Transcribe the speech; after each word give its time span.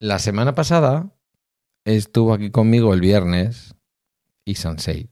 La 0.00 0.20
semana 0.20 0.54
pasada 0.54 1.12
estuvo 1.84 2.32
aquí 2.32 2.52
conmigo 2.52 2.94
el 2.94 3.00
viernes 3.00 3.74
y 4.44 4.54
Sansei. 4.54 5.10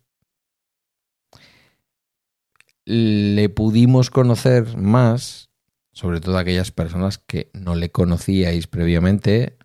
Le 2.84 3.48
pudimos 3.48 4.10
conocer 4.10 4.76
más, 4.76 5.50
sobre 5.90 6.20
todo 6.20 6.38
aquellas 6.38 6.70
personas 6.70 7.18
que 7.18 7.50
no 7.52 7.74
le 7.74 7.90
conocíais 7.90 8.68
previamente, 8.68 9.58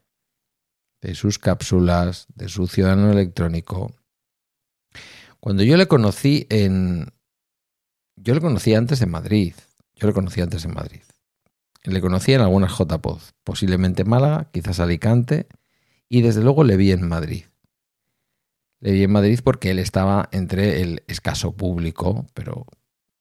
de 1.02 1.13
sus 1.13 1.38
cápsulas, 1.38 2.25
de 2.33 2.49
su 2.49 2.65
ciudadano 2.65 3.11
electrónico. 3.11 3.93
Cuando 5.39 5.61
yo 5.61 5.77
le 5.77 5.88
conocí 5.88 6.47
en... 6.49 7.13
Yo 8.15 8.33
le 8.33 8.41
conocí 8.41 8.73
antes 8.73 9.03
en 9.03 9.11
Madrid. 9.11 9.53
Yo 9.93 10.07
le 10.07 10.13
conocí 10.13 10.41
antes 10.41 10.65
en 10.65 10.73
Madrid. 10.73 11.01
Le 11.84 12.02
conocí 12.02 12.34
en 12.34 12.41
algunas 12.41 12.77
JPOD, 12.77 13.20
posiblemente 13.43 14.04
Málaga, 14.04 14.50
quizás 14.52 14.79
Alicante, 14.79 15.47
y 16.10 16.21
desde 16.21 16.42
luego 16.42 16.64
le 16.64 16.78
vi 16.78 16.92
en 16.92 17.07
Madrid. 17.07 17.46
Le 18.79 18.92
vi 18.92 19.04
en 19.04 19.11
Madrid 19.11 19.39
porque 19.43 19.71
él 19.71 19.79
estaba 19.79 20.29
entre 20.32 20.82
el 20.82 21.04
escaso 21.07 21.55
público, 21.55 22.28
pero, 22.33 22.65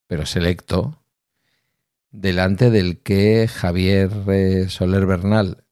pero 0.07 0.27
selecto, 0.27 1.03
delante 2.11 2.71
del 2.71 3.03
que 3.03 3.49
Javier 3.49 4.11
eh, 4.29 4.69
Soler 4.69 5.07
Bernal, 5.07 5.65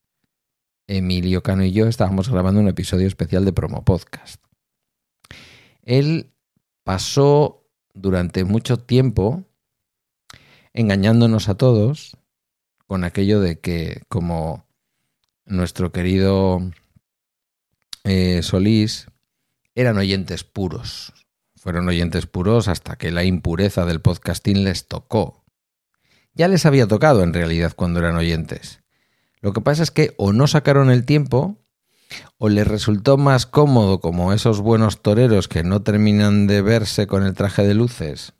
Emilio 0.86 1.42
Cano 1.42 1.64
y 1.64 1.72
yo 1.72 1.86
estábamos 1.86 2.30
grabando 2.30 2.60
un 2.60 2.68
episodio 2.68 3.06
especial 3.06 3.44
de 3.44 3.52
Promo 3.52 3.84
Podcast. 3.84 4.42
Él 5.82 6.32
pasó 6.84 7.66
durante 7.92 8.44
mucho 8.44 8.78
tiempo 8.78 9.44
engañándonos 10.72 11.48
a 11.48 11.56
todos 11.56 12.17
con 12.88 13.04
aquello 13.04 13.40
de 13.40 13.60
que 13.60 14.02
como 14.08 14.66
nuestro 15.44 15.92
querido 15.92 16.60
eh, 18.04 18.42
Solís 18.42 19.06
eran 19.74 19.98
oyentes 19.98 20.42
puros. 20.42 21.12
Fueron 21.54 21.86
oyentes 21.86 22.26
puros 22.26 22.66
hasta 22.66 22.96
que 22.96 23.10
la 23.10 23.24
impureza 23.24 23.84
del 23.84 24.00
podcasting 24.00 24.64
les 24.64 24.88
tocó. 24.88 25.44
Ya 26.32 26.48
les 26.48 26.64
había 26.64 26.86
tocado 26.86 27.22
en 27.22 27.34
realidad 27.34 27.74
cuando 27.76 27.98
eran 27.98 28.16
oyentes. 28.16 28.80
Lo 29.40 29.52
que 29.52 29.60
pasa 29.60 29.82
es 29.82 29.90
que 29.90 30.14
o 30.16 30.32
no 30.32 30.46
sacaron 30.46 30.90
el 30.90 31.04
tiempo 31.04 31.58
o 32.38 32.48
les 32.48 32.66
resultó 32.66 33.18
más 33.18 33.44
cómodo 33.44 34.00
como 34.00 34.32
esos 34.32 34.60
buenos 34.60 35.02
toreros 35.02 35.46
que 35.46 35.62
no 35.62 35.82
terminan 35.82 36.46
de 36.46 36.62
verse 36.62 37.06
con 37.06 37.22
el 37.22 37.34
traje 37.34 37.66
de 37.66 37.74
luces 37.74 38.32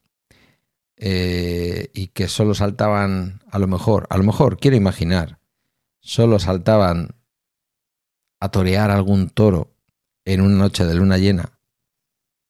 eh, 1.00 1.90
y 1.94 2.08
que 2.08 2.26
solo 2.26 2.54
saltaban, 2.54 3.40
a 3.50 3.58
lo 3.60 3.68
mejor, 3.68 4.06
a 4.10 4.18
lo 4.18 4.24
mejor, 4.24 4.58
quiero 4.58 4.76
imaginar, 4.76 5.38
solo 6.00 6.40
saltaban 6.40 7.14
a 8.40 8.50
torear 8.50 8.90
algún 8.90 9.30
toro 9.30 9.76
en 10.24 10.40
una 10.40 10.56
noche 10.56 10.84
de 10.84 10.94
luna 10.94 11.18
llena, 11.18 11.58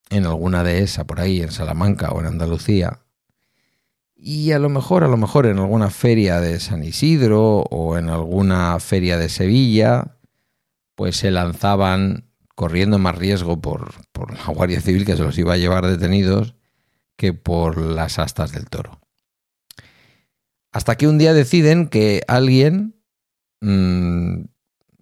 en 0.09 0.25
alguna 0.25 0.65
dehesa 0.65 1.07
por 1.07 1.21
ahí, 1.21 1.43
en 1.43 1.53
Salamanca 1.53 2.11
o 2.11 2.21
en 2.21 2.27
Andalucía, 2.27 3.01
y 4.17 4.53
a 4.53 4.59
lo 4.59 4.69
mejor, 4.69 5.05
a 5.05 5.09
lo 5.09 5.17
mejor 5.17 5.47
en 5.47 5.59
alguna 5.59 5.91
feria 5.91 6.41
de 6.41 6.59
San 6.59 6.83
Isidro 6.83 7.61
o 7.71 7.99
en 7.99 8.09
alguna 8.09 8.81
feria 8.81 9.17
de 9.17 9.29
Sevilla, 9.29 10.17
pues 10.97 11.19
se 11.19 11.31
lanzaban 11.31 12.25
corriendo 12.57 12.99
más 12.99 13.15
riesgo 13.17 13.61
por, 13.61 13.93
por 14.11 14.33
la 14.35 14.47
Guardia 14.47 14.81
Civil 14.81 15.05
que 15.05 15.17
se 15.17 15.23
los 15.23 15.39
iba 15.39 15.53
a 15.53 15.59
llevar 15.59 15.87
detenidos 15.87 16.58
que 17.19 17.35
por 17.35 17.77
las 17.77 18.19
astas 18.21 18.53
del 18.53 18.71
toro. 18.71 19.01
Hasta 20.71 20.97
que 20.97 21.09
un 21.09 21.19
día 21.19 21.35
deciden 21.35 21.89
que 21.89 22.23
alguien, 22.29 22.95
mm, 23.61 24.45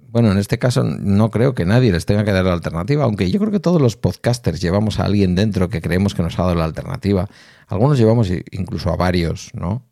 bueno, 0.09 0.33
en 0.33 0.39
este 0.39 0.59
caso 0.59 0.83
no 0.83 1.31
creo 1.31 1.55
que 1.55 1.67
nadie 1.67 1.93
les 1.93 2.07
tenga 2.07 2.25
que 2.25 2.33
dar 2.33 2.47
la 2.47 2.55
alternativa, 2.55 3.05
aunque 3.05 3.31
yo 3.31 3.39
creo 3.39 3.53
que 3.53 3.61
todos 3.61 3.83
los 3.83 3.97
podcasters 3.97 4.63
llevamos 4.63 4.99
a 4.99 5.05
alguien 5.05 5.35
dentro 5.35 5.69
que 5.69 5.83
creemos 5.83 6.15
que 6.15 6.23
nos 6.23 6.39
ha 6.39 6.45
dado 6.45 6.55
la 6.55 6.65
alternativa. 6.65 7.29
Algunos 7.67 7.99
llevamos 7.99 8.31
incluso 8.51 8.91
a 8.91 8.97
varios, 8.97 9.51
¿no? 9.53 9.87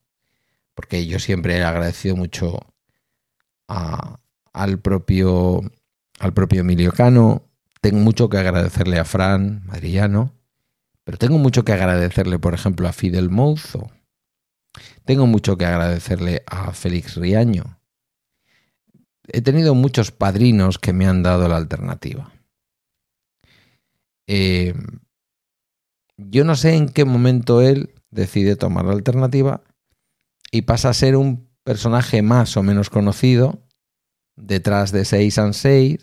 Porque 0.74 1.06
yo 1.06 1.18
siempre 1.18 1.58
he 1.58 1.62
agradecido 1.62 2.16
mucho 2.16 2.58
al 3.68 4.78
propio 4.80 5.60
al 6.20 6.32
propio 6.32 6.62
Emilio 6.62 6.92
Cano, 6.92 7.42
tengo 7.82 7.98
mucho 7.98 8.30
que 8.30 8.38
agradecerle 8.38 8.98
a 8.98 9.04
Fran 9.04 9.62
Madrillano, 9.66 10.32
pero 11.04 11.18
tengo 11.18 11.38
mucho 11.38 11.64
que 11.64 11.72
agradecerle, 11.72 12.38
por 12.38 12.54
ejemplo, 12.54 12.88
a 12.88 12.92
Fidel 12.92 13.30
Mouzo. 13.30 13.90
Tengo 15.04 15.26
mucho 15.26 15.56
que 15.56 15.66
agradecerle 15.66 16.42
a 16.46 16.72
Félix 16.72 17.16
Riaño. 17.16 17.78
He 19.28 19.42
tenido 19.42 19.74
muchos 19.74 20.10
padrinos 20.10 20.78
que 20.78 20.92
me 20.92 21.06
han 21.06 21.22
dado 21.22 21.46
la 21.48 21.56
alternativa. 21.56 22.32
Eh, 24.26 24.74
yo 26.16 26.44
no 26.44 26.56
sé 26.56 26.74
en 26.74 26.88
qué 26.88 27.04
momento 27.04 27.60
él 27.60 27.94
decide 28.10 28.56
tomar 28.56 28.86
la 28.86 28.92
alternativa 28.92 29.62
y 30.50 30.62
pasa 30.62 30.88
a 30.88 30.94
ser 30.94 31.16
un 31.16 31.48
personaje 31.64 32.22
más 32.22 32.56
o 32.56 32.62
menos 32.62 32.88
conocido 32.88 33.62
detrás 34.36 34.92
de 34.92 35.04
Seis 35.04 35.38
and 35.38 35.52
Seis 35.52 35.98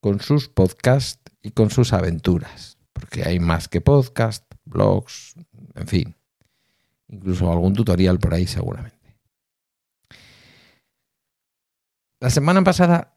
con 0.00 0.20
sus 0.20 0.48
podcasts 0.48 1.20
y 1.42 1.50
con 1.50 1.70
sus 1.70 1.92
aventuras 1.92 2.77
porque 2.98 3.22
hay 3.22 3.38
más 3.38 3.68
que 3.68 3.80
podcast, 3.80 4.44
blogs, 4.64 5.34
en 5.74 5.86
fin, 5.86 6.16
incluso 7.06 7.50
algún 7.50 7.74
tutorial 7.74 8.18
por 8.18 8.34
ahí 8.34 8.46
seguramente. 8.46 8.96
La 12.20 12.30
semana 12.30 12.64
pasada 12.64 13.16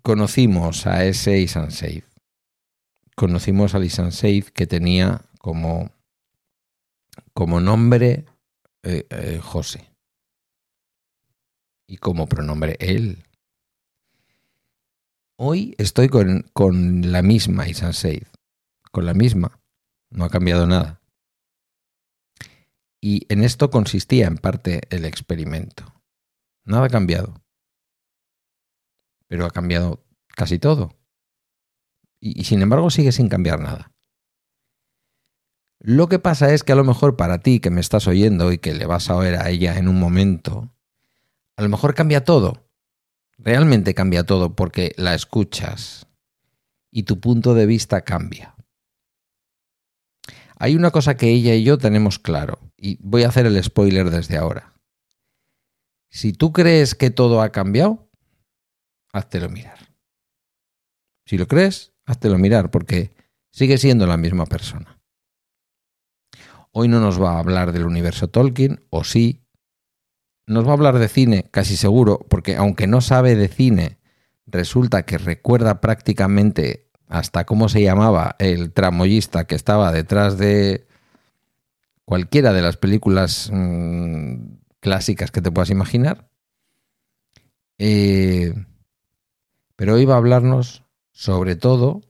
conocimos 0.00 0.86
a 0.86 1.04
ese 1.04 1.38
Isan 1.38 1.70
Safe. 1.70 2.04
Conocimos 3.14 3.74
al 3.74 3.84
Isan 3.84 4.12
Safe 4.12 4.46
que 4.54 4.66
tenía 4.66 5.20
como, 5.38 5.90
como 7.34 7.60
nombre 7.60 8.24
eh, 8.82 9.06
eh, 9.10 9.38
José 9.42 9.90
y 11.86 11.98
como 11.98 12.26
pronombre 12.26 12.78
él. 12.80 13.22
Hoy 15.36 15.74
estoy 15.76 16.08
con, 16.08 16.46
con 16.54 17.12
la 17.12 17.20
misma 17.20 17.68
Isan 17.68 17.92
Safe 17.92 18.31
con 18.92 19.06
la 19.06 19.14
misma. 19.14 19.60
No 20.10 20.24
ha 20.24 20.30
cambiado 20.30 20.66
nada. 20.68 21.00
Y 23.00 23.26
en 23.28 23.42
esto 23.42 23.70
consistía 23.70 24.28
en 24.28 24.36
parte 24.36 24.82
el 24.90 25.04
experimento. 25.04 25.84
Nada 26.64 26.86
ha 26.86 26.88
cambiado. 26.88 27.42
Pero 29.26 29.44
ha 29.44 29.50
cambiado 29.50 30.04
casi 30.28 30.60
todo. 30.60 30.96
Y, 32.20 32.44
sin 32.44 32.62
embargo 32.62 32.88
sigue 32.90 33.10
sin 33.10 33.28
cambiar 33.28 33.58
nada. 33.58 33.90
Lo 35.80 36.08
que 36.08 36.20
pasa 36.20 36.54
es 36.54 36.62
que 36.62 36.70
a 36.70 36.76
lo 36.76 36.84
mejor 36.84 37.16
para 37.16 37.40
ti 37.40 37.58
que 37.58 37.70
me 37.70 37.80
estás 37.80 38.06
oyendo 38.06 38.52
y 38.52 38.58
que 38.58 38.72
le 38.72 38.86
vas 38.86 39.10
a 39.10 39.16
oír 39.16 39.34
a 39.34 39.50
ella 39.50 39.76
en 39.78 39.88
un 39.88 39.98
momento, 39.98 40.72
a 41.56 41.62
lo 41.62 41.68
mejor 41.68 41.94
cambia 41.94 42.24
todo. 42.24 42.68
Realmente 43.38 43.94
cambia 43.94 44.22
todo 44.22 44.54
porque 44.54 44.92
la 44.96 45.14
escuchas 45.14 46.06
y 46.92 47.02
tu 47.02 47.18
punto 47.18 47.54
de 47.54 47.66
vista 47.66 48.02
cambia. 48.02 48.51
Hay 50.62 50.76
una 50.76 50.92
cosa 50.92 51.16
que 51.16 51.28
ella 51.28 51.56
y 51.56 51.64
yo 51.64 51.76
tenemos 51.76 52.20
claro, 52.20 52.60
y 52.76 52.96
voy 53.00 53.24
a 53.24 53.28
hacer 53.30 53.46
el 53.46 53.60
spoiler 53.64 54.10
desde 54.10 54.36
ahora. 54.36 54.74
Si 56.08 56.32
tú 56.32 56.52
crees 56.52 56.94
que 56.94 57.10
todo 57.10 57.42
ha 57.42 57.50
cambiado, 57.50 58.08
háztelo 59.12 59.48
mirar. 59.48 59.92
Si 61.26 61.36
lo 61.36 61.48
crees, 61.48 61.94
háztelo 62.04 62.38
mirar, 62.38 62.70
porque 62.70 63.10
sigue 63.50 63.76
siendo 63.76 64.06
la 64.06 64.16
misma 64.16 64.46
persona. 64.46 65.00
Hoy 66.70 66.86
no 66.86 67.00
nos 67.00 67.20
va 67.20 67.32
a 67.32 67.40
hablar 67.40 67.72
del 67.72 67.84
universo 67.84 68.28
Tolkien, 68.28 68.86
o 68.88 69.02
sí. 69.02 69.44
Nos 70.46 70.64
va 70.64 70.70
a 70.70 70.74
hablar 70.74 71.00
de 71.00 71.08
cine, 71.08 71.48
casi 71.50 71.76
seguro, 71.76 72.24
porque 72.30 72.54
aunque 72.54 72.86
no 72.86 73.00
sabe 73.00 73.34
de 73.34 73.48
cine, 73.48 73.98
resulta 74.46 75.04
que 75.06 75.18
recuerda 75.18 75.80
prácticamente 75.80 76.91
hasta 77.12 77.44
cómo 77.44 77.68
se 77.68 77.82
llamaba 77.82 78.36
el 78.38 78.72
tramoyista 78.72 79.44
que 79.44 79.54
estaba 79.54 79.92
detrás 79.92 80.38
de 80.38 80.86
cualquiera 82.06 82.54
de 82.54 82.62
las 82.62 82.78
películas 82.78 83.50
mm, 83.52 84.36
clásicas 84.80 85.30
que 85.30 85.42
te 85.42 85.50
puedas 85.50 85.68
imaginar. 85.68 86.30
Eh, 87.76 88.54
pero 89.76 90.06
va 90.06 90.14
a 90.14 90.16
hablarnos 90.16 90.84
sobre 91.12 91.54
todo 91.54 92.00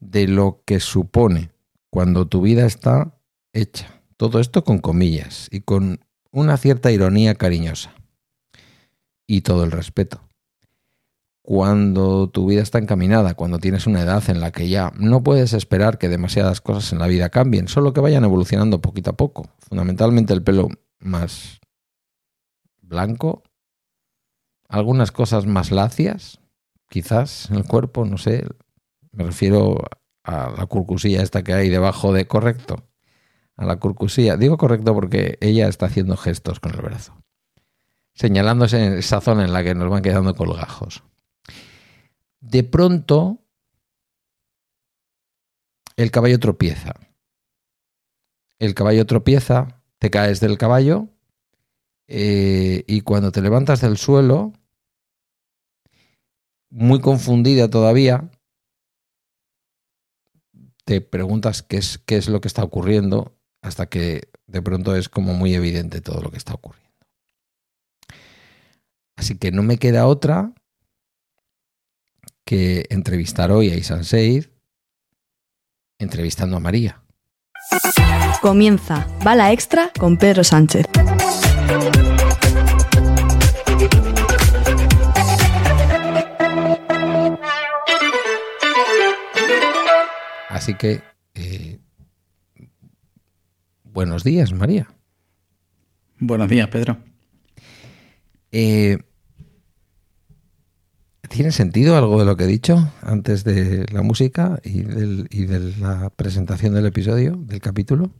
de 0.00 0.26
lo 0.26 0.62
que 0.64 0.80
supone 0.80 1.50
cuando 1.90 2.26
tu 2.26 2.40
vida 2.40 2.64
está 2.64 3.18
hecha. 3.52 4.00
Todo 4.16 4.40
esto 4.40 4.64
con 4.64 4.78
comillas 4.78 5.48
y 5.50 5.60
con 5.60 6.00
una 6.30 6.56
cierta 6.56 6.90
ironía 6.90 7.34
cariñosa. 7.34 7.92
Y 9.26 9.42
todo 9.42 9.64
el 9.64 9.70
respeto 9.70 10.22
cuando 11.46 12.30
tu 12.30 12.46
vida 12.46 12.62
está 12.62 12.78
encaminada, 12.78 13.34
cuando 13.34 13.58
tienes 13.58 13.86
una 13.86 14.00
edad 14.00 14.22
en 14.30 14.40
la 14.40 14.50
que 14.50 14.70
ya 14.70 14.94
no 14.96 15.22
puedes 15.22 15.52
esperar 15.52 15.98
que 15.98 16.08
demasiadas 16.08 16.62
cosas 16.62 16.90
en 16.94 17.00
la 17.00 17.06
vida 17.06 17.28
cambien, 17.28 17.68
solo 17.68 17.92
que 17.92 18.00
vayan 18.00 18.24
evolucionando 18.24 18.80
poquito 18.80 19.10
a 19.10 19.16
poco. 19.18 19.50
Fundamentalmente 19.58 20.32
el 20.32 20.42
pelo 20.42 20.68
más 21.00 21.60
blanco, 22.80 23.42
algunas 24.70 25.12
cosas 25.12 25.44
más 25.44 25.70
lacias, 25.70 26.40
quizás 26.88 27.50
en 27.50 27.56
el 27.56 27.66
cuerpo, 27.66 28.06
no 28.06 28.16
sé. 28.16 28.46
Me 29.12 29.24
refiero 29.24 29.84
a 30.22 30.50
la 30.56 30.64
curcusilla 30.64 31.22
esta 31.22 31.44
que 31.44 31.52
hay 31.52 31.68
debajo 31.68 32.14
de 32.14 32.26
correcto. 32.26 32.88
A 33.56 33.66
la 33.66 33.76
curcusilla. 33.76 34.38
Digo 34.38 34.56
correcto 34.56 34.94
porque 34.94 35.36
ella 35.42 35.68
está 35.68 35.86
haciendo 35.86 36.16
gestos 36.16 36.58
con 36.58 36.72
el 36.74 36.80
brazo. 36.80 37.14
Señalándose 38.14 38.98
esa 38.98 39.20
zona 39.20 39.44
en 39.44 39.52
la 39.52 39.62
que 39.62 39.74
nos 39.74 39.90
van 39.90 40.02
quedando 40.02 40.34
colgajos. 40.34 41.04
De 42.44 42.62
pronto, 42.62 43.38
el 45.96 46.10
caballo 46.10 46.38
tropieza. 46.38 46.94
El 48.58 48.74
caballo 48.74 49.06
tropieza, 49.06 49.82
te 49.98 50.10
caes 50.10 50.40
del 50.40 50.58
caballo 50.58 51.08
eh, 52.06 52.84
y 52.86 53.00
cuando 53.00 53.32
te 53.32 53.40
levantas 53.40 53.80
del 53.80 53.96
suelo, 53.96 54.52
muy 56.68 57.00
confundida 57.00 57.70
todavía, 57.70 58.30
te 60.84 61.00
preguntas 61.00 61.62
qué 61.62 61.78
es, 61.78 61.96
qué 61.96 62.18
es 62.18 62.28
lo 62.28 62.42
que 62.42 62.48
está 62.48 62.62
ocurriendo 62.62 63.34
hasta 63.62 63.86
que 63.86 64.28
de 64.46 64.60
pronto 64.60 64.94
es 64.94 65.08
como 65.08 65.32
muy 65.32 65.54
evidente 65.54 66.02
todo 66.02 66.20
lo 66.20 66.30
que 66.30 66.36
está 66.36 66.52
ocurriendo. 66.52 66.92
Así 69.16 69.38
que 69.38 69.50
no 69.50 69.62
me 69.62 69.78
queda 69.78 70.06
otra 70.06 70.52
que 72.44 72.86
entrevistar 72.90 73.50
hoy 73.50 73.70
a 73.70 73.76
Isan 73.76 74.04
Seid 74.04 74.46
entrevistando 75.98 76.56
a 76.56 76.60
María. 76.60 77.00
Comienza 78.42 79.06
Bala 79.24 79.52
Extra 79.52 79.90
con 79.98 80.18
Pedro 80.18 80.44
Sánchez. 80.44 80.86
Así 90.48 90.74
que, 90.74 91.02
eh, 91.34 91.78
buenos 93.82 94.24
días, 94.24 94.52
María. 94.52 94.88
Buenos 96.18 96.48
días, 96.48 96.68
Pedro. 96.68 96.98
Eh, 98.52 98.98
¿Tiene 101.34 101.50
sentido 101.50 101.96
algo 101.96 102.20
de 102.20 102.26
lo 102.26 102.36
que 102.36 102.44
he 102.44 102.46
dicho 102.46 102.92
antes 103.02 103.42
de 103.42 103.86
la 103.92 104.02
música 104.02 104.60
y, 104.62 104.82
del- 104.82 105.26
y 105.32 105.46
de 105.46 105.72
la 105.80 106.10
presentación 106.10 106.74
del 106.74 106.86
episodio, 106.86 107.34
del 107.36 107.58
capítulo? 107.58 108.12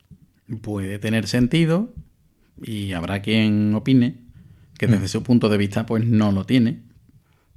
Puede 0.62 0.98
tener 0.98 1.28
sentido 1.28 1.94
y 2.60 2.90
habrá 2.92 3.22
quien 3.22 3.72
opine 3.72 4.16
que 4.78 4.88
desde 4.88 5.06
su 5.06 5.22
punto 5.22 5.48
de 5.48 5.58
vista 5.58 5.86
pues 5.86 6.04
no 6.04 6.32
lo 6.32 6.44
tiene. 6.44 6.80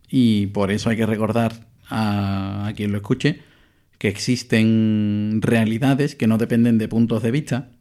Y 0.07 0.45
por 0.47 0.69
eso 0.69 0.91
hay 0.91 0.97
que 0.97 1.07
recordar 1.07 1.67
a, 1.89 2.67
a 2.67 2.73
quien 2.73 2.91
lo 2.91 2.97
escuche 2.97 3.39
que 3.97 4.09
existen 4.09 5.39
realidades 5.41 6.13
que 6.13 6.27
no 6.27 6.37
dependen 6.37 6.77
de 6.77 6.87
puntos 6.87 7.23
de 7.23 7.31
vista 7.31 7.71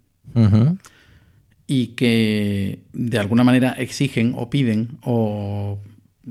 y 1.67 1.89
que 1.89 2.85
de 2.95 3.19
alguna 3.19 3.45
manera 3.45 3.73
exigen 3.73 4.33
o 4.35 4.49
piden 4.49 4.97
o 5.03 5.79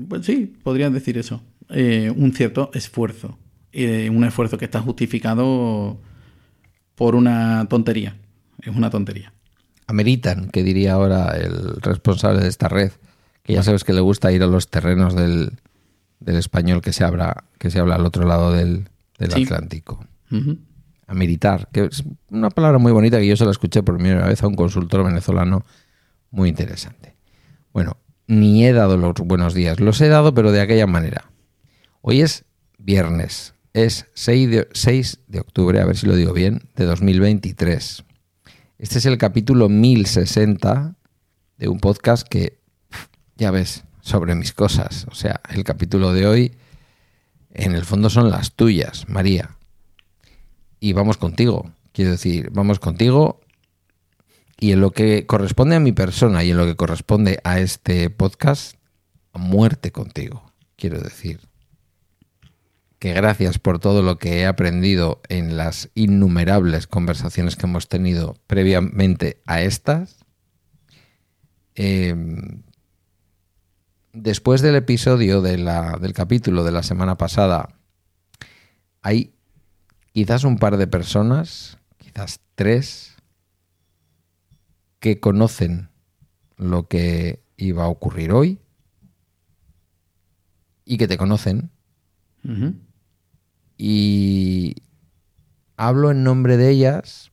pues 0.08 0.26
sí, 0.26 0.54
podrían 0.62 0.92
decir 0.92 1.18
eso, 1.18 1.42
eh, 1.70 2.12
un 2.14 2.32
cierto 2.32 2.70
esfuerzo. 2.74 3.38
Eh, 3.72 4.08
un 4.10 4.24
esfuerzo 4.24 4.56
que 4.56 4.64
está 4.64 4.80
justificado 4.80 5.98
por 6.94 7.14
una 7.14 7.66
tontería. 7.68 8.16
Es 8.62 8.74
una 8.74 8.88
tontería. 8.90 9.32
Ameritan, 9.86 10.48
que 10.48 10.62
diría 10.62 10.94
ahora 10.94 11.36
el 11.36 11.76
responsable 11.82 12.40
de 12.40 12.48
esta 12.48 12.68
red, 12.68 12.90
que 13.42 13.52
ya 13.52 13.62
sabes 13.62 13.84
que 13.84 13.92
le 13.92 14.00
gusta 14.00 14.32
ir 14.32 14.42
a 14.42 14.46
los 14.46 14.68
terrenos 14.70 15.14
del, 15.14 15.52
del 16.20 16.36
español 16.36 16.80
que 16.80 16.92
se 16.92 17.04
habla, 17.04 17.44
que 17.58 17.70
se 17.70 17.78
habla 17.78 17.96
al 17.96 18.06
otro 18.06 18.26
lado 18.26 18.52
del, 18.52 18.88
del 19.18 19.30
Sí. 19.32 19.42
Atlántico. 19.44 20.04
Ameritar, 21.06 21.68
que 21.70 21.84
es 21.84 22.02
una 22.30 22.50
palabra 22.50 22.78
muy 22.78 22.90
bonita 22.92 23.18
que 23.20 23.26
yo 23.28 23.36
se 23.36 23.44
la 23.44 23.52
escuché 23.52 23.82
por 23.82 23.96
primera 23.96 24.26
vez 24.26 24.42
a 24.42 24.48
un 24.48 24.56
consultor 24.56 25.04
venezolano 25.04 25.64
muy 26.30 26.48
interesante. 26.48 27.14
Bueno, 27.72 27.98
ni 28.26 28.64
he 28.64 28.72
dado 28.72 28.96
los 28.96 29.14
buenos 29.14 29.54
días, 29.54 29.80
los 29.80 30.00
he 30.00 30.08
dado 30.08 30.34
pero 30.34 30.52
de 30.52 30.60
aquella 30.60 30.86
manera. 30.86 31.30
Hoy 32.00 32.20
es 32.20 32.44
viernes, 32.78 33.54
es 33.72 34.06
6 34.14 34.50
de, 34.50 34.68
6 34.72 35.20
de 35.26 35.40
octubre, 35.40 35.80
a 35.80 35.84
ver 35.84 35.96
si 35.96 36.06
lo 36.06 36.16
digo 36.16 36.32
bien, 36.32 36.68
de 36.76 36.84
2023. 36.84 38.04
Este 38.78 38.98
es 38.98 39.06
el 39.06 39.18
capítulo 39.18 39.68
1060 39.68 40.94
de 41.58 41.68
un 41.68 41.78
podcast 41.80 42.26
que, 42.26 42.58
ya 43.36 43.50
ves, 43.50 43.84
sobre 44.00 44.34
mis 44.34 44.52
cosas. 44.52 45.06
O 45.10 45.14
sea, 45.14 45.40
el 45.50 45.64
capítulo 45.64 46.12
de 46.12 46.26
hoy, 46.26 46.52
en 47.52 47.74
el 47.74 47.84
fondo 47.84 48.10
son 48.10 48.30
las 48.30 48.52
tuyas, 48.52 49.08
María 49.08 49.56
y 50.80 50.92
vamos 50.92 51.16
contigo. 51.16 51.70
Quiero 51.92 52.12
decir, 52.12 52.50
vamos 52.52 52.78
contigo 52.78 53.40
y 54.58 54.72
en 54.72 54.80
lo 54.80 54.90
que 54.90 55.26
corresponde 55.26 55.76
a 55.76 55.80
mi 55.80 55.92
persona 55.92 56.44
y 56.44 56.50
en 56.50 56.56
lo 56.56 56.66
que 56.66 56.76
corresponde 56.76 57.40
a 57.44 57.60
este 57.60 58.10
podcast, 58.10 58.76
muerte 59.32 59.92
contigo. 59.92 60.52
Quiero 60.76 61.00
decir 61.00 61.40
que 62.98 63.12
gracias 63.12 63.58
por 63.58 63.78
todo 63.78 64.02
lo 64.02 64.18
que 64.18 64.40
he 64.40 64.46
aprendido 64.46 65.20
en 65.28 65.56
las 65.56 65.90
innumerables 65.94 66.86
conversaciones 66.86 67.56
que 67.56 67.66
hemos 67.66 67.88
tenido 67.88 68.36
previamente 68.46 69.42
a 69.46 69.60
estas. 69.60 70.24
Eh, 71.74 72.14
después 74.14 74.62
del 74.62 74.76
episodio 74.76 75.42
del 75.42 76.12
capítulo 76.14 76.64
de 76.64 76.72
la 76.72 76.82
semana 76.82 77.18
pasada, 77.18 77.68
hay 79.02 79.34
quizás 80.12 80.44
un 80.44 80.58
par 80.58 80.78
de 80.78 80.86
personas, 80.86 81.76
quizás 81.98 82.40
tres, 82.54 83.05
que 85.00 85.20
conocen 85.20 85.88
lo 86.56 86.88
que 86.88 87.42
iba 87.56 87.84
a 87.84 87.88
ocurrir 87.88 88.32
hoy 88.32 88.58
y 90.84 90.98
que 90.98 91.08
te 91.08 91.18
conocen. 91.18 91.70
Y 93.76 94.76
hablo 95.76 96.10
en 96.10 96.22
nombre 96.24 96.56
de 96.56 96.70
ellas 96.70 97.30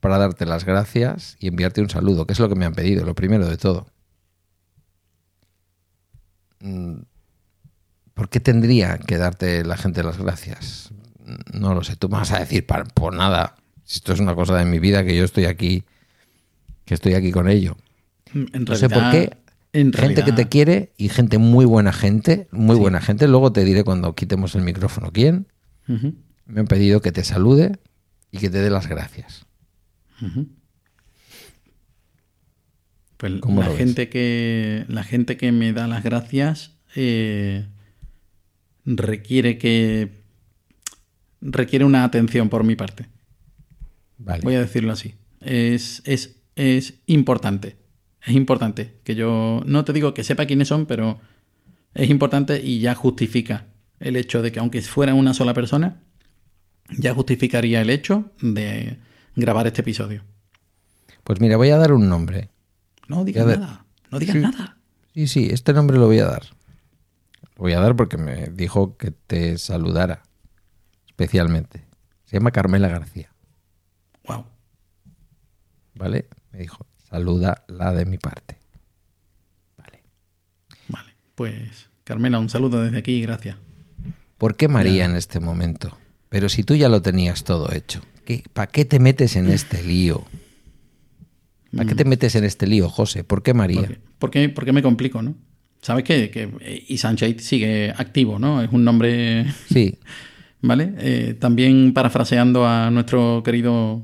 para 0.00 0.18
darte 0.18 0.44
las 0.46 0.64
gracias 0.64 1.36
y 1.38 1.48
enviarte 1.48 1.80
un 1.80 1.90
saludo, 1.90 2.26
que 2.26 2.32
es 2.32 2.40
lo 2.40 2.48
que 2.48 2.54
me 2.56 2.64
han 2.64 2.74
pedido, 2.74 3.04
lo 3.04 3.14
primero 3.14 3.46
de 3.48 3.56
todo. 3.56 3.86
Mm, 6.60 7.02
¿Por 8.14 8.28
qué 8.28 8.40
tendría 8.40 8.98
que 8.98 9.18
darte 9.18 9.64
la 9.64 9.76
gente 9.76 10.02
las 10.02 10.18
gracias? 10.18 10.90
No 11.52 11.74
lo 11.74 11.82
sé, 11.84 11.96
tú 11.96 12.08
me 12.08 12.18
vas 12.18 12.32
a 12.32 12.38
decir 12.40 12.66
"Par- 12.66 12.92
por 12.92 13.14
nada. 13.14 13.56
Si 13.84 13.96
esto 13.98 14.12
es 14.12 14.20
una 14.20 14.34
cosa 14.34 14.56
de 14.56 14.64
mi 14.64 14.78
vida 14.78 15.04
que 15.04 15.16
yo 15.16 15.24
estoy 15.24 15.44
aquí, 15.46 15.84
que 16.84 16.94
estoy 16.94 17.14
aquí 17.14 17.30
con 17.32 17.48
ello. 17.48 17.76
En 18.34 18.48
No 18.64 18.74
sé 18.74 18.88
por 18.88 18.98
realidad- 18.98 19.30
qué. 19.72 19.78
en 19.80 19.92
gente 19.92 20.14
que 20.16 20.22
te 20.22 20.30
realidad- 20.30 20.48
quiere 20.50 20.92
y 20.96 21.08
gente 21.08 21.38
muy 21.38 21.64
buena 21.64 21.92
gente, 21.92 22.48
muy 22.52 22.76
Sí. 22.76 22.80
buena 22.80 23.00
gente. 23.00 23.26
Luego 23.28 23.52
te 23.52 23.64
diré 23.64 23.84
cuando 23.84 24.14
quitemos 24.14 24.54
el 24.54 24.62
micrófono 24.62 25.10
quién. 25.12 25.46
Me 26.46 26.60
han 26.60 26.66
pedido 26.66 27.00
que 27.00 27.12
te 27.12 27.24
salude 27.24 27.78
y 28.30 28.38
que 28.38 28.50
te 28.50 28.58
dé 28.60 28.70
las 28.70 28.86
gracias. 28.88 29.46
ujú. 30.22 30.46
Pues 33.16 33.32
¿Cómo 33.40 33.62
la 33.62 33.70
gente 33.74 34.08
que 34.08 34.84
la 34.88 35.04
gente 35.04 35.36
que 35.36 35.52
me 35.52 35.72
da 35.72 35.86
las 35.86 36.02
gracias 36.02 36.72
eh, 36.96 37.66
requiere 38.84 39.56
que 39.58 40.22
requiere 41.40 41.84
una 41.84 42.04
atención 42.04 42.48
por 42.48 42.64
mi 42.64 42.76
parte. 42.76 43.06
Vale. 44.18 44.42
Voy 44.42 44.54
a 44.54 44.60
decirlo 44.60 44.92
así. 44.92 45.14
Es, 45.40 46.02
es, 46.04 46.36
es 46.56 46.94
importante. 47.06 47.76
Es 48.22 48.34
importante 48.34 48.94
que 49.04 49.14
yo 49.14 49.62
no 49.66 49.84
te 49.84 49.92
digo 49.92 50.14
que 50.14 50.24
sepa 50.24 50.46
quiénes 50.46 50.68
son, 50.68 50.86
pero 50.86 51.20
es 51.94 52.08
importante 52.10 52.60
y 52.62 52.80
ya 52.80 52.94
justifica 52.94 53.66
el 54.00 54.16
hecho 54.16 54.42
de 54.42 54.50
que 54.52 54.60
aunque 54.60 54.80
fuera 54.82 55.14
una 55.14 55.34
sola 55.34 55.54
persona, 55.54 56.00
ya 56.98 57.14
justificaría 57.14 57.80
el 57.82 57.90
hecho 57.90 58.30
de 58.40 58.98
grabar 59.36 59.66
este 59.66 59.82
episodio. 59.82 60.22
Pues 61.22 61.40
mira, 61.40 61.56
voy 61.56 61.70
a 61.70 61.76
dar 61.78 61.92
un 61.92 62.08
nombre. 62.08 62.50
No 63.08 63.24
digas 63.24 63.46
nada. 63.46 63.84
No 64.10 64.18
digas 64.18 64.36
Sí. 64.36 64.42
nada. 64.42 64.78
Sí, 65.14 65.26
sí, 65.28 65.48
este 65.50 65.72
nombre 65.72 65.96
lo 65.98 66.06
voy 66.06 66.18
a 66.18 66.26
dar. 66.26 66.42
Lo 67.56 67.62
voy 67.62 67.72
a 67.72 67.80
dar 67.80 67.94
porque 67.96 68.16
me 68.16 68.48
dijo 68.48 68.96
que 68.96 69.10
te 69.10 69.58
saludara 69.58 70.22
especialmente. 71.06 71.84
Se 72.24 72.36
llama 72.36 72.50
Carmela 72.50 72.88
García, 72.88 73.30
Wow. 74.26 74.44
¿vale? 75.94 76.26
Me 76.54 76.60
dijo, 76.60 76.86
saluda 77.10 77.64
la 77.68 77.92
de 77.92 78.06
mi 78.06 78.16
parte. 78.16 78.56
Vale. 79.76 80.02
Vale. 80.88 81.10
Pues, 81.34 81.88
Carmela, 82.04 82.38
un 82.38 82.48
saludo 82.48 82.80
desde 82.82 82.98
aquí 82.98 83.12
y 83.16 83.22
gracias. 83.22 83.56
¿Por 84.38 84.56
qué 84.56 84.68
María 84.68 85.04
en 85.04 85.16
este 85.16 85.40
momento? 85.40 85.98
Pero 86.28 86.48
si 86.48 86.62
tú 86.62 86.74
ya 86.76 86.88
lo 86.88 87.02
tenías 87.02 87.42
todo 87.44 87.72
hecho, 87.72 88.02
¿para 88.52 88.70
qué 88.70 88.84
te 88.84 89.00
metes 89.00 89.34
en 89.36 89.48
este 89.48 89.82
lío? 89.82 90.24
¿Para 91.74 91.88
qué 91.88 91.94
te 91.96 92.04
metes 92.04 92.36
en 92.36 92.44
este 92.44 92.68
lío, 92.68 92.88
José? 92.88 93.24
¿Por 93.24 93.42
qué 93.42 93.52
María? 93.52 93.80
¿Por 93.80 93.88
qué, 93.88 93.98
por 94.18 94.30
qué- 94.30 94.48
por 94.48 94.64
qué 94.64 94.72
me 94.72 94.82
complico, 94.82 95.22
no? 95.22 95.34
Sabes 95.82 96.04
que, 96.04 96.30
que 96.30 96.84
y 96.88 96.98
Sunshade 96.98 97.40
sigue 97.40 97.90
activo, 97.90 98.38
¿no? 98.38 98.62
Es 98.62 98.70
un 98.72 98.84
nombre. 98.84 99.46
Sí. 99.68 99.98
¿Vale? 100.62 100.94
Eh, 100.98 101.34
también 101.34 101.92
parafraseando 101.92 102.64
a 102.66 102.90
nuestro 102.90 103.42
querido 103.44 104.02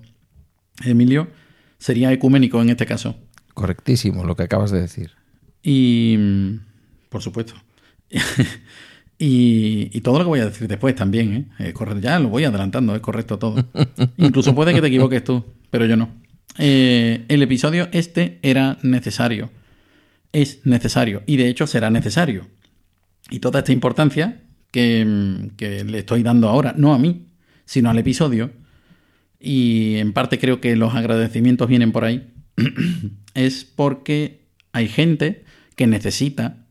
Emilio, 0.85 1.29
sería 1.81 2.13
ecuménico 2.13 2.63
en 2.63 2.71
este 2.71 2.87
caso. 2.87 3.17
Correctísimo 3.55 4.25
lo 4.25 4.37
que 4.37 4.45
acabas 4.45 4.71
de 4.71 4.81
decir. 4.81 5.11
Y. 5.63 6.17
Por 7.09 7.23
supuesto. 7.23 7.55
y, 9.19 9.91
y, 9.93 10.01
todo 10.03 10.19
lo 10.19 10.25
que 10.25 10.29
voy 10.29 10.41
a 10.41 10.47
decir 10.47 10.69
después 10.69 10.95
también, 10.95 11.51
¿eh? 11.59 11.75
ya 12.01 12.19
lo 12.21 12.29
voy 12.29 12.45
adelantando, 12.45 12.95
es 12.95 13.01
correcto 13.01 13.39
todo. 13.39 13.65
Incluso 14.17 14.55
puede 14.55 14.73
que 14.73 14.81
te 14.81 14.87
equivoques 14.87 15.25
tú, 15.25 15.45
pero 15.71 15.87
yo 15.87 15.97
no. 15.97 16.11
Eh, 16.59 17.25
el 17.29 17.43
episodio 17.43 17.89
este 17.93 18.39
era 18.43 18.79
necesario. 18.83 19.51
Es 20.33 20.65
necesario. 20.65 21.23
Y 21.27 21.37
de 21.37 21.49
hecho 21.49 21.67
será 21.67 21.91
necesario. 21.91 22.47
Y 23.31 23.41
toda 23.41 23.61
esta 23.61 23.73
importancia 23.73 24.43
que, 24.71 25.51
que 25.57 25.85
le 25.85 25.99
estoy 25.99 26.23
dando 26.23 26.49
ahora, 26.49 26.75
no 26.77 26.95
a 26.95 26.99
mí, 26.99 27.27
sino 27.65 27.91
al 27.91 27.99
episodio, 27.99 28.51
y 29.41 29.97
en 29.97 30.13
parte 30.13 30.39
creo 30.39 30.61
que 30.61 30.77
los 30.77 30.95
agradecimientos 30.95 31.69
vienen 31.69 31.93
por 31.93 32.05
ahí, 32.05 32.31
es 33.35 33.65
porque 33.65 34.47
hay 34.73 34.89
gente 34.89 35.45
que 35.77 35.87
necesita 35.87 36.67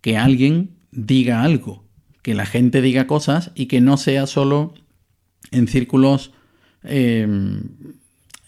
que 0.00 0.18
alguien 0.18 0.76
diga 0.90 1.42
algo, 1.42 1.86
que 2.22 2.34
la 2.34 2.44
gente 2.44 2.82
diga 2.82 3.06
cosas 3.06 3.52
y 3.54 3.66
que 3.66 3.80
no 3.80 3.96
sea 3.96 4.26
solo 4.26 4.74
en 5.52 5.68
círculos 5.68 6.32
eh, 6.82 7.22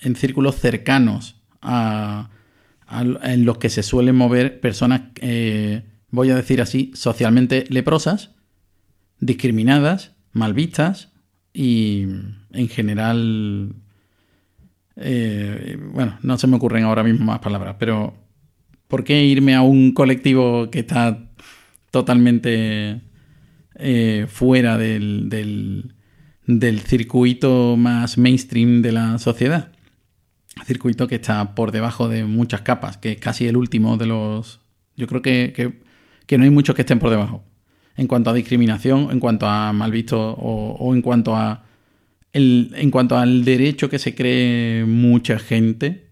en 0.05 0.17
círculos 0.17 0.57
cercanos 0.57 1.37
a, 1.63 2.31
en 3.23 3.45
los 3.45 3.59
que 3.59 3.71
se 3.71 3.83
suelen 3.83 4.15
mover 4.15 4.61
personas, 4.61 5.03
eh, 5.21 5.83
voy 6.11 6.31
a 6.31 6.37
decir 6.37 6.61
así, 6.61 6.93
socialmente 6.95 7.65
leprosas, 7.71 8.31
discriminadas, 9.19 10.13
mal 10.33 10.53
vistas 10.53 11.14
y 11.55 12.03
en 12.53 12.69
general, 12.69 13.75
eh, 14.97 15.79
bueno, 15.93 16.19
no 16.23 16.37
se 16.37 16.47
me 16.47 16.57
ocurren 16.57 16.85
ahora 16.85 17.03
mismo 17.03 17.25
más 17.25 17.39
palabras, 17.39 17.77
pero 17.79 18.15
¿por 18.89 19.05
qué 19.05 19.25
irme 19.25 19.55
a 19.55 19.63
un 19.63 19.93
colectivo 19.93 20.71
que 20.71 20.81
está 20.81 21.31
totalmente 21.91 23.01
eh, 23.77 24.27
fuera 24.29 24.77
del, 24.77 25.31
del 26.47 26.81
circuito 26.81 27.77
más 27.79 28.19
mainstream 28.19 28.83
de 28.83 28.93
la 28.93 29.19
sociedad? 29.19 29.75
circuito 30.63 31.09
que 31.09 31.17
está 31.17 31.55
por 31.55 31.73
debajo 31.73 32.09
de 32.09 32.25
muchas 32.25 32.63
capas, 32.63 32.97
que 32.97 33.13
es 33.13 33.21
casi 33.21 33.47
el 33.47 33.57
último 33.57 33.97
de 33.97 34.07
los... 34.07 34.61
Yo 34.97 35.07
creo 35.07 35.23
que, 35.23 35.81
no 36.37 36.45
hay 36.45 36.51
muchos 36.51 36.77
que 36.77 36.83
estén 36.83 36.99
por 36.99 37.11
debajo. 37.11 37.45
En 37.97 38.07
cuanto 38.07 38.31
a 38.31 38.35
discriminación, 38.35 39.09
en 39.11 39.21
cuanto 39.21 39.47
a 39.47 39.73
mal 39.73 39.91
visto 39.93 40.21
o, 40.21 40.95
en 40.95 41.03
cuanto 41.03 41.37
a... 41.37 41.65
El, 42.33 42.73
en 42.75 42.91
cuanto 42.91 43.17
al 43.17 43.45
derecho 43.45 43.89
que 43.89 44.01
se 44.01 44.17
cree 44.17 44.85
mucha 44.85 45.39
gente 45.39 46.09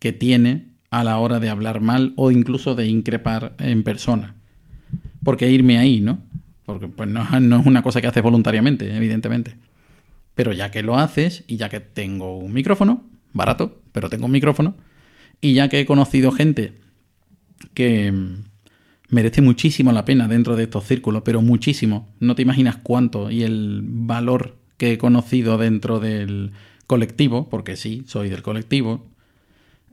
que 0.00 0.12
tiene 0.12 0.72
a 0.90 1.04
la 1.04 1.18
hora 1.18 1.38
de 1.38 1.48
hablar 1.48 1.80
mal 1.80 2.12
o 2.16 2.32
incluso 2.32 2.74
de 2.74 2.86
increpar 2.86 3.54
en 3.58 3.84
persona. 3.84 4.34
Porque 5.22 5.50
irme 5.50 5.78
ahí, 5.78 6.00
¿no? 6.00 6.18
Porque 6.66 6.88
pues 6.88 7.08
no, 7.08 7.24
no 7.40 7.60
es 7.60 7.66
una 7.66 7.82
cosa 7.82 8.00
que 8.00 8.08
haces 8.08 8.22
voluntariamente, 8.22 8.96
evidentemente. 8.96 9.56
Pero 10.34 10.52
ya 10.52 10.70
que 10.70 10.82
lo 10.82 10.98
haces 10.98 11.44
y 11.46 11.56
ya 11.56 11.68
que 11.68 11.80
tengo 11.80 12.36
un 12.36 12.52
micrófono, 12.52 13.04
barato, 13.32 13.80
pero 13.92 14.10
tengo 14.10 14.26
un 14.26 14.32
micrófono. 14.32 14.74
Y 15.40 15.54
ya 15.54 15.68
que 15.68 15.80
he 15.80 15.86
conocido 15.86 16.32
gente 16.32 16.74
que 17.74 18.12
merece 19.08 19.42
muchísimo 19.42 19.92
la 19.92 20.04
pena 20.04 20.28
dentro 20.28 20.56
de 20.56 20.64
estos 20.64 20.84
círculos, 20.84 21.22
pero 21.24 21.42
muchísimo, 21.42 22.08
no 22.20 22.34
te 22.34 22.42
imaginas 22.42 22.76
cuánto, 22.82 23.30
y 23.30 23.42
el 23.42 23.82
valor 23.84 24.56
que 24.76 24.92
he 24.92 24.98
conocido 24.98 25.58
dentro 25.58 26.00
del 26.00 26.52
colectivo, 26.86 27.48
porque 27.48 27.76
sí, 27.76 28.04
soy 28.06 28.28
del 28.28 28.42
colectivo, 28.42 29.06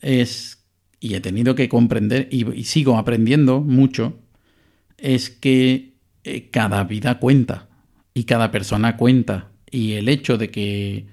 es, 0.02 0.64
y 1.00 1.16
he 1.16 1.22
tenido 1.22 1.56
que 1.56 1.70
comprender, 1.70 2.28
y, 2.32 2.64
sigo 2.64 2.98
aprendiendo 2.98 3.62
mucho, 3.62 4.18
es 4.98 5.30
que 5.30 5.94
eh, 6.24 6.50
cada 6.50 6.84
vida 6.84 7.20
cuenta, 7.20 7.68
y 8.14 8.24
cada 8.24 8.52
persona 8.52 8.98
cuenta, 8.98 9.50
y 9.70 9.94
el 9.94 10.10
hecho 10.10 10.38
de 10.38 10.50
que 10.50 11.08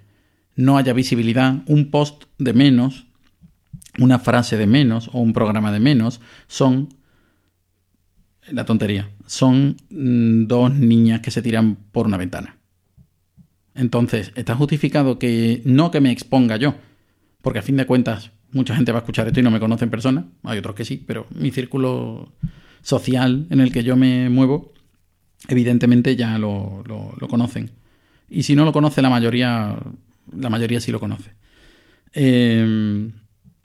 no 0.57 0.79
haya 0.79 0.93
visibilidad, 0.93 1.63
un 1.67 1.91
post 1.91 2.25
de 2.39 2.53
menos, 2.53 3.07
una 3.99 4.19
frase 4.19 4.57
de 4.57 4.67
menos 4.67 5.11
o 5.13 5.21
un 5.21 5.33
programa 5.33 5.73
de 5.73 5.81
menos 5.81 6.21
son 6.47 6.89
la 8.51 8.65
tontería. 8.65 9.11
Son 9.27 9.77
mm, 9.91 10.47
dos 10.47 10.75
niñas 10.75 11.21
que 11.21 11.31
se 11.31 11.43
tiran 11.43 11.77
por 11.93 12.07
una 12.07 12.17
ventana. 12.17 12.57
Entonces, 13.75 14.33
está 14.35 14.55
justificado 14.55 15.19
que 15.19 15.63
no 15.65 15.91
que 15.91 16.01
me 16.01 16.11
exponga 16.11 16.57
yo, 16.57 16.75
porque 17.43 17.61
a 17.61 17.63
fin 17.63 17.77
de 17.77 17.87
cuentas 17.87 18.33
mucha 18.51 18.75
gente 18.75 18.93
va 18.93 18.99
a 18.99 19.03
escuchar 19.03 19.27
esto 19.27 19.41
y 19.41 19.43
no 19.43 19.51
me 19.51 19.61
conoce 19.61 19.85
en 19.85 19.91
persona, 19.91 20.27
hay 20.43 20.59
otros 20.59 20.75
que 20.75 20.85
sí, 20.85 21.03
pero 21.07 21.27
mi 21.31 21.51
círculo 21.51 22.33
social 22.83 23.47
en 23.51 23.61
el 23.61 23.71
que 23.71 23.85
yo 23.85 23.95
me 23.95 24.31
muevo, 24.31 24.73
evidentemente 25.49 26.17
ya 26.17 26.39
lo, 26.39 26.83
lo 26.87 27.29
conocen. 27.29 27.71
Y 28.29 28.43
si 28.43 28.57
no 28.57 28.65
lo 28.65 28.73
conoce 28.73 29.03
la 29.03 29.11
mayoría, 29.11 29.79
la 30.37 30.51
mayoría 30.51 30.81
sí 30.81 30.93
lo 30.93 31.01
conoce. 31.01 31.33
Eh, 32.13 33.11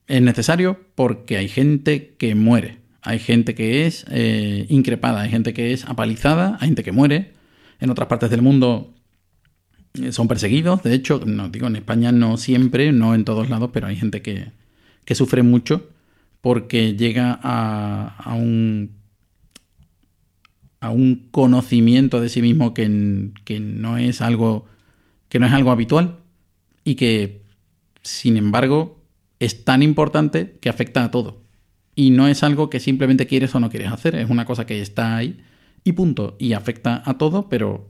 es 0.07 0.21
necesario 0.21 0.79
porque 0.95 1.37
hay 1.37 1.47
gente 1.47 2.15
que 2.17 2.35
muere, 2.35 2.79
hay 3.03 3.19
gente 3.19 3.53
que 3.53 3.86
es 3.86 4.05
eh, 4.10 4.65
increpada, 4.69 5.22
hay 5.22 5.29
gente 5.29 5.53
que 5.53 5.74
es 5.74 5.86
apalizada, 5.86 6.57
hay 6.62 6.69
gente 6.69 6.83
que 6.83 6.93
muere. 6.93 7.33
En 7.79 7.89
otras 7.89 8.07
partes 8.07 8.29
del 8.29 8.41
mundo 8.41 8.93
eh, 9.95 10.13
son 10.13 10.27
perseguidos. 10.27 10.83
De 10.83 10.93
hecho, 10.93 11.22
no 11.25 11.50
digo 11.50 11.67
en 11.67 11.75
España 11.75 12.12
no 12.13 12.38
siempre, 12.38 12.93
no 12.93 13.13
en 13.13 13.25
todos 13.25 13.50
lados, 13.50 13.72
pero 13.74 13.88
hay 13.88 13.98
gente 13.98 14.22
que, 14.22 14.51
que 15.03 15.15
sufre 15.15 15.43
mucho 15.43 15.89
porque 16.39 16.95
llega 16.95 17.39
a, 17.43 18.15
a, 18.17 18.33
un 18.36 18.91
a 20.79 20.89
un 20.89 21.27
conocimiento 21.31 22.22
de 22.22 22.29
sí 22.29 22.41
mismo 22.41 22.74
que, 22.74 23.31
que 23.43 23.60
no 23.60 23.98
es 23.98 24.22
algo 24.22 24.65
que 25.27 25.39
no 25.39 25.45
es 25.45 25.53
algo 25.53 25.72
habitual 25.72 26.19
y 26.83 26.95
que, 26.95 27.41
sin 28.01 28.38
embargo, 28.38 29.01
es 29.39 29.65
tan 29.65 29.81
importante 29.83 30.57
que 30.62 30.69
afecta 30.69 31.03
a 31.03 31.12
todo. 31.12 31.42
Y 31.95 32.09
no 32.09 32.27
es 32.27 32.43
algo 32.43 32.69
que 32.69 32.79
simplemente 32.79 33.27
quieres 33.27 33.53
o 33.55 33.59
no 33.59 33.69
quieres 33.69 33.91
hacer, 33.91 34.15
es 34.15 34.29
una 34.29 34.45
cosa 34.45 34.65
que 34.65 34.81
está 34.81 35.15
ahí 35.15 35.41
y 35.83 35.93
punto. 35.93 36.35
Y 36.39 36.53
afecta 36.53 37.03
a 37.05 37.17
todo, 37.17 37.50
pero 37.50 37.89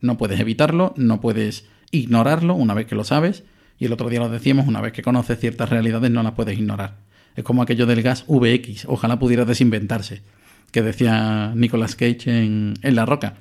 no 0.00 0.18
puedes 0.18 0.40
evitarlo, 0.40 0.94
no 0.96 1.20
puedes 1.20 1.68
ignorarlo 1.90 2.54
una 2.54 2.74
vez 2.74 2.86
que 2.86 2.94
lo 2.94 3.04
sabes. 3.04 3.44
Y 3.78 3.86
el 3.86 3.92
otro 3.92 4.08
día 4.08 4.20
lo 4.20 4.28
decíamos, 4.28 4.66
una 4.66 4.80
vez 4.80 4.92
que 4.92 5.02
conoces 5.02 5.38
ciertas 5.38 5.68
realidades 5.70 6.10
no 6.10 6.22
las 6.22 6.32
puedes 6.32 6.58
ignorar. 6.58 6.98
Es 7.36 7.44
como 7.44 7.62
aquello 7.62 7.86
del 7.86 8.02
gas 8.02 8.24
VX, 8.28 8.84
ojalá 8.86 9.18
pudiera 9.18 9.44
desinventarse, 9.44 10.22
que 10.70 10.82
decía 10.82 11.52
Nicolas 11.56 11.96
Cage 11.96 12.26
en, 12.26 12.74
en 12.82 12.94
La 12.94 13.04
Roca. 13.04 13.34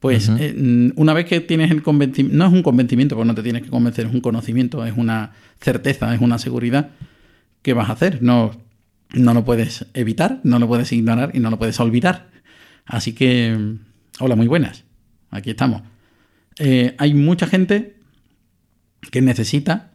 Pues 0.00 0.30
eh, 0.38 0.92
una 0.96 1.14
vez 1.14 1.26
que 1.26 1.40
tienes 1.40 1.70
el 1.70 1.82
convencimiento, 1.82 2.36
no 2.36 2.46
es 2.46 2.52
un 2.52 2.62
convencimiento, 2.62 3.16
porque 3.16 3.28
no 3.28 3.34
te 3.34 3.42
tienes 3.42 3.62
que 3.62 3.70
convencer, 3.70 4.06
es 4.06 4.12
un 4.12 4.20
conocimiento, 4.20 4.84
es 4.84 4.94
una 4.96 5.32
certeza, 5.60 6.14
es 6.14 6.20
una 6.20 6.38
seguridad, 6.38 6.90
¿qué 7.62 7.72
vas 7.72 7.88
a 7.88 7.94
hacer? 7.94 8.22
No, 8.22 8.50
no 9.14 9.34
lo 9.34 9.44
puedes 9.44 9.86
evitar, 9.94 10.40
no 10.44 10.58
lo 10.58 10.68
puedes 10.68 10.92
ignorar 10.92 11.30
y 11.34 11.40
no 11.40 11.50
lo 11.50 11.58
puedes 11.58 11.78
olvidar. 11.80 12.30
Así 12.84 13.12
que, 13.12 13.76
hola, 14.20 14.36
muy 14.36 14.46
buenas, 14.46 14.84
aquí 15.30 15.50
estamos. 15.50 15.82
Eh, 16.58 16.94
hay 16.98 17.14
mucha 17.14 17.46
gente 17.46 17.96
que 19.10 19.22
necesita 19.22 19.92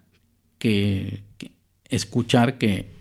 que, 0.57 1.23
escuchar 1.89 2.57
que, 2.57 2.91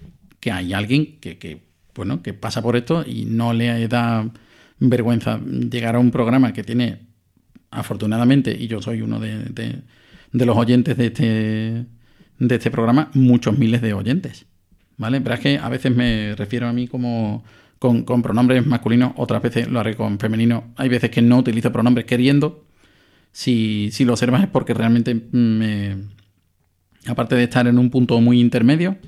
que, 0.40 0.50
hay 0.50 0.72
alguien 0.72 1.18
que, 1.20 1.38
que, 1.38 1.68
bueno, 1.94 2.22
que 2.22 2.32
pasa 2.32 2.62
por 2.62 2.76
esto 2.76 3.04
y 3.06 3.26
no 3.26 3.52
le 3.52 3.86
da 3.88 4.30
vergüenza 4.78 5.40
llegar 5.40 5.96
a 5.96 5.98
un 5.98 6.10
programa 6.10 6.52
que 6.52 6.64
tiene, 6.64 7.08
afortunadamente, 7.70 8.56
y 8.58 8.68
yo 8.68 8.80
soy 8.80 9.02
uno 9.02 9.18
de, 9.20 9.82
los 10.32 10.56
oyentes 10.56 10.96
de 10.96 11.06
este, 11.06 11.86
de 12.38 12.54
este 12.54 12.70
programa, 12.70 13.10
muchos 13.14 13.58
miles 13.58 13.82
de 13.82 13.92
oyentes. 13.92 14.46
¿Vale? 14.98 15.20
Pero 15.20 15.34
es 15.34 15.40
que 15.40 15.58
a 15.58 15.68
veces 15.68 15.94
me 15.94 16.34
refiero 16.36 16.68
a 16.68 16.72
mí 16.72 16.88
como 16.88 17.44
con, 17.78 18.04
pronombres 18.04 18.66
masculinos, 18.66 19.12
otras 19.16 19.40
veces 19.40 19.68
lo 19.68 19.80
haré 19.80 19.96
con 19.96 20.18
femenino. 20.18 20.72
Hay 20.76 20.88
veces 20.88 21.10
que 21.10 21.22
no 21.22 21.38
utilizo 21.38 21.72
pronombres 21.72 22.04
queriendo. 22.04 22.66
Si, 23.32 23.90
si 23.92 24.04
lo 24.04 24.12
observas 24.12 24.42
es 24.42 24.48
porque 24.48 24.74
realmente 24.74 25.14
me. 25.14 25.96
Aparte 27.06 27.36
de 27.36 27.44
estar 27.44 27.66
en 27.66 27.78
un 27.78 27.90
punto 27.90 28.20
muy 28.20 28.40
intermedio, 28.40 28.98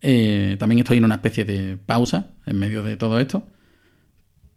eh, 0.00 0.56
también 0.58 0.78
estoy 0.78 0.98
en 0.98 1.04
una 1.04 1.16
especie 1.16 1.44
de 1.44 1.76
pausa 1.76 2.30
en 2.46 2.58
medio 2.58 2.82
de 2.82 2.96
todo 2.96 3.20
esto 3.20 3.46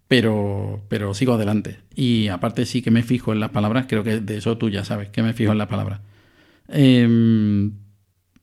pero, 0.07 0.85
pero 0.89 1.13
sigo 1.13 1.33
adelante. 1.33 1.79
Y 1.95 2.29
aparte 2.29 2.65
sí 2.65 2.81
que 2.81 2.91
me 2.91 3.03
fijo 3.03 3.33
en 3.33 3.39
las 3.39 3.51
palabras, 3.51 3.85
creo 3.87 4.03
que 4.03 4.19
de 4.19 4.37
eso 4.37 4.57
tú 4.57 4.69
ya 4.69 4.83
sabes, 4.85 5.09
que 5.09 5.21
me 5.23 5.33
fijo 5.33 5.51
en 5.51 5.57
las 5.57 5.67
palabras. 5.67 6.01
Em, 6.69 7.73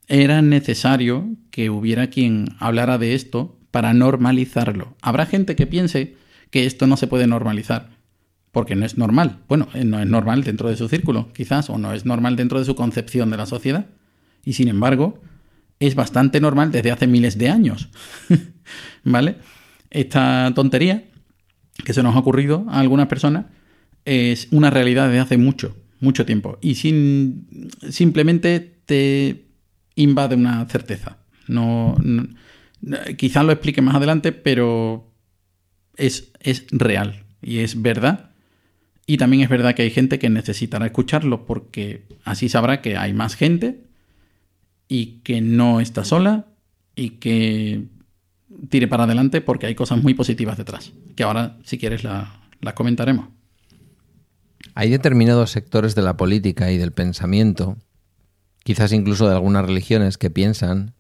era 0.08 0.42
necesario 0.42 1.37
que 1.50 1.70
hubiera 1.70 2.08
quien 2.08 2.49
hablara 2.58 2.99
de 2.99 3.14
esto 3.14 3.58
para 3.70 3.92
normalizarlo. 3.92 4.96
Habrá 5.02 5.26
gente 5.26 5.56
que 5.56 5.66
piense 5.66 6.16
que 6.50 6.66
esto 6.66 6.87
no 6.87 6.96
se 6.96 7.06
puede 7.06 7.26
normalizar, 7.26 7.90
porque 8.52 8.76
no 8.76 8.87
es 8.87 8.99
normal. 8.99 9.40
Bueno, 9.49 9.68
eh, 9.75 9.84
no 9.84 10.00
es 10.00 10.06
normal 10.06 10.44
dentro 10.44 10.68
de 10.68 10.76
su 10.76 10.88
círculo, 10.88 11.32
quizás, 11.32 11.70
o 11.70 11.78
no 11.78 11.92
es 11.92 12.04
normal 12.04 12.37
dentro 12.37 12.58
de 12.58 12.64
su 12.64 12.75
concepción 12.75 13.30
de 13.30 13.37
la 13.37 13.46
sociedad. 13.46 13.87
Y 14.44 14.52
sin 14.52 14.68
embargo, 14.68 15.20
es 15.80 15.94
bastante 15.94 16.40
normal 16.40 16.70
desde 16.70 16.92
hace 16.92 17.06
miles 17.06 17.38
de 17.38 17.49
años. 17.49 17.88
¿Vale? 19.04 19.37
Esta 19.90 20.52
tontería 20.54 21.04
que 21.84 21.92
se 21.92 22.02
nos 22.02 22.14
ha 22.14 22.18
ocurrido 22.20 22.66
a 22.68 22.80
algunas 22.80 23.08
personas 23.08 23.46
es 24.04 24.49
una 24.50 24.70
realidad 24.70 25.06
desde 25.06 25.20
hace 25.20 25.38
mucho, 25.38 25.76
mucho 26.00 26.25
tiempo. 26.25 26.58
Y 26.61 26.76
sin, 26.76 27.70
simplemente 27.90 28.61
te 28.87 29.43
invade 29.96 30.34
una 30.34 30.64
certeza. 30.66 31.18
No, 31.46 31.96
quizás 33.16 33.44
lo 33.44 33.52
explique 33.52 33.82
más 33.82 33.94
adelante, 33.94 34.32
pero 34.32 35.12
es, 35.96 36.32
es 36.40 36.66
real 36.70 37.24
y 37.42 37.58
es 37.58 37.80
verdad. 37.80 38.30
Y 39.06 39.18
también 39.18 39.42
es 39.42 39.48
verdad 39.48 39.74
que 39.74 39.82
hay 39.82 39.90
gente 39.90 40.18
que 40.18 40.30
necesitará 40.30 40.86
escucharlo 40.86 41.44
porque 41.44 42.04
así 42.24 42.48
sabrá 42.48 42.80
que 42.80 42.96
hay 42.96 43.12
más 43.12 43.36
gente 43.36 43.84
y 44.88 45.20
que 45.22 45.40
no 45.40 45.80
está 45.80 46.04
sola 46.04 46.46
y 46.96 47.10
que 47.10 47.84
tire 48.70 48.88
para 48.88 49.04
adelante 49.04 49.40
porque 49.40 49.66
hay 49.66 49.74
cosas 49.74 50.02
muy 50.02 50.14
positivas 50.14 50.56
detrás, 50.56 50.92
que 51.16 51.22
ahora 51.22 51.58
si 51.64 51.76
quieres 51.78 52.04
las 52.04 52.28
la 52.64 52.74
comentaremos. 52.74 53.28
Hay 54.74 54.90
determinados 54.90 55.50
sectores 55.50 55.94
de 55.94 56.02
la 56.02 56.16
política 56.16 56.72
y 56.72 56.78
del 56.78 56.92
pensamiento, 56.92 57.76
quizás 58.64 58.92
incluso 58.92 59.28
de 59.28 59.35
algunas 59.35 59.64
religiones, 59.64 60.18
que 60.18 60.30
piensan 60.30 60.94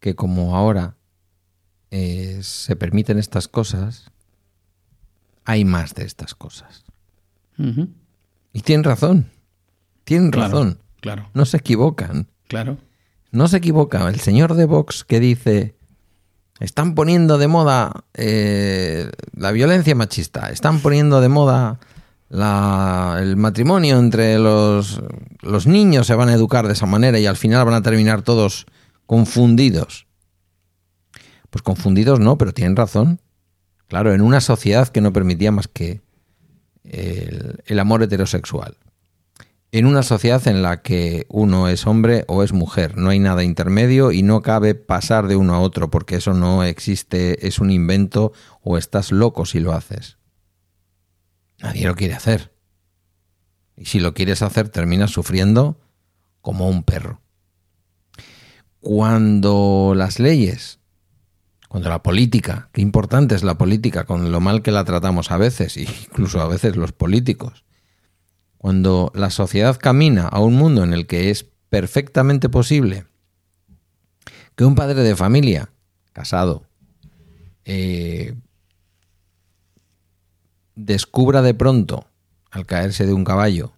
que 0.00 0.16
como 0.16 0.56
ahora 0.56 0.96
eh, 1.90 2.40
se 2.42 2.74
permiten 2.74 3.18
estas 3.18 3.46
cosas, 3.46 4.10
hay 5.44 5.64
más 5.64 5.94
de 5.94 6.04
estas 6.04 6.34
cosas. 6.34 6.84
Y 8.52 8.60
tienen 8.62 8.84
razón. 8.84 9.30
Tienen 10.04 10.32
razón. 10.32 10.78
Claro. 11.00 11.30
No 11.32 11.46
se 11.46 11.58
equivocan. 11.58 12.26
Claro. 12.48 12.78
No 13.30 13.48
se 13.48 13.58
equivoca. 13.58 14.08
El 14.08 14.20
señor 14.20 14.54
de 14.54 14.66
Vox 14.66 15.04
que 15.04 15.20
dice, 15.20 15.76
están 16.60 16.94
poniendo 16.94 17.38
de 17.38 17.48
moda 17.48 18.04
eh, 18.14 19.10
la 19.34 19.52
violencia 19.52 19.94
machista, 19.94 20.50
están 20.50 20.80
poniendo 20.80 21.20
de 21.20 21.28
moda 21.28 21.78
el 22.30 23.36
matrimonio 23.36 23.98
entre 23.98 24.38
los, 24.38 25.00
los 25.40 25.66
niños, 25.66 26.06
se 26.06 26.14
van 26.14 26.28
a 26.28 26.34
educar 26.34 26.66
de 26.66 26.72
esa 26.72 26.86
manera 26.86 27.18
y 27.18 27.26
al 27.26 27.36
final 27.36 27.64
van 27.64 27.74
a 27.74 27.82
terminar 27.82 28.22
todos 28.22 28.66
confundidos. 29.06 30.06
Pues 31.50 31.62
confundidos 31.62 32.20
no, 32.20 32.36
pero 32.36 32.52
tienen 32.52 32.76
razón. 32.76 33.20
Claro, 33.88 34.12
en 34.12 34.20
una 34.20 34.40
sociedad 34.40 34.88
que 34.88 35.00
no 35.00 35.12
permitía 35.12 35.52
más 35.52 35.68
que 35.68 36.00
el 36.84 37.78
amor 37.78 38.02
heterosexual 38.02 38.76
en 39.72 39.84
una 39.84 40.02
sociedad 40.02 40.46
en 40.48 40.62
la 40.62 40.80
que 40.80 41.26
uno 41.28 41.68
es 41.68 41.86
hombre 41.86 42.24
o 42.28 42.42
es 42.42 42.52
mujer, 42.52 42.96
no 42.96 43.10
hay 43.10 43.18
nada 43.18 43.42
intermedio 43.42 44.12
y 44.12 44.22
no 44.22 44.40
cabe 44.40 44.74
pasar 44.74 45.26
de 45.26 45.36
uno 45.36 45.54
a 45.54 45.60
otro 45.60 45.90
porque 45.90 46.16
eso 46.16 46.32
no 46.32 46.64
existe, 46.64 47.46
es 47.46 47.58
un 47.58 47.70
invento 47.70 48.32
o 48.62 48.78
estás 48.78 49.12
loco 49.12 49.44
si 49.44 49.60
lo 49.60 49.72
haces. 49.72 50.16
Nadie 51.60 51.86
lo 51.86 51.94
quiere 51.94 52.14
hacer. 52.14 52.52
Y 53.76 53.86
si 53.86 54.00
lo 54.00 54.14
quieres 54.14 54.42
hacer 54.42 54.68
terminas 54.68 55.10
sufriendo 55.10 55.78
como 56.40 56.68
un 56.68 56.82
perro. 56.82 57.20
Cuando 58.80 59.94
las 59.96 60.18
leyes, 60.18 60.78
cuando 61.68 61.88
la 61.88 62.02
política, 62.02 62.70
qué 62.72 62.80
importante 62.80 63.34
es 63.34 63.42
la 63.42 63.58
política 63.58 64.04
con 64.04 64.30
lo 64.30 64.40
mal 64.40 64.62
que 64.62 64.70
la 64.70 64.84
tratamos 64.84 65.30
a 65.30 65.36
veces, 65.36 65.76
incluso 65.76 66.40
a 66.40 66.48
veces 66.48 66.76
los 66.76 66.92
políticos, 66.92 67.64
cuando 68.58 69.12
la 69.14 69.30
sociedad 69.30 69.76
camina 69.76 70.26
a 70.28 70.40
un 70.40 70.54
mundo 70.54 70.84
en 70.84 70.92
el 70.92 71.06
que 71.06 71.30
es 71.30 71.46
perfectamente 71.68 72.48
posible 72.48 73.06
que 74.54 74.64
un 74.64 74.74
padre 74.74 75.02
de 75.02 75.14
familia, 75.14 75.68
casado, 76.12 76.64
eh, 77.64 78.34
descubra 80.76 81.42
de 81.42 81.54
pronto, 81.54 82.06
al 82.50 82.66
caerse 82.66 83.06
de 83.06 83.14
un 83.14 83.24
caballo, 83.24 83.72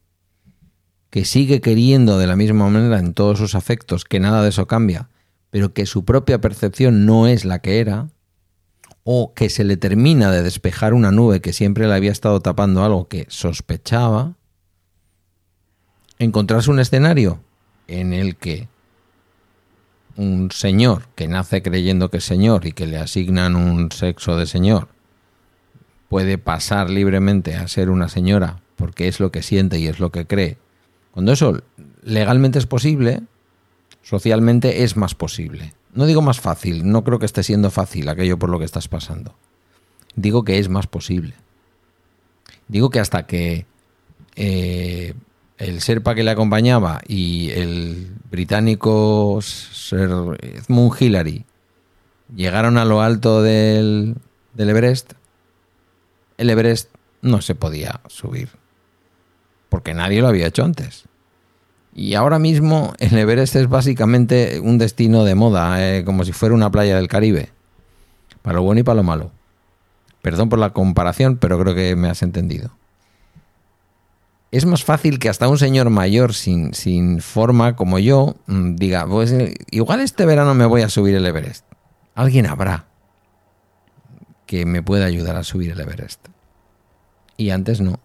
que 1.10 1.24
sigue 1.24 1.60
queriendo 1.62 2.18
de 2.18 2.26
la 2.26 2.36
misma 2.36 2.68
manera 2.68 2.98
en 2.98 3.14
todos 3.14 3.38
sus 3.38 3.54
afectos, 3.54 4.04
que 4.04 4.20
nada 4.20 4.42
de 4.42 4.50
eso 4.50 4.66
cambia, 4.66 5.08
pero 5.50 5.72
que 5.72 5.86
su 5.86 6.04
propia 6.04 6.40
percepción 6.40 7.06
no 7.06 7.26
es 7.26 7.46
la 7.46 7.60
que 7.60 7.80
era, 7.80 8.08
o 9.04 9.32
que 9.32 9.48
se 9.48 9.64
le 9.64 9.78
termina 9.78 10.30
de 10.30 10.42
despejar 10.42 10.92
una 10.92 11.10
nube 11.10 11.40
que 11.40 11.54
siempre 11.54 11.86
le 11.86 11.94
había 11.94 12.12
estado 12.12 12.40
tapando 12.40 12.84
algo 12.84 13.08
que 13.08 13.24
sospechaba, 13.30 14.34
encontrarse 16.18 16.70
un 16.70 16.80
escenario 16.80 17.40
en 17.86 18.12
el 18.12 18.36
que 18.36 18.68
un 20.16 20.50
señor 20.50 21.06
que 21.14 21.28
nace 21.28 21.62
creyendo 21.62 22.10
que 22.10 22.18
es 22.18 22.24
señor 22.24 22.66
y 22.66 22.72
que 22.72 22.86
le 22.86 22.98
asignan 22.98 23.54
un 23.54 23.92
sexo 23.92 24.36
de 24.36 24.46
señor 24.46 24.88
puede 26.08 26.38
pasar 26.38 26.90
libremente 26.90 27.56
a 27.56 27.68
ser 27.68 27.90
una 27.90 28.08
señora 28.08 28.60
porque 28.76 29.08
es 29.08 29.20
lo 29.20 29.30
que 29.30 29.42
siente 29.42 29.78
y 29.78 29.86
es 29.86 30.00
lo 30.00 30.10
que 30.10 30.26
cree. 30.26 30.56
Cuando 31.10 31.32
eso 31.32 31.60
legalmente 32.02 32.58
es 32.58 32.66
posible, 32.66 33.22
socialmente 34.02 34.84
es 34.84 34.96
más 34.96 35.14
posible. 35.14 35.74
No 35.92 36.06
digo 36.06 36.22
más 36.22 36.40
fácil, 36.40 36.90
no 36.90 37.02
creo 37.02 37.18
que 37.18 37.26
esté 37.26 37.42
siendo 37.42 37.70
fácil 37.70 38.08
aquello 38.08 38.38
por 38.38 38.50
lo 38.50 38.58
que 38.58 38.64
estás 38.64 38.88
pasando. 38.88 39.34
Digo 40.14 40.44
que 40.44 40.58
es 40.58 40.68
más 40.68 40.86
posible. 40.86 41.34
Digo 42.68 42.90
que 42.90 43.00
hasta 43.00 43.26
que 43.26 43.66
eh, 44.36 45.14
el 45.58 45.80
Serpa 45.80 46.14
que 46.14 46.22
le 46.22 46.30
acompañaba 46.30 47.00
y 47.06 47.50
el 47.50 48.12
británico 48.30 49.40
Sir 49.42 50.38
Edmund 50.40 50.92
Hillary 51.00 51.44
llegaron 52.34 52.78
a 52.78 52.84
lo 52.84 53.00
alto 53.00 53.42
del, 53.42 54.14
del 54.54 54.70
Everest, 54.70 55.14
el 56.38 56.50
Everest 56.50 56.90
no 57.20 57.42
se 57.42 57.54
podía 57.54 58.00
subir, 58.06 58.48
porque 59.68 59.92
nadie 59.92 60.22
lo 60.22 60.28
había 60.28 60.46
hecho 60.46 60.64
antes. 60.64 61.04
Y 61.94 62.14
ahora 62.14 62.38
mismo 62.38 62.94
el 62.98 63.18
Everest 63.18 63.56
es 63.56 63.68
básicamente 63.68 64.60
un 64.60 64.78
destino 64.78 65.24
de 65.24 65.34
moda, 65.34 65.84
eh, 65.84 66.04
como 66.04 66.24
si 66.24 66.32
fuera 66.32 66.54
una 66.54 66.70
playa 66.70 66.96
del 66.96 67.08
Caribe, 67.08 67.50
para 68.40 68.56
lo 68.56 68.62
bueno 68.62 68.80
y 68.80 68.84
para 68.84 68.96
lo 68.96 69.02
malo. 69.02 69.32
Perdón 70.22 70.48
por 70.48 70.58
la 70.58 70.70
comparación, 70.72 71.36
pero 71.36 71.58
creo 71.58 71.74
que 71.74 71.94
me 71.96 72.08
has 72.08 72.22
entendido 72.22 72.70
es 74.50 74.64
más 74.64 74.84
fácil 74.84 75.18
que 75.18 75.28
hasta 75.28 75.48
un 75.48 75.58
señor 75.58 75.90
mayor 75.90 76.32
sin, 76.34 76.72
sin 76.74 77.20
forma 77.20 77.76
como 77.76 77.98
yo 77.98 78.36
mm, 78.46 78.76
diga, 78.76 79.06
pues 79.06 79.34
igual 79.70 80.00
este 80.00 80.24
verano 80.24 80.54
me 80.54 80.66
voy 80.66 80.82
a 80.82 80.88
subir 80.88 81.14
el 81.14 81.26
Everest. 81.26 81.66
Alguien 82.14 82.46
habrá 82.46 82.87
que 84.48 84.64
me 84.64 84.82
pueda 84.82 85.04
ayudar 85.04 85.36
a 85.36 85.44
subir 85.44 85.70
el 85.70 85.78
Everest. 85.78 86.26
Y 87.36 87.50
antes 87.50 87.82
no. 87.82 88.00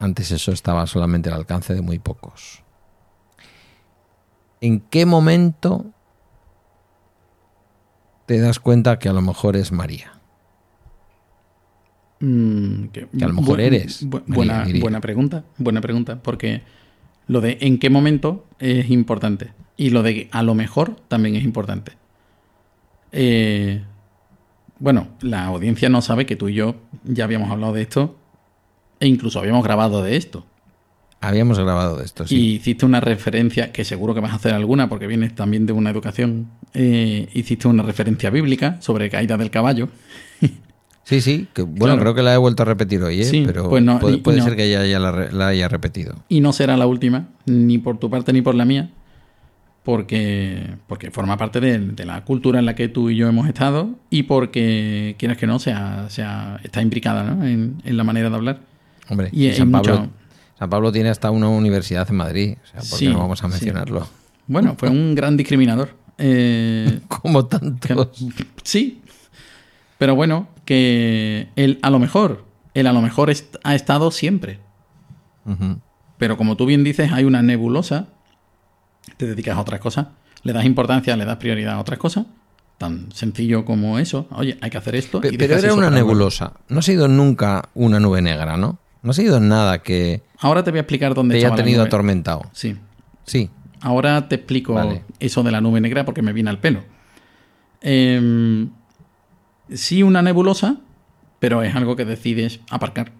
Antes 0.00 0.30
eso 0.30 0.50
estaba 0.50 0.86
solamente 0.86 1.28
al 1.28 1.36
alcance 1.36 1.74
de 1.74 1.82
muy 1.82 1.98
pocos. 1.98 2.62
¿En 4.62 4.80
qué 4.80 5.04
momento 5.04 5.84
te 8.24 8.40
das 8.40 8.58
cuenta 8.58 8.98
que 8.98 9.10
a 9.10 9.12
lo 9.12 9.20
mejor 9.20 9.54
es 9.54 9.70
María? 9.70 10.14
Mm, 12.20 12.86
que, 12.86 13.06
a 13.22 13.26
lo 13.28 13.34
mejor 13.34 13.60
eres. 13.60 14.02
buena, 14.26 14.66
buena 14.80 15.02
pregunta, 15.02 15.44
buena 15.58 15.82
pregunta, 15.82 16.22
porque 16.22 16.62
lo 17.26 17.42
de 17.42 17.58
en 17.60 17.78
qué 17.78 17.90
momento 17.90 18.46
es 18.58 18.88
importante 18.88 19.52
y 19.76 19.90
lo 19.90 20.02
de 20.02 20.28
a 20.32 20.42
lo 20.42 20.54
mejor 20.54 20.96
también 21.08 21.36
es 21.36 21.44
importante. 21.44 21.92
Eh, 23.12 23.84
bueno, 24.78 25.08
la 25.20 25.46
audiencia 25.46 25.88
no 25.88 26.02
sabe 26.02 26.26
que 26.26 26.36
tú 26.36 26.48
y 26.48 26.54
yo 26.54 26.76
ya 27.04 27.24
habíamos 27.24 27.50
hablado 27.50 27.72
de 27.72 27.82
esto 27.82 28.16
e 29.00 29.06
incluso 29.06 29.38
habíamos 29.38 29.64
grabado 29.64 30.02
de 30.02 30.16
esto. 30.16 30.44
Habíamos 31.20 31.58
grabado 31.58 31.96
de 31.96 32.04
esto, 32.04 32.26
sí. 32.26 32.36
Y 32.36 32.54
hiciste 32.56 32.84
una 32.84 33.00
referencia, 33.00 33.72
que 33.72 33.84
seguro 33.84 34.14
que 34.14 34.20
vas 34.20 34.32
a 34.32 34.36
hacer 34.36 34.52
alguna 34.52 34.88
porque 34.88 35.06
vienes 35.06 35.34
también 35.34 35.66
de 35.66 35.72
una 35.72 35.90
educación, 35.90 36.50
eh, 36.74 37.28
hiciste 37.32 37.68
una 37.68 37.82
referencia 37.82 38.30
bíblica 38.30 38.80
sobre 38.80 39.10
caída 39.10 39.36
del 39.36 39.50
caballo. 39.50 39.88
Sí, 41.06 41.20
sí, 41.20 41.46
que 41.52 41.62
bueno, 41.62 41.96
creo 42.00 42.16
que 42.16 42.22
la 42.22 42.34
he 42.34 42.36
vuelto 42.36 42.64
a 42.64 42.66
repetir 42.66 43.00
hoy, 43.00 43.22
¿eh? 43.22 43.42
pero 43.46 43.70
pues 43.70 43.84
puede, 44.24 44.42
ser 44.42 44.56
que 44.56 44.64
ella 44.64 44.84
ya 44.86 44.98
la, 44.98 45.46
haya 45.46 45.68
repetido. 45.68 46.16
Y 46.28 46.40
no 46.40 46.52
será 46.52 46.76
la 46.76 46.88
última, 46.88 47.28
ni 47.44 47.78
por 47.78 47.98
tu 47.98 48.10
parte 48.10 48.32
ni 48.32 48.42
por 48.42 48.56
la 48.56 48.64
mía, 48.64 48.90
porque, 49.86 50.74
porque 50.88 51.12
forma 51.12 51.36
parte 51.36 51.60
de, 51.60 52.04
la 52.04 52.24
cultura 52.24 52.58
en 52.58 52.66
la 52.66 52.74
que 52.74 52.88
tú 52.88 53.08
y 53.08 53.14
yo 53.14 53.28
hemos 53.28 53.46
estado 53.46 53.90
y 54.10 54.24
porque, 54.24 55.14
quieras 55.16 55.38
que 55.38 55.46
no, 55.46 55.60
sea, 55.60 56.10
sea, 56.10 56.58
está 56.64 56.82
implicada 56.82 57.22
¿no? 57.22 57.46
en, 57.46 57.78
la 57.84 58.02
manera 58.02 58.28
de 58.28 58.34
hablar. 58.34 58.58
Hombre, 59.08 59.28
y 59.30 59.48
San, 59.52 59.70
Pablo, 59.70 60.08
San 60.58 60.68
Pablo 60.68 60.90
tiene 60.90 61.08
hasta 61.08 61.30
una 61.30 61.48
universidad 61.48 62.04
en 62.10 62.16
Madrid, 62.16 62.56
o 62.64 62.66
sea, 62.66 62.80
¿por 62.90 62.98
qué 62.98 63.08
no 63.10 63.20
vamos 63.20 63.44
a 63.44 63.46
mencionarlo? 63.46 64.08
Bueno, 64.48 64.74
fue 64.76 64.90
un 64.90 65.14
gran 65.14 65.36
discriminador. 65.36 65.90
Eh, 66.18 66.98
Como 67.08 67.46
tantos. 67.46 68.08
sí, 68.64 69.00
Pero 69.98 70.16
bueno, 70.16 70.48
que 70.64 71.46
él 71.54 71.78
a 71.82 71.90
lo 71.90 72.00
mejor, 72.00 72.44
él 72.74 72.88
a 72.88 72.92
lo 72.92 73.02
mejor 73.02 73.30
est- 73.30 73.54
ha 73.62 73.76
estado 73.76 74.10
siempre. 74.10 74.58
Pero 76.18 76.36
como 76.36 76.56
tú 76.56 76.66
bien 76.66 76.82
dices, 76.82 77.12
hay 77.12 77.22
una 77.22 77.40
nebulosa, 77.42 78.08
te 79.16 79.26
dedicas 79.26 79.56
a 79.56 79.60
otras 79.60 79.80
cosas, 79.80 80.06
le 80.42 80.52
das 80.52 80.64
importancia, 80.64 81.16
le 81.16 81.24
das 81.24 81.36
prioridad 81.36 81.74
a 81.74 81.80
otras 81.80 81.98
cosas, 81.98 82.26
tan 82.78 83.10
sencillo 83.12 83.64
como 83.64 83.98
eso. 83.98 84.26
Oye, 84.32 84.58
hay 84.60 84.70
que 84.70 84.78
hacer 84.78 84.94
esto. 84.96 85.20
Pe- 85.20 85.28
y 85.28 85.38
Pero 85.38 85.48
dejas 85.56 85.64
era 85.64 85.74
una 85.74 85.90
nebulosa. 85.90 86.52
No 86.68 86.80
ha 86.80 86.82
sido 86.82 87.08
nunca 87.08 87.68
una 87.74 87.98
nube 88.00 88.20
negra, 88.22 88.56
¿no? 88.56 88.78
No 89.02 89.10
ha 89.10 89.14
sido 89.14 89.40
nada 89.40 89.82
que 89.82 90.22
Ahora 90.40 90.62
te 90.64 90.70
voy 90.70 90.78
a 90.78 90.80
explicar 90.82 91.14
dónde 91.14 91.38
te 91.38 91.46
haya 91.46 91.54
tenido 91.54 91.78
nube. 91.78 91.88
atormentado. 91.88 92.42
Sí. 92.52 92.76
Sí. 93.24 93.50
Ahora 93.80 94.28
te 94.28 94.34
explico 94.36 94.74
Vale. 94.74 95.04
eso 95.20 95.42
de 95.42 95.50
la 95.52 95.60
nube 95.60 95.80
negra 95.80 96.04
porque 96.04 96.22
me 96.22 96.32
viene 96.32 96.50
al 96.50 96.58
pelo. 96.58 96.82
Em, 97.80 98.70
sí, 99.72 100.02
una 100.02 100.22
nebulosa, 100.22 100.76
pero 101.38 101.62
es 101.62 101.74
algo 101.74 101.96
que 101.96 102.04
decides 102.04 102.60
aparcar. 102.70 103.12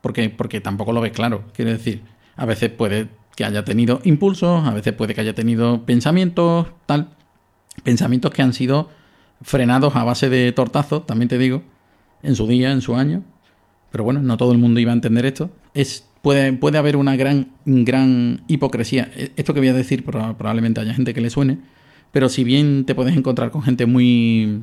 Porque, 0.00 0.30
porque 0.30 0.60
tampoco 0.60 0.92
lo 0.92 1.00
ves 1.00 1.12
claro. 1.12 1.44
Quiero 1.54 1.70
decir, 1.70 2.02
a 2.36 2.46
veces 2.46 2.70
puede 2.70 3.08
que 3.36 3.44
haya 3.44 3.64
tenido 3.64 4.00
impulsos, 4.04 4.66
a 4.66 4.72
veces 4.74 4.92
puede 4.92 5.14
que 5.14 5.20
haya 5.22 5.34
tenido 5.34 5.84
pensamientos, 5.86 6.66
tal. 6.86 7.08
Pensamientos 7.84 8.32
que 8.32 8.42
han 8.42 8.52
sido 8.52 8.90
frenados 9.42 9.96
a 9.96 10.04
base 10.04 10.28
de 10.28 10.52
tortazos, 10.52 11.06
también 11.06 11.28
te 11.28 11.38
digo, 11.38 11.62
en 12.22 12.34
su 12.36 12.46
día, 12.46 12.72
en 12.72 12.82
su 12.82 12.94
año. 12.96 13.22
Pero 13.90 14.04
bueno, 14.04 14.20
no 14.22 14.36
todo 14.36 14.52
el 14.52 14.58
mundo 14.58 14.78
iba 14.80 14.90
a 14.92 14.94
entender 14.94 15.24
esto. 15.26 15.50
Es, 15.74 16.06
puede, 16.22 16.52
puede 16.52 16.78
haber 16.78 16.96
una 16.96 17.16
gran, 17.16 17.48
gran 17.64 18.42
hipocresía. 18.48 19.10
E- 19.16 19.32
Esto 19.36 19.54
que 19.54 19.60
voy 19.60 19.68
a 19.70 19.72
decir 19.74 20.04
proba- 20.04 20.36
probablemente 20.36 20.80
haya 20.80 20.94
gente 20.94 21.14
que 21.14 21.20
le 21.20 21.30
suene, 21.30 21.58
pero 22.12 22.28
si 22.28 22.44
bien 22.44 22.84
te 22.84 22.94
puedes 22.94 23.16
encontrar 23.16 23.50
con 23.50 23.62
gente 23.62 23.86
muy, 23.86 24.62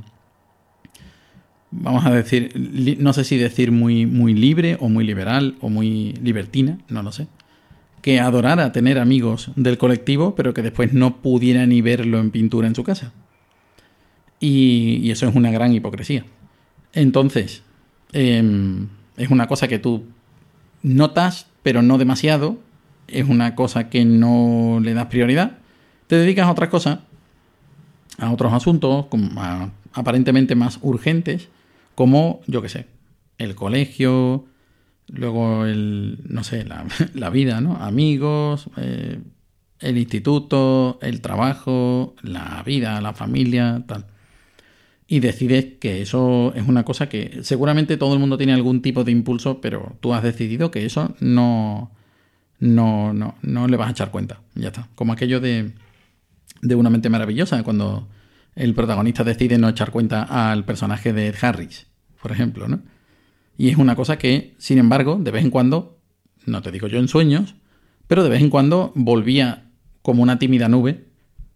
vamos 1.71 2.05
a 2.05 2.11
decir, 2.11 2.51
no 2.99 3.13
sé 3.13 3.23
si 3.23 3.37
decir 3.37 3.71
muy, 3.71 4.05
muy 4.05 4.33
libre 4.33 4.77
o 4.79 4.89
muy 4.89 5.05
liberal 5.05 5.55
o 5.61 5.69
muy 5.69 6.13
libertina, 6.21 6.77
no 6.89 7.03
lo 7.03 7.11
sé, 7.11 7.27
que 8.07 8.21
adorara 8.21 8.71
tener 8.71 8.99
amigos 8.99 9.51
del 9.57 9.77
colectivo, 9.77 10.33
pero 10.33 10.53
que 10.53 10.61
después 10.61 10.93
no 10.93 11.17
pudiera 11.17 11.65
ni 11.65 11.81
verlo 11.81 12.19
en 12.19 12.31
pintura 12.31 12.65
en 12.65 12.73
su 12.73 12.81
casa. 12.81 13.11
Y, 14.39 15.11
eso 15.11 15.27
es 15.27 15.35
una 15.35 15.51
gran 15.51 15.73
hipocresía. 15.73 16.23
Entonces, 16.93 17.63
em, 18.13 18.87
es 19.17 19.29
una 19.29 19.47
cosa 19.47 19.67
que 19.67 19.77
tú 19.77 20.05
notas, 20.83 21.47
pero 21.63 21.81
no 21.81 21.97
demasiado. 21.97 22.57
Es 23.09 23.27
una 23.27 23.55
cosa 23.55 23.89
que 23.89 24.05
no 24.05 24.79
le 24.81 24.93
das 24.93 25.07
prioridad. 25.07 25.57
Te 26.07 26.15
dedicas 26.15 26.47
a 26.47 26.51
otras 26.51 26.69
cosas, 26.69 26.99
a 28.19 28.31
otros 28.31 28.53
asuntos 28.53 29.07
aparentemente 29.91 30.55
más 30.55 30.79
urgentes, 30.81 31.49
como, 31.93 32.39
yo 32.47 32.61
qué 32.61 32.69
sé, 32.69 32.87
el 33.37 33.53
colegio, 33.53 34.45
luego 35.07 35.65
el, 35.65 36.19
no 36.27 36.43
sé, 36.43 36.65
la, 36.65 36.85
la 37.13 37.29
vida, 37.29 37.61
¿no? 37.61 37.77
Amigos, 37.77 38.69
eh, 38.77 39.19
el 39.79 39.97
instituto, 39.97 40.99
el 41.01 41.21
trabajo, 41.21 42.15
la 42.21 42.63
vida, 42.65 42.99
la 43.01 43.13
familia, 43.13 43.83
tal 43.87 44.05
y 45.07 45.21
decides 45.21 45.65
que 45.79 46.01
eso 46.01 46.53
es 46.53 46.67
una 46.67 46.83
cosa 46.83 47.07
que 47.07 47.39
seguramente 47.41 47.95
todo 47.95 48.13
el 48.13 48.19
mundo 48.19 48.37
tiene 48.37 48.53
algún 48.53 48.81
tipo 48.81 49.05
de 49.05 49.13
impulso, 49.13 49.61
pero 49.61 49.95
tú 50.01 50.13
has 50.13 50.21
decidido 50.21 50.69
que 50.69 50.85
eso 50.85 51.15
no, 51.21 51.91
no, 52.59 53.13
no, 53.13 53.35
no 53.41 53.67
le 53.67 53.77
vas 53.77 53.87
a 53.87 53.91
echar 53.91 54.11
cuenta. 54.11 54.41
Ya 54.53 54.67
está. 54.67 54.89
Como 54.95 55.13
aquello 55.13 55.39
de, 55.39 55.71
de 56.61 56.75
una 56.75 56.89
mente 56.89 57.09
maravillosa, 57.09 57.63
cuando 57.63 58.09
el 58.55 58.73
protagonista 58.73 59.23
decide 59.23 59.57
no 59.57 59.69
echar 59.69 59.91
cuenta 59.91 60.23
al 60.23 60.65
personaje 60.65 61.13
de 61.13 61.33
Harris, 61.41 61.87
por 62.21 62.33
ejemplo, 62.33 62.67
¿no? 62.67 62.81
Y 63.57 63.69
es 63.69 63.77
una 63.77 63.95
cosa 63.95 64.17
que, 64.17 64.55
sin 64.59 64.77
embargo, 64.77 65.17
de 65.19 65.31
vez 65.31 65.43
en 65.43 65.49
cuando, 65.49 65.99
no 66.45 66.61
te 66.61 66.71
digo 66.71 66.87
yo 66.87 66.99
en 66.99 67.07
sueños, 67.07 67.55
pero 68.05 68.23
de 68.23 68.29
vez 68.29 68.41
en 68.41 68.49
cuando 68.49 68.93
volvía 68.95 69.71
como 70.01 70.23
una 70.23 70.39
tímida 70.39 70.69
nube 70.69 71.07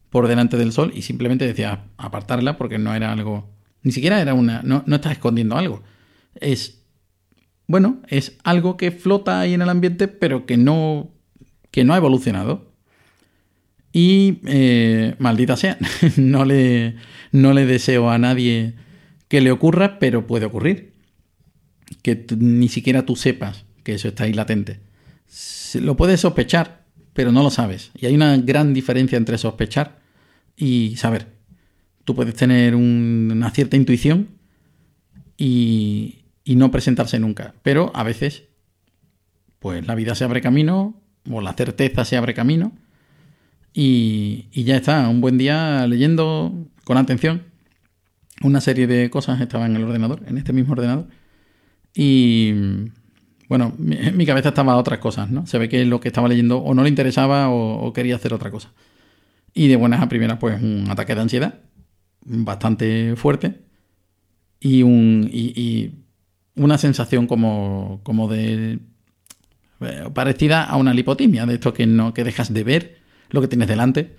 por 0.10 0.28
delante 0.28 0.58
del 0.58 0.74
sol 0.74 0.92
y 0.94 1.04
simplemente 1.04 1.46
decía 1.48 1.86
apartarla 1.98 2.58
porque 2.58 2.78
no 2.78 2.94
era 2.94 3.12
algo, 3.12 3.50
ni 3.84 3.92
siquiera 3.92 4.20
era 4.20 4.34
una, 4.34 4.62
no, 4.64 4.84
no 4.86 4.96
estás 4.96 5.14
escondiendo 5.14 5.58
algo. 5.58 5.84
Es, 6.36 6.84
bueno, 7.68 8.02
es 8.10 8.38
algo 8.44 8.78
que 8.78 8.92
flota 8.92 9.40
ahí 9.40 9.54
en 9.54 9.62
el 9.62 9.70
ambiente 9.70 10.08
pero 10.08 10.46
que 10.46 10.58
no, 10.58 11.12
que 11.70 11.84
no 11.84 11.94
ha 11.94 11.98
evolucionado. 11.98 12.72
Y 13.94 14.40
eh, 14.46 15.16
maldita 15.20 15.56
sea, 15.56 15.78
no 16.18 16.46
le, 16.46 16.96
no 17.32 17.54
le 17.54 17.66
deseo 17.66 18.10
a 18.10 18.18
nadie 18.18 18.76
que 19.28 19.42
le 19.42 19.52
ocurra, 19.52 20.00
pero 20.00 20.28
puede 20.28 20.46
ocurrir. 20.46 20.91
Que 22.02 22.26
ni 22.38 22.68
siquiera 22.70 23.06
tú 23.06 23.16
sepas 23.16 23.66
que 23.84 23.94
eso 23.96 24.08
está 24.08 24.24
ahí 24.26 24.34
latente. 24.34 24.80
Lo 25.76 25.96
puedes 25.96 26.20
sospechar, 26.22 26.84
pero 27.14 27.32
no 27.32 27.44
lo 27.44 27.50
sabes. 27.50 27.92
Y 28.00 28.06
hay 28.06 28.16
una 28.16 28.38
gran 28.38 28.74
diferencia 28.74 29.18
entre 29.18 29.38
sospechar 29.38 30.00
y 30.56 30.96
saber. 30.98 31.28
Tú 32.06 32.16
puedes 32.16 32.36
tener 32.36 32.76
un- 32.76 33.30
una 33.32 33.52
cierta 33.52 33.76
intuición 33.78 34.30
y, 35.38 36.24
y 36.44 36.56
no 36.56 36.72
presentarse 36.72 37.20
nunca. 37.20 37.54
Pero 37.64 37.92
a 37.96 38.04
veces, 38.04 38.44
pues 39.60 39.86
la 39.88 39.96
vida 39.96 40.16
se 40.16 40.24
abre 40.24 40.42
camino, 40.42 41.00
o 41.30 41.42
la 41.42 41.54
certeza 41.54 42.04
se 42.06 42.18
abre 42.18 42.34
camino, 42.34 42.72
y, 43.74 44.48
y 44.52 44.64
ya 44.64 44.78
está. 44.78 45.08
Un 45.08 45.22
buen 45.22 45.38
día 45.38 45.86
leyendo 45.88 46.68
con 46.84 46.98
atención 46.98 47.44
una 48.44 48.60
serie 48.60 48.88
de 48.88 49.10
cosas 49.12 49.40
estaba 49.40 49.68
en 49.68 49.76
el 49.76 49.84
ordenador, 49.84 50.24
en 50.28 50.38
este 50.38 50.52
mismo 50.52 50.74
ordenador. 50.74 51.08
Y 51.94 52.54
bueno, 53.48 53.74
mi, 53.78 53.98
mi 54.14 54.26
cabeza 54.26 54.50
estaba 54.50 54.74
a 54.74 54.78
otras 54.78 55.00
cosas, 55.00 55.30
¿no? 55.30 55.46
Se 55.46 55.58
ve 55.58 55.70
que 55.70 55.86
lo 55.86 56.00
que 56.00 56.10
estaba 56.10 56.28
leyendo 56.28 56.60
o 56.60 56.74
no 56.74 56.84
le 56.84 56.90
interesaba 56.90 57.50
o, 57.50 57.92
quería 57.94 58.16
hacer 58.16 58.34
otra 58.34 58.52
cosa. 58.52 58.72
Y 59.54 59.68
de 59.68 59.76
buenas 59.76 60.02
a 60.02 60.10
primeras, 60.10 60.38
pues 60.38 60.62
un 60.62 60.88
ataque 60.90 61.16
de 61.16 61.22
ansiedad 61.22 61.60
bastante 62.24 63.16
fuerte 63.16 63.62
y, 64.60 64.84
un, 64.84 65.30
y, 65.32 65.60
y 65.60 66.02
una 66.56 66.78
sensación 66.78 67.28
como, 67.28 68.00
como 68.04 68.28
de 68.28 68.80
eh, 69.82 70.10
parecida 70.14 70.64
a 70.64 70.78
una 70.78 70.94
lipotimia, 70.94 71.46
de 71.46 71.56
esto 71.56 71.74
que 71.74 71.88
no 71.88 72.14
que 72.14 72.24
dejas 72.24 72.54
de 72.54 72.64
ver 72.64 72.98
lo 73.32 73.42
que 73.42 73.48
tienes 73.48 73.68
delante, 73.68 74.16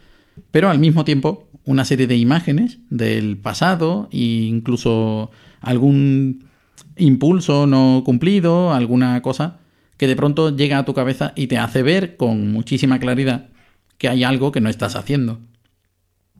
pero 0.50 0.70
al 0.70 0.78
mismo 0.78 1.04
tiempo 1.04 1.48
una 1.64 1.84
serie 1.84 2.08
de 2.08 2.16
imágenes 2.16 2.78
del 2.90 3.38
pasado 3.38 4.08
e 4.10 4.18
incluso 4.18 5.30
algún 5.60 6.46
impulso 6.96 7.66
no 7.66 8.02
cumplido, 8.04 8.72
alguna 8.72 9.20
cosa 9.22 9.60
que 9.96 10.06
de 10.06 10.16
pronto 10.16 10.54
llega 10.54 10.78
a 10.78 10.84
tu 10.84 10.94
cabeza 10.94 11.32
y 11.36 11.46
te 11.46 11.58
hace 11.58 11.82
ver 11.82 12.16
con 12.16 12.52
muchísima 12.52 12.98
claridad 12.98 13.50
que 13.98 14.08
hay 14.08 14.24
algo 14.24 14.50
que 14.50 14.60
no 14.60 14.68
estás 14.68 14.96
haciendo. 14.96 15.40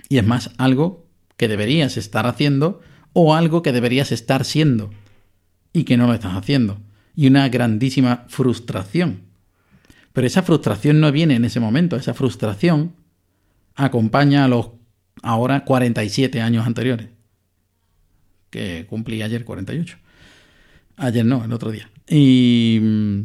Y 0.09 0.19
es 0.19 0.27
más, 0.27 0.51
algo 0.59 1.07
que 1.37 1.49
deberías 1.49 1.97
estar 1.97 2.27
haciendo 2.27 2.81
o 3.13 3.35
algo 3.35 3.63
que 3.63 3.73
deberías 3.73 4.11
estar 4.11 4.45
siendo 4.45 4.91
y 5.73 5.85
que 5.85 5.97
no 5.97 6.07
lo 6.07 6.15
estás 6.15 6.35
haciendo. 6.35 6.81
Y 7.15 7.29
una 7.29 7.49
grandísima 7.49 8.25
frustración. 8.29 9.21
Pero 10.13 10.27
esa 10.27 10.43
frustración 10.43 11.01
no 11.01 11.13
viene 11.13 11.37
en 11.37 11.45
ese 11.45 11.61
momento, 11.61 11.97
esa 11.97 12.15
frustración 12.15 12.97
acompaña 13.75 14.45
a 14.45 14.49
los 14.49 14.71
ahora 15.23 15.65
47 15.65 16.41
años 16.41 16.67
anteriores. 16.67 17.09
Que 18.51 18.87
cumplí 18.89 19.23
ayer 19.23 19.45
48. 19.45 19.99
Ayer 21.03 21.27
no, 21.27 21.45
el 21.45 21.53
otro 21.53 21.73
día. 21.73 21.91
Y 22.09 22.79
mm, 22.81 23.23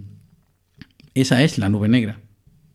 esa 1.14 1.44
es 1.44 1.60
la 1.60 1.70
nube 1.70 1.88
negra. 1.88 2.20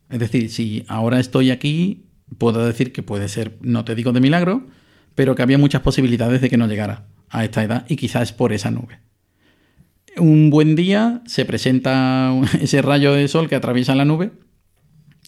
Es 0.09 0.19
decir, 0.19 0.49
si 0.49 0.85
ahora 0.87 1.19
estoy 1.19 1.51
aquí, 1.51 2.05
puedo 2.37 2.65
decir 2.65 2.93
que 2.93 3.03
puede 3.03 3.27
ser, 3.27 3.57
no 3.59 3.83
te 3.83 3.95
digo 3.95 4.13
de 4.13 4.21
milagro, 4.21 4.65
pero 5.13 5.35
que 5.35 5.41
había 5.41 5.57
muchas 5.57 5.81
posibilidades 5.81 6.39
de 6.39 6.49
que 6.49 6.55
no 6.55 6.67
llegara 6.67 7.05
a 7.29 7.43
esta 7.43 7.61
edad 7.65 7.85
y 7.89 7.97
quizás 7.97 8.31
por 8.31 8.53
esa 8.53 8.71
nube. 8.71 8.99
Un 10.15 10.49
buen 10.49 10.73
día 10.77 11.21
se 11.25 11.43
presenta 11.43 12.33
ese 12.61 12.81
rayo 12.81 13.11
de 13.11 13.27
sol 13.27 13.49
que 13.49 13.55
atraviesa 13.55 13.95
la 13.95 14.05
nube 14.05 14.31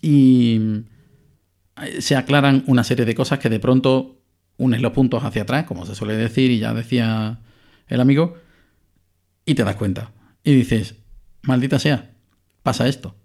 y 0.02 0.86
se 2.00 2.16
aclaran 2.16 2.64
una 2.68 2.86
serie 2.86 3.04
de 3.04 3.14
cosas 3.14 3.40
que 3.40 3.50
de 3.50 3.60
pronto 3.60 4.22
unes 4.56 4.82
los 4.82 4.94
puntos 4.94 5.26
hacia 5.26 5.42
atrás, 5.42 5.66
como 5.66 5.86
se 5.86 5.96
suele 5.96 6.16
decir, 6.16 6.50
y 6.50 6.60
ya 6.60 6.74
decía 6.74 7.42
el 7.90 8.00
amigo, 8.00 8.36
y 9.46 9.56
te 9.56 9.64
das 9.64 9.76
cuenta. 9.76 10.12
Y 10.44 10.54
dices, 10.54 10.96
maldita 11.44 11.80
sea, 11.80 12.14
pasa 12.64 12.88
esto. 12.88 13.16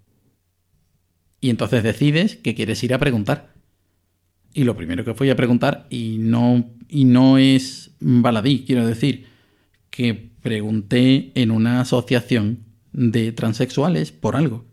Y 1.39 1.49
entonces 1.49 1.83
decides 1.83 2.35
que 2.35 2.55
quieres 2.55 2.83
ir 2.83 2.93
a 2.93 2.99
preguntar. 2.99 3.53
Y 4.53 4.63
lo 4.63 4.75
primero 4.75 5.03
que 5.03 5.13
fui 5.13 5.29
a 5.29 5.35
preguntar, 5.35 5.87
y 5.89 6.17
no, 6.19 6.69
y 6.87 7.05
no 7.05 7.37
es 7.37 7.91
baladí, 7.99 8.63
quiero 8.65 8.85
decir, 8.85 9.27
que 9.89 10.31
pregunté 10.41 11.31
en 11.35 11.51
una 11.51 11.81
asociación 11.81 12.65
de 12.91 13.31
transexuales 13.31 14.11
por 14.11 14.35
algo. 14.35 14.65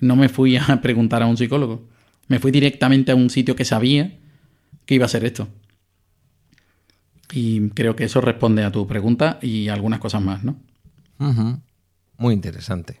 No 0.00 0.16
me 0.16 0.28
fui 0.28 0.56
a 0.56 0.80
preguntar 0.82 1.22
a 1.22 1.26
un 1.26 1.36
psicólogo. 1.36 1.88
Me 2.28 2.38
fui 2.38 2.50
directamente 2.50 3.12
a 3.12 3.16
un 3.16 3.30
sitio 3.30 3.56
que 3.56 3.64
sabía 3.64 4.18
que 4.86 4.94
iba 4.94 5.06
a 5.06 5.08
ser 5.08 5.24
esto. 5.24 5.48
Y 7.32 7.70
creo 7.70 7.94
que 7.94 8.04
eso 8.04 8.20
responde 8.20 8.64
a 8.64 8.72
tu 8.72 8.86
pregunta 8.86 9.38
y 9.42 9.68
algunas 9.68 10.00
cosas 10.00 10.22
más, 10.22 10.44
¿no? 10.44 10.56
Muy 12.16 12.34
interesante. 12.34 13.00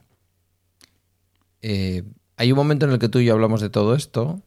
Eh, 1.62 2.04
hay 2.36 2.52
un 2.52 2.56
momento 2.56 2.86
en 2.86 2.92
el 2.92 2.98
que 2.98 3.08
tú 3.08 3.18
y 3.20 3.24
yo 3.26 3.32
hablamos 3.34 3.60
de 3.60 3.70
todo 3.70 3.94
esto. 3.94 4.42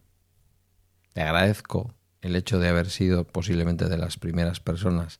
Te 1.13 1.21
agradezco 1.21 1.93
el 2.21 2.35
hecho 2.35 2.59
de 2.59 2.69
haber 2.69 2.89
sido 2.89 3.25
posiblemente 3.25 3.89
de 3.89 3.97
las 3.97 4.17
primeras 4.17 4.59
personas 4.59 5.19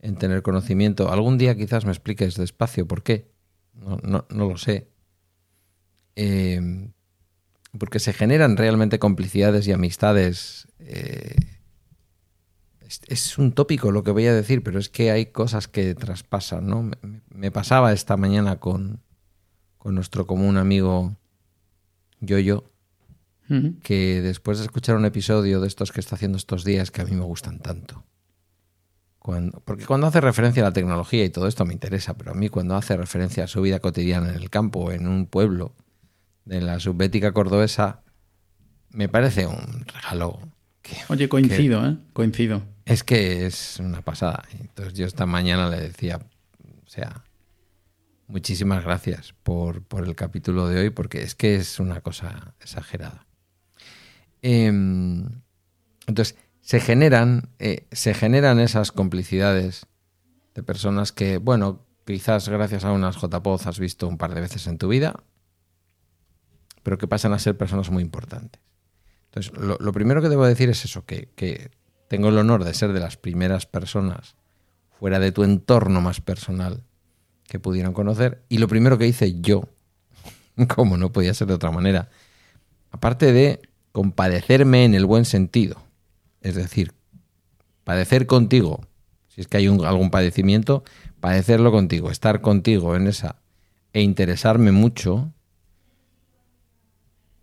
en 0.00 0.16
tener 0.16 0.42
conocimiento. 0.42 1.12
Algún 1.12 1.38
día 1.38 1.54
quizás 1.56 1.84
me 1.84 1.92
expliques 1.92 2.36
despacio 2.36 2.86
por 2.88 3.02
qué. 3.02 3.30
No, 3.74 3.98
no- 4.02 4.26
no 4.30 4.48
lo 4.48 4.56
sé. 4.56 4.88
Eh, 6.16 6.88
porque 7.78 7.98
se 7.98 8.12
generan 8.12 8.56
realmente 8.56 8.98
complicidades 8.98 9.66
y 9.68 9.72
amistades. 9.72 10.68
eh, 10.80 11.34
es, 13.08 13.38
un 13.38 13.52
tópico 13.52 13.90
lo 13.92 14.02
que 14.04 14.10
voy 14.10 14.26
a 14.26 14.34
decir, 14.34 14.62
pero 14.62 14.78
es 14.78 14.88
que 14.88 15.10
hay 15.10 15.26
cosas 15.26 15.68
que 15.68 15.94
traspasan, 15.94 16.66
¿no? 16.66 16.82
Me, 16.82 16.96
me- 17.30 17.50
pasaba 17.50 17.92
esta 17.92 18.16
mañana 18.16 18.56
con, 18.56 19.00
con 19.78 19.94
nuestro 19.94 20.26
común 20.26 20.56
amigo 20.56 21.16
Yoyo, 22.20 22.64
Ujú. 23.50 23.74
que 23.82 24.22
después 24.22 24.58
de 24.58 24.64
escuchar 24.64 24.96
un 24.96 25.04
episodio 25.04 25.60
de 25.60 25.68
estos 25.68 25.92
que 25.92 26.00
está 26.00 26.14
haciendo 26.16 26.38
estos 26.38 26.64
días 26.64 26.90
que 26.90 27.02
a 27.02 27.04
mí 27.04 27.12
me 27.12 27.24
gustan 27.24 27.58
tanto. 27.58 28.02
Cuando, 29.18 29.60
porque 29.60 29.86
cuando 29.86 30.06
hace 30.06 30.20
referencia 30.20 30.62
a 30.62 30.66
la 30.68 30.72
tecnología 30.72 31.24
y 31.24 31.30
todo 31.30 31.46
esto 31.48 31.64
me 31.64 31.72
interesa, 31.72 32.14
pero 32.14 32.32
a 32.32 32.34
mí 32.34 32.48
cuando 32.50 32.76
hace 32.76 32.96
referencia 32.96 33.44
a 33.44 33.46
su 33.48 33.62
vida 33.62 33.80
cotidiana 33.80 34.28
en 34.30 34.34
el 34.36 34.50
campo, 34.50 34.92
en 34.92 35.06
un 35.08 35.26
pueblo 35.26 35.74
de 36.44 36.60
la 36.60 36.78
subbética 36.80 37.32
cordobesa, 37.32 38.02
me 38.90 39.08
parece 39.08 39.46
un 39.46 39.84
regalo 39.86 40.38
que 40.82 40.96
Oye, 41.08 41.28
coincido, 41.30 41.86
¿eh? 41.86 41.96
Coincido. 42.12 42.62
Es 42.84 43.04
que 43.04 43.46
es 43.46 43.78
una 43.80 44.02
pasada. 44.02 44.44
Entonces 44.60 44.94
yo 44.94 45.06
esta 45.06 45.26
mañana 45.26 45.68
le 45.68 45.80
decía, 45.80 46.20
o 46.84 46.88
sea, 46.88 47.24
muchísimas 48.26 48.84
gracias 48.84 49.34
por, 49.42 49.82
por 49.82 50.04
el 50.04 50.14
capítulo 50.14 50.68
de 50.68 50.80
hoy, 50.80 50.90
porque 50.90 51.22
es 51.22 51.34
que 51.34 51.56
es 51.56 51.80
una 51.80 52.00
cosa 52.00 52.54
exagerada. 52.60 53.26
Em, 54.42 55.42
entonces, 56.06 56.36
se 56.60 56.80
generan, 56.80 57.50
eh, 57.58 57.86
se 57.92 58.14
generan 58.14 58.60
esas 58.60 58.92
complicidades 58.92 59.86
de 60.54 60.62
personas 60.62 61.12
que, 61.12 61.38
bueno, 61.38 61.86
quizás 62.04 62.48
gracias 62.48 62.84
a 62.84 62.92
unas 62.92 63.16
JPOZ 63.16 63.66
has 63.66 63.78
visto 63.78 64.06
un 64.06 64.18
par 64.18 64.34
de 64.34 64.40
veces 64.40 64.66
en 64.66 64.78
tu 64.78 64.88
vida, 64.88 65.22
pero 66.82 66.98
que 66.98 67.08
pasan 67.08 67.32
a 67.32 67.38
ser 67.38 67.56
personas 67.56 67.90
muy 67.90 68.02
importantes. 68.02 68.60
Entonces, 69.26 69.52
lo, 69.56 69.92
primero 69.92 70.22
que 70.22 70.28
debo 70.28 70.46
decir 70.46 70.68
es 70.68 70.84
eso, 70.84 71.04
que, 71.04 71.30
que 71.34 71.70
tengo 72.14 72.28
el 72.28 72.38
honor 72.38 72.62
de 72.62 72.74
ser 72.74 72.92
de 72.92 73.00
las 73.00 73.16
primeras 73.16 73.66
personas 73.66 74.36
fuera 75.00 75.18
de 75.18 75.32
tu 75.32 75.42
entorno 75.42 76.00
más 76.00 76.20
personal 76.20 76.84
que 77.42 77.58
pudieron 77.58 77.92
conocer. 77.92 78.44
Y 78.48 78.58
lo 78.58 78.68
primero 78.68 78.98
que 78.98 79.08
hice 79.08 79.40
yo, 79.40 79.64
como 80.76 80.96
no 80.96 81.10
podía 81.10 81.34
ser 81.34 81.48
de 81.48 81.54
otra 81.54 81.72
manera, 81.72 82.10
aparte 82.92 83.32
de 83.32 83.60
compadecerme 83.90 84.84
en 84.84 84.94
el 84.94 85.06
buen 85.06 85.24
sentido, 85.24 85.82
es 86.40 86.54
decir, 86.54 86.92
padecer 87.82 88.28
contigo, 88.28 88.86
si 89.26 89.40
es 89.40 89.48
que 89.48 89.56
hay 89.56 89.66
algún 89.66 90.12
padecimiento, 90.12 90.84
padecerlo 91.18 91.72
contigo, 91.72 92.12
estar 92.12 92.42
contigo 92.42 92.94
en 92.94 93.08
esa 93.08 93.40
e 93.92 94.02
interesarme 94.02 94.70
mucho, 94.70 95.32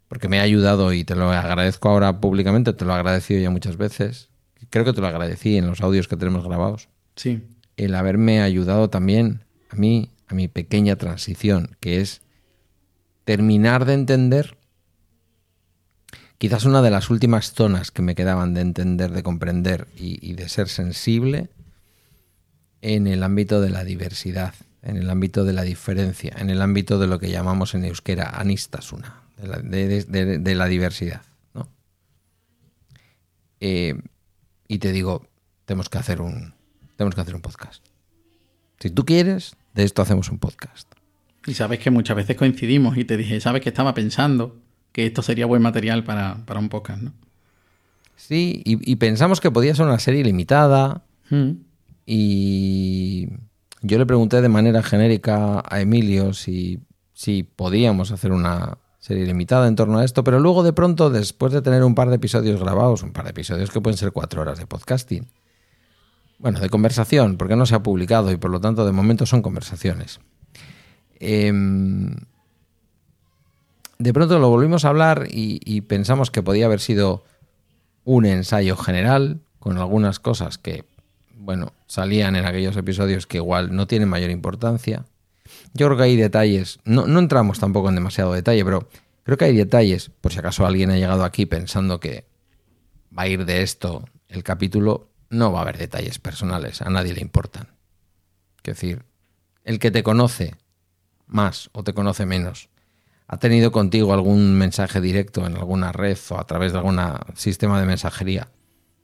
porque 0.07 0.29
me 0.29 0.39
ha 0.39 0.43
ayudado 0.43 0.93
y 0.93 1.03
te 1.03 1.17
lo 1.17 1.29
agradezco 1.29 1.89
ahora 1.89 2.21
públicamente, 2.21 2.71
te 2.71 2.85
lo 2.85 2.93
he 2.93 2.95
agradecido 2.95 3.41
ya 3.41 3.49
muchas 3.49 3.75
veces, 3.75 4.30
creo 4.71 4.83
que 4.85 4.93
te 4.93 5.01
lo 5.01 5.07
agradecí 5.07 5.57
en 5.57 5.67
los 5.67 5.81
audios 5.81 6.07
que 6.07 6.17
tenemos 6.17 6.43
grabados, 6.43 6.89
Sí. 7.15 7.43
el 7.77 7.93
haberme 7.93 8.41
ayudado 8.41 8.89
también 8.89 9.43
a 9.69 9.75
mí, 9.75 10.09
a 10.27 10.33
mi 10.33 10.47
pequeña 10.47 10.95
transición, 10.95 11.77
que 11.79 12.01
es 12.01 12.21
terminar 13.25 13.85
de 13.85 13.93
entender 13.93 14.57
quizás 16.37 16.65
una 16.65 16.81
de 16.81 16.89
las 16.89 17.09
últimas 17.11 17.53
zonas 17.53 17.91
que 17.91 18.01
me 18.01 18.15
quedaban 18.15 18.53
de 18.55 18.61
entender, 18.61 19.11
de 19.11 19.21
comprender 19.23 19.87
y, 19.95 20.17
y 20.27 20.33
de 20.33 20.49
ser 20.49 20.67
sensible 20.69 21.49
en 22.81 23.05
el 23.05 23.21
ámbito 23.21 23.61
de 23.61 23.69
la 23.69 23.83
diversidad, 23.83 24.55
en 24.81 24.97
el 24.97 25.07
ámbito 25.11 25.43
de 25.43 25.53
la 25.53 25.61
diferencia, 25.61 26.33
en 26.39 26.49
el 26.49 26.61
ámbito 26.63 26.97
de 26.97 27.05
lo 27.05 27.19
que 27.19 27.29
llamamos 27.29 27.75
en 27.75 27.85
euskera 27.85 28.27
anistasuna, 28.39 29.21
de 29.37 29.47
la, 29.47 29.57
de- 29.59 29.87
de- 29.87 30.25
de- 30.25 30.37
de 30.39 30.55
la 30.55 30.65
diversidad. 30.65 31.21
¿no? 31.53 31.67
Eh, 33.59 34.01
y 34.73 34.79
te 34.79 34.91
digo, 34.91 35.27
tenemos 35.65 35.89
que 35.89 35.97
hacer 35.97 36.21
un, 36.21 36.53
tenemos 36.95 37.15
que 37.15 37.21
hacer 37.21 37.35
un 37.35 37.41
podcast. 37.41 37.83
Si 38.79 38.89
tú 38.89 39.03
quieres, 39.05 39.55
de 39.73 39.83
esto 39.83 40.01
hacemos 40.01 40.29
un 40.29 40.39
podcast. 40.39 40.89
Y 41.45 41.53
sabes 41.55 41.79
que 41.79 41.91
muchas 41.91 42.15
veces 42.15 42.37
coincidimos 42.37 42.97
y 42.97 43.03
te 43.03 43.17
dije, 43.17 43.41
sabes 43.41 43.61
que 43.61 43.69
estaba 43.69 43.93
pensando 43.93 44.57
que 44.91 45.05
esto 45.05 45.21
sería 45.21 45.45
buen 45.45 45.61
material 45.61 46.03
para, 46.03 46.45
para 46.45 46.59
un 46.59 46.69
podcast, 46.69 47.01
¿no? 47.01 47.13
Sí, 48.15 48.61
y, 48.65 48.91
y 48.91 48.95
pensamos 48.97 49.41
que 49.41 49.51
podía 49.51 49.75
ser 49.75 49.85
una 49.85 49.99
serie 49.99 50.23
limitada 50.23 51.03
Mm. 51.29 51.51
y 52.05 53.27
yo 53.81 53.97
le 53.97 54.05
pregunté 54.05 54.41
de 54.41 54.49
manera 54.49 54.83
genérica 54.83 55.63
a 55.67 55.79
Emilio 55.81 56.33
si, 56.33 56.79
si 57.13 57.43
podíamos 57.43 58.11
hacer 58.11 58.31
una 58.31 58.77
serie 59.01 59.25
limitada 59.25 59.67
en 59.67 59.75
torno 59.75 59.97
a 59.97 60.05
esto, 60.05 60.23
pero 60.23 60.39
luego 60.39 60.63
de 60.63 60.73
pronto, 60.73 61.09
después 61.09 61.51
de 61.51 61.61
tener 61.61 61.83
un 61.83 61.95
par 61.95 62.09
de 62.09 62.15
episodios 62.15 62.59
grabados, 62.59 63.01
un 63.01 63.11
par 63.11 63.25
de 63.25 63.31
episodios 63.31 63.71
que 63.71 63.81
pueden 63.81 63.97
ser 63.97 64.11
cuatro 64.11 64.41
horas 64.41 64.59
de 64.59 64.67
podcasting, 64.67 65.27
bueno, 66.37 66.59
de 66.59 66.69
conversación, 66.69 67.35
porque 67.35 67.55
no 67.55 67.65
se 67.65 67.75
ha 67.75 67.83
publicado 67.83 68.31
y 68.31 68.37
por 68.37 68.51
lo 68.51 68.61
tanto 68.61 68.85
de 68.85 68.91
momento 68.91 69.25
son 69.25 69.41
conversaciones. 69.41 70.19
Em, 71.19 72.15
de 73.97 74.13
pronto 74.13 74.37
lo 74.37 74.49
volvimos 74.49 74.85
a 74.85 74.89
hablar 74.89 75.27
y, 75.29 75.59
y 75.65 75.81
pensamos 75.81 76.29
que 76.29 76.43
podía 76.43 76.67
haber 76.67 76.79
sido 76.79 77.23
un 78.03 78.25
ensayo 78.25 78.77
general 78.77 79.41
con 79.59 79.77
algunas 79.77 80.19
cosas 80.19 80.59
que, 80.59 80.85
bueno, 81.35 81.73
salían 81.87 82.35
en 82.35 82.45
aquellos 82.45 82.77
episodios 82.77 83.25
que 83.25 83.37
igual 83.37 83.75
no 83.75 83.87
tienen 83.87 84.09
mayor 84.09 84.29
importancia. 84.29 85.05
Yo 85.73 85.87
creo 85.87 85.97
que 85.97 86.03
hay 86.03 86.15
detalles, 86.15 86.79
no, 86.83 87.07
no 87.07 87.19
entramos 87.19 87.59
tampoco 87.59 87.89
en 87.89 87.95
demasiado 87.95 88.33
detalle, 88.33 88.63
pero 88.65 88.89
creo 89.23 89.37
que 89.37 89.45
hay 89.45 89.55
detalles, 89.55 90.11
por 90.21 90.31
si 90.31 90.39
acaso 90.39 90.65
alguien 90.65 90.91
ha 90.91 90.97
llegado 90.97 91.23
aquí 91.23 91.45
pensando 91.45 91.99
que 91.99 92.25
va 93.17 93.23
a 93.23 93.27
ir 93.27 93.45
de 93.45 93.61
esto 93.61 94.05
el 94.27 94.43
capítulo, 94.43 95.09
no 95.29 95.51
va 95.51 95.59
a 95.59 95.61
haber 95.63 95.77
detalles 95.77 96.19
personales, 96.19 96.81
a 96.81 96.89
nadie 96.89 97.13
le 97.13 97.21
importan. 97.21 97.67
Es 98.63 98.75
decir, 98.75 99.05
el 99.63 99.79
que 99.79 99.91
te 99.91 100.03
conoce 100.03 100.55
más 101.25 101.69
o 101.73 101.83
te 101.83 101.93
conoce 101.93 102.25
menos, 102.25 102.69
ha 103.27 103.37
tenido 103.37 103.71
contigo 103.71 104.13
algún 104.13 104.55
mensaje 104.55 104.99
directo 104.99 105.45
en 105.47 105.55
alguna 105.55 105.93
red 105.93 106.17
o 106.29 106.37
a 106.37 106.45
través 106.45 106.73
de 106.73 106.79
algún 106.79 106.99
sistema 107.35 107.79
de 107.79 107.85
mensajería, 107.85 108.49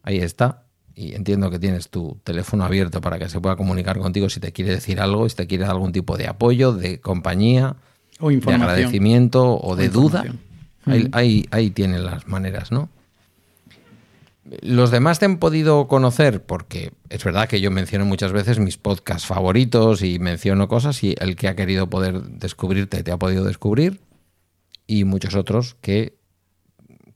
ahí 0.03 0.17
está. 0.17 0.66
Y 0.97 1.13
entiendo 1.13 1.51
que 1.51 1.59
tienes 1.59 1.89
tu 1.89 2.17
teléfono 2.23 2.65
abierto 2.65 3.01
para 3.01 3.19
que 3.19 3.29
se 3.29 3.39
pueda 3.39 3.55
comunicar 3.55 3.99
contigo 3.99 4.29
si 4.29 4.39
te 4.39 4.51
quiere 4.51 4.71
decir 4.71 4.99
algo, 4.99 5.29
si 5.29 5.35
te 5.35 5.45
quiere 5.45 5.65
dar 5.65 5.73
algún 5.73 5.91
tipo 5.91 6.17
de 6.17 6.25
apoyo, 6.27 6.73
de 6.73 6.99
compañía, 6.99 7.75
O 8.19 8.31
de 8.31 8.53
agradecimiento 8.53 9.59
o 9.61 9.75
de 9.75 9.89
O 9.89 9.91
duda. 9.91 10.25
Ahí, 10.85 11.07
ahí, 11.11 11.45
ahí 11.51 11.69
tienen 11.69 12.03
las 12.03 12.27
maneras, 12.27 12.71
¿no? 12.71 12.89
Los 14.63 14.89
demás 14.89 15.19
te 15.19 15.25
han 15.25 15.37
podido 15.37 15.87
conocer 15.87 16.41
porque 16.41 16.93
es 17.09 17.23
verdad 17.23 17.47
que 17.47 17.61
yo 17.61 17.69
menciono 17.69 18.05
muchas 18.05 18.31
veces 18.31 18.57
mis 18.57 18.77
podcasts 18.77 19.27
favoritos 19.27 20.01
y 20.01 20.17
menciono 20.17 20.67
cosas 20.67 21.03
y 21.03 21.13
el 21.19 21.35
que 21.35 21.47
ha 21.47 21.55
querido 21.55 21.91
poder 21.91 22.23
descubrirte 22.23 23.03
te 23.03 23.11
ha 23.11 23.17
podido 23.17 23.43
descubrir 23.43 23.99
y 24.87 25.03
muchos 25.03 25.35
otros 25.35 25.75
que, 25.79 26.17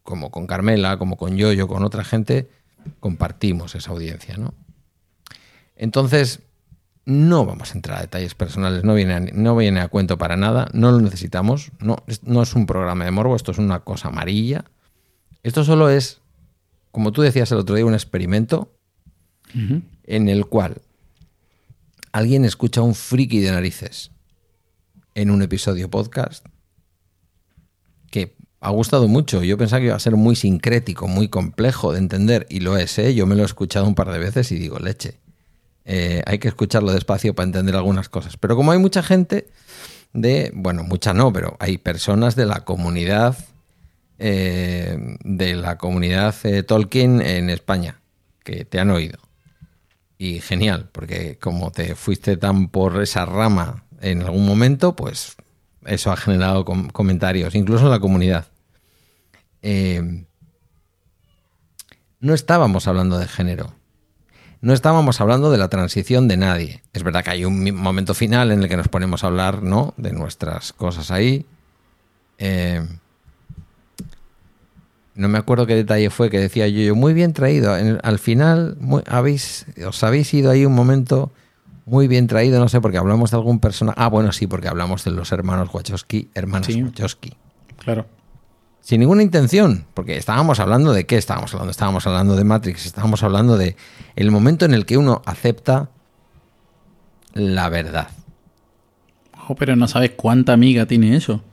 como 0.04 0.30
con 0.30 0.46
Carmela, 0.46 0.98
como 1.00 1.18
con 1.18 1.36
Yoyo, 1.36 1.68
con 1.68 1.84
otra 1.84 2.04
gente, 2.04 2.48
compartimos 3.00 3.76
esa 3.76 3.92
audiencia, 3.92 4.38
¿no? 4.38 4.54
Entonces, 5.76 6.40
no 7.06 7.46
vamos 7.46 7.72
a 7.72 7.74
entrar 7.76 7.98
a 7.98 8.02
detalles 8.02 8.36
personales, 8.36 8.84
no 8.84 8.94
viene 8.94 9.14
a, 9.14 9.20
no 9.20 9.56
viene 9.56 9.80
a 9.82 9.88
cuento 9.88 10.18
para 10.18 10.38
nada, 10.38 10.68
no 10.74 10.92
lo 10.92 11.00
necesitamos, 11.00 11.72
no, 11.80 11.98
es- 12.08 12.24
no 12.24 12.42
es 12.44 12.54
un 12.54 12.66
programa 12.68 13.06
de 13.06 13.12
morbo, 13.12 13.36
esto 13.36 13.52
es 13.52 13.58
una 13.58 13.80
cosa 13.80 14.10
amarilla. 14.10 14.66
Esto 15.44 15.64
solo 15.64 15.90
es, 15.90 16.22
como 16.92 17.12
tú 17.12 17.22
decías 17.24 17.52
el 17.52 17.58
otro 17.58 17.76
día, 17.76 17.86
un 17.86 17.94
experimento 17.96 18.72
en 20.06 20.30
el 20.30 20.46
cual 20.46 20.82
alguien 22.12 22.46
escucha 22.46 22.82
un 22.82 22.94
friki 22.96 23.40
de 23.40 23.52
narices 23.52 24.12
en 25.16 25.30
un 25.32 25.42
episodio 25.42 25.90
podcast 25.90 26.46
ha 28.62 28.70
gustado 28.70 29.08
mucho. 29.08 29.44
Yo 29.44 29.58
pensaba 29.58 29.80
que 29.80 29.88
iba 29.88 29.96
a 29.96 30.00
ser 30.00 30.16
muy 30.16 30.36
sincrético, 30.36 31.08
muy 31.08 31.28
complejo 31.28 31.92
de 31.92 31.98
entender, 31.98 32.46
y 32.50 32.60
lo 32.60 32.78
es, 32.78 32.98
¿eh? 33.00 33.14
Yo 33.16 33.26
me 33.26 33.36
lo 33.36 33.42
he 33.42 33.46
escuchado 33.46 33.88
un 33.88 33.96
par 33.96 34.12
de 34.12 34.20
veces 34.20 34.52
y 34.52 34.60
digo, 34.60 34.80
leche. 34.80 35.20
Eh, 35.84 36.22
hay 36.28 36.38
que 36.38 36.48
escucharlo 36.48 36.94
despacio 36.94 37.34
para 37.34 37.48
entender 37.48 37.76
algunas 37.76 38.08
cosas. 38.08 38.38
Pero 38.38 38.56
como 38.56 38.72
hay 38.72 38.78
mucha 38.78 39.02
gente 39.02 39.48
de, 40.14 40.52
bueno, 40.54 40.84
mucha 40.84 41.14
no, 41.14 41.34
pero 41.34 41.58
hay 41.60 41.80
personas 41.80 42.36
de 42.36 42.46
la 42.46 42.64
comunidad, 42.64 43.36
eh, 44.20 45.18
de 45.24 45.56
la 45.56 45.80
comunidad 45.80 46.36
eh, 46.44 46.62
Tolkien 46.62 47.20
en 47.22 47.50
España, 47.50 48.00
que 48.44 48.64
te 48.64 48.80
han 48.80 48.92
oído. 48.92 49.18
y 50.20 50.40
genial, 50.40 50.88
porque 50.92 51.40
como 51.40 51.72
te 51.72 51.96
fuiste 51.96 52.38
tan 52.38 52.68
por 52.70 53.02
esa 53.02 53.26
rama 53.26 53.86
en 54.02 54.22
algún 54.22 54.46
momento, 54.46 54.96
pues 54.96 55.36
eso 55.86 56.12
ha 56.12 56.18
generado 56.18 56.66
comentarios, 56.66 57.56
incluso 57.56 57.86
en 57.86 57.92
la 57.92 58.00
comunidad. 58.00 58.46
Eh, 59.62 60.26
no 62.20 62.34
estábamos 62.34 62.88
hablando 62.88 63.18
de 63.18 63.28
género. 63.28 63.74
No 64.62 64.74
estábamos 64.74 65.20
hablando 65.22 65.52
de 65.52 65.58
la 65.58 65.70
transición 65.70 66.28
de 66.28 66.38
nadie. 66.38 66.84
Es 66.94 67.02
verdad 67.02 67.24
que 67.24 67.32
hay 67.32 67.46
un 67.46 67.74
momento 67.76 68.14
final 68.14 68.52
en 68.52 68.62
el 68.62 68.70
que 68.70 68.78
nos 68.78 68.90
ponemos 68.90 69.24
a 69.24 69.28
hablar, 69.28 69.64
¿no? 69.64 69.96
De 69.98 70.12
nuestras 70.12 70.72
cosas 70.72 71.10
ahí. 71.10 71.48
Eh, 72.38 72.86
no 75.16 75.28
me 75.30 75.40
acuerdo 75.40 75.66
qué 75.66 75.76
detalle 75.76 76.12
fue 76.12 76.30
que 76.30 76.40
decía 76.40 76.68
yo, 76.68 76.96
muy 76.96 77.14
bien 77.14 77.34
traído. 77.34 77.74
al 77.74 78.20
final 78.20 78.78
habéis, 79.08 79.66
os 79.86 80.04
habéis 80.04 80.32
ido 80.34 80.52
ahí 80.52 80.66
un 80.66 80.74
momento 80.74 81.32
muy 81.92 82.08
bien 82.08 82.28
traído, 82.28 82.58
no 82.62 82.70
sé, 82.70 82.80
porque 82.80 82.98
hablamos 82.98 83.32
de 83.32 83.38
algún 83.38 83.60
personaje. 83.60 83.98
Ah, 84.02 84.08
bueno, 84.08 84.32
sí, 84.32 84.48
porque 84.48 84.70
hablamos 84.70 85.04
de 85.04 85.12
los 85.12 85.34
hermanos 85.34 85.70
Wachowski, 85.74 86.30
hermanos 86.34 86.70
Wachowski. 86.74 87.34
Claro. 87.80 88.06
Sin 88.80 89.02
ninguna 89.02 89.24
intención, 89.24 89.86
porque 89.94 90.16
estábamos 90.16 90.62
hablando 90.62 90.94
de 90.94 91.06
qué 91.06 91.18
estábamos 91.18 91.54
hablando. 91.54 91.72
Estábamos 91.72 92.08
hablando 92.08 92.38
de 92.38 92.46
Matrix, 92.46 92.86
estábamos 92.86 93.24
hablando 93.24 93.58
de 93.58 93.76
el 94.16 94.32
momento 94.32 94.64
en 94.64 94.74
el 94.74 94.86
que 94.86 94.96
uno 94.96 95.22
acepta 95.26 95.90
la 97.34 97.68
verdad. 97.68 98.08
Oh, 99.50 99.56
pero 99.56 99.76
no 99.76 99.90
sabes 99.90 100.12
cuánta 100.12 100.54
amiga 100.54 100.86
tiene 100.86 101.18
eso. 101.18 101.44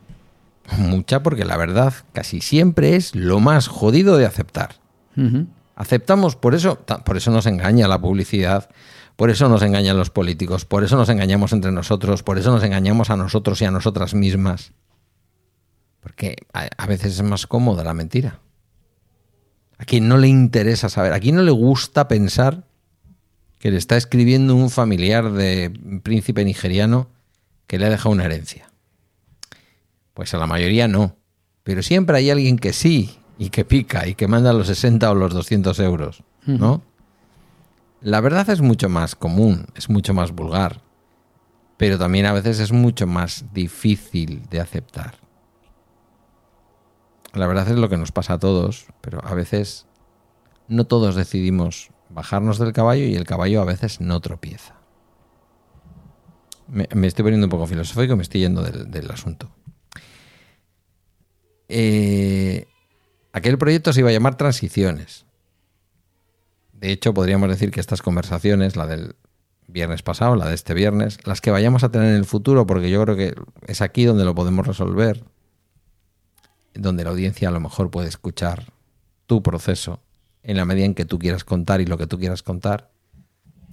Mucha, 0.76 1.20
porque 1.24 1.44
la 1.44 1.56
verdad 1.56 1.92
casi 2.12 2.40
siempre 2.40 2.94
es 2.94 3.12
lo 3.16 3.40
más 3.40 3.66
jodido 3.66 4.16
de 4.16 4.26
aceptar. 4.26 4.76
Aceptamos, 5.74 6.36
por 6.36 6.54
eso, 6.54 6.78
por 7.04 7.16
eso 7.16 7.32
nos 7.32 7.46
engaña 7.46 7.88
la 7.88 8.00
publicidad, 8.00 8.68
por 9.18 9.30
eso 9.30 9.48
nos 9.48 9.62
engañan 9.62 9.96
los 9.96 10.10
políticos, 10.10 10.64
por 10.64 10.84
eso 10.84 10.96
nos 10.96 11.08
engañamos 11.08 11.52
entre 11.52 11.72
nosotros, 11.72 12.22
por 12.22 12.38
eso 12.38 12.52
nos 12.52 12.62
engañamos 12.62 13.10
a 13.10 13.16
nosotros 13.16 13.60
y 13.60 13.64
a 13.64 13.72
nosotras 13.72 14.14
mismas. 14.14 14.70
Porque 15.98 16.36
a, 16.52 16.86
veces 16.86 17.14
es 17.14 17.22
más 17.24 17.48
cómoda 17.48 17.82
la 17.82 17.94
mentira. 17.94 18.38
A 19.76 19.84
quien 19.84 20.06
no 20.06 20.18
le 20.18 20.28
interesa 20.28 20.88
saber, 20.88 21.12
a 21.14 21.18
quien 21.18 21.34
no 21.34 21.42
le 21.42 21.50
gusta 21.50 22.06
pensar 22.06 22.68
que 23.58 23.72
le 23.72 23.78
está 23.78 23.96
escribiendo 23.96 24.54
un 24.54 24.70
familiar 24.70 25.32
de 25.32 25.72
príncipe 26.04 26.44
nigeriano 26.44 27.08
que 27.66 27.80
le 27.80 27.86
ha 27.86 27.90
dejado 27.90 28.10
una 28.10 28.26
herencia. 28.26 28.70
Pues 30.14 30.32
a 30.32 30.38
la 30.38 30.46
mayoría 30.46 30.86
no. 30.86 31.16
Pero 31.64 31.82
siempre 31.82 32.18
hay 32.18 32.30
alguien 32.30 32.56
que 32.56 32.72
sí 32.72 33.18
y 33.36 33.50
que 33.50 33.64
pica 33.64 34.06
y 34.06 34.14
que 34.14 34.28
manda 34.28 34.52
los 34.52 34.68
60 34.68 35.10
o 35.10 35.14
los 35.16 35.34
200 35.34 35.76
euros, 35.80 36.22
¿no? 36.46 36.84
La 38.00 38.20
verdad 38.20 38.48
es 38.50 38.60
mucho 38.60 38.88
más 38.88 39.16
común, 39.16 39.66
es 39.74 39.90
mucho 39.90 40.14
más 40.14 40.32
vulgar, 40.32 40.82
pero 41.76 41.98
también 41.98 42.26
a 42.26 42.32
veces 42.32 42.60
es 42.60 42.72
mucho 42.72 43.06
más 43.06 43.46
difícil 43.52 44.42
de 44.50 44.60
aceptar. 44.60 45.16
La 47.34 47.46
verdad 47.46 47.68
es 47.68 47.76
lo 47.76 47.88
que 47.88 47.96
nos 47.96 48.12
pasa 48.12 48.34
a 48.34 48.38
todos, 48.38 48.86
pero 49.00 49.24
a 49.24 49.34
veces 49.34 49.86
no 50.68 50.86
todos 50.86 51.16
decidimos 51.16 51.90
bajarnos 52.08 52.58
del 52.58 52.72
caballo 52.72 53.04
y 53.04 53.14
el 53.14 53.24
caballo 53.24 53.60
a 53.60 53.64
veces 53.64 54.00
no 54.00 54.20
tropieza. 54.20 54.74
Me, 56.68 56.86
estoy 57.06 57.22
poniendo 57.22 57.46
un 57.46 57.50
poco 57.50 57.66
filosófico, 57.66 58.14
me 58.14 58.22
estoy 58.22 58.42
yendo 58.42 58.62
del 58.62 59.10
asunto. 59.10 59.50
Eh, 61.68 62.66
aquel 63.32 63.58
proyecto 63.58 63.92
se 63.92 64.00
iba 64.00 64.10
a 64.10 64.12
llamar 64.12 64.36
Transiciones. 64.36 65.27
De 66.80 66.92
hecho, 66.92 67.12
podríamos 67.12 67.48
decir 67.48 67.70
que 67.70 67.80
estas 67.80 68.02
conversaciones, 68.02 68.76
la 68.76 68.86
del 68.86 69.16
viernes 69.66 70.02
pasado, 70.02 70.36
la 70.36 70.48
de 70.48 70.54
este 70.54 70.74
viernes, 70.74 71.18
las 71.26 71.40
que 71.40 71.50
vayamos 71.50 71.82
a 71.82 71.90
tener 71.90 72.10
en 72.10 72.14
el 72.14 72.24
futuro, 72.24 72.66
porque 72.66 72.88
yo 72.88 73.02
creo 73.02 73.16
que 73.16 73.34
es 73.66 73.82
aquí 73.82 74.04
donde 74.04 74.24
lo 74.24 74.34
podemos 74.34 74.66
resolver, 74.66 75.24
donde 76.74 77.02
la 77.02 77.10
audiencia 77.10 77.48
a 77.48 77.52
lo 77.52 77.60
mejor 77.60 77.90
puede 77.90 78.08
escuchar 78.08 78.72
tu 79.26 79.42
proceso 79.42 80.00
en 80.44 80.56
la 80.56 80.64
medida 80.64 80.86
en 80.86 80.94
que 80.94 81.04
tú 81.04 81.18
quieras 81.18 81.44
contar 81.44 81.80
y 81.80 81.86
lo 81.86 81.98
que 81.98 82.06
tú 82.06 82.18
quieras 82.18 82.42
contar, 82.42 82.90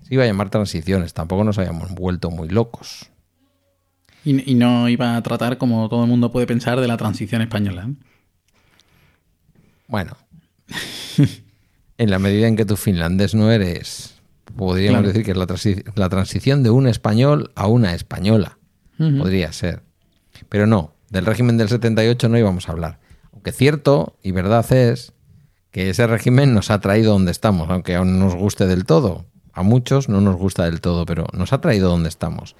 se 0.02 0.16
iba 0.16 0.24
a 0.24 0.28
llamar 0.28 0.50
transiciones, 0.50 1.14
tampoco 1.14 1.44
nos 1.44 1.58
habíamos 1.60 1.92
vuelto 1.92 2.32
muy 2.32 2.50
locos. 2.50 3.12
Y, 4.24 4.56
no 4.56 4.90
iba 4.90 5.16
a 5.16 5.22
tratar, 5.22 5.60
como 5.60 5.88
todo 5.88 6.04
el 6.04 6.10
mundo 6.10 6.32
puede 6.32 6.48
pensar, 6.48 6.82
de 6.82 6.88
la 6.88 6.98
transición 6.98 7.44
española. 7.44 7.88
¿eh? 7.88 7.94
Bueno, 9.88 10.18
en 11.98 12.12
la 12.12 12.20
medida 12.20 12.48
en 12.48 12.56
que 12.56 12.66
tú 12.66 12.76
finlandés 12.76 13.36
no 13.36 13.52
eres, 13.52 14.16
podríamos 14.56 15.06
decir 15.06 15.24
que 15.24 15.32
es 15.32 15.38
la, 15.38 16.10
transición 16.10 16.64
de 16.64 16.70
un 16.70 16.88
español 16.88 17.52
a 17.56 17.68
una 17.68 17.94
española. 17.94 18.58
Podría 18.98 19.52
ser. 19.52 19.84
Pero 20.48 20.68
no, 20.68 20.96
del 21.10 21.26
régimen 21.26 21.58
del 21.58 21.70
78 21.70 22.30
no 22.30 22.38
íbamos 22.38 22.70
a 22.70 22.72
hablar. 22.72 23.00
Aunque 23.34 23.52
cierto 23.52 24.18
y 24.24 24.32
verdad 24.32 24.72
es 24.72 25.14
que 25.72 25.90
ese 25.90 26.08
régimen 26.08 26.54
nos 26.54 26.72
ha 26.72 26.80
traído 26.80 27.14
donde 27.14 27.32
estamos, 27.32 27.70
aunque 27.70 27.96
aún 27.96 28.18
no 28.18 28.26
nos 28.26 28.36
guste 28.36 28.66
del 28.66 28.86
todo. 28.86 29.26
A 29.52 29.64
muchos 29.64 30.10
no 30.10 30.22
nos 30.22 30.36
gusta 30.36 30.64
del 30.66 30.82
todo, 30.82 31.06
pero 31.06 31.28
nos 31.34 31.52
ha 31.52 31.60
traído 31.60 31.90
donde 31.90 32.10
estamos 32.10 32.56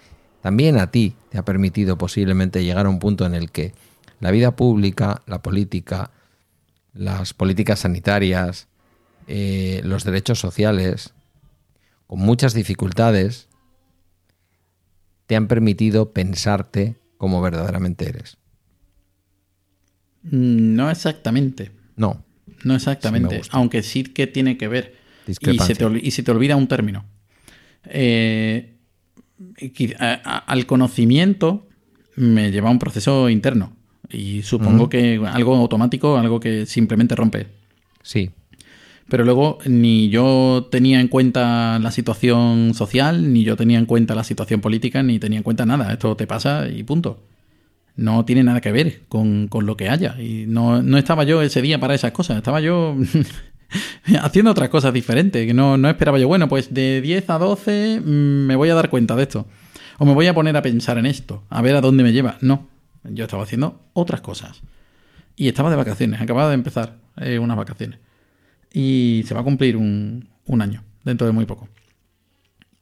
también 0.46 0.78
a 0.78 0.92
ti 0.92 1.16
te 1.30 1.40
ha 1.40 1.44
permitido 1.44 1.98
posiblemente 1.98 2.64
llegar 2.64 2.86
a 2.86 2.90
un 2.90 3.00
punto 3.00 3.26
en 3.26 3.34
el 3.34 3.50
que 3.50 3.74
la 4.20 4.30
vida 4.30 4.56
pública, 4.56 5.24
la 5.26 5.42
política, 5.42 6.12
las 6.94 7.34
políticas 7.34 7.80
sanitarias, 7.80 8.68
eh, 9.28 9.82
los 9.84 10.04
derechos 10.04 10.40
sociales, 10.40 11.14
con 12.08 12.20
muchas 12.20 12.54
dificultades, 12.54 13.48
te 15.28 15.36
han 15.36 15.48
permitido 15.48 16.12
pensarte 16.12 16.96
como 17.18 17.42
verdaderamente 17.42 18.08
eres. 18.08 18.38
Mm, 20.24 20.76
no 20.76 20.90
exactamente. 20.90 21.72
No. 21.96 22.24
No 22.64 22.76
exactamente. 22.76 23.42
aunque 23.52 23.84
sí 23.84 24.04
que 24.04 24.28
tiene 24.28 24.58
que 24.58 24.68
ver. 24.68 24.96
Y 25.28 25.34
se, 25.34 25.76
te, 25.76 25.86
y 26.02 26.12
se, 26.12 26.24
te, 26.24 26.32
olvida 26.32 26.56
un 26.56 26.68
término. 26.68 27.06
Eh, 27.86 28.76
al 30.24 30.66
conocimiento 30.66 31.68
me 32.16 32.52
lleva 32.52 32.70
a 32.70 32.72
un 32.72 32.80
proceso 32.80 33.30
interno. 33.30 33.76
Y 34.10 34.44
supongo 34.44 34.88
que 34.88 35.20
algo 35.26 35.56
automático, 35.56 36.18
algo 36.18 36.40
que 36.40 36.66
simplemente 36.66 37.16
rompe. 37.16 37.48
Sí. 38.04 38.30
Pero 39.08 39.24
luego 39.24 39.60
ni 39.66 40.10
yo 40.10 40.68
tenía 40.72 41.00
en 41.00 41.08
cuenta 41.08 41.78
la 41.80 41.92
situación 41.92 42.74
social, 42.74 43.32
ni 43.34 43.44
yo 43.44 43.56
tenía 43.56 43.78
en 43.78 43.86
cuenta 43.86 44.16
la 44.16 44.24
situación 44.24 44.62
política, 44.62 45.04
ni 45.04 45.20
tenía 45.20 45.38
en 45.38 45.44
cuenta 45.44 45.66
nada. 45.66 45.94
Esto 45.94 46.16
te 46.16 46.26
pasa 46.26 46.68
y 46.68 46.84
punto. 46.84 47.24
No 47.96 48.26
tiene 48.26 48.44
nada 48.44 48.62
que 48.62 48.72
ver 48.72 49.04
con, 49.08 49.48
lo 49.52 49.78
que 49.78 49.90
haya. 49.90 50.20
Y 50.20 50.46
no, 50.48 50.82
no, 50.82 50.98
estaba 50.98 51.24
yo 51.24 51.42
ese 51.42 51.62
día 51.62 51.80
para 51.80 51.94
esas 51.94 52.12
cosas. 52.12 52.38
Estaba 52.38 52.62
yo 52.62 52.98
haciendo 54.22 54.52
otras 54.52 54.70
cosas 54.70 54.92
diferentes, 54.92 55.46
que 55.46 55.54
no, 55.54 55.78
no 55.78 55.88
esperaba 55.88 56.18
yo, 56.18 56.28
bueno, 56.28 56.50
pues 56.50 56.74
de 56.74 57.00
10 57.02 57.30
a 57.30 57.38
12 57.38 58.02
mm, 58.02 58.10
me 58.48 58.56
voy 58.56 58.70
a 58.70 58.76
dar 58.76 58.90
cuenta 58.90 59.16
de 59.16 59.24
esto. 59.24 59.46
O 60.00 60.06
me 60.06 60.14
voy 60.14 60.28
a 60.28 60.34
poner 60.34 60.58
a 60.58 60.62
pensar 60.62 60.98
en 60.98 61.06
esto, 61.06 61.44
a 61.50 61.62
ver 61.62 61.76
a 61.76 61.82
dónde 61.82 62.04
me 62.04 62.12
lleva. 62.12 62.38
No, 62.42 62.68
yo 63.04 63.26
estaba 63.26 63.44
haciendo 63.44 63.82
otras 63.94 64.22
cosas. 64.22 64.62
Y 65.38 65.48
estaba 65.48 65.70
de 65.70 65.76
vacaciones, 65.76 66.20
acababa 66.20 66.50
de 66.50 66.56
empezar 66.56 66.98
eh, 67.18 67.40
unas 67.40 67.56
vacaciones. 67.56 68.00
Y 68.76 69.24
se 69.26 69.34
va 69.34 69.40
a 69.40 69.44
cumplir 69.46 69.78
un, 69.78 70.28
año, 70.60 70.84
dentro 71.06 71.26
de 71.26 71.32
muy 71.32 71.46
poco. 71.46 71.70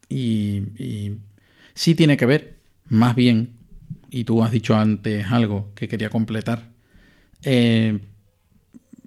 Y, 0.10 0.63
sí 1.75 1.93
tiene 1.93 2.17
que 2.17 2.25
ver, 2.25 2.58
más 2.89 3.15
bien, 3.15 3.51
y 4.10 4.23
tú 4.23 4.43
has 4.43 4.51
dicho 4.51 4.75
antes 4.75 5.27
algo 5.32 5.71
que 5.75 5.88
quería 5.88 6.10
completar, 6.10 6.71
eh, 7.43 7.99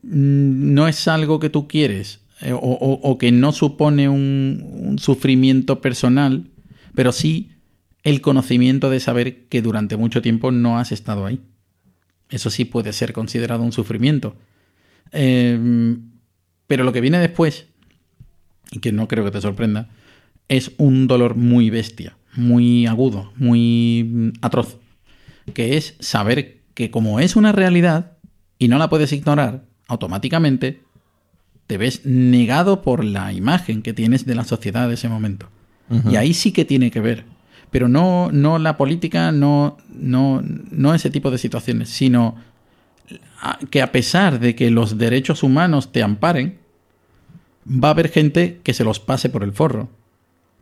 no 0.04 0.86
es 0.86 1.08
algo 1.08 1.40
que 1.40 1.50
tú 1.50 1.66
quieres 1.66 2.20
eh, 2.40 2.52
o, 2.54 3.18
que 3.18 3.32
no 3.32 3.50
supone 3.50 4.08
un, 4.08 4.96
sufrimiento 5.00 5.80
personal, 5.80 6.50
pero 6.94 7.10
sí 7.10 7.50
el 8.04 8.20
conocimiento 8.20 8.90
de 8.90 9.00
saber 9.00 9.46
que 9.48 9.60
durante 9.60 9.96
mucho 9.96 10.22
tiempo 10.22 10.52
no 10.52 10.78
has 10.78 10.92
estado 10.92 11.26
ahí. 11.26 11.40
Eso 12.30 12.50
sí 12.50 12.64
puede 12.64 12.92
ser 12.92 13.12
considerado 13.12 13.64
un 13.64 13.72
sufrimiento. 13.72 14.36
Em, 15.10 16.15
pero 16.66 16.84
lo 16.84 16.92
que 16.92 17.00
viene 17.00 17.18
después, 17.18 17.66
y 18.70 18.80
que 18.80 18.92
no 18.92 19.08
creo 19.08 19.24
que 19.24 19.30
te 19.30 19.40
sorprenda, 19.40 19.88
es 20.48 20.72
un 20.78 21.06
dolor 21.06 21.36
muy 21.36 21.70
bestia, 21.70 22.16
muy 22.34 22.86
agudo, 22.86 23.32
muy 23.36 24.04
mm, 24.04 24.28
atroz, 24.42 24.78
que 25.54 25.76
es 25.76 25.96
saber 26.00 26.62
que 26.74 26.90
como 26.90 27.20
es 27.20 27.36
una 27.36 27.52
realidad 27.52 28.12
y 28.58 28.68
no 28.68 28.78
la 28.78 28.88
puedes 28.88 29.12
ignorar, 29.12 29.64
automáticamente 29.88 30.82
te 31.66 31.78
ves 31.78 32.04
negado 32.04 32.82
por 32.82 33.04
la 33.04 33.32
imagen 33.32 33.82
que 33.82 33.92
tienes 33.92 34.26
de 34.26 34.34
la 34.34 34.44
sociedad 34.44 34.88
de 34.88 34.94
ese 34.94 35.08
momento. 35.08 35.48
Y 36.10 36.16
ahí 36.16 36.34
sí 36.34 36.50
que 36.50 36.64
tiene 36.64 36.90
que 36.90 37.00
ver. 37.00 37.24
Pero 37.70 37.88
no, 37.88 38.30
no 38.32 38.58
la 38.58 38.76
política, 38.76 39.30
no, 39.30 39.76
no, 39.88 40.42
no 40.42 40.94
ese 40.94 41.10
tipo 41.10 41.30
de 41.30 41.38
situaciones, 41.38 41.90
sino 41.90 42.36
que 43.70 43.82
a 43.82 43.92
pesar 43.92 44.40
de 44.40 44.54
que 44.54 44.70
los 44.70 44.98
derechos 44.98 45.42
humanos 45.42 45.92
te 45.92 46.02
amparen, 46.02 46.58
va 47.66 47.88
a 47.88 47.90
haber 47.92 48.08
gente 48.08 48.60
que 48.62 48.74
se 48.74 48.84
los 48.84 49.00
pase 49.00 49.28
por 49.28 49.42
el 49.42 49.52
forro. 49.52 49.88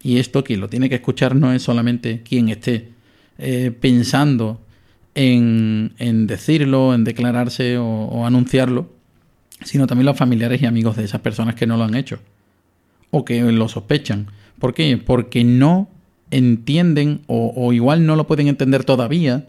Y 0.03 0.18
esto 0.18 0.45
quien 0.45 0.61
lo 0.61 0.68
tiene 0.68 0.88
que 0.88 0.97
escuchar 0.97 1.34
no 1.34 1.53
es 1.53 1.62
solamente 1.62 2.22
quien 2.22 2.49
esté 2.49 2.90
eh, 3.38 3.72
pensando 3.78 4.61
en, 5.14 5.95
en, 5.99 6.26
decirlo, 6.26 6.95
en 6.95 7.05
declararse 7.05 7.78
o, 7.78 7.86
o 7.86 8.26
anunciarlo, 8.26 8.90
sino 9.62 9.86
también 9.86 10.07
los 10.07 10.18
familiares 10.18 10.61
y 10.61 10.66
amigos 10.66 10.97
de 10.97 11.05
esas 11.05 11.20
personas 11.20 11.55
que 11.55 11.66
no 11.66 11.76
lo 11.76 11.84
han 11.84 11.95
hecho 11.95 12.18
o 13.11 13.24
que 13.24 13.40
lo 13.40 13.68
sospechan. 13.68 14.26
¿Por 14.59 14.74
qué? 14.74 14.97
Porque 14.97 15.45
no 15.45 15.88
entienden 16.30 17.22
o, 17.26 17.72
igual 17.72 18.07
no 18.07 18.16
lo 18.16 18.26
pueden 18.26 18.49
entender 18.49 18.84
todavía 18.84 19.47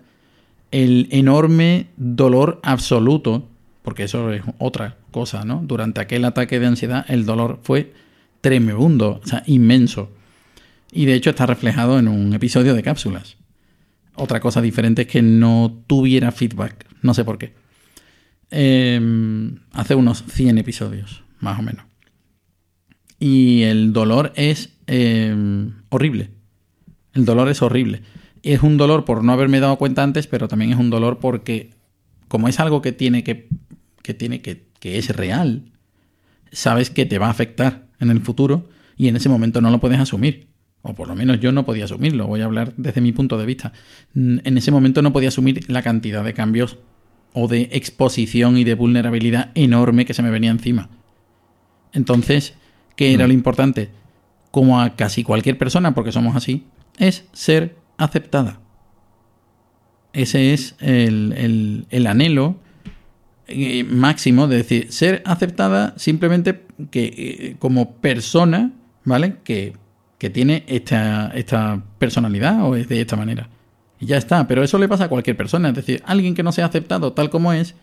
el 0.76 1.08
enorme 1.12 1.88
dolor 1.96 2.60
absoluto, 2.62 3.48
porque 3.82 4.04
eso 4.04 4.34
es 4.34 4.42
otra 4.58 4.98
cosa, 5.10 5.46
¿no? 5.46 5.62
Durante 5.66 6.02
aquel 6.02 6.26
ataque 6.26 6.60
de 6.60 6.66
ansiedad 6.66 7.06
el 7.08 7.26
dolor 7.26 7.62
fue 7.64 7.94
tremendo, 8.42 9.22
o 9.24 9.26
sea, 9.26 9.42
inmenso. 9.48 10.12
Y 10.92 11.06
de 11.06 11.14
hecho 11.14 11.30
está 11.30 11.46
reflejado 11.46 11.98
en 11.98 12.10
un 12.10 12.34
episodio 12.34 12.74
de 12.74 12.84
cápsulas. 12.84 13.38
Otra 14.16 14.42
cosa 14.42 14.62
diferente 14.62 15.04
es 15.04 15.08
que 15.08 15.22
no 15.22 15.82
tuviera 15.88 16.34
feedback, 16.34 16.86
no 17.02 17.14
sé 17.14 17.24
por 17.24 17.38
qué. 17.38 17.54
Em, 18.52 19.60
hace 19.72 19.96
unos 19.96 20.26
100 20.28 20.58
episodios, 20.58 21.24
más 21.40 21.58
o 21.58 21.62
menos. 21.62 21.86
Y 23.18 23.64
el 23.64 23.94
dolor 23.94 24.34
es 24.36 24.74
em, 24.88 25.72
horrible. 25.88 26.32
El 27.14 27.24
dolor 27.24 27.48
es 27.48 27.62
horrible. 27.62 28.02
Es 28.46 28.62
un 28.62 28.78
dolor 28.78 29.06
por 29.06 29.24
no 29.24 29.34
haberme 29.34 29.60
dado 29.60 29.76
cuenta 29.78 30.04
antes, 30.04 30.28
pero 30.28 30.48
también 30.48 30.72
es 30.72 30.78
un 30.78 30.92
dolor 30.92 31.18
porque, 31.18 31.72
como 32.28 32.48
es 32.48 32.60
algo 32.60 32.80
que 32.80 32.92
tiene 32.92 33.24
que, 33.24 33.50
que 34.04 34.14
tiene 34.14 34.44
que, 34.44 34.68
que 34.80 35.00
es 35.00 35.16
real, 35.16 35.72
sabes 36.52 36.92
que 36.92 37.08
te 37.08 37.18
va 37.18 37.26
a 37.26 37.32
afectar 37.32 37.88
en 38.00 38.12
el 38.12 38.22
futuro 38.22 38.70
y 38.98 39.08
en 39.08 39.16
ese 39.16 39.30
momento 39.30 39.62
no 39.62 39.72
lo 39.72 39.80
puedes 39.80 40.00
asumir. 40.00 40.48
O 40.84 40.94
por 40.94 41.08
lo 41.08 41.16
menos 41.16 41.40
yo 41.40 41.52
no 41.52 41.66
podía 41.66 41.86
asumirlo, 41.86 42.28
voy 42.28 42.42
a 42.42 42.46
hablar 42.46 42.76
desde 42.78 43.02
mi 43.02 43.14
punto 43.14 43.40
de 43.40 43.48
vista. 43.48 43.74
En 44.14 44.56
ese 44.56 44.70
momento 44.70 45.02
no 45.02 45.12
podía 45.12 45.30
asumir 45.30 45.68
la 45.68 45.82
cantidad 45.82 46.24
de 46.24 46.36
cambios 46.36 46.78
o 47.34 47.48
de 47.48 47.70
exposición 47.72 48.60
y 48.60 48.64
de 48.64 48.76
vulnerabilidad 48.76 49.50
enorme 49.56 50.06
que 50.06 50.14
se 50.14 50.22
me 50.22 50.30
venía 50.30 50.52
encima. 50.52 50.90
Entonces, 51.94 52.54
¿qué 52.96 53.12
era 53.12 53.26
mm. 53.26 53.28
lo 53.28 53.34
importante? 53.34 53.90
Como 54.52 54.80
a 54.80 54.96
casi 54.96 55.24
cualquier 55.24 55.58
persona, 55.58 55.96
porque 55.96 56.12
somos 56.12 56.36
así, 56.36 56.68
es 57.00 57.26
ser 57.34 57.84
aceptada. 57.98 58.60
Ese 60.14 60.54
es 60.54 60.76
el, 60.80 61.86
anhelo 62.08 62.56
eh, 63.48 63.84
máximo 63.84 64.48
de 64.48 64.58
decir, 64.58 64.92
ser 64.92 65.22
aceptada 65.26 65.94
simplemente 65.98 66.66
que 66.90 67.04
eh, 67.06 67.56
como 67.60 67.96
persona, 67.96 68.72
¿vale? 69.04 69.38
Que, 69.44 69.74
que 70.18 70.30
tiene 70.30 70.64
esta, 70.68 71.28
esta 71.36 71.84
personalidad 72.00 72.64
o 72.64 72.76
es 72.76 72.88
de 72.88 73.02
esta 73.02 73.16
manera. 73.18 73.50
Y 74.00 74.06
ya 74.06 74.18
está, 74.18 74.48
pero 74.48 74.64
eso 74.64 74.78
le 74.78 74.88
pasa 74.88 75.06
a 75.06 75.10
cualquier 75.10 75.38
persona. 75.38 75.70
Es 75.70 75.76
decir, 75.76 76.02
alguien 76.06 76.34
que 76.34 76.44
no 76.44 76.52
sea 76.52 76.66
aceptado 76.66 77.14
tal 77.14 77.30
como 77.30 77.54
es, 77.54 77.76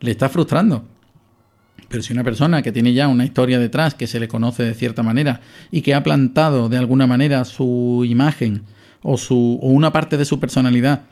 le 0.00 0.10
está 0.10 0.28
frustrando. 0.28 0.86
Pero 1.88 2.02
si 2.02 2.12
una 2.12 2.24
persona 2.24 2.62
que 2.62 2.72
tiene 2.72 2.92
ya 2.92 3.08
una 3.08 3.24
historia 3.24 3.58
detrás, 3.58 3.94
que 3.94 4.06
se 4.06 4.18
le 4.18 4.28
conoce 4.28 4.64
de 4.64 4.74
cierta 4.74 5.02
manera 5.02 5.40
y 5.70 5.82
que 5.82 5.94
ha 5.94 6.02
plantado 6.02 6.68
de 6.68 6.78
alguna 6.78 7.06
manera 7.06 7.44
su 7.44 8.04
imagen 8.06 8.62
o, 9.02 9.16
su, 9.16 9.58
o 9.62 9.68
una 9.68 9.92
parte 9.92 10.16
de 10.16 10.24
su 10.24 10.40
personalidad 10.40 11.02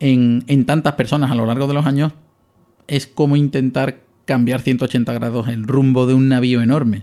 en, 0.00 0.44
en 0.46 0.64
tantas 0.64 0.94
personas 0.94 1.30
a 1.30 1.34
lo 1.34 1.46
largo 1.46 1.66
de 1.66 1.74
los 1.74 1.86
años, 1.86 2.12
es 2.86 3.06
como 3.06 3.36
intentar 3.36 4.00
cambiar 4.24 4.60
180 4.60 5.12
grados 5.12 5.48
el 5.48 5.64
rumbo 5.64 6.06
de 6.06 6.14
un 6.14 6.28
navío 6.28 6.62
enorme. 6.62 7.02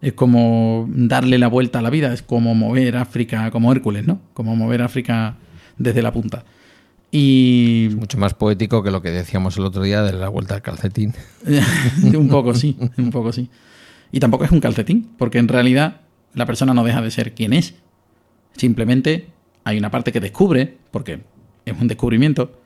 Es 0.00 0.12
como 0.12 0.86
darle 0.90 1.38
la 1.38 1.48
vuelta 1.48 1.78
a 1.78 1.82
la 1.82 1.90
vida, 1.90 2.12
es 2.12 2.22
como 2.22 2.54
mover 2.54 2.96
África 2.96 3.50
como 3.50 3.72
Hércules, 3.72 4.06
¿no? 4.06 4.20
Como 4.34 4.54
mover 4.54 4.82
África 4.82 5.36
desde 5.78 6.02
la 6.02 6.12
punta. 6.12 6.44
Y... 7.10 7.88
mucho 7.96 8.18
más 8.18 8.34
poético 8.34 8.82
que 8.82 8.90
lo 8.90 9.00
que 9.00 9.10
decíamos 9.10 9.56
el 9.56 9.64
otro 9.64 9.82
día 9.82 10.02
de 10.02 10.12
la 10.12 10.28
vuelta 10.28 10.54
al 10.54 10.62
calcetín. 10.62 11.14
un 12.16 12.28
poco 12.28 12.54
sí, 12.54 12.76
un 12.98 13.10
poco 13.10 13.32
sí. 13.32 13.48
Y 14.12 14.20
tampoco 14.20 14.44
es 14.44 14.50
un 14.50 14.60
calcetín, 14.60 15.08
porque 15.16 15.38
en 15.38 15.48
realidad 15.48 16.02
la 16.34 16.46
persona 16.46 16.74
no 16.74 16.84
deja 16.84 17.00
de 17.00 17.10
ser 17.10 17.34
quien 17.34 17.52
es. 17.52 17.74
Simplemente 18.56 19.28
hay 19.66 19.78
una 19.78 19.90
parte 19.90 20.12
que 20.12 20.20
descubre, 20.20 20.78
porque 20.92 21.18
es 21.64 21.74
un 21.80 21.88
descubrimiento, 21.88 22.60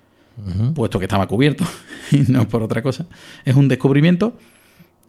puesto 0.74 0.98
que 0.98 1.06
estaba 1.06 1.26
cubierto, 1.26 1.64
y 2.12 2.30
no 2.30 2.46
por 2.46 2.62
otra 2.62 2.82
cosa. 2.82 3.06
Es 3.46 3.56
un 3.56 3.68
descubrimiento 3.68 4.36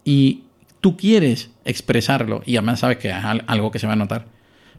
y 0.06 0.44
tú 0.80 0.96
quieres 0.96 1.52
expresarlo, 1.66 2.44
y 2.46 2.56
además 2.56 2.80
sabes 2.80 2.98
que 2.98 3.10
es 3.10 3.16
algo 3.46 3.72
que 3.72 3.80
se 3.80 3.88
va 3.88 3.94
a 3.94 3.98
notar 3.98 4.26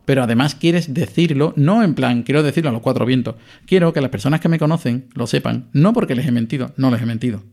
pero 0.04 0.24
además 0.24 0.56
quieres 0.56 0.92
decirlo, 0.92 1.52
no 1.56 1.84
en 1.84 1.94
plan, 1.94 2.24
quiero 2.24 2.42
decirlo 2.42 2.70
a 2.70 2.72
los 2.72 2.82
cuatro 2.82 3.06
vientos, 3.06 3.36
quiero 3.66 3.92
que 3.92 4.00
las 4.00 4.10
personas 4.10 4.40
que 4.40 4.48
me 4.48 4.58
conocen 4.58 5.06
lo 5.14 5.28
sepan, 5.28 5.68
no 5.72 5.92
porque 5.92 6.16
les 6.16 6.26
he 6.26 6.32
mentido, 6.32 6.72
no 6.76 6.90
les 6.90 7.02
he 7.02 7.06
mentido, 7.06 7.44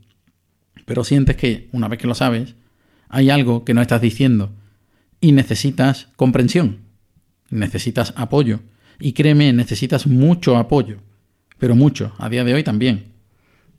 pero 0.86 1.04
sientes 1.04 1.36
que, 1.36 1.70
una 1.74 1.88
vez 1.88 2.00
que 2.00 2.08
lo 2.08 2.16
sabes, 2.16 2.56
hay 3.08 3.30
algo 3.30 3.66
que 3.66 3.76
no 3.76 3.84
estás 3.84 4.02
diciendo 4.02 4.52
y 5.22 5.32
necesitas 5.32 6.08
comprensión, 6.16 6.80
necesitas 7.52 8.14
apoyo, 8.16 8.62
y 9.00 9.14
créeme, 9.14 9.54
necesitas 9.54 10.08
mucho 10.08 10.58
apoyo, 10.58 10.98
pero 11.58 11.76
mucho, 11.76 12.14
a 12.18 12.30
día 12.30 12.44
de 12.44 12.54
hoy 12.54 12.64
también. 12.64 13.14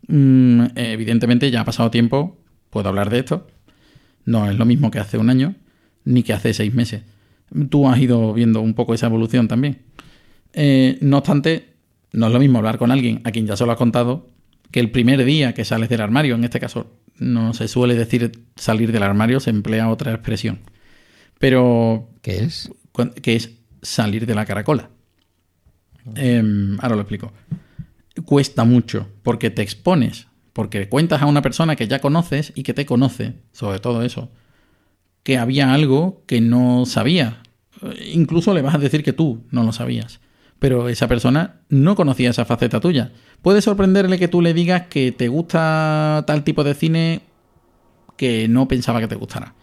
Mm, 0.08 0.66
evidentemente 0.76 1.50
ya 1.50 1.60
ha 1.60 1.64
pasado 1.64 1.90
tiempo, 1.90 2.38
puedo 2.70 2.88
hablar 2.88 3.10
de 3.10 3.18
esto, 3.20 3.46
no 4.24 4.50
es 4.50 4.56
lo 4.56 4.64
mismo 4.64 4.90
que 4.90 4.98
hace 4.98 5.18
un 5.18 5.30
año, 5.30 5.54
ni 6.04 6.22
que 6.22 6.32
hace 6.32 6.54
seis 6.54 6.74
meses 6.74 7.02
tú 7.68 7.88
has 7.88 7.98
ido 8.00 8.32
viendo 8.32 8.60
un 8.60 8.74
poco 8.74 8.94
esa 8.94 9.06
evolución 9.06 9.48
también. 9.48 9.78
Eh, 10.52 10.98
no 11.00 11.18
obstante, 11.18 11.74
no 12.12 12.26
es 12.26 12.32
lo 12.32 12.38
mismo 12.38 12.58
hablar 12.58 12.78
con 12.78 12.90
alguien 12.90 13.20
a 13.24 13.30
quien 13.30 13.46
ya 13.46 13.56
se 13.56 13.66
lo 13.66 13.72
has 13.72 13.78
contado 13.78 14.28
que 14.70 14.80
el 14.80 14.90
primer 14.90 15.24
día 15.24 15.52
que 15.52 15.64
sales 15.64 15.88
del 15.88 16.00
armario. 16.00 16.34
En 16.36 16.44
este 16.44 16.60
caso, 16.60 16.92
no 17.18 17.54
se 17.54 17.68
suele 17.68 17.94
decir 17.94 18.32
salir 18.56 18.92
del 18.92 19.02
armario, 19.02 19.40
se 19.40 19.50
emplea 19.50 19.88
otra 19.88 20.12
expresión. 20.12 20.60
Pero. 21.38 22.08
¿Qué 22.22 22.44
es? 22.44 22.70
Que 23.22 23.36
es 23.36 23.52
salir 23.82 24.26
de 24.26 24.34
la 24.34 24.44
caracola. 24.44 24.90
Em, 26.14 26.78
ahora 26.80 26.96
lo 26.96 27.03
explico. 27.03 27.32
Cuesta 28.24 28.64
mucho 28.64 29.09
porque 29.22 29.51
te 29.51 29.62
expones, 29.62 30.26
porque 30.53 30.88
cuentas 30.88 31.22
a 31.22 31.26
una 31.26 31.42
persona 31.42 31.76
que 31.76 31.88
ya 31.88 32.01
conoces 32.01 32.53
y 32.55 32.62
que 32.62 32.74
te 32.74 32.86
conoce, 32.86 33.34
sobre 33.53 33.78
todo 33.78 34.03
eso, 34.03 34.30
que 35.22 35.38
había 35.38 35.72
algo 35.72 36.22
que 36.26 36.40
no 36.40 36.86
sabía. 36.86 37.42
Incluso 38.12 38.53
le 38.55 38.62
vas 38.62 38.74
a 38.74 38.78
decir 38.78 39.03
que 39.03 39.12
tú 39.12 39.44
no 39.51 39.62
lo 39.62 39.72
sabías. 39.72 40.20
Pero 40.59 40.90
esa 40.90 41.09
persona 41.09 41.62
no 41.70 41.96
conocía 41.96 42.30
esa 42.30 42.44
faceta 42.44 42.80
tuya. 42.80 43.12
Puede 43.40 43.62
sorprenderle 43.62 44.18
que 44.18 44.28
tú 44.28 44.42
le 44.42 44.53
digas 44.53 44.88
que 44.88 45.11
te 45.11 45.28
gusta 45.28 46.24
tal 46.26 46.44
tipo 46.44 46.64
de 46.64 46.74
cine 46.74 47.22
que 48.18 48.48
no 48.48 48.68
pensaba 48.68 49.01
que 49.01 49.09
te 49.09 49.14
gustara. 49.14 49.55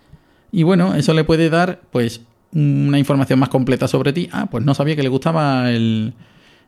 Y 0.52 0.64
bueno, 0.64 0.96
eso 0.96 1.14
le 1.14 1.24
puede 1.24 1.52
dar, 1.52 1.82
pues, 1.92 2.22
una 2.54 3.00
información 3.00 3.39
más 3.39 3.50
completa 3.50 3.88
sobre 3.88 4.14
ti. 4.14 4.30
Ah, 4.32 4.48
pues 4.50 4.64
no 4.64 4.74
sabía 4.74 4.95
que 4.95 5.04
le 5.04 5.10
gustaba 5.10 5.72
el, 5.72 6.14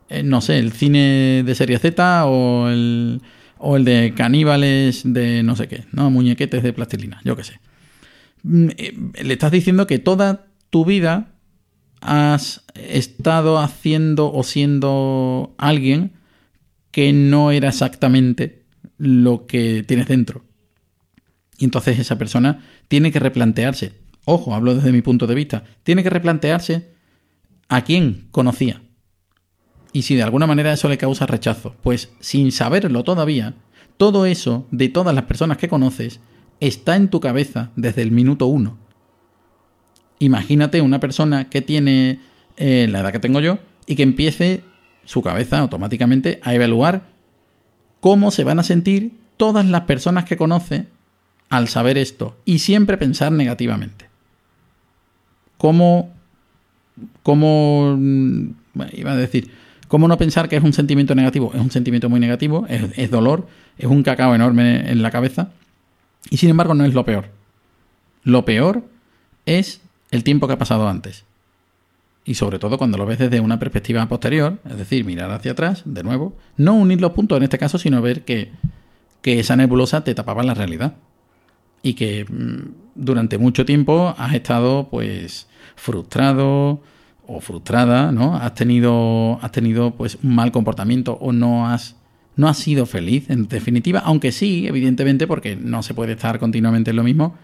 eh, 0.10 0.24
no 0.24 0.42
sé, 0.42 0.60
el 0.60 0.72
cine 0.72 1.44
de 1.46 1.56
serie 1.56 1.80
Z 1.80 2.26
o 2.26 2.70
el, 2.70 3.22
o 3.58 3.78
el 3.78 3.86
de 3.86 4.14
caníbales 4.16 5.02
de 5.06 5.44
no 5.44 5.56
sé 5.56 5.68
qué, 5.68 5.86
¿no? 5.92 6.10
Muñequetes 6.10 6.64
de 6.64 6.74
plastilina, 6.74 7.22
yo 7.24 7.36
qué 7.36 7.44
sé. 7.44 7.60
Mm, 8.44 8.70
eh, 8.78 8.94
le 9.24 9.34
estás 9.34 9.52
diciendo 9.52 9.88
que 9.88 10.00
toda 10.00 10.48
tu 10.70 10.86
vida 10.86 11.34
has 12.02 12.64
estado 12.76 13.60
haciendo 13.60 14.32
o 14.32 14.44
siendo 14.44 15.54
alguien 15.58 16.14
que 16.92 17.14
no 17.14 17.52
era 17.52 17.70
exactamente 17.70 18.64
lo 18.98 19.46
que 19.46 19.84
tienes 19.84 20.08
dentro. 20.08 20.44
Y 21.58 21.66
entonces 21.66 22.00
esa 22.00 22.18
persona 22.18 22.64
tiene 22.88 23.12
que 23.12 23.20
replantearse, 23.20 23.94
ojo, 24.26 24.54
hablo 24.54 24.76
desde 24.76 24.92
mi 24.92 25.02
punto 25.02 25.28
de 25.28 25.36
vista, 25.36 25.64
tiene 25.84 26.04
que 26.04 26.10
replantearse 26.10 26.94
a 27.68 27.84
quién 27.84 28.28
conocía. 28.32 28.82
Y 29.92 30.04
si 30.04 30.16
de 30.16 30.24
alguna 30.24 30.48
manera 30.48 30.72
eso 30.72 30.88
le 30.90 30.98
causa 30.98 31.26
rechazo, 31.26 31.76
pues 31.82 32.12
sin 32.20 32.52
saberlo 32.52 33.04
todavía, 33.04 33.56
todo 33.98 34.26
eso 34.26 34.68
de 34.72 34.90
todas 34.90 35.16
las 35.16 35.26
personas 35.26 35.58
que 35.58 35.68
conoces 35.68 36.20
está 36.60 36.96
en 36.96 37.10
tu 37.10 37.20
cabeza 37.20 37.72
desde 37.76 38.02
el 38.02 38.12
minuto 38.12 38.46
uno. 38.46 38.78
Imagínate 40.20 40.82
una 40.82 41.00
persona 41.00 41.50
que 41.50 41.62
tiene 41.62 42.20
eh, 42.58 42.88
la 42.90 43.00
edad 43.00 43.12
que 43.12 43.20
tengo 43.20 43.40
yo 43.40 43.60
y 43.86 43.96
que 43.96 44.04
empiece 44.04 44.64
su 45.06 45.22
cabeza 45.22 45.60
automáticamente 45.60 46.40
a 46.44 46.54
evaluar 46.54 47.10
cómo 48.00 48.32
se 48.32 48.44
van 48.44 48.60
a 48.60 48.64
sentir 48.64 49.14
todas 49.38 49.66
las 49.66 49.82
personas 49.82 50.26
que 50.26 50.38
conoce 50.38 50.88
al 51.50 51.68
saber 51.68 51.98
esto 51.98 52.38
y 52.46 52.60
siempre 52.60 52.98
pensar 52.98 53.32
negativamente. 53.32 54.09
¿Cómo, 55.60 56.10
cómo, 57.22 57.98
mm, 58.00 58.52
iba 58.94 59.12
a 59.12 59.18
decir, 59.18 59.52
cómo 59.90 60.08
no 60.08 60.18
pensar 60.18 60.48
que 60.48 60.56
es 60.56 60.64
un 60.64 60.72
sentimiento 60.72 61.14
negativo? 61.16 61.52
Es 61.54 61.60
un 61.60 61.70
sentimiento 61.70 62.08
muy 62.08 62.22
negativo, 62.22 62.66
es 62.70 63.12
dolor, 63.12 63.46
es 63.78 63.88
un 63.88 64.02
cacao 64.02 64.34
enorme 64.34 64.90
en 64.90 65.02
la 65.02 65.12
cabeza 65.12 65.50
y 66.30 66.38
sin 66.38 66.50
embargo 66.50 66.76
no 66.76 66.86
es 66.86 66.94
lo 66.94 67.04
peor. 67.04 67.26
Lo 68.24 68.46
peor 68.46 68.86
es 69.46 69.82
el 70.12 70.24
tiempo 70.24 70.48
que 70.48 70.54
ha 70.54 70.58
pasado 70.58 70.88
antes. 70.88 71.26
y 72.24 72.36
sobre 72.36 72.60
todo 72.60 72.78
cuando 72.78 72.98
lo 72.98 73.06
ves 73.06 73.20
desde 73.20 73.42
una 73.42 73.60
perspectiva 73.60 74.08
posterior, 74.08 74.60
es 74.70 74.78
decir, 74.78 75.04
mirar 75.04 75.32
hacia 75.32 75.54
atrás, 75.54 75.82
de 75.86 76.04
nuevo, 76.04 76.38
no 76.56 76.76
unir 76.76 77.02
los 77.02 77.12
puntos 77.12 77.38
en 77.38 77.44
este 77.44 77.58
caso, 77.58 77.78
sino 77.80 78.02
ver 78.02 78.24
que, 78.24 78.52
que 79.22 79.40
esa 79.40 79.58
nebulosa 79.58 80.06
te 80.06 80.16
tapaba 80.16 80.44
la 80.44 80.54
realidad 80.54 80.94
y 81.82 81.94
que 81.94 82.26
mm, 82.26 82.74
durante 82.96 83.38
mucho 83.38 83.66
tiempo 83.66 84.14
has 84.18 84.34
estado 84.34 84.90
pues 84.90 85.48
frustrado 85.76 86.82
o 87.26 87.42
frustrada, 87.42 88.12
¿no? 88.12 88.36
Has 88.36 88.56
tenido 88.56 89.40
has 89.42 89.52
tenido 89.52 89.92
pues 89.92 90.18
un 90.24 90.36
mal 90.36 90.52
comportamiento 90.52 91.14
o 91.14 91.32
no 91.32 91.68
has 91.68 91.96
no 92.36 92.48
has 92.48 92.58
sido 92.58 92.86
feliz 92.86 93.30
en 93.30 93.48
definitiva, 93.48 94.00
aunque 94.00 94.32
sí, 94.32 94.66
evidentemente 94.66 95.28
porque 95.28 95.58
no 95.58 95.84
se 95.84 95.94
puede 95.94 96.14
estar 96.14 96.40
continuamente 96.40 96.92
en 96.92 96.96
lo 96.96 97.04
mismo. 97.04 97.36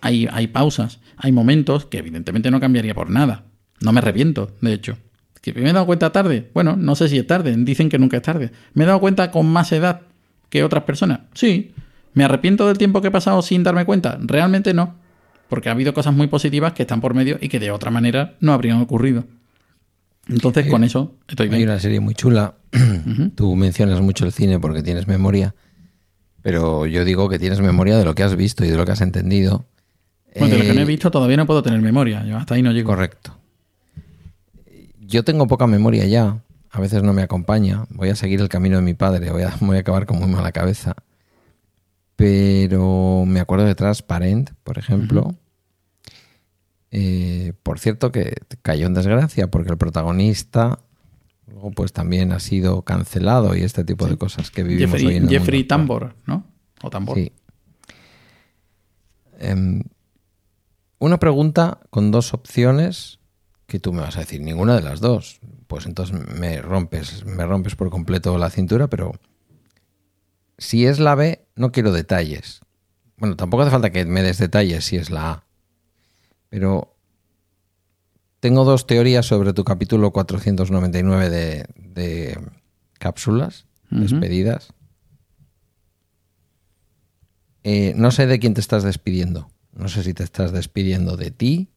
Hay, 0.00 0.28
hay 0.32 0.48
pausas, 0.48 0.98
hay 1.16 1.30
momentos 1.30 1.86
que 1.86 1.98
evidentemente 1.98 2.50
no 2.50 2.58
cambiaría 2.58 2.92
por 2.92 3.08
nada. 3.08 3.44
No 3.80 3.92
me 3.92 4.00
arrepiento, 4.00 4.56
de 4.60 4.72
hecho. 4.72 4.98
¿Que 5.40 5.52
me 5.52 5.70
he 5.70 5.72
dado 5.72 5.86
cuenta 5.86 6.10
tarde? 6.10 6.50
Bueno, 6.54 6.76
no 6.76 6.96
sé 6.96 7.08
si 7.08 7.18
es 7.18 7.26
tarde, 7.26 7.54
dicen 7.56 7.88
que 7.88 7.98
nunca 7.98 8.16
es 8.16 8.22
tarde. 8.24 8.50
¿Me 8.74 8.82
he 8.82 8.86
dado 8.86 8.98
cuenta 8.98 9.30
con 9.30 9.46
más 9.46 9.70
edad 9.70 10.02
que 10.50 10.64
otras 10.64 10.84
personas? 10.84 11.20
Sí, 11.34 11.72
¿Me 12.14 12.24
arrepiento 12.24 12.66
del 12.66 12.78
tiempo 12.78 13.00
que 13.00 13.08
he 13.08 13.10
pasado 13.10 13.40
sin 13.42 13.62
darme 13.62 13.84
cuenta? 13.84 14.18
Realmente 14.20 14.74
no, 14.74 14.94
porque 15.48 15.68
ha 15.68 15.72
habido 15.72 15.94
cosas 15.94 16.14
muy 16.14 16.26
positivas 16.26 16.72
que 16.72 16.82
están 16.82 17.00
por 17.00 17.14
medio 17.14 17.38
y 17.40 17.48
que 17.48 17.58
de 17.58 17.70
otra 17.70 17.90
manera 17.90 18.34
no 18.40 18.52
habrían 18.52 18.80
ocurrido. 18.80 19.24
Entonces, 20.28 20.66
con 20.66 20.84
eso 20.84 21.16
estoy 21.26 21.48
bien. 21.48 21.58
Hay 21.58 21.64
una 21.64 21.80
serie 21.80 22.00
muy 22.00 22.14
chula. 22.14 22.54
Tú 23.34 23.56
mencionas 23.56 24.00
mucho 24.00 24.24
el 24.24 24.32
cine 24.32 24.60
porque 24.60 24.82
tienes 24.82 25.08
memoria, 25.08 25.54
pero 26.42 26.86
yo 26.86 27.04
digo 27.04 27.28
que 27.28 27.38
tienes 27.38 27.60
memoria 27.60 27.96
de 27.96 28.04
lo 28.04 28.14
que 28.14 28.22
has 28.22 28.36
visto 28.36 28.64
y 28.64 28.68
de 28.68 28.76
lo 28.76 28.84
que 28.84 28.92
has 28.92 29.00
entendido. 29.00 29.64
Bueno, 30.38 30.54
de 30.54 30.58
lo 30.58 30.64
que 30.64 30.74
no 30.74 30.80
he 30.80 30.84
eh, 30.84 30.86
visto 30.86 31.10
todavía 31.10 31.36
no 31.36 31.46
puedo 31.46 31.62
tener 31.62 31.80
memoria. 31.80 32.24
Yo 32.24 32.36
hasta 32.36 32.54
ahí 32.54 32.62
no 32.62 32.72
llego. 32.72 32.88
Correcto. 32.88 33.36
Yo 35.00 35.24
tengo 35.24 35.46
poca 35.46 35.66
memoria 35.66 36.06
ya. 36.06 36.42
A 36.70 36.80
veces 36.80 37.02
no 37.02 37.12
me 37.12 37.22
acompaña. 37.22 37.84
Voy 37.90 38.08
a 38.08 38.16
seguir 38.16 38.40
el 38.40 38.48
camino 38.48 38.76
de 38.76 38.82
mi 38.82 38.94
padre. 38.94 39.30
Voy 39.30 39.42
a, 39.42 39.52
voy 39.60 39.76
a 39.76 39.80
acabar 39.80 40.06
con 40.06 40.18
muy 40.18 40.28
mala 40.28 40.52
cabeza 40.52 40.94
pero 42.16 43.24
me 43.26 43.40
acuerdo 43.40 43.64
de 43.64 43.74
Transparent, 43.74 44.50
por 44.62 44.78
ejemplo. 44.78 45.34
Eh, 46.90 47.54
por 47.62 47.78
cierto, 47.78 48.12
que 48.12 48.34
cayó 48.62 48.86
en 48.86 48.94
desgracia 48.94 49.50
porque 49.50 49.70
el 49.70 49.78
protagonista 49.78 50.80
luego 51.46 51.70
pues 51.70 51.92
también 51.92 52.32
ha 52.32 52.40
sido 52.40 52.82
cancelado 52.82 53.56
y 53.56 53.62
este 53.62 53.84
tipo 53.84 54.06
de 54.06 54.16
cosas 54.16 54.50
que 54.50 54.62
vivimos 54.62 54.92
Jeffrey, 54.92 55.06
hoy 55.06 55.16
en 55.16 55.24
el 55.24 55.28
Jeffrey 55.28 55.64
Tambor, 55.64 56.14
¿no? 56.26 56.44
O 56.82 56.90
Tambor. 56.90 57.16
Sí. 57.16 57.32
Em, 59.38 59.82
una 60.98 61.18
pregunta 61.18 61.80
con 61.90 62.10
dos 62.10 62.32
opciones 62.32 63.18
que 63.66 63.80
tú 63.80 63.92
me 63.92 64.02
vas 64.02 64.16
a 64.16 64.20
decir 64.20 64.40
ninguna 64.40 64.76
de 64.76 64.82
las 64.82 65.00
dos. 65.00 65.40
Pues 65.66 65.86
entonces 65.86 66.14
me 66.38 66.60
rompes, 66.60 67.24
me 67.24 67.44
rompes 67.46 67.74
por 67.74 67.90
completo 67.90 68.36
la 68.38 68.50
cintura, 68.50 68.88
pero 68.88 69.12
si 70.62 70.86
es 70.86 71.00
la 71.00 71.16
B, 71.16 71.44
no 71.56 71.72
quiero 71.72 71.92
detalles. 71.92 72.60
Bueno, 73.16 73.36
tampoco 73.36 73.64
hace 73.64 73.72
falta 73.72 73.90
que 73.90 74.04
me 74.04 74.22
des 74.22 74.38
detalles 74.38 74.84
si 74.84 74.96
es 74.96 75.10
la 75.10 75.30
A. 75.30 75.44
Pero 76.50 76.96
tengo 78.38 78.64
dos 78.64 78.86
teorías 78.86 79.26
sobre 79.26 79.52
tu 79.54 79.64
capítulo 79.64 80.12
499 80.12 81.30
de, 81.30 81.66
de 81.76 82.38
cápsulas 82.98 83.66
despedidas. 83.90 84.72
Eh, 87.64 87.94
no 87.96 88.12
sé 88.12 88.26
de 88.28 88.38
quién 88.38 88.54
te 88.54 88.60
estás 88.60 88.84
despidiendo. 88.84 89.50
No 89.72 89.88
sé 89.88 90.04
si 90.04 90.14
te 90.14 90.22
estás 90.22 90.52
despidiendo 90.52 91.16
de 91.16 91.32
ti, 91.32 91.70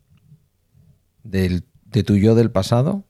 del, 1.24 1.64
de 1.86 2.04
tu 2.04 2.18
yo 2.18 2.36
del 2.36 2.52
pasado, 2.52 3.04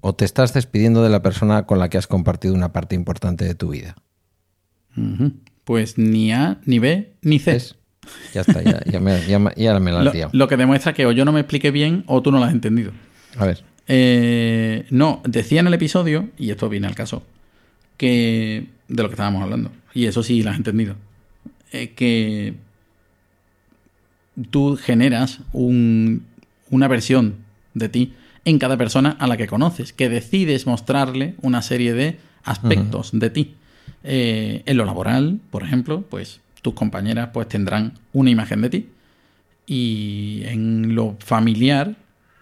o 0.00 0.14
te 0.14 0.24
estás 0.24 0.54
despidiendo 0.54 1.02
de 1.02 1.10
la 1.10 1.20
persona 1.20 1.66
con 1.66 1.78
la 1.78 1.90
que 1.90 1.98
has 1.98 2.06
compartido 2.06 2.54
una 2.54 2.72
parte 2.72 2.94
importante 2.94 3.44
de 3.44 3.54
tu 3.54 3.68
vida. 3.68 3.96
Pues 5.64 5.98
ni 5.98 6.32
A, 6.32 6.58
ni 6.64 6.78
B, 6.78 7.12
ni 7.22 7.38
C. 7.38 7.60
Ya 8.34 8.40
está, 8.40 8.62
ya, 8.62 9.00
me, 9.00 9.12
la 9.92 10.00
has 10.00 10.04
lo, 10.04 10.30
Lo 10.32 10.48
que 10.48 10.56
demuestra 10.56 10.92
que 10.94 11.06
o 11.06 11.12
yo 11.12 11.24
no 11.24 11.32
me 11.32 11.40
expliqué 11.40 11.70
bien 11.70 12.04
o 12.06 12.22
tú 12.22 12.32
no 12.32 12.38
lo 12.38 12.44
has 12.44 12.52
entendido. 12.52 12.92
A 13.36 13.46
ver. 13.46 13.62
Eh, 13.88 14.86
no, 14.90 15.20
decía 15.24 15.60
en 15.60 15.66
el 15.66 15.74
episodio, 15.74 16.28
y 16.38 16.50
esto 16.50 16.68
viene 16.68 16.86
al 16.86 16.94
caso, 16.94 17.24
que 17.96 18.66
de 18.88 19.02
lo 19.02 19.08
que 19.08 19.14
estábamos 19.14 19.42
hablando, 19.42 19.72
y 19.94 20.06
eso 20.06 20.22
sí 20.22 20.42
lo 20.42 20.50
has 20.50 20.56
entendido, 20.56 20.94
eh, 21.72 21.90
que 21.90 22.54
tú 24.50 24.76
generas 24.76 25.40
una 25.52 26.88
versión 26.88 27.36
de 27.74 27.88
ti 27.88 28.14
en 28.44 28.58
cada 28.58 28.76
persona 28.76 29.16
a 29.18 29.26
la 29.26 29.36
que 29.36 29.46
conoces, 29.46 29.92
que 29.92 30.08
decides 30.08 30.66
mostrarle 30.66 31.34
una 31.42 31.62
serie 31.62 31.92
de 31.92 32.18
aspectos 32.44 33.10
de 33.12 33.30
ti. 33.30 33.54
Eh, 34.02 34.62
en 34.66 34.76
lo 34.76 34.84
laboral, 34.84 35.40
por 35.50 35.62
ejemplo, 35.62 36.02
pues 36.08 36.40
tus 36.62 36.74
compañeras 36.74 37.30
pues 37.32 37.48
tendrán 37.48 37.94
una 38.12 38.30
imagen 38.30 38.62
de 38.62 38.70
ti. 38.70 38.88
Y 39.66 40.42
en 40.46 40.94
lo 40.94 41.16
familiar, 41.20 41.96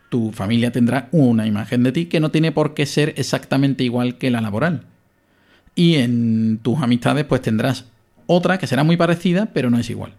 tu 0.08 0.32
familia 0.32 0.72
tendrá 0.72 1.08
una 1.12 1.46
imagen 1.46 1.82
de 1.82 1.92
ti 1.92 2.06
que 2.06 2.20
no 2.20 2.30
tiene 2.30 2.52
por 2.52 2.74
qué 2.74 2.86
ser 2.86 3.14
exactamente 3.16 3.84
igual 3.84 4.18
que 4.18 4.30
la 4.30 4.40
laboral. 4.40 4.84
Y 5.74 5.96
en 5.96 6.58
tus 6.62 6.78
amistades 6.80 7.24
pues 7.24 7.42
tendrás 7.42 7.84
otra 8.26 8.58
que 8.58 8.66
será 8.66 8.84
muy 8.84 8.96
parecida, 8.96 9.46
pero 9.46 9.70
no 9.70 9.78
es 9.78 9.90
igual. 9.90 10.14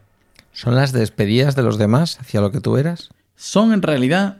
¿Son 0.53 0.75
las 0.75 0.91
despedidas 0.91 1.55
de 1.55 1.63
los 1.63 1.77
demás 1.77 2.19
hacia 2.19 2.41
lo 2.41 2.51
que 2.51 2.61
tú 2.61 2.77
eras? 2.77 3.09
Son 3.35 3.73
en 3.73 3.81
realidad 3.81 4.37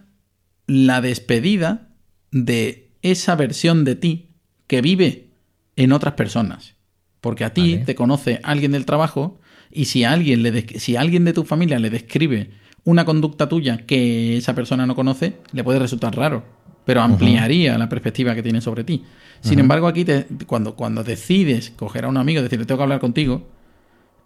la 0.68 1.02
despedida 1.02 1.88
de 2.32 2.90
esa 3.02 3.36
versión 3.36 3.86
de 3.86 3.96
ti 3.96 4.30
que 4.68 4.82
vive 4.82 5.30
en 5.76 5.94
otras 5.94 6.14
personas. 6.14 6.76
Porque 7.22 7.44
a 7.44 7.54
ti 7.54 7.80
te 7.86 7.96
conoce 7.96 8.40
alguien 8.44 8.72
del 8.72 8.86
trabajo 8.86 9.40
y 9.72 9.86
si 9.86 10.04
alguien, 10.04 10.44
le 10.44 10.80
si 10.80 10.96
alguien 10.96 11.26
de 11.26 11.34
tu 11.34 11.44
familia 11.44 11.80
le 11.80 11.90
describe 11.90 12.52
una 12.86 13.06
conducta 13.06 13.50
tuya 13.50 13.86
que 13.86 14.38
esa 14.38 14.56
persona 14.56 14.86
no 14.86 14.96
conoce, 14.96 15.38
le 15.52 15.64
puede 15.64 15.80
resultar 15.80 16.16
raro, 16.16 16.44
pero 16.86 17.02
ampliaría 17.02 17.78
la 17.78 17.90
perspectiva 17.90 18.34
que 18.36 18.44
tiene 18.44 18.62
sobre 18.62 18.84
ti. 18.84 19.04
Sin 19.42 19.60
embargo, 19.60 19.88
aquí 19.88 20.06
te, 20.06 20.26
cuando, 20.48 20.76
cuando 20.76 21.04
decides 21.04 21.72
coger 21.72 22.06
a 22.06 22.08
un 22.08 22.18
amigo, 22.18 22.42
decirle, 22.42 22.66
tengo 22.66 22.80
que 22.80 22.84
hablar 22.84 23.00
contigo, 23.00 23.48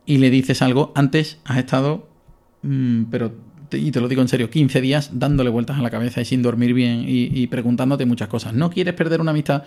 y 0.05 0.17
le 0.17 0.29
dices 0.29 0.61
algo, 0.61 0.91
antes 0.95 1.39
has 1.45 1.57
estado, 1.57 2.07
mm, 2.61 3.03
pero, 3.05 3.33
y 3.71 3.91
te 3.91 4.01
lo 4.01 4.07
digo 4.07 4.21
en 4.21 4.27
serio, 4.27 4.49
15 4.49 4.81
días 4.81 5.11
dándole 5.13 5.49
vueltas 5.49 5.77
a 5.77 5.81
la 5.81 5.89
cabeza 5.89 6.21
y 6.21 6.25
sin 6.25 6.41
dormir 6.41 6.73
bien 6.73 7.05
y 7.07 7.47
preguntándote 7.47 8.05
muchas 8.05 8.27
cosas. 8.27 8.53
No 8.53 8.69
quieres 8.69 8.93
perder 8.93 9.19
una 9.19 9.31
amistad 9.31 9.63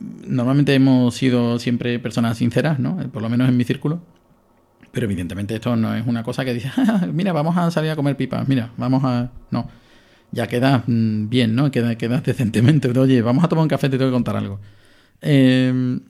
normalmente 0.00 0.74
hemos 0.74 1.14
sido 1.14 1.58
siempre 1.58 1.98
personas 1.98 2.38
sinceras, 2.38 2.78
¿no? 2.78 2.96
Por 3.10 3.22
lo 3.22 3.28
menos 3.28 3.48
en 3.48 3.56
mi 3.56 3.64
círculo. 3.64 4.02
Pero 4.92 5.06
evidentemente 5.06 5.54
esto 5.54 5.74
no 5.76 5.94
es 5.94 6.06
una 6.06 6.22
cosa 6.22 6.44
que 6.44 6.54
dice, 6.54 6.70
ah, 6.76 7.06
mira, 7.12 7.32
vamos 7.32 7.56
a 7.56 7.70
salir 7.70 7.90
a 7.90 7.96
comer 7.96 8.16
pipas, 8.16 8.48
mira, 8.48 8.70
vamos 8.76 9.02
a... 9.04 9.30
No, 9.50 9.68
ya 10.30 10.46
quedas 10.46 10.82
mm, 10.86 11.28
bien, 11.28 11.54
¿no? 11.54 11.70
Quedas, 11.70 11.96
decentemente. 12.24 12.88
Oye, 12.98 13.22
vamos 13.22 13.44
a 13.44 13.48
tomar 13.48 13.62
un 13.62 13.68
café, 13.68 13.88
te 13.88 13.98
tengo 13.98 14.10
que 14.10 14.14
contar 14.14 14.36
algo. 14.36 14.60
Em, 15.20 16.00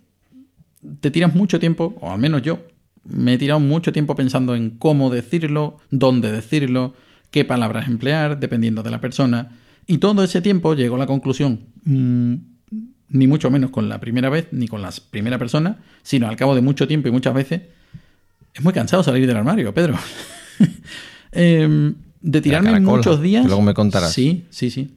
te 1.00 1.10
tiras 1.10 1.34
mucho 1.34 1.60
tiempo, 1.60 1.96
o 2.00 2.10
al 2.10 2.18
menos 2.18 2.42
yo, 2.42 2.66
me 3.04 3.34
he 3.34 3.38
tirado 3.38 3.60
mucho 3.60 3.92
tiempo 3.92 4.14
pensando 4.14 4.54
en 4.54 4.70
cómo 4.70 5.10
decirlo, 5.10 5.78
dónde 5.90 6.32
decirlo, 6.32 6.94
qué 7.30 7.44
palabras 7.44 7.88
emplear, 7.88 8.38
dependiendo 8.40 8.82
de 8.82 8.90
la 8.90 9.00
persona. 9.00 9.50
Y 9.86 9.98
todo 9.98 10.24
ese 10.24 10.40
tiempo 10.40 10.74
llego 10.74 10.96
a 10.96 10.98
la 10.98 11.06
conclusión, 11.06 11.60
mm, 11.84 12.34
ni 13.14 13.28
mucho 13.28 13.48
menos 13.48 13.70
con 13.70 13.88
la 13.88 14.00
primera 14.00 14.28
vez, 14.28 14.48
ni 14.50 14.66
con 14.66 14.82
la 14.82 14.92
primera 15.10 15.38
persona, 15.38 15.78
sino 16.02 16.28
al 16.28 16.34
cabo 16.34 16.56
de 16.56 16.62
mucho 16.62 16.88
tiempo 16.88 17.06
y 17.08 17.12
muchas 17.12 17.32
veces. 17.32 17.62
Es 18.52 18.62
muy 18.62 18.72
cansado 18.72 19.04
salir 19.04 19.24
del 19.26 19.36
armario, 19.36 19.72
Pedro. 19.72 19.96
Em, 21.36 21.94
de 22.20 22.40
tirarme 22.40 22.78
muchos 22.80 23.20
días. 23.20 23.44
Luego 23.44 23.62
me 23.62 23.74
contarás. 23.74 24.12
Sí, 24.12 24.44
sí, 24.50 24.70
sí. 24.70 24.96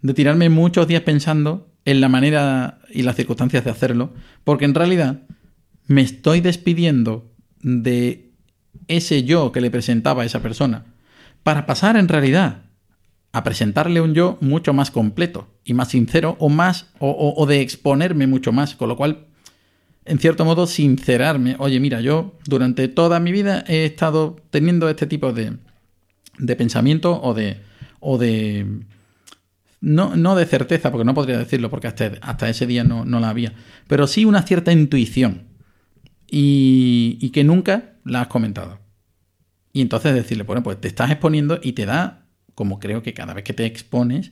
De 0.00 0.12
tirarme 0.12 0.48
muchos 0.48 0.86
días 0.86 1.02
pensando 1.02 1.68
en 1.84 2.00
la 2.00 2.08
manera 2.08 2.78
y 2.90 3.02
las 3.02 3.16
circunstancias 3.16 3.64
de 3.64 3.70
hacerlo, 3.70 4.12
porque 4.44 4.64
en 4.66 4.74
realidad 4.74 5.20
me 5.86 6.02
estoy 6.02 6.40
despidiendo 6.40 7.30
de 7.60 8.30
ese 8.88 9.24
yo 9.24 9.52
que 9.52 9.60
le 9.60 9.70
presentaba 9.70 10.22
a 10.22 10.26
esa 10.26 10.40
persona 10.40 10.84
para 11.42 11.66
pasar 11.66 11.96
en 11.96 12.08
realidad 12.08 12.62
a 13.32 13.42
presentarle 13.44 14.00
un 14.00 14.14
yo 14.14 14.36
mucho 14.40 14.74
más 14.74 14.90
completo 14.90 15.48
y 15.64 15.72
más 15.72 15.88
sincero 15.88 16.36
o 16.38 16.50
más 16.50 16.90
o, 16.98 17.46
de 17.46 17.62
exponerme 17.62 18.26
mucho 18.26 18.52
más, 18.52 18.74
con 18.74 18.88
lo 18.88 18.96
cual 18.96 19.26
en 20.04 20.18
cierto 20.18 20.44
modo 20.44 20.66
sincerarme, 20.66 21.56
oye 21.58 21.80
mira, 21.80 22.00
yo 22.00 22.34
durante 22.46 22.88
toda 22.88 23.20
mi 23.20 23.32
vida 23.32 23.64
he 23.66 23.84
estado 23.84 24.36
teniendo 24.50 24.88
este 24.88 25.06
tipo 25.06 25.32
de, 25.32 25.56
de 26.38 26.56
pensamiento 26.56 27.20
o 27.22 27.32
de 27.32 27.60
o 28.00 28.18
de 28.18 28.84
no, 29.80 30.14
no, 30.14 30.36
de 30.36 30.46
certeza, 30.46 30.92
porque 30.92 31.04
no 31.04 31.14
podría 31.14 31.38
decirlo, 31.38 31.68
porque 31.68 31.88
hasta, 31.88 32.12
hasta 32.20 32.48
ese 32.48 32.66
día 32.66 32.84
no, 32.84 33.04
no, 33.04 33.18
la 33.18 33.30
había, 33.30 33.54
pero 33.88 34.06
sí 34.06 34.24
una 34.24 34.42
cierta 34.42 34.72
intuición 34.72 35.48
y, 36.30 37.18
y 37.20 37.30
que 37.30 37.42
nunca 37.42 37.94
la 38.04 38.22
has 38.22 38.26
comentado. 38.28 38.78
Y 39.72 39.80
entonces 39.80 40.14
decirle, 40.14 40.44
bueno, 40.44 40.62
pues 40.62 40.80
te 40.80 40.86
estás 40.86 41.10
exponiendo 41.10 41.58
y 41.62 41.72
te 41.72 41.86
da 41.86 42.21
como 42.62 42.78
creo 42.78 43.02
que 43.02 43.12
cada 43.12 43.34
vez 43.34 43.42
que 43.42 43.54
te 43.54 43.66
expones, 43.66 44.30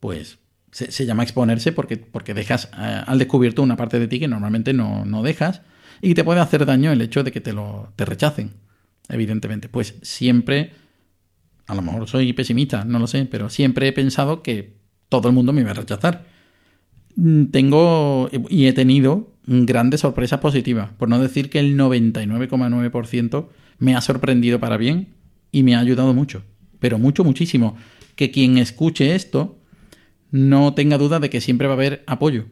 pues 0.00 0.40
se, 0.72 1.06
llama 1.06 1.22
exponerse 1.22 1.70
porque, 1.70 1.96
porque 1.96 2.34
dejas 2.34 2.70
eh, 2.76 3.02
al 3.06 3.20
descubierto 3.20 3.62
una 3.62 3.76
parte 3.76 4.00
de 4.00 4.08
ti 4.08 4.18
que 4.18 4.26
normalmente 4.26 4.72
no, 4.72 5.04
no, 5.04 5.22
dejas 5.22 5.62
y 6.02 6.14
te 6.14 6.24
puede 6.24 6.40
hacer 6.40 6.66
daño 6.66 6.90
el 6.90 7.00
hecho 7.00 7.22
de 7.22 7.30
que 7.30 7.40
te 7.40 7.52
lo 7.52 7.92
te 7.94 8.04
rechacen, 8.04 8.54
evidentemente. 9.08 9.68
Pues 9.68 9.94
siempre, 10.02 10.72
a 11.68 11.76
lo 11.76 11.82
mejor 11.82 12.08
soy 12.08 12.32
pesimista, 12.32 12.84
no 12.84 12.98
lo 12.98 13.06
sé, 13.06 13.26
pero 13.26 13.48
siempre 13.48 13.86
he 13.86 13.92
pensado 13.92 14.42
que 14.42 14.74
todo 15.08 15.28
el 15.28 15.34
mundo 15.36 15.52
me 15.52 15.60
iba 15.60 15.70
a 15.70 15.74
rechazar. 15.74 16.24
Mm, 17.14 17.44
tengo 17.52 18.28
y 18.48 18.66
he 18.66 18.72
tenido 18.72 19.36
grandes 19.46 20.00
sorpresas 20.00 20.40
positivas, 20.40 20.90
por 20.98 21.08
no 21.08 21.20
decir 21.20 21.48
que 21.48 21.60
el 21.60 21.78
99,9% 21.78 23.50
me 23.78 23.94
ha 23.94 24.00
sorprendido 24.00 24.58
para 24.58 24.78
bien 24.78 25.14
y 25.52 25.62
me 25.62 25.76
ha 25.76 25.78
ayudado 25.78 26.12
mucho, 26.12 26.42
pero 26.78 26.98
mucho, 26.98 27.24
muchísimo. 27.24 27.76
Que 28.16 28.30
quien 28.30 28.58
escuche 28.58 29.14
esto 29.14 29.58
no 30.30 30.74
tenga 30.74 30.98
duda 30.98 31.20
de 31.20 31.30
que 31.30 31.40
siempre 31.40 31.66
va 31.66 31.74
a 31.74 31.76
haber 31.76 32.04
apoyo. 32.06 32.46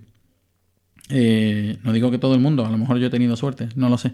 Eh, 1.09 1.79
no 1.83 1.93
digo 1.93 2.11
que 2.11 2.19
todo 2.19 2.35
el 2.35 2.41
mundo, 2.41 2.65
a 2.65 2.71
lo 2.71 2.79
mejor 2.79 2.99
yo 2.99 3.07
he 3.07 3.11
tenido 3.11 3.37
suerte, 3.37 3.69
no 3.77 3.89
lo 3.89 3.99
sé. 3.99 4.13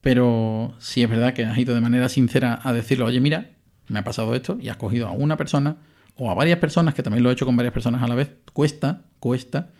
Pero 0.00 0.74
sí 0.78 1.02
es 1.02 1.10
verdad 1.10 1.34
que 1.34 1.44
has 1.44 1.58
ido 1.58 1.74
de 1.74 1.80
manera 1.80 2.08
sincera 2.08 2.60
a 2.62 2.72
decirlo, 2.72 3.06
oye, 3.06 3.20
mira, 3.20 3.50
me 3.88 3.98
ha 3.98 4.04
pasado 4.04 4.34
esto 4.34 4.58
y 4.60 4.68
has 4.68 4.76
cogido 4.76 5.08
a 5.08 5.12
una 5.12 5.36
persona 5.36 5.76
o 6.16 6.30
a 6.30 6.34
varias 6.34 6.58
personas, 6.58 6.94
que 6.94 7.02
también 7.02 7.22
lo 7.22 7.30
he 7.30 7.32
hecho 7.32 7.46
con 7.46 7.56
varias 7.56 7.72
personas 7.72 8.02
a 8.02 8.08
la 8.08 8.14
vez. 8.14 8.30
Cuesta, 8.52 9.02
cuesta, 9.20 9.70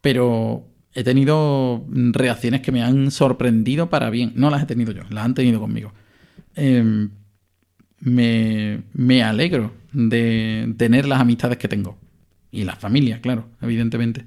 pero 0.00 0.66
he 0.94 1.04
tenido 1.04 1.84
reacciones 1.90 2.60
que 2.60 2.72
me 2.72 2.82
han 2.82 3.10
sorprendido 3.10 3.90
para 3.90 4.10
bien. 4.10 4.32
No 4.36 4.50
las 4.50 4.62
he 4.62 4.66
tenido 4.66 4.92
yo, 4.92 5.02
las 5.10 5.24
han 5.24 5.34
tenido 5.34 5.60
conmigo. 5.60 5.92
Em, 6.54 7.10
me, 8.00 8.82
me, 8.92 9.22
alegro 9.22 9.72
de 9.92 10.74
tener 10.76 11.06
las 11.06 11.20
amistades 11.20 11.58
que 11.58 11.68
tengo. 11.68 11.98
Y 12.50 12.64
la 12.64 12.76
familia, 12.76 13.20
claro, 13.20 13.48
evidentemente. 13.60 14.24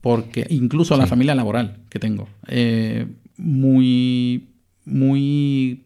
Porque 0.00 0.46
incluso 0.50 0.96
la 0.96 1.06
familia 1.06 1.34
laboral 1.34 1.78
que 1.88 1.98
tengo. 1.98 2.28
Eh, 2.46 3.06
muy, 3.36 4.48
muy 4.84 5.84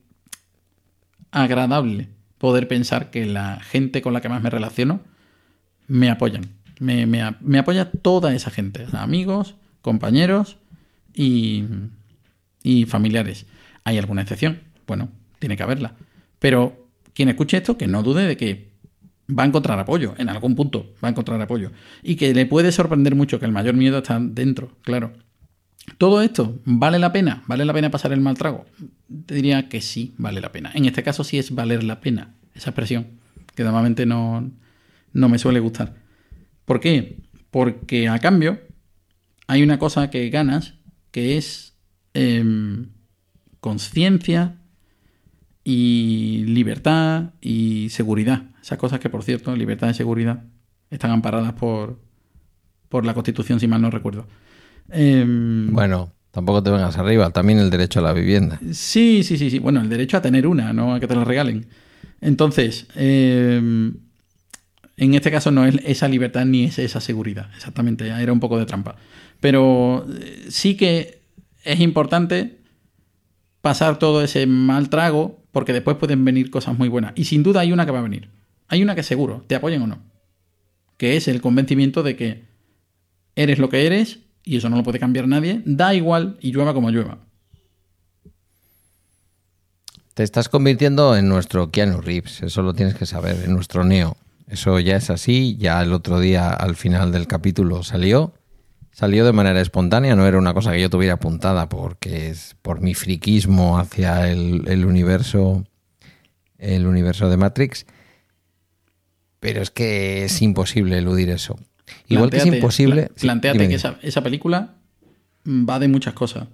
agradable 1.30 2.08
poder 2.38 2.66
pensar 2.66 3.10
que 3.10 3.26
la 3.26 3.60
gente 3.60 4.02
con 4.02 4.12
la 4.12 4.20
que 4.20 4.28
más 4.28 4.42
me 4.42 4.50
relaciono 4.50 5.00
me 5.86 6.10
apoyan. 6.10 6.46
Me, 6.80 7.06
me 7.06 7.58
apoya 7.58 7.90
toda 7.90 8.34
esa 8.34 8.50
gente. 8.50 8.86
Amigos, 8.92 9.54
compañeros 9.82 10.56
y, 11.14 11.64
y 12.62 12.86
familiares. 12.86 13.46
¿Hay 13.84 13.98
alguna 13.98 14.22
excepción? 14.22 14.60
Bueno, 14.86 15.08
tiene 15.38 15.56
que 15.56 15.62
haberla. 15.62 15.94
Pero 16.38 16.81
quien 17.14 17.28
escuche 17.28 17.58
esto, 17.58 17.76
que 17.76 17.86
no 17.86 18.02
dude 18.02 18.26
de 18.26 18.36
que 18.36 18.72
va 19.28 19.44
a 19.44 19.46
encontrar 19.46 19.78
apoyo, 19.78 20.14
en 20.18 20.28
algún 20.28 20.54
punto 20.54 20.94
va 21.02 21.08
a 21.08 21.10
encontrar 21.10 21.40
apoyo. 21.40 21.70
Y 22.02 22.16
que 22.16 22.34
le 22.34 22.46
puede 22.46 22.72
sorprender 22.72 23.14
mucho 23.14 23.38
que 23.38 23.46
el 23.46 23.52
mayor 23.52 23.74
miedo 23.74 23.98
está 23.98 24.18
dentro, 24.20 24.76
claro. 24.82 25.12
Todo 25.98 26.22
esto, 26.22 26.60
¿vale 26.64 26.98
la 26.98 27.12
pena? 27.12 27.42
¿Vale 27.46 27.64
la 27.64 27.72
pena 27.72 27.90
pasar 27.90 28.12
el 28.12 28.20
mal 28.20 28.38
trago? 28.38 28.66
Te 29.26 29.34
diría 29.34 29.68
que 29.68 29.80
sí, 29.80 30.14
vale 30.16 30.40
la 30.40 30.52
pena. 30.52 30.70
En 30.74 30.84
este 30.84 31.02
caso 31.02 31.24
sí 31.24 31.38
es 31.38 31.54
valer 31.54 31.82
la 31.82 32.00
pena, 32.00 32.34
esa 32.54 32.70
expresión, 32.70 33.06
que 33.54 33.64
normalmente 33.64 34.06
no, 34.06 34.50
no 35.12 35.28
me 35.28 35.38
suele 35.38 35.60
gustar. 35.60 35.94
¿Por 36.64 36.80
qué? 36.80 37.18
Porque 37.50 38.08
a 38.08 38.18
cambio 38.20 38.60
hay 39.48 39.62
una 39.62 39.78
cosa 39.78 40.08
que 40.10 40.30
ganas 40.30 40.74
que 41.10 41.36
es 41.36 41.74
em, 42.14 42.88
conciencia 43.60 44.56
y 45.64 46.44
libertad 46.46 47.30
y 47.40 47.88
seguridad. 47.90 48.44
Esas 48.60 48.78
cosas 48.78 49.00
que, 49.00 49.10
por 49.10 49.22
cierto, 49.22 49.54
libertad 49.56 49.90
y 49.90 49.94
seguridad 49.94 50.44
están 50.90 51.10
amparadas 51.10 51.52
por, 51.54 51.98
por 52.88 53.04
la 53.04 53.14
Constitución, 53.14 53.60
si 53.60 53.66
mal 53.66 53.80
no 53.80 53.90
recuerdo. 53.90 54.26
Em, 54.90 55.72
bueno, 55.72 56.12
tampoco 56.30 56.62
te 56.62 56.70
vengas 56.70 56.98
arriba, 56.98 57.30
también 57.30 57.58
el 57.58 57.70
derecho 57.70 58.00
a 58.00 58.02
la 58.02 58.12
vivienda. 58.12 58.60
Sí, 58.72 59.22
sí, 59.22 59.38
sí, 59.38 59.50
sí. 59.50 59.58
Bueno, 59.58 59.80
el 59.80 59.88
derecho 59.88 60.16
a 60.16 60.22
tener 60.22 60.46
una, 60.46 60.72
no 60.72 60.94
a 60.94 61.00
que 61.00 61.06
te 61.06 61.14
la 61.14 61.24
regalen. 61.24 61.66
Entonces, 62.20 62.86
em, 62.94 63.94
en 64.96 65.14
este 65.14 65.30
caso 65.30 65.50
no 65.50 65.64
es 65.64 65.76
esa 65.84 66.08
libertad 66.08 66.44
ni 66.44 66.64
es 66.64 66.78
esa 66.78 67.00
seguridad, 67.00 67.50
exactamente, 67.56 68.08
era 68.08 68.32
un 68.32 68.40
poco 68.40 68.58
de 68.58 68.66
trampa. 68.66 68.96
Pero 69.40 70.06
eh, 70.20 70.46
sí 70.48 70.76
que 70.76 71.22
es 71.64 71.80
importante 71.80 72.60
pasar 73.60 73.98
todo 73.98 74.22
ese 74.22 74.46
mal 74.46 74.88
trago 74.88 75.41
porque 75.52 75.72
después 75.72 75.96
pueden 75.98 76.24
venir 76.24 76.50
cosas 76.50 76.76
muy 76.76 76.88
buenas. 76.88 77.12
Y 77.14 77.24
sin 77.24 77.42
duda 77.42 77.60
hay 77.60 77.72
una 77.72 77.86
que 77.86 77.92
va 77.92 78.00
a 78.00 78.02
venir. 78.02 78.30
Hay 78.68 78.82
una 78.82 78.94
que 78.94 79.02
seguro, 79.02 79.44
te 79.46 79.54
apoyen 79.54 79.82
o 79.82 79.86
no. 79.86 79.98
Que 80.96 81.16
es 81.16 81.28
el 81.28 81.40
convencimiento 81.40 82.02
de 82.02 82.16
que 82.16 82.44
eres 83.36 83.58
lo 83.58 83.68
que 83.68 83.86
eres 83.86 84.20
y 84.42 84.56
eso 84.56 84.68
no 84.68 84.76
lo 84.76 84.82
puede 84.82 84.98
cambiar 84.98 85.28
nadie. 85.28 85.62
Da 85.64 85.94
igual 85.94 86.38
y 86.40 86.52
llueva 86.52 86.74
como 86.74 86.90
llueva. 86.90 87.18
Te 90.14 90.22
estás 90.22 90.48
convirtiendo 90.48 91.16
en 91.16 91.28
nuestro 91.28 91.70
Keanu 91.70 92.02
Reeves, 92.02 92.42
eso 92.42 92.60
lo 92.62 92.74
tienes 92.74 92.94
que 92.94 93.06
saber, 93.06 93.44
en 93.44 93.54
nuestro 93.54 93.82
Neo. 93.82 94.16
Eso 94.46 94.78
ya 94.78 94.96
es 94.96 95.08
así, 95.08 95.56
ya 95.58 95.80
el 95.80 95.94
otro 95.94 96.20
día 96.20 96.50
al 96.50 96.76
final 96.76 97.12
del 97.12 97.26
capítulo 97.26 97.82
salió 97.82 98.34
Salió 98.92 99.24
de 99.24 99.32
manera 99.32 99.60
espontánea, 99.62 100.14
no 100.14 100.26
era 100.26 100.38
una 100.38 100.52
cosa 100.52 100.72
que 100.72 100.80
yo 100.80 100.90
tuviera 100.90 101.14
apuntada 101.14 101.70
porque 101.70 102.28
es 102.28 102.56
por 102.60 102.82
mi 102.82 102.92
friquismo 102.92 103.78
hacia 103.78 104.30
el, 104.30 104.84
universo 104.84 105.64
el 106.58 106.86
universo 106.86 107.30
de 107.30 107.38
Matrix. 107.38 107.86
Pero 109.40 109.62
es 109.62 109.70
que 109.70 110.26
es 110.26 110.42
imposible 110.42 110.98
eludir 110.98 111.30
eso. 111.30 111.58
Igual 112.06 112.30
que 112.30 112.36
es 112.36 112.46
imposible. 112.46 113.10
planteate 113.18 113.68
que 113.68 113.74
esa, 113.74 114.22
película 114.22 114.74
va 115.46 115.78
de 115.78 115.88
muchas 115.88 116.12
cosas. 116.12 116.48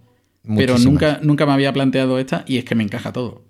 Pero 0.57 0.79
nunca, 0.79 1.19
nunca 1.21 1.45
me 1.45 1.53
había 1.53 1.73
planteado 1.73 2.21
esta 2.21 2.45
y 2.47 2.59
es 2.59 2.65
que 2.65 2.77
me 2.77 2.85
encaja 2.85 3.13
todo. 3.13 3.43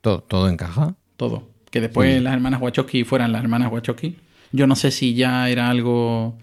¿Todo, 0.00 0.20
todo 0.22 0.48
encaja? 0.48 0.94
Todo. 1.16 1.50
Que 1.70 1.80
después 1.80 2.22
las 2.22 2.34
hermanas 2.34 2.62
Wachowski 2.62 3.02
fueran 3.02 3.32
las 3.32 3.42
hermanas 3.42 3.72
Wachowski. 3.72 4.16
Yo 4.52 4.68
no 4.68 4.76
sé 4.76 4.92
si 4.92 5.14
ya 5.14 5.50
era 5.50 5.68
algo 5.68 6.38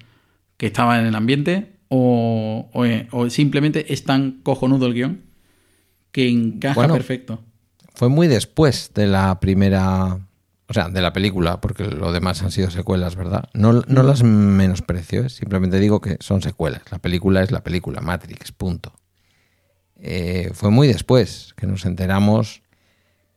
que 0.59 0.67
estaba 0.67 0.99
en 0.99 1.05
el 1.05 1.15
ambiente 1.15 1.79
o, 1.87 2.69
o, 3.11 3.29
simplemente 3.29 3.93
es 3.93 4.03
tan 4.03 4.41
cojonudo 4.43 4.87
el 4.87 4.93
guion 4.93 5.21
que 6.11 6.27
encaja 6.27 6.85
perfecto. 6.89 7.41
Fue 7.95 8.09
muy 8.09 8.27
después 8.27 8.91
de 8.93 9.07
la 9.07 9.39
primera, 9.39 10.19
o 10.67 10.73
sea, 10.73 10.89
de 10.89 11.01
la 11.01 11.13
película, 11.13 11.61
porque 11.61 11.85
lo 11.85 12.11
demás 12.11 12.43
han 12.43 12.51
sido 12.51 12.69
secuelas, 12.71 13.15
¿verdad? 13.15 13.49
No, 13.53 13.71
no 13.87 14.03
las 14.03 14.21
menosprecio, 14.21 15.23
¿eh? 15.23 15.29
simplemente 15.29 15.79
digo 15.79 16.01
que 16.01 16.17
son 16.19 16.41
secuelas. 16.41 16.81
La 16.91 16.99
película 16.99 17.41
es 17.41 17.51
la 17.51 17.63
película, 17.63 18.01
Matrix, 18.01 18.51
punto. 18.51 18.93
Eh, 19.95 20.51
fue 20.53 20.71
muy 20.71 20.89
después 20.89 21.53
que 21.55 21.67
nos 21.67 21.85
enteramos 21.85 22.63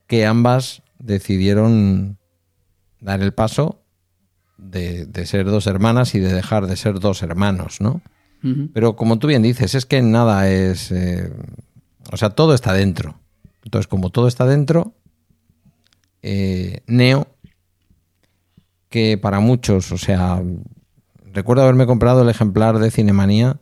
que 0.07 0.25
ambas 0.25 0.83
decidieron 0.99 2.17
dar 2.99 3.21
el 3.21 3.33
paso 3.33 3.82
de, 4.63 5.25
ser 5.25 5.45
dos 5.45 5.67
hermanas 5.67 6.15
y 6.15 6.19
de 6.19 6.33
dejar 6.33 6.67
de 6.67 6.75
ser 6.75 6.99
dos 6.99 7.21
hermanos, 7.21 7.81
¿no? 7.81 8.01
Pero 8.73 8.97
como 8.97 9.19
tú 9.19 9.27
bien 9.27 9.41
dices, 9.41 9.73
es 9.73 9.85
que 9.85 10.01
nada 10.01 10.49
es... 10.49 10.91
Eh, 10.91 11.31
o 12.11 12.17
sea, 12.17 12.31
todo 12.31 12.53
está 12.53 12.73
dentro. 12.73 13.17
Entonces, 13.63 13.87
como 13.87 14.09
todo 14.09 14.27
está 14.27 14.45
dentro, 14.45 14.93
eh, 16.21 16.81
Neo, 16.85 17.27
que 18.89 19.17
para 19.17 19.39
muchos, 19.39 19.93
o 19.93 19.97
sea, 19.97 20.41
recuerdo 21.31 21.63
haberme 21.63 21.85
comprado 21.85 22.21
el 22.21 22.29
ejemplar 22.29 22.79
de 22.79 22.91
Cinemanía 22.91 23.59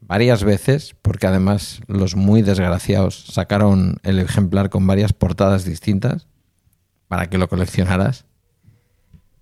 varias 0.00 0.44
veces, 0.44 0.94
porque 1.00 1.26
además 1.26 1.80
los 1.86 2.16
muy 2.16 2.42
desgraciados 2.42 3.24
sacaron 3.26 3.98
el 4.02 4.18
ejemplar 4.18 4.70
con 4.70 4.86
varias 4.86 5.12
portadas 5.12 5.64
distintas 5.64 6.26
para 7.08 7.30
que 7.30 7.38
lo 7.38 7.48
coleccionaras. 7.48 8.26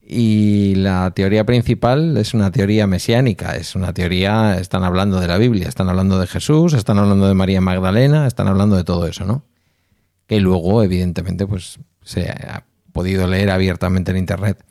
Y 0.05 0.75
la 0.75 1.13
teoría 1.13 1.47
principal 1.47 2.17
es 2.17 2.35
una 2.35 2.51
teoría 2.51 2.89
mesiánica, 2.89 3.55
es 3.55 3.77
una 3.77 3.95
teoría, 3.95 4.59
están 4.59 4.83
hablando 4.83 5.21
de 5.21 5.29
la 5.29 5.39
Biblia, 5.39 5.69
están 5.69 5.89
hablando 5.89 6.19
de 6.19 6.27
Jesús, 6.27 6.75
están 6.75 6.99
hablando 6.99 7.29
de 7.29 7.35
María 7.35 7.61
Magdalena, 7.61 8.27
están 8.27 8.49
hablando 8.49 8.77
de 8.77 8.83
todo 8.83 9.07
eso, 9.07 9.25
¿no? 9.25 9.45
Que 10.27 10.41
luego, 10.41 10.83
evidentemente, 10.83 11.47
pues 11.47 11.79
se 12.03 12.29
ha 12.31 12.67
podido 12.93 13.29
leer 13.29 13.51
abiertamente 13.51 14.11
en 14.11 14.17
Internet. 14.17 14.65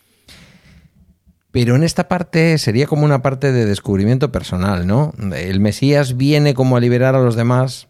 Pero 1.51 1.75
en 1.75 1.83
esta 1.83 2.09
parte 2.09 2.57
sería 2.57 2.87
como 2.87 3.05
una 3.05 3.21
parte 3.21 3.53
de 3.53 3.65
descubrimiento 3.65 4.31
personal, 4.33 4.85
¿no? 4.85 5.13
El 5.33 5.61
Mesías 5.61 6.17
viene 6.17 6.53
como 6.53 6.75
a 6.75 6.81
liberar 6.81 7.15
a 7.15 7.21
los 7.21 7.35
demás. 7.35 7.87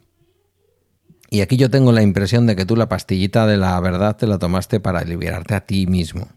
Y 1.32 1.42
aquí 1.42 1.58
yo 1.58 1.72
tengo 1.72 1.92
la 1.92 2.02
impresión 2.02 2.46
de 2.46 2.56
que 2.56 2.66
tú 2.66 2.76
la 2.76 2.90
pastillita 2.90 3.48
de 3.48 3.58
la 3.58 3.80
verdad 3.80 4.16
te 4.16 4.28
la 4.28 4.38
tomaste 4.38 4.80
para 4.80 5.04
liberarte 5.04 5.56
a 5.56 5.62
ti 5.62 5.88
mismo 5.88 6.28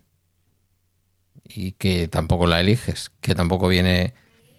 y 1.44 1.72
que 1.72 2.08
tampoco 2.08 2.46
la 2.46 2.60
eliges, 2.60 3.12
que 3.20 3.34
tampoco 3.34 3.68
viene 3.68 4.14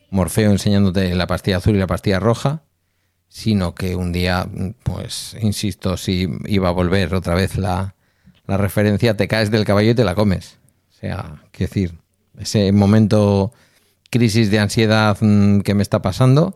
Morfeo 0.09 0.51
enseñándote 0.51 1.13
la 1.15 1.27
pastilla 1.27 1.57
azul 1.57 1.75
y 1.75 1.79
la 1.79 1.87
pastilla 1.87 2.19
roja, 2.19 2.63
sino 3.27 3.75
que 3.75 3.95
un 3.95 4.11
día, 4.11 4.47
pues, 4.83 5.35
insisto, 5.41 5.97
si 5.97 6.29
iba 6.45 6.69
a 6.69 6.71
volver 6.71 7.13
otra 7.13 7.35
vez 7.35 7.57
la, 7.57 7.95
referencia, 8.47 9.17
te 9.17 9.27
caes 9.27 9.51
del 9.51 9.65
caballo 9.65 9.91
y 9.91 9.95
te 9.95 10.05
la 10.05 10.15
comes. 10.15 10.59
O 10.91 10.93
sea, 10.99 11.43
quiero 11.51 11.69
decir, 11.69 11.95
ese 12.37 12.71
momento 12.71 13.51
crisis 14.09 14.51
de 14.51 14.59
ansiedad 14.59 15.17
mm, 15.19 15.61
que 15.61 15.73
me 15.73 15.81
está 15.81 16.01
pasando, 16.01 16.55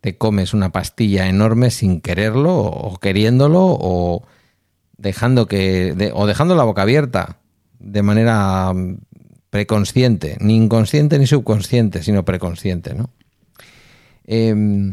te 0.00 0.18
comes 0.18 0.52
una 0.52 0.72
pastilla 0.72 1.28
enorme 1.28 1.70
sin 1.70 2.00
quererlo 2.00 2.56
o 2.56 2.98
queriéndolo 2.98 3.60
o 3.80 4.26
dejando 4.96 5.46
que 5.46 6.12
o 6.14 6.26
dejando 6.26 6.56
la 6.56 6.64
boca 6.64 6.82
abierta 6.82 7.38
de 7.78 8.02
manera 8.02 8.72
mm, 8.74 8.98
preconsciente, 9.50 10.36
ni 10.40 10.56
inconsciente 10.56 11.18
ni 11.18 11.26
subconsciente, 11.26 12.02
sino 12.02 12.24
preconsciente, 12.24 12.94
¿no? 12.94 13.10
Eh, 14.24 14.92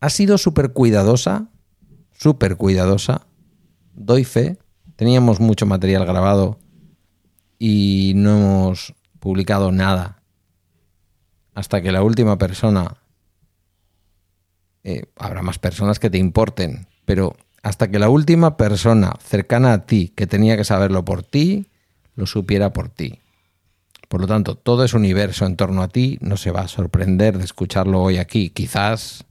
ha 0.00 0.10
sido 0.10 0.38
súper 0.38 0.72
cuidadosa, 0.72 1.48
súper 2.12 2.56
cuidadosa, 2.56 3.26
doy 3.94 4.24
fe, 4.24 4.58
teníamos 4.96 5.40
mucho 5.40 5.66
material 5.66 6.06
grabado 6.06 6.58
y 7.58 8.14
no 8.16 8.38
hemos 8.38 8.94
publicado 9.18 9.70
nada 9.70 10.22
hasta 11.54 11.82
que 11.82 11.92
la 11.92 12.02
última 12.02 12.38
persona, 12.38 12.96
eh, 14.82 15.04
habrá 15.16 15.42
más 15.42 15.58
personas 15.58 15.98
que 15.98 16.08
te 16.08 16.16
importen, 16.16 16.86
pero 17.04 17.36
hasta 17.62 17.90
que 17.90 17.98
la 17.98 18.08
última 18.08 18.56
persona 18.56 19.14
cercana 19.22 19.74
a 19.74 19.84
ti 19.84 20.08
que 20.16 20.26
tenía 20.26 20.56
que 20.56 20.64
saberlo 20.64 21.04
por 21.04 21.22
ti, 21.22 21.69
lo 22.20 22.26
supiera 22.26 22.72
por 22.72 22.90
ti. 22.90 23.18
Por 24.08 24.20
lo 24.20 24.26
tanto, 24.26 24.56
todo 24.56 24.84
ese 24.84 24.96
universo 24.96 25.46
en 25.46 25.56
torno 25.56 25.82
a 25.82 25.88
ti 25.88 26.18
no 26.20 26.36
se 26.36 26.50
va 26.50 26.60
a 26.60 26.68
sorprender 26.68 27.38
de 27.38 27.44
escucharlo 27.44 28.02
hoy 28.02 28.18
aquí. 28.18 28.50
Quizás, 28.50 29.24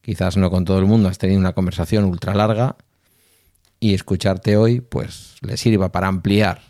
quizás 0.00 0.36
no 0.36 0.50
con 0.50 0.64
todo 0.64 0.78
el 0.78 0.86
mundo, 0.86 1.08
has 1.08 1.18
tenido 1.18 1.38
una 1.38 1.52
conversación 1.52 2.04
ultra 2.04 2.34
larga 2.34 2.76
y 3.78 3.92
escucharte 3.92 4.56
hoy, 4.56 4.80
pues 4.80 5.36
le 5.42 5.56
sirva 5.56 5.92
para 5.92 6.08
ampliar. 6.08 6.62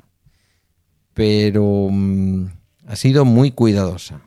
Pero 1.13 1.89
mm, 1.91 2.47
ha 2.87 2.97
sido 2.97 3.25
muy 3.25 3.53
cuidadosa. 3.53 4.23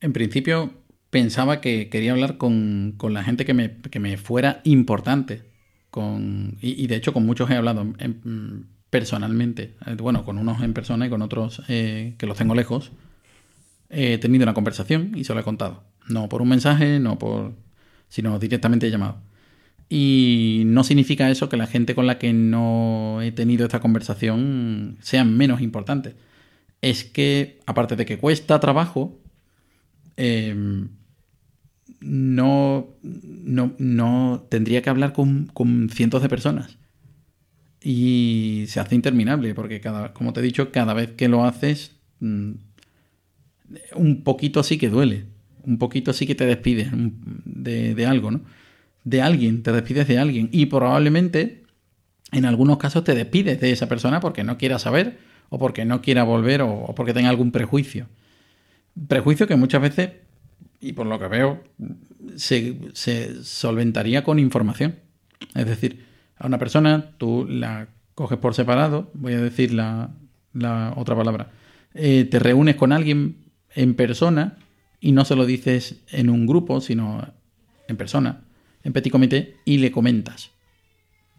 En 0.00 0.12
principio 0.12 0.72
pensaba 1.10 1.60
que 1.60 1.88
quería 1.88 2.12
hablar 2.12 2.38
con, 2.38 2.96
la 3.00 3.22
gente 3.22 3.44
que 3.44 3.54
me, 3.54 3.76
que 3.76 4.00
me 4.00 4.16
fuera 4.16 4.60
importante. 4.64 5.44
Con, 5.90 6.56
y, 6.60 6.86
de 6.86 6.96
hecho 6.96 7.12
con 7.12 7.24
muchos 7.24 7.50
he 7.50 7.54
hablado 7.54 7.86
personalmente. 8.92 9.74
Eh, 9.86 9.96
bueno, 9.96 10.24
con 10.24 10.38
unos 10.38 10.62
en 10.62 10.74
persona 10.74 11.06
y 11.06 11.10
con 11.10 11.22
otros 11.22 11.62
eh, 11.66 12.14
que 12.18 12.26
los 12.26 12.38
tengo 12.38 12.54
lejos. 12.54 12.92
He 13.90 14.18
tenido 14.18 14.44
una 14.44 14.54
conversación 14.54 15.12
y 15.16 15.24
se 15.24 15.34
lo 15.34 15.40
he 15.40 15.44
contado. 15.44 15.82
No 16.08 16.28
por 16.28 16.42
un 16.42 16.48
mensaje, 16.48 17.00
no 17.00 17.18
por. 17.18 17.54
sino 18.08 18.38
directamente 18.38 18.86
he 18.86 18.90
llamado. 18.90 19.16
Y 19.88 20.62
no 20.66 20.84
significa 20.84 21.30
eso 21.30 21.48
que 21.48 21.56
la 21.56 21.66
gente 21.66 21.94
con 21.94 22.06
la 22.06 22.18
que 22.18 22.32
no 22.32 23.20
he 23.22 23.32
tenido 23.32 23.66
esta 23.66 23.80
conversación 23.80 24.98
sean 25.00 25.36
menos 25.36 25.60
importantes. 25.60 26.14
Es 26.82 27.04
que, 27.04 27.60
aparte 27.66 27.96
de 27.96 28.06
que 28.06 28.18
cuesta 28.18 28.60
trabajo, 28.60 29.18
Em, 30.16 30.88
no, 32.00 32.88
no, 33.02 34.46
tendría 34.48 34.82
que 34.82 34.90
hablar 34.90 35.12
con, 35.12 35.50
cientos 35.90 36.22
de 36.22 36.28
personas. 36.28 36.78
Y 37.82 38.64
se 38.68 38.80
hace 38.80 38.94
interminable, 38.94 39.54
porque 39.54 39.80
cada, 39.80 40.12
como 40.12 40.32
te 40.32 40.40
he 40.40 40.42
dicho, 40.42 40.70
cada 40.70 40.94
vez 40.94 41.12
que 41.12 41.28
lo 41.28 41.44
haces, 41.44 41.96
mm, 42.20 42.52
un 43.96 44.22
poquito 44.22 44.62
sí 44.62 44.78
que 44.78 44.88
duele. 44.88 45.26
Un 45.64 45.78
poquito 45.78 46.12
sí 46.12 46.26
que 46.26 46.34
te 46.34 46.46
despides 46.46 46.90
de, 46.92 47.94
de 47.94 48.06
algo, 48.06 48.30
¿no? 48.30 48.40
De 49.04 49.22
alguien, 49.22 49.62
te 49.62 49.72
despides 49.72 50.08
de 50.08 50.18
alguien. 50.18 50.48
Y 50.52 50.66
probablemente, 50.66 51.62
en 52.32 52.44
algunos 52.44 52.78
casos, 52.78 53.04
te 53.04 53.14
despides 53.14 53.60
de 53.60 53.72
esa 53.72 53.88
persona 53.88 54.20
porque 54.20 54.44
no 54.44 54.58
quiera 54.58 54.78
saber, 54.78 55.18
o 55.48 55.58
porque 55.58 55.84
no 55.84 56.02
quiera 56.02 56.22
volver, 56.22 56.62
o 56.62 56.92
porque 56.96 57.12
tenga 57.12 57.30
algún 57.30 57.52
prejuicio. 57.52 58.06
Prejuicio 59.08 59.46
que 59.46 59.56
muchas 59.56 59.82
veces, 59.82 60.10
y 60.80 60.92
por 60.92 61.06
lo 61.06 61.18
que 61.18 61.28
veo, 61.28 61.62
se, 62.36 63.44
solventaría 63.44 64.24
con 64.24 64.38
información. 64.38 64.96
Es 65.54 65.66
decir, 65.66 66.04
a 66.42 66.46
una 66.48 66.58
persona 66.58 67.12
tú 67.18 67.46
la 67.48 67.88
coges 68.14 68.38
por 68.38 68.54
separado, 68.54 69.10
voy 69.14 69.34
a 69.34 69.40
decir 69.40 69.72
la, 69.72 70.10
otra 70.96 71.16
palabra, 71.16 71.50
eh, 71.94 72.24
te 72.24 72.38
reúnes 72.38 72.76
con 72.76 72.92
alguien 72.92 73.36
en 73.74 73.94
persona 73.94 74.56
y 75.00 75.12
no 75.12 75.24
se 75.24 75.36
lo 75.36 75.46
dices 75.46 76.02
en 76.10 76.28
un 76.30 76.46
grupo, 76.46 76.80
sino 76.80 77.26
en 77.88 77.96
persona, 77.96 78.40
en 78.82 78.92
petit 78.92 79.12
comité, 79.12 79.56
y 79.64 79.78
le 79.78 79.92
comentas. 79.92 80.50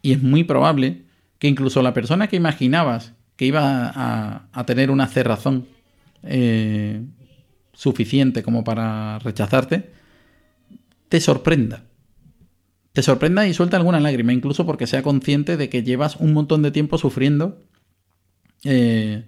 Y 0.00 0.12
es 0.12 0.22
muy 0.22 0.44
probable 0.44 1.02
que 1.38 1.48
incluso 1.48 1.82
la 1.82 1.94
persona 1.94 2.26
que 2.26 2.36
imaginabas 2.36 3.12
que 3.36 3.46
iba 3.46 3.92
a, 3.94 4.66
tener 4.66 4.90
una 4.90 5.06
cerrazón 5.06 5.66
eh, 6.22 7.02
suficiente 7.72 8.42
como 8.42 8.64
para 8.64 9.18
rechazarte, 9.18 9.90
te 11.08 11.20
sorprenda. 11.20 11.84
Te 12.94 13.02
sorprenda 13.02 13.46
y 13.46 13.52
suelta 13.52 13.76
alguna 13.76 14.00
lágrima, 14.00 14.32
incluso 14.32 14.64
porque 14.64 14.86
sea 14.86 15.02
consciente 15.02 15.58
de 15.58 15.68
que 15.68 15.82
llevas 15.82 16.16
un 16.16 16.32
montón 16.32 16.62
de 16.62 16.70
tiempo 16.70 16.96
sufriendo, 16.96 17.60
eh, 18.64 19.24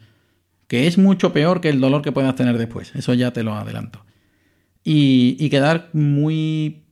que 0.69 0.87
es 0.87 0.97
mucho 0.97 1.33
peor 1.35 1.61
que 1.61 1.69
el 1.69 1.81
dolor 1.81 2.01
que 2.01 2.13
puedas 2.13 2.35
tener 2.37 2.57
después. 2.57 2.95
Eso 2.95 3.13
ya 3.13 3.33
te 3.33 3.43
lo 3.43 3.55
adelanto. 3.55 4.05
Y, 4.85 5.51
quedar 5.51 5.91
muy 5.93 6.85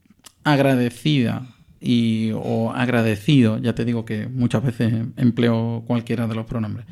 agradecida 0.43 1.47
y, 1.79 2.31
o 2.35 2.71
agradecido, 2.71 3.57
ya 3.57 3.73
te 3.73 3.85
digo 3.85 4.03
que 4.03 4.27
muchas 4.27 4.63
veces 4.63 4.93
empleo 5.15 5.83
cualquiera 5.87 6.27
de 6.27 6.35
los 6.35 6.45
pronombres. 6.45 6.85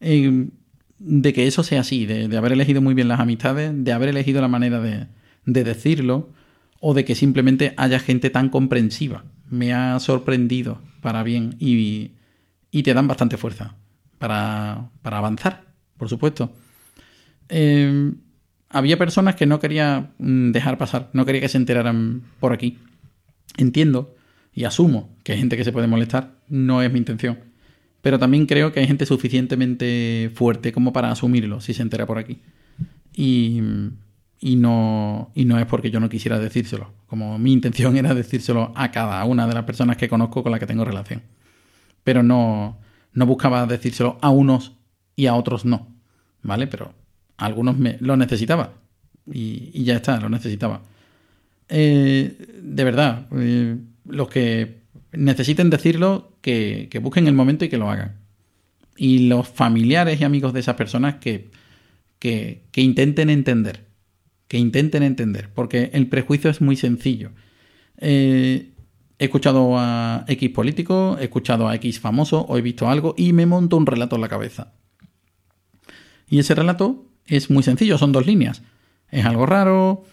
Eh, 0.00 0.46
de 0.98 1.32
que 1.32 1.46
eso 1.46 1.62
sea 1.62 1.80
así, 1.80 2.06
de, 2.06 2.34
haber 2.36 2.52
elegido 2.52 2.80
muy 2.80 2.94
bien 2.94 3.08
las 3.08 3.20
amistades, 3.20 3.72
de 3.74 3.92
haber 3.92 4.08
elegido 4.08 4.40
la 4.40 4.48
manera 4.48 4.80
de, 4.80 5.08
decirlo, 5.44 6.30
o 6.80 6.94
de 6.94 7.04
que 7.04 7.14
simplemente 7.14 7.74
haya 7.76 7.98
gente 7.98 8.30
tan 8.30 8.48
comprensiva. 8.48 9.24
Me 9.48 9.72
ha 9.72 9.98
sorprendido 10.00 10.80
para 11.00 11.22
bien 11.22 11.56
y, 11.58 12.12
te 12.82 12.92
dan 12.92 13.08
bastante 13.08 13.36
fuerza 13.36 13.74
para, 14.18 14.90
avanzar, 15.02 15.64
por 15.96 16.08
supuesto. 16.08 16.52
Eh, 17.48 18.12
había 18.68 18.98
personas 18.98 19.34
que 19.36 19.46
no 19.46 19.60
quería 19.60 20.10
mm, 20.18 20.50
dejar 20.50 20.76
pasar, 20.76 21.10
no 21.12 21.24
quería 21.24 21.40
que 21.40 21.48
se 21.48 21.58
enteraran 21.58 22.22
por 22.40 22.52
aquí. 22.52 22.78
Entiendo 23.56 24.14
y 24.52 24.64
asumo 24.64 25.16
que 25.22 25.32
hay 25.32 25.38
gente 25.38 25.56
que 25.56 25.64
se 25.64 25.72
puede 25.72 25.86
molestar, 25.86 26.38
no 26.48 26.82
es 26.82 26.92
mi 26.92 26.98
intención 26.98 27.38
pero 28.06 28.20
también 28.20 28.46
creo 28.46 28.70
que 28.70 28.78
hay 28.78 28.86
gente 28.86 29.04
suficientemente 29.04 30.30
fuerte 30.32 30.70
como 30.70 30.92
para 30.92 31.10
asumirlo 31.10 31.60
si 31.60 31.74
se 31.74 31.82
entera 31.82 32.06
por 32.06 32.18
aquí. 32.18 32.38
Y, 33.12 33.60
no, 34.40 35.30
y 35.34 35.44
no 35.44 35.58
es 35.58 35.66
porque 35.66 35.90
yo 35.90 36.00
no 36.00 36.08
quisiera 36.08 36.38
decírselo, 36.38 36.92
como 37.06 37.38
mi 37.38 37.52
intención 37.52 37.96
era 37.96 38.14
decírselo 38.14 38.72
a 38.74 38.90
cada 38.90 39.24
una 39.24 39.46
de 39.46 39.54
las 39.54 39.64
personas 39.64 39.96
que 39.96 40.08
conozco 40.08 40.42
con 40.42 40.52
las 40.52 40.60
que 40.60 40.66
tengo 40.66 40.84
relación. 40.84 41.22
Pero 42.04 42.22
no, 42.22 42.78
no 43.12 43.26
buscaba 43.26 43.66
decírselo 43.66 44.18
a 44.20 44.30
unos 44.30 44.72
y 45.16 45.26
a 45.26 45.34
otros 45.34 45.64
no, 45.64 45.88
¿vale? 46.42 46.66
Pero 46.66 46.92
a 47.36 47.46
algunos 47.46 47.76
me, 47.78 47.96
lo 48.00 48.16
necesitaba 48.16 48.74
y, 49.32 49.82
ya 49.84 49.96
está, 49.96 50.20
lo 50.20 50.28
necesitaba. 50.28 50.82
Eh, 51.68 52.36
de 52.62 52.84
verdad, 52.84 53.26
eh, 53.32 53.76
los 54.04 54.28
que 54.28 54.82
necesiten 55.12 55.70
decirlo, 55.70 56.36
que, 56.40 56.88
busquen 57.02 57.26
el 57.26 57.34
momento 57.34 57.64
y 57.64 57.68
que 57.68 57.78
lo 57.78 57.90
hagan. 57.90 58.16
Y 58.96 59.28
los 59.28 59.48
familiares 59.48 60.20
y 60.20 60.24
amigos 60.24 60.52
de 60.52 60.60
esas 60.60 60.76
personas 60.76 61.16
que, 61.16 61.50
que, 62.18 62.62
intenten 62.76 63.30
entender. 63.30 63.84
Que 64.48 64.58
intenten 64.58 65.02
entender. 65.02 65.50
Porque 65.54 65.90
el 65.92 66.08
prejuicio 66.08 66.50
es 66.50 66.60
muy 66.60 66.76
sencillo. 66.76 67.32
Eh, 67.98 68.72
he 69.18 69.24
escuchado 69.24 69.78
a 69.78 70.24
X 70.28 70.50
político, 70.50 71.16
he 71.20 71.24
escuchado 71.24 71.68
a 71.68 71.74
X 71.76 72.00
famoso 72.00 72.42
o 72.42 72.58
he 72.58 72.62
visto 72.62 72.88
algo 72.88 73.14
y 73.16 73.32
me 73.32 73.46
monto 73.46 73.76
un 73.76 73.86
relato 73.86 74.16
en 74.16 74.22
la 74.22 74.28
cabeza. 74.28 74.72
Y 76.28 76.38
ese 76.38 76.54
relato 76.54 77.06
es 77.26 77.50
muy 77.50 77.62
sencillo, 77.62 77.98
son 77.98 78.12
dos 78.12 78.26
líneas. 78.26 78.62
Es 79.10 79.24
algo 79.24 79.46
raro, 79.46 80.04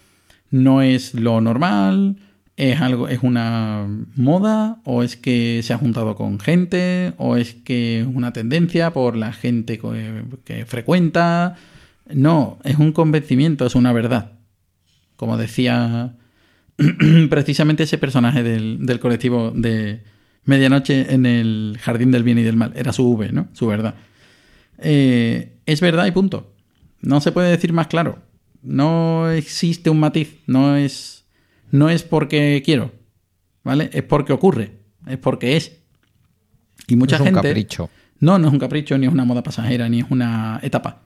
no 0.50 0.80
es 0.80 1.14
lo 1.14 1.40
normal, 1.40 2.16
¿Es 2.56 2.80
algo, 2.80 3.08
es 3.08 3.20
una 3.22 3.88
moda? 4.14 4.80
¿O 4.84 5.02
es 5.02 5.16
que 5.16 5.60
se 5.64 5.72
ha 5.72 5.78
juntado 5.78 6.14
con 6.14 6.38
gente? 6.38 7.12
¿O 7.16 7.36
es 7.36 7.54
que 7.54 8.00
es 8.00 8.06
una 8.06 8.32
tendencia 8.32 8.92
por 8.92 9.16
la 9.16 9.32
gente 9.32 9.78
que, 9.78 10.64
frecuenta? 10.66 11.56
No, 12.06 12.58
es 12.64 12.78
un 12.78 12.92
convencimiento, 12.92 13.66
es 13.66 13.74
una 13.74 13.92
verdad. 13.92 14.32
Como 15.16 15.36
decía 15.36 16.16
precisamente 17.30 17.84
ese 17.84 17.98
personaje 17.98 18.42
del, 18.42 19.00
colectivo 19.00 19.52
de 19.54 20.02
Medianoche 20.44 21.14
en 21.14 21.26
el 21.26 21.78
Jardín 21.80 22.10
del 22.10 22.24
Bien 22.24 22.38
y 22.38 22.42
del 22.42 22.56
Mal. 22.56 22.72
Era 22.76 22.92
su 22.92 23.08
V, 23.10 23.32
¿no? 23.32 23.48
Su 23.52 23.66
verdad. 23.66 23.94
Eh, 24.78 25.56
es 25.66 25.80
verdad 25.80 26.06
y 26.06 26.10
punto. 26.10 26.52
No 27.00 27.20
se 27.20 27.32
puede 27.32 27.50
decir 27.50 27.72
más 27.72 27.86
claro. 27.86 28.18
No 28.62 29.30
existe 29.30 29.90
un 29.90 30.00
matiz. 30.00 30.36
No 30.46 30.76
es 30.76 31.14
no 31.74 31.90
es 31.90 32.04
porque 32.04 32.62
quiero, 32.64 32.92
¿vale? 33.64 33.90
Es 33.92 34.04
porque 34.04 34.32
ocurre, 34.32 34.78
es 35.08 35.18
porque 35.18 35.56
es. 35.56 35.80
Y 36.86 36.94
mucha 36.94 37.18
gente 37.18 37.66
No, 38.20 38.38
no 38.38 38.46
es 38.46 38.52
un 38.52 38.60
capricho, 38.60 38.96
ni 38.96 39.06
es 39.06 39.12
una 39.12 39.24
moda 39.24 39.42
pasajera, 39.42 39.88
ni 39.88 39.98
es 39.98 40.06
una 40.08 40.60
etapa. 40.62 41.02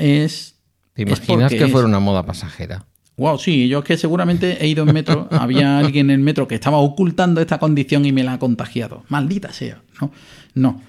Es. 0.00 0.56
¿Te 0.94 1.02
imaginas 1.02 1.50
que 1.52 1.64
es. 1.64 1.70
fuera 1.70 1.86
una 1.86 2.00
moda 2.00 2.24
pasajera? 2.24 2.86
Wow, 3.16 3.38
sí, 3.38 3.68
yo 3.68 3.80
es 3.80 3.84
que 3.84 3.98
seguramente 3.98 4.64
he 4.64 4.68
ido 4.68 4.84
en 4.84 4.94
metro, 4.94 5.28
había 5.30 5.78
alguien 5.78 6.06
en 6.06 6.20
el 6.20 6.20
metro 6.20 6.48
que 6.48 6.54
estaba 6.54 6.78
ocultando 6.78 7.42
esta 7.42 7.58
condición 7.58 8.06
y 8.06 8.12
me 8.12 8.24
la 8.24 8.34
ha 8.34 8.38
contagiado. 8.38 9.04
Maldita 9.08 9.52
sea, 9.52 9.82
¿no? 10.00 10.10
No. 10.54 10.80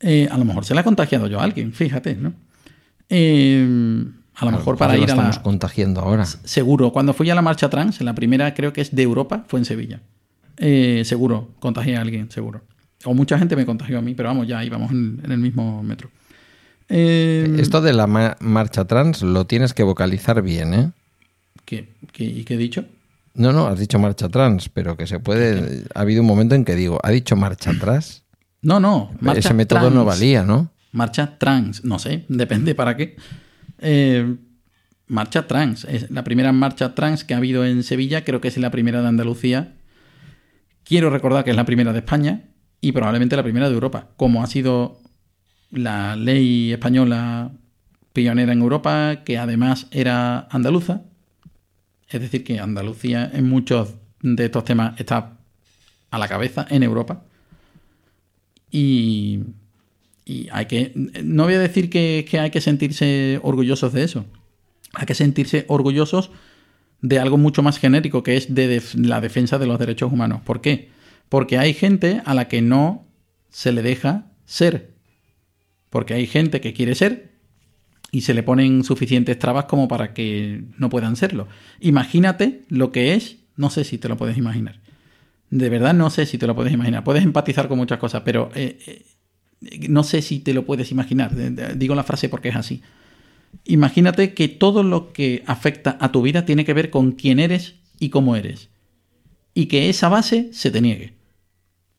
Eh, 0.00 0.26
a 0.30 0.38
lo 0.38 0.46
mejor 0.46 0.64
se 0.64 0.74
la 0.74 0.80
ha 0.80 0.84
contagiado 0.84 1.26
yo 1.26 1.38
a 1.38 1.44
alguien, 1.44 1.74
fíjate, 1.74 2.14
¿no? 2.14 2.32
Eh, 3.10 4.06
a 4.36 4.44
lo 4.46 4.50
mejor 4.52 4.78
para 4.78 4.96
ir 4.96 5.02
a 5.02 5.06
estamos 5.06 5.36
la... 5.36 5.42
contagiando 5.42 6.00
ahora. 6.00 6.24
Seguro, 6.24 6.92
cuando 6.92 7.12
fui 7.12 7.28
a 7.28 7.34
la 7.34 7.42
marcha 7.42 7.68
trans, 7.68 8.00
la 8.00 8.14
primera 8.14 8.54
creo 8.54 8.72
que 8.72 8.80
es 8.80 8.94
de 8.94 9.02
Europa, 9.02 9.44
fue 9.46 9.60
en 9.60 9.66
Sevilla. 9.66 10.00
Eh, 10.56 11.02
seguro, 11.04 11.50
contagié 11.58 11.96
a 11.96 12.00
alguien, 12.00 12.30
seguro. 12.30 12.62
O 13.04 13.12
mucha 13.12 13.38
gente 13.38 13.54
me 13.54 13.66
contagió 13.66 13.98
a 13.98 14.02
mí, 14.02 14.14
pero 14.14 14.30
vamos, 14.30 14.46
ya 14.46 14.64
íbamos 14.64 14.90
en, 14.92 15.20
en 15.22 15.30
el 15.30 15.38
mismo 15.38 15.82
metro. 15.82 16.10
Eh, 16.88 17.56
Esto 17.58 17.80
de 17.80 17.92
la 17.92 18.06
ma- 18.06 18.36
marcha 18.40 18.84
trans 18.84 19.22
lo 19.22 19.46
tienes 19.46 19.74
que 19.74 19.82
vocalizar 19.82 20.40
bien, 20.42 20.74
¿eh? 20.74 20.90
¿qué, 21.64 21.88
qué, 22.12 22.24
¿Y 22.24 22.44
qué 22.44 22.54
he 22.54 22.58
dicho? 22.58 22.84
No, 23.34 23.52
no, 23.52 23.66
has 23.66 23.78
dicho 23.78 23.98
marcha 23.98 24.28
trans, 24.28 24.68
pero 24.68 24.96
que 24.96 25.06
se 25.06 25.18
puede. 25.20 25.84
Ha 25.94 26.00
habido 26.00 26.22
un 26.22 26.26
momento 26.28 26.54
en 26.54 26.64
que 26.64 26.74
digo, 26.74 26.98
¿ha 27.02 27.10
dicho 27.10 27.36
marcha 27.36 27.70
atrás? 27.70 28.22
No, 28.62 28.80
no, 28.80 29.10
marcha 29.20 29.40
Ese 29.40 29.54
método 29.54 29.90
no 29.90 30.04
valía, 30.04 30.42
¿no? 30.42 30.70
Marcha 30.92 31.36
trans, 31.38 31.84
no 31.84 31.98
sé, 31.98 32.24
depende 32.28 32.74
para 32.74 32.96
qué. 32.96 33.16
Eh, 33.80 34.36
marcha 35.08 35.46
trans, 35.46 35.84
es 35.84 36.10
la 36.10 36.24
primera 36.24 36.52
marcha 36.52 36.94
trans 36.94 37.24
que 37.24 37.34
ha 37.34 37.36
habido 37.36 37.66
en 37.66 37.82
Sevilla, 37.82 38.24
creo 38.24 38.40
que 38.40 38.48
es 38.48 38.56
la 38.56 38.70
primera 38.70 39.02
de 39.02 39.08
Andalucía. 39.08 39.74
Quiero 40.84 41.10
recordar 41.10 41.44
que 41.44 41.50
es 41.50 41.56
la 41.56 41.66
primera 41.66 41.92
de 41.92 41.98
España 41.98 42.44
y 42.80 42.92
probablemente 42.92 43.36
la 43.36 43.42
primera 43.42 43.68
de 43.68 43.74
Europa, 43.74 44.08
como 44.16 44.42
ha 44.42 44.46
sido 44.46 45.00
la 45.70 46.16
ley 46.16 46.72
española 46.72 47.52
pionera 48.12 48.52
en 48.52 48.60
Europa, 48.60 49.22
que 49.24 49.38
además 49.38 49.88
era 49.90 50.48
andaluza. 50.50 51.02
Es 52.08 52.20
decir, 52.20 52.44
que 52.44 52.60
Andalucía 52.60 53.30
en 53.32 53.48
muchos 53.48 53.94
de 54.22 54.46
estos 54.46 54.64
temas 54.64 54.98
está 54.98 55.38
a 56.10 56.18
la 56.18 56.28
cabeza 56.28 56.66
en 56.70 56.82
Europa. 56.82 57.24
Y, 58.70 59.40
y 60.24 60.48
hay 60.50 60.66
que. 60.66 60.92
No 61.22 61.44
voy 61.44 61.54
a 61.54 61.58
decir 61.58 61.90
que, 61.90 62.26
hay 62.40 62.50
que 62.50 62.60
sentirse 62.60 63.40
orgullosos 63.42 63.92
de 63.92 64.04
eso. 64.04 64.24
Hay 64.94 65.06
que 65.06 65.14
sentirse 65.14 65.64
orgullosos 65.68 66.30
de 67.02 67.18
algo 67.18 67.36
mucho 67.36 67.62
más 67.62 67.78
genérico, 67.78 68.22
que 68.22 68.36
es 68.36 68.54
de 68.54 68.82
la 68.94 69.20
defensa 69.20 69.58
de 69.58 69.66
los 69.66 69.78
derechos 69.78 70.12
humanos. 70.12 70.40
¿Por 70.42 70.60
qué? 70.60 70.90
Porque 71.28 71.58
hay 71.58 71.74
gente 71.74 72.22
a 72.24 72.34
la 72.34 72.48
que 72.48 72.62
no 72.62 73.06
se 73.50 73.72
le 73.72 73.82
deja 73.82 74.26
ser. 74.46 74.95
Porque 75.90 76.14
hay 76.14 76.26
gente 76.26 76.60
que 76.60 76.72
quiere 76.72 76.94
ser 76.94 77.36
y 78.10 78.22
se 78.22 78.34
le 78.34 78.42
ponen 78.42 78.84
suficientes 78.84 79.38
trabas 79.38 79.66
como 79.66 79.88
para 79.88 80.14
que 80.14 80.64
no 80.78 80.88
puedan 80.88 81.16
serlo. 81.16 81.48
Imagínate 81.80 82.64
lo 82.68 82.92
que 82.92 83.14
es, 83.14 83.38
no 83.56 83.70
sé 83.70 83.84
si 83.84 83.98
te 83.98 84.08
lo 84.08 84.16
puedes 84.16 84.38
imaginar. 84.38 84.80
De 85.50 85.68
verdad 85.68 85.94
no 85.94 86.10
sé 86.10 86.26
si 86.26 86.38
te 86.38 86.46
lo 86.46 86.54
puedes 86.54 86.72
imaginar. 86.72 87.04
Puedes 87.04 87.24
empatizar 87.24 87.68
con 87.68 87.78
muchas 87.78 87.98
cosas, 87.98 88.22
pero 88.24 88.50
eh, 88.54 88.78
eh, 88.86 89.88
no 89.88 90.02
sé 90.02 90.22
si 90.22 90.40
te 90.40 90.54
lo 90.54 90.64
puedes 90.64 90.90
imaginar. 90.90 91.32
Digo 91.76 91.94
la 91.94 92.04
frase 92.04 92.28
porque 92.28 92.48
es 92.48 92.56
así. 92.56 92.82
Imagínate 93.64 94.34
que 94.34 94.48
todo 94.48 94.82
lo 94.82 95.12
que 95.12 95.42
afecta 95.46 95.96
a 96.00 96.12
tu 96.12 96.22
vida 96.22 96.44
tiene 96.44 96.64
que 96.64 96.74
ver 96.74 96.90
con 96.90 97.12
quién 97.12 97.38
eres 97.38 97.76
y 97.98 98.10
cómo 98.10 98.36
eres. 98.36 98.70
Y 99.54 99.66
que 99.66 99.88
esa 99.88 100.08
base 100.08 100.50
se 100.52 100.70
te 100.70 100.80
niegue. 100.80 101.14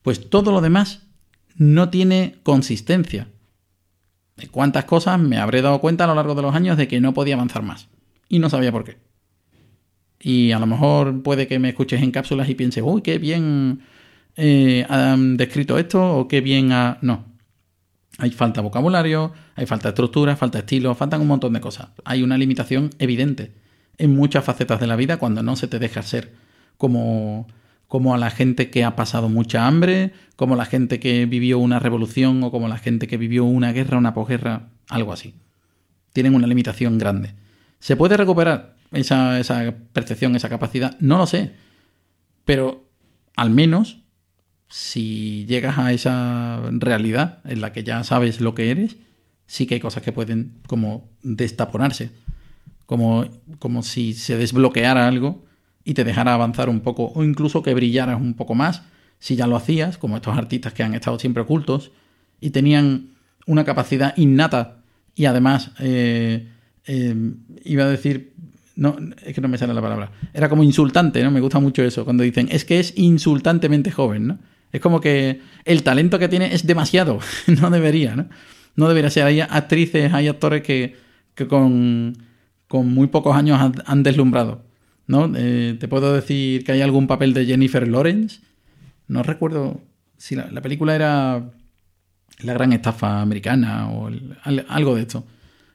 Pues 0.02 0.30
todo 0.30 0.52
lo 0.52 0.62
demás 0.62 1.08
no 1.56 1.90
tiene 1.90 2.36
consistencia. 2.44 3.28
De 4.38 4.48
cuántas 4.48 4.86
cosas 4.86 5.20
me 5.20 5.38
habré 5.38 5.62
dado 5.62 5.80
cuenta 5.80 6.04
a 6.04 6.08
lo 6.08 6.16
largo 6.16 6.36
de 6.36 6.44
los 6.44 6.56
años 6.56 6.78
de 6.78 6.88
que 6.88 7.02
no 7.02 7.14
podía 7.14 7.36
avanzar 7.36 7.64
más. 7.64 7.90
Y 8.30 8.40
no 8.40 8.50
sabía 8.50 8.72
por 8.72 8.84
qué. 8.84 8.98
Y 10.20 10.52
a 10.52 10.60
lo 10.60 10.66
mejor 10.66 11.22
puede 11.24 11.48
que 11.48 11.60
me 11.60 11.70
escuches 11.70 12.02
en 12.02 12.12
cápsulas 12.12 12.50
y 12.50 12.56
pienses, 12.56 12.84
uy, 12.86 13.02
qué 13.02 13.18
bien 13.18 13.82
eh, 14.36 14.86
han 14.90 15.38
descrito 15.38 15.78
esto 15.78 16.18
o 16.18 16.28
qué 16.28 16.42
bien 16.42 16.72
ha... 16.72 16.98
No. 17.02 17.26
Hay 18.20 18.32
falta 18.32 18.62
vocabulario, 18.62 19.34
hay 19.56 19.68
falta 19.68 19.90
estructura, 19.90 20.36
falta 20.36 20.60
estilo, 20.60 20.96
faltan 20.96 21.22
un 21.22 21.28
montón 21.28 21.54
de 21.54 21.62
cosas. 21.62 21.90
Hay 22.04 22.24
una 22.24 22.38
limitación 22.38 22.90
evidente 22.98 23.52
en 23.98 24.16
muchas 24.16 24.44
facetas 24.44 24.80
de 24.80 24.88
la 24.88 24.96
vida 24.96 25.18
cuando 25.18 25.44
no 25.44 25.56
se 25.56 25.68
te 25.68 25.80
deja 25.80 26.02
ser 26.02 26.34
como, 26.78 27.48
como 27.88 28.14
a 28.14 28.18
la 28.18 28.30
gente 28.30 28.70
que 28.70 28.84
ha 28.84 28.96
pasado 28.96 29.30
mucha 29.30 29.66
hambre, 29.66 30.12
como 30.36 30.56
la 30.56 30.66
gente 30.66 31.00
que 31.00 31.26
vivió 31.26 31.58
una 31.58 31.80
revolución 31.80 32.44
o 32.44 32.52
como 32.52 32.68
la 32.68 32.78
gente 32.78 33.08
que 33.08 33.18
vivió 33.18 33.46
una 33.46 33.72
guerra, 33.72 33.98
una 33.98 34.14
posguerra, 34.14 34.70
algo 34.90 35.14
así. 35.14 35.36
Tienen 36.14 36.36
una 36.36 36.48
limitación 36.48 36.98
grande. 36.98 37.34
¿Se 37.80 37.96
puede 37.96 38.18
recuperar 38.18 38.76
esa, 38.92 39.40
percepción, 39.94 40.36
esa 40.36 40.50
capacidad? 40.50 40.98
No 41.00 41.18
lo 41.18 41.28
sé. 41.28 41.54
Pero 42.44 42.90
al 43.36 43.52
menos 43.52 44.00
si 44.70 45.46
llegas 45.46 45.78
a 45.78 45.94
esa 45.94 46.62
realidad 46.72 47.40
en 47.46 47.62
la 47.62 47.72
que 47.72 47.84
ya 47.84 48.04
sabes 48.04 48.42
lo 48.42 48.54
que 48.54 48.72
eres, 48.72 48.98
sí 49.46 49.66
que 49.66 49.76
hay 49.76 49.80
cosas 49.80 50.04
que 50.04 50.12
pueden 50.12 50.60
como 50.68 51.10
destaponarse. 51.24 52.12
Como, 52.86 53.26
como 53.60 53.84
si 53.84 54.14
se 54.14 54.38
desbloqueara 54.38 55.08
algo 55.08 55.47
y 55.88 55.94
te 55.94 56.04
dejara 56.04 56.34
avanzar 56.34 56.68
un 56.68 56.82
poco, 56.82 57.14
o 57.16 57.24
incluso 57.24 57.64
que 57.64 57.74
brillaras 57.74 58.20
un 58.20 58.34
poco 58.34 58.56
más, 58.56 58.82
si 59.20 59.38
ya 59.38 59.48
lo 59.48 59.56
hacías, 59.56 59.98
como 59.98 60.18
estos 60.18 60.38
artistas 60.38 60.74
que 60.74 60.84
han 60.84 60.94
estado 60.94 61.18
siempre 61.18 61.44
ocultos 61.44 61.92
y 62.42 62.50
tenían 62.50 63.12
una 63.46 63.64
capacidad 63.64 64.16
innata 64.18 64.80
y 65.16 65.28
además, 65.28 65.72
eh, 65.80 66.46
eh, 66.88 67.16
iba 67.64 67.86
a 67.86 67.88
decir, 67.88 68.34
no, 68.76 68.98
es 69.26 69.34
que 69.34 69.40
no 69.40 69.48
me 69.48 69.58
sale 69.58 69.74
la 69.74 69.82
palabra, 69.82 70.12
era 70.34 70.50
como 70.50 70.62
insultante, 70.62 71.24
¿no? 71.24 71.32
Me 71.32 71.40
gusta 71.40 71.62
mucho 71.62 71.82
eso, 71.84 72.04
cuando 72.04 72.24
dicen, 72.24 72.50
es 72.52 72.66
que 72.66 72.82
es 72.82 72.92
insultantemente 72.98 73.90
joven, 73.90 74.28
¿no? 74.28 74.40
Es 74.74 74.82
como 74.82 75.00
que 75.00 75.40
el 75.64 75.84
talento 75.84 76.20
que 76.20 76.28
tiene 76.28 76.54
es 76.54 76.68
demasiado, 76.68 77.20
no 77.62 77.70
debería, 77.70 78.14
¿no? 78.18 78.26
No 78.76 78.90
debería 78.90 79.10
ser. 79.10 79.24
Hay 79.24 79.40
actrices, 79.40 80.14
hay 80.14 80.28
actores 80.28 80.64
que, 80.64 80.98
que 81.34 81.48
con, 81.48 82.18
con 82.68 82.94
muy 82.94 83.08
pocos 83.08 83.38
años 83.38 83.62
han, 83.62 83.76
han 83.86 84.04
deslumbrado, 84.04 84.67
¿no? 85.08 85.32
Eh, 85.36 85.78
te 85.80 85.88
puedo 85.88 86.14
decir 86.14 86.64
que 86.64 86.74
hay 86.74 86.82
algún 86.82 87.08
papel 87.08 87.34
de 87.34 87.46
Jennifer 87.46 87.88
Lawrence, 87.88 88.42
no 89.08 89.24
recuerdo 89.24 89.82
si 90.18 90.36
la, 90.36 90.52
la 90.52 90.62
película 90.62 90.96
era 90.96 91.52
La 92.40 92.54
gran 92.54 92.74
estafa 92.74 93.22
americana 93.22 93.90
o 93.90 94.12
algo 94.68 94.96
de 94.96 95.02
esto. 95.02 95.26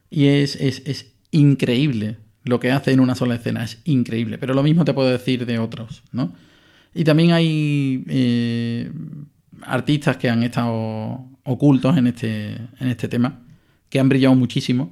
Y 0.09 0.27
es, 0.27 0.55
es, 0.55 0.83
es 0.85 1.13
increíble 1.31 2.17
lo 2.45 2.59
que 2.59 2.71
hace 2.71 2.91
en 2.91 2.99
una 2.99 3.15
sola 3.15 3.35
escena, 3.35 3.63
es 3.63 3.81
increíble. 3.85 4.37
Pero 4.37 4.53
lo 4.53 4.63
mismo 4.63 4.85
te 4.85 4.93
puedo 4.93 5.09
decir 5.09 5.45
de 5.45 5.59
otros, 5.59 6.03
¿no? 6.11 6.33
Y 6.93 7.03
también 7.03 7.31
hay 7.31 8.03
eh, 8.07 8.91
artistas 9.63 10.17
que 10.17 10.29
han 10.29 10.43
estado 10.43 11.25
ocultos 11.43 11.97
en 11.97 12.07
este, 12.07 12.53
en 12.79 12.87
este 12.87 13.07
tema, 13.07 13.41
que 13.89 13.99
han 13.99 14.09
brillado 14.09 14.35
muchísimo 14.35 14.91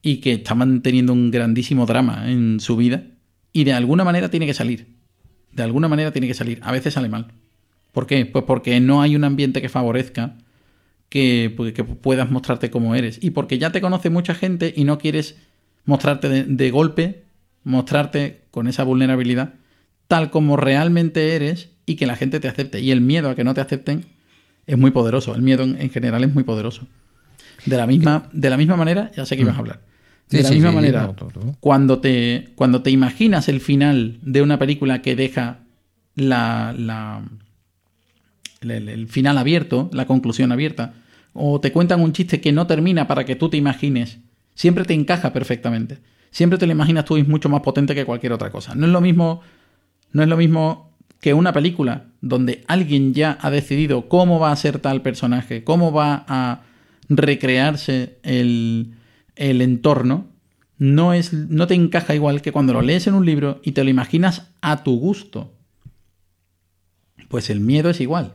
y 0.00 0.16
que 0.16 0.32
estaban 0.32 0.82
teniendo 0.82 1.12
un 1.12 1.30
grandísimo 1.30 1.86
drama 1.86 2.30
en 2.30 2.58
su 2.58 2.76
vida 2.76 3.04
y 3.52 3.64
de 3.64 3.72
alguna 3.72 4.04
manera 4.04 4.30
tiene 4.30 4.46
que 4.46 4.54
salir. 4.54 4.86
De 5.52 5.62
alguna 5.62 5.88
manera 5.88 6.12
tiene 6.12 6.28
que 6.28 6.34
salir. 6.34 6.60
A 6.62 6.72
veces 6.72 6.94
sale 6.94 7.08
mal. 7.08 7.28
¿Por 7.92 8.06
qué? 8.06 8.24
Pues 8.24 8.44
porque 8.44 8.80
no 8.80 9.02
hay 9.02 9.16
un 9.16 9.24
ambiente 9.24 9.60
que 9.60 9.68
favorezca 9.68 10.36
que, 11.08 11.52
pues, 11.54 11.74
que 11.74 11.84
puedas 11.84 12.30
mostrarte 12.30 12.70
como 12.70 12.94
eres. 12.94 13.18
Y 13.22 13.30
porque 13.30 13.58
ya 13.58 13.70
te 13.70 13.80
conoce 13.80 14.08
mucha 14.08 14.34
gente 14.34 14.72
y 14.74 14.84
no 14.84 14.98
quieres 14.98 15.36
mostrarte 15.84 16.28
de, 16.28 16.44
de 16.44 16.70
golpe, 16.70 17.24
mostrarte 17.64 18.42
con 18.50 18.66
esa 18.66 18.84
vulnerabilidad 18.84 19.54
tal 20.12 20.30
como 20.30 20.58
realmente 20.58 21.34
eres 21.34 21.70
y 21.86 21.96
que 21.96 22.06
la 22.06 22.16
gente 22.16 22.38
te 22.38 22.46
acepte. 22.46 22.80
Y 22.80 22.90
el 22.90 23.00
miedo 23.00 23.30
a 23.30 23.34
que 23.34 23.44
no 23.44 23.54
te 23.54 23.62
acepten 23.62 24.04
es 24.66 24.76
muy 24.76 24.90
poderoso. 24.90 25.34
El 25.34 25.40
miedo 25.40 25.62
en, 25.62 25.80
en 25.80 25.88
general 25.88 26.22
es 26.22 26.34
muy 26.34 26.44
poderoso. 26.44 26.86
De 27.64 27.78
la 27.78 27.86
misma, 27.86 28.28
de 28.30 28.50
la 28.50 28.58
misma 28.58 28.76
manera, 28.76 29.10
ya 29.16 29.24
sé 29.24 29.36
que 29.36 29.42
ibas 29.42 29.56
a 29.56 29.60
hablar. 29.60 29.80
De 30.30 30.42
la 30.42 30.48
sí, 30.48 30.54
misma 30.54 30.70
sí, 30.70 30.74
manera, 30.76 31.02
no, 31.06 31.56
cuando 31.60 32.00
te, 32.00 32.48
cuando 32.54 32.82
te 32.82 32.90
imaginas 32.90 33.48
el 33.48 33.60
final 33.60 34.18
de 34.22 34.40
una 34.42 34.58
película 34.58 35.02
que 35.02 35.14
deja 35.14 35.58
la, 36.14 36.74
la- 36.78 37.22
el, 38.60 38.88
el 38.88 39.08
final 39.08 39.38
abierto, 39.38 39.90
la 39.92 40.06
conclusión 40.06 40.52
abierta, 40.52 40.94
o 41.34 41.60
te 41.60 41.72
cuentan 41.72 42.00
un 42.00 42.12
chiste 42.12 42.40
que 42.40 42.52
no 42.52 42.66
termina 42.66 43.06
para 43.06 43.24
que 43.24 43.36
tú 43.36 43.48
te 43.48 43.56
imagines, 43.56 44.18
siempre 44.54 44.84
te 44.84 44.94
encaja 44.94 45.32
perfectamente. 45.32 45.98
Siempre 46.30 46.58
te 46.58 46.66
lo 46.66 46.72
imaginas 46.72 47.04
tú 47.04 47.18
y 47.18 47.20
es 47.20 47.28
mucho 47.28 47.50
más 47.50 47.60
potente 47.60 47.94
que 47.94 48.06
cualquier 48.06 48.32
otra 48.32 48.50
cosa. 48.50 48.74
No 48.74 48.86
es 48.86 48.92
lo 48.92 49.02
mismo, 49.02 49.42
no 50.12 50.22
es 50.22 50.28
lo 50.30 50.36
mismo 50.38 50.90
que 51.20 51.34
una 51.34 51.52
película 51.52 52.06
donde 52.22 52.64
alguien 52.68 53.12
ya 53.12 53.36
ha 53.42 53.50
decidido 53.50 54.08
cómo 54.08 54.40
va 54.40 54.50
a 54.50 54.56
ser 54.56 54.78
tal 54.78 55.02
personaje, 55.02 55.62
cómo 55.62 55.92
va 55.92 56.24
a 56.26 56.62
recrearse 57.10 58.18
el, 58.22 58.94
el 59.36 59.62
entorno, 59.62 60.26
no, 60.78 61.12
es, 61.12 61.32
no 61.32 61.66
te 61.66 61.74
encaja 61.74 62.14
igual 62.14 62.42
que 62.42 62.52
cuando 62.52 62.72
lo 62.72 62.82
lees 62.82 63.06
en 63.06 63.14
un 63.14 63.24
libro 63.24 63.60
y 63.62 63.72
te 63.72 63.84
lo 63.84 63.90
imaginas 63.90 64.50
a 64.60 64.82
tu 64.82 64.98
gusto. 64.98 65.52
Pues 67.28 67.50
el 67.50 67.60
miedo 67.60 67.90
es 67.90 68.00
igual. 68.00 68.34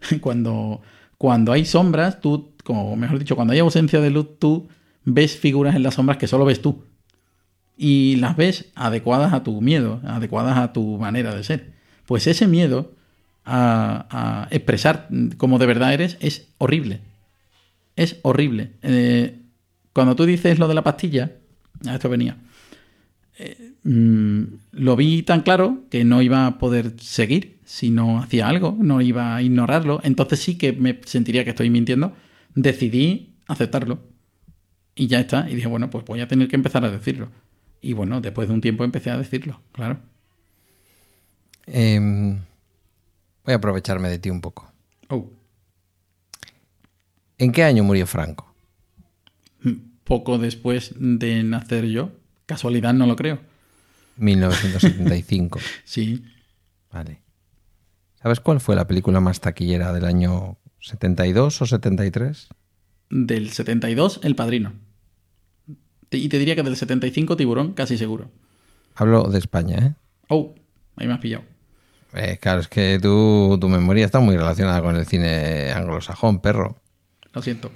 Cuando, 0.20 0.80
cuando 1.18 1.50
hay 1.50 1.64
sombras, 1.64 2.20
tú 2.20 2.52
como 2.68 2.96
mejor 2.96 3.18
dicho, 3.18 3.34
cuando 3.34 3.54
hay 3.54 3.60
ausencia 3.60 3.98
de 3.98 4.10
luz, 4.10 4.38
tú 4.38 4.68
ves 5.04 5.38
figuras 5.38 5.74
en 5.74 5.82
las 5.82 5.94
sombras 5.94 6.18
que 6.18 6.26
solo 6.26 6.44
ves 6.44 6.60
tú. 6.60 6.84
Y 7.78 8.16
las 8.16 8.36
ves 8.36 8.70
adecuadas 8.74 9.32
a 9.32 9.42
tu 9.42 9.62
miedo, 9.62 10.02
adecuadas 10.04 10.58
a 10.58 10.74
tu 10.74 10.98
manera 10.98 11.34
de 11.34 11.44
ser. 11.44 11.72
Pues 12.04 12.26
ese 12.26 12.46
miedo 12.46 12.92
a, 13.46 14.48
expresar 14.50 15.08
como 15.38 15.58
de 15.58 15.64
verdad 15.64 15.94
eres 15.94 16.18
es 16.20 16.48
horrible. 16.58 17.00
Es 17.96 18.18
horrible. 18.22 18.72
Eh, 18.82 19.40
cuando 19.92 20.16
tú 20.16 20.24
dices 20.26 20.58
lo 20.58 20.68
de 20.68 20.74
la 20.74 20.84
pastilla, 20.84 21.32
a 21.86 21.94
esto 21.94 22.08
venía. 22.08 22.36
eh, 23.38 23.72
mm, 23.84 24.42
lo 24.72 24.96
vi 24.96 25.22
tan 25.22 25.42
claro 25.42 25.84
que 25.90 26.04
no 26.04 26.22
iba 26.22 26.46
a 26.46 26.58
poder 26.58 26.98
seguir 27.00 27.58
si 27.64 27.90
no 27.90 28.18
hacía 28.20 28.48
algo, 28.48 28.76
no 28.80 29.00
iba 29.02 29.36
a 29.36 29.42
ignorarlo. 29.42 30.00
Entonces 30.02 30.40
sí 30.40 30.56
que 30.56 30.72
me 30.72 31.00
sentiría 31.04 31.44
que 31.44 31.50
estoy 31.50 31.70
mintiendo. 31.70 32.14
Decidí 32.54 33.34
aceptarlo. 33.46 34.00
Y 34.94 35.06
ya 35.06 35.20
está. 35.20 35.48
Y 35.50 35.54
dije, 35.54 35.68
bueno, 35.68 35.90
pues 35.90 36.04
voy 36.04 36.20
a 36.20 36.28
tener 36.28 36.48
que 36.48 36.56
empezar 36.56 36.84
a 36.84 36.90
decirlo. 36.90 37.28
Y 37.80 37.92
bueno, 37.92 38.20
después 38.20 38.48
de 38.48 38.54
un 38.54 38.60
tiempo 38.60 38.84
empecé 38.84 39.10
a 39.10 39.18
decirlo, 39.18 39.60
claro. 39.72 40.00
Em, 41.66 42.38
voy 43.44 43.52
a 43.52 43.56
aprovecharme 43.56 44.08
de 44.08 44.18
ti 44.18 44.30
un 44.30 44.40
poco. 44.40 44.72
Oh. 45.08 45.30
¿En 47.36 47.52
qué 47.52 47.62
año 47.64 47.84
murió 47.84 48.06
Franco? 48.06 48.47
Poco 50.08 50.38
después 50.38 50.94
de 50.98 51.42
nacer 51.44 51.84
yo. 51.86 52.10
Casualidad 52.46 52.94
no 52.94 53.06
lo 53.06 53.14
creo. 53.14 53.38
1975. 54.16 55.60
Sí. 55.84 56.24
Vale. 56.90 57.20
¿Sabes 58.22 58.40
cuál 58.40 58.60
fue 58.60 58.74
la 58.74 58.86
película 58.86 59.20
más 59.20 59.40
taquillera 59.40 59.92
del 59.92 60.04
año 60.06 60.56
72 60.80 61.62
o 61.62 61.66
73? 61.66 62.48
Del 63.10 63.50
72, 63.50 64.20
El 64.24 64.34
Padrino. 64.34 64.72
Y 66.10 66.28
te 66.30 66.38
diría 66.38 66.56
que 66.56 66.62
del 66.62 66.76
75, 66.76 67.36
Tiburón, 67.36 67.74
casi 67.74 67.98
seguro. 67.98 68.30
Hablo 68.94 69.24
de 69.24 69.38
España, 69.38 69.76
¿eh? 69.78 69.94
Oh, 70.28 70.54
ahí 70.96 71.06
me 71.06 71.12
has 71.12 71.20
pillado. 71.20 71.44
Eh, 72.14 72.38
claro, 72.40 72.60
es 72.60 72.68
que 72.68 72.98
tú- 73.00 73.58
tu 73.60 73.68
memoria 73.68 74.06
está 74.06 74.18
muy 74.20 74.36
relacionada 74.36 74.80
con 74.80 74.96
el 74.96 75.06
cine 75.06 75.70
anglosajón, 75.72 76.40
perro. 76.40 76.78
Lo 77.34 77.42
siento. 77.42 77.70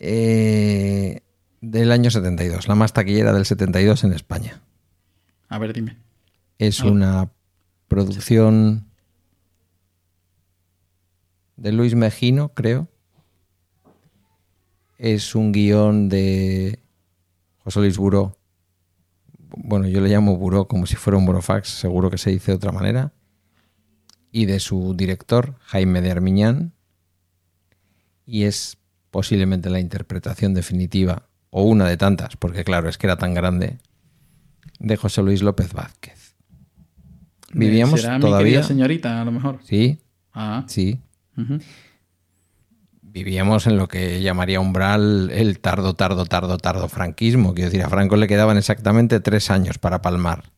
Eh, 0.00 1.20
del 1.70 1.92
año 1.92 2.10
72, 2.10 2.68
la 2.68 2.74
más 2.74 2.92
taquillera 2.92 3.32
del 3.32 3.46
72 3.46 4.04
en 4.04 4.12
España. 4.12 4.60
A 5.48 5.58
ver, 5.58 5.72
dime. 5.72 5.96
Es 6.58 6.80
Ah. 6.80 6.86
una 6.86 7.30
producción 7.88 8.86
de 11.56 11.72
Luis 11.72 11.94
Mejino, 11.94 12.50
creo. 12.54 12.88
Es 14.98 15.34
un 15.34 15.52
guion 15.52 16.08
de 16.08 16.80
José 17.58 17.80
Luis 17.80 17.96
Buró. 17.96 18.38
Bueno, 19.56 19.86
yo 19.88 20.00
le 20.00 20.08
llamo 20.08 20.36
Buró 20.36 20.66
como 20.66 20.86
si 20.86 20.96
fuera 20.96 21.16
un 21.18 21.26
burofax, 21.26 21.68
seguro 21.68 22.10
que 22.10 22.18
se 22.18 22.30
dice 22.30 22.52
de 22.52 22.56
otra 22.56 22.72
manera. 22.72 23.12
Y 24.32 24.46
de 24.46 24.58
su 24.60 24.94
director, 24.96 25.56
Jaime 25.60 26.00
de 26.00 26.10
Armiñán. 26.10 26.72
Y 28.26 28.44
es 28.44 28.78
posiblemente 29.10 29.70
la 29.70 29.78
interpretación 29.78 30.54
definitiva, 30.54 31.28
o 31.56 31.62
una 31.62 31.86
de 31.88 31.96
tantas, 31.96 32.36
porque 32.36 32.64
claro, 32.64 32.88
es 32.88 32.98
que 32.98 33.06
era 33.06 33.16
tan 33.16 33.32
grande, 33.32 33.78
de 34.80 34.96
José 34.96 35.22
Luis 35.22 35.40
López 35.40 35.72
Vázquez. 35.72 36.34
Vivíamos 37.52 38.00
¿Será 38.00 38.16
mi 38.16 38.22
todavía. 38.22 38.46
querida 38.46 38.62
señorita, 38.64 39.20
a 39.20 39.24
lo 39.24 39.30
mejor? 39.30 39.60
Sí, 39.62 40.00
Ah. 40.32 40.64
sí. 40.66 40.98
Vivíamos 43.02 43.68
en 43.68 43.76
lo 43.76 43.86
que 43.86 44.20
llamaría 44.20 44.58
umbral 44.58 45.30
el 45.32 45.60
tardo, 45.60 45.94
tardo, 45.94 46.24
tardo, 46.24 46.58
tardo 46.58 46.88
franquismo. 46.88 47.54
Quiero 47.54 47.70
decir, 47.70 47.84
a 47.84 47.88
Franco 47.88 48.16
le 48.16 48.26
quedaban 48.26 48.56
exactamente 48.56 49.20
tres 49.20 49.50
años 49.52 49.78
para 49.78 50.02
palmar. 50.02 50.50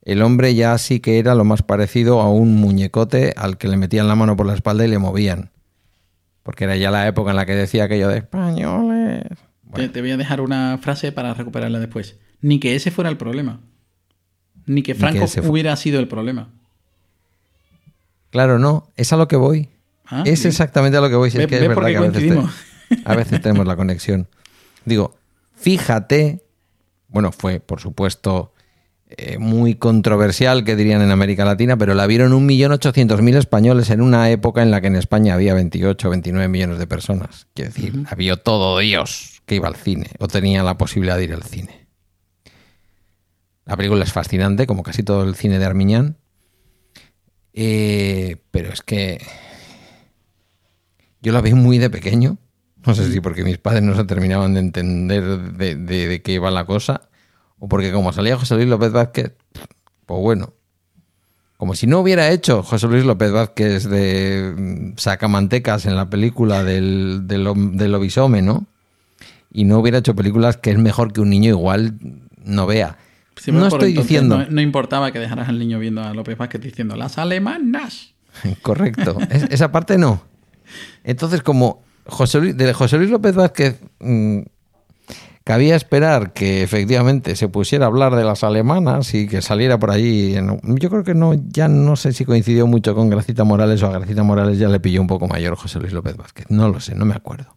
El 0.00 0.22
hombre 0.22 0.54
ya 0.54 0.78
sí 0.78 1.00
que 1.00 1.18
era 1.18 1.34
lo 1.34 1.44
más 1.44 1.62
parecido 1.62 2.22
a 2.22 2.30
un 2.30 2.54
muñecote 2.56 3.34
al 3.36 3.58
que 3.58 3.68
le 3.68 3.76
metían 3.76 4.08
la 4.08 4.14
mano 4.14 4.34
por 4.36 4.46
la 4.46 4.54
espalda 4.54 4.86
y 4.86 4.88
le 4.88 4.98
movían. 4.98 5.50
Porque 6.42 6.64
era 6.64 6.76
ya 6.76 6.90
la 6.90 7.06
época 7.06 7.30
en 7.32 7.36
la 7.36 7.44
que 7.44 7.54
decía 7.54 7.84
aquello 7.84 8.08
de 8.08 8.18
españoles. 8.18 9.24
Te, 9.76 9.82
Bueno, 9.82 9.92
te 9.92 10.00
voy 10.00 10.10
a 10.10 10.16
dejar 10.16 10.40
una 10.40 10.78
frase 10.78 11.12
para 11.12 11.32
recuperarla 11.34 11.78
después. 11.78 12.16
Ni 12.40 12.58
que 12.60 12.74
ese 12.74 12.90
fuera 12.90 13.10
el 13.10 13.16
problema. 13.16 13.60
Ni 14.66 14.82
que 14.82 14.94
Franco 14.94 15.24
hubiera 15.44 15.76
sido 15.76 16.00
el 16.00 16.08
problema. 16.08 16.48
claro, 18.30 18.58
no, 18.58 18.90
es 18.96 19.12
a 19.12 19.16
lo 19.16 19.28
que 19.28 19.36
voy. 19.36 19.68
Ah, 20.06 20.22
es 20.24 20.40
bien. 20.40 20.48
exactamente 20.50 20.96
a 20.98 21.00
lo 21.00 21.08
que 21.08 21.16
voy. 21.16 21.30
Si 21.30 21.38
es 21.38 21.46
que 21.46 21.56
es 21.56 21.60
ve 21.62 21.68
verdad 21.68 21.86
que 21.88 21.96
a 21.96 22.00
veces, 22.00 22.12
te- 22.14 22.18
coincidimos. 22.34 22.54
a 23.04 23.16
veces 23.16 23.40
tenemos 23.40 23.66
la 23.66 23.76
conexión. 23.76 24.28
Digo, 24.84 25.16
fíjate, 25.56 26.42
bueno, 27.08 27.32
fue 27.32 27.60
por 27.60 27.80
supuesto 27.80 28.52
eh, 29.08 29.38
muy 29.38 29.74
controversial, 29.76 30.64
que 30.64 30.74
dirían 30.76 31.00
en 31.02 31.10
América 31.10 31.44
Latina, 31.44 31.76
pero 31.76 31.94
la 31.94 32.06
vieron 32.06 32.32
1.800.000 32.32 33.36
españoles 33.36 33.90
en 33.90 34.00
una 34.00 34.30
época 34.30 34.62
en 34.62 34.70
la 34.70 34.80
que 34.80 34.88
en 34.88 34.96
España 34.96 35.34
había 35.34 35.54
28 35.54 36.08
o 36.08 36.10
29 36.10 36.48
millones 36.48 36.78
de 36.78 36.86
personas. 36.86 37.46
Quiero 37.54 37.70
decir, 37.72 38.04
había 38.10 38.36
todo 38.36 38.78
Dios 38.78 39.42
que 39.46 39.54
iba 39.56 39.68
al 39.68 39.76
cine 39.76 40.10
o 40.18 40.26
tenía 40.28 40.62
la 40.64 40.76
posibilidad 40.76 41.16
de 41.16 41.24
ir 41.24 41.32
al 41.34 41.44
cine. 41.44 41.86
La 43.64 43.76
película 43.76 44.04
es 44.04 44.12
fascinante, 44.12 44.66
como 44.66 44.82
casi 44.82 45.02
todo 45.02 45.24
el 45.24 45.34
cine 45.34 45.58
de 45.58 45.64
Armiñán. 45.64 46.16
Eh, 47.52 48.36
pero 48.50 48.72
es 48.72 48.82
que 48.82 49.20
yo 51.22 51.32
la 51.32 51.40
vi 51.40 51.54
muy 51.54 51.78
de 51.78 51.90
pequeño. 51.90 52.38
No 52.84 52.94
sé 52.94 53.10
si 53.10 53.20
porque 53.20 53.42
mis 53.42 53.58
padres 53.58 53.82
no 53.82 53.96
se 53.96 54.04
terminaban 54.04 54.54
de 54.54 54.60
entender 54.60 55.24
de, 55.54 55.74
de- 55.74 56.06
de 56.08 56.22
qué 56.22 56.32
iba 56.32 56.50
la 56.50 56.64
cosa. 56.66 57.08
O 57.58 57.68
porque 57.68 57.92
como 57.92 58.12
salía 58.12 58.36
José 58.36 58.54
Luis 58.56 58.68
López 58.68 58.92
Vázquez, 58.92 59.32
pues 60.06 60.20
bueno. 60.20 60.52
Como 61.56 61.74
si 61.74 61.86
no 61.86 62.00
hubiera 62.00 62.28
hecho 62.30 62.62
José 62.62 62.86
Luis 62.86 63.04
López 63.06 63.32
Vázquez 63.32 63.88
de 63.88 64.52
mm, 64.54 64.98
sacamantecas 64.98 65.86
en 65.86 65.96
la 65.96 66.10
película 66.10 66.62
del, 66.62 67.22
del, 67.26 67.44
lobisome, 67.92 68.42
¿no? 68.42 68.66
Y 69.50 69.64
no 69.64 69.78
hubiera 69.78 69.98
hecho 69.98 70.14
películas 70.14 70.58
que 70.58 70.70
es 70.72 70.78
mejor 70.78 71.14
que 71.14 71.22
un 71.22 71.30
niño 71.30 71.48
igual 71.48 71.94
no 72.44 72.66
vea. 72.66 72.98
No 73.46 73.66
estoy 73.68 73.90
entonces 73.90 73.94
diciendo... 73.94 74.38
No, 74.38 74.46
no 74.50 74.60
importaba 74.60 75.12
que 75.12 75.18
dejaras 75.18 75.48
al 75.48 75.58
niño 75.58 75.78
viendo 75.78 76.02
a 76.02 76.12
López 76.12 76.36
Vázquez 76.36 76.60
diciendo 76.60 76.94
las 76.94 77.16
alemanas. 77.16 78.12
Correcto. 78.62 79.16
Es- 79.30 79.44
esa 79.50 79.72
parte 79.72 79.96
no. 79.96 80.22
Entonces, 81.04 81.42
como 81.42 81.82
José 82.06 82.38
Luis, 82.40 82.56
de 82.56 82.74
José 82.74 82.98
Luis 82.98 83.08
López 83.10 83.34
Vázquez 83.34 83.80
mm, 84.00 84.40
cabía 85.46 85.76
esperar 85.76 86.32
que 86.32 86.64
efectivamente 86.64 87.36
se 87.36 87.48
pusiera 87.48 87.84
a 87.84 87.86
hablar 87.86 88.16
de 88.16 88.24
las 88.24 88.42
alemanas 88.42 89.14
y 89.14 89.28
que 89.28 89.42
saliera 89.42 89.78
por 89.78 89.92
allí. 89.92 90.34
yo 90.34 90.90
creo 90.90 91.04
que 91.04 91.14
no, 91.14 91.34
ya 91.34 91.68
no 91.68 91.94
sé 91.94 92.12
si 92.12 92.24
coincidió 92.24 92.66
mucho 92.66 92.96
con 92.96 93.08
Gracita 93.08 93.44
Morales 93.44 93.80
o 93.84 93.86
a 93.86 93.92
Gracita 93.92 94.24
Morales 94.24 94.58
ya 94.58 94.68
le 94.68 94.80
pilló 94.80 95.00
un 95.00 95.06
poco 95.06 95.28
mayor 95.28 95.54
José 95.54 95.78
Luis 95.78 95.92
López 95.92 96.16
Vázquez. 96.16 96.46
No 96.48 96.68
lo 96.68 96.80
sé, 96.80 96.96
no 96.96 97.04
me 97.04 97.14
acuerdo. 97.14 97.56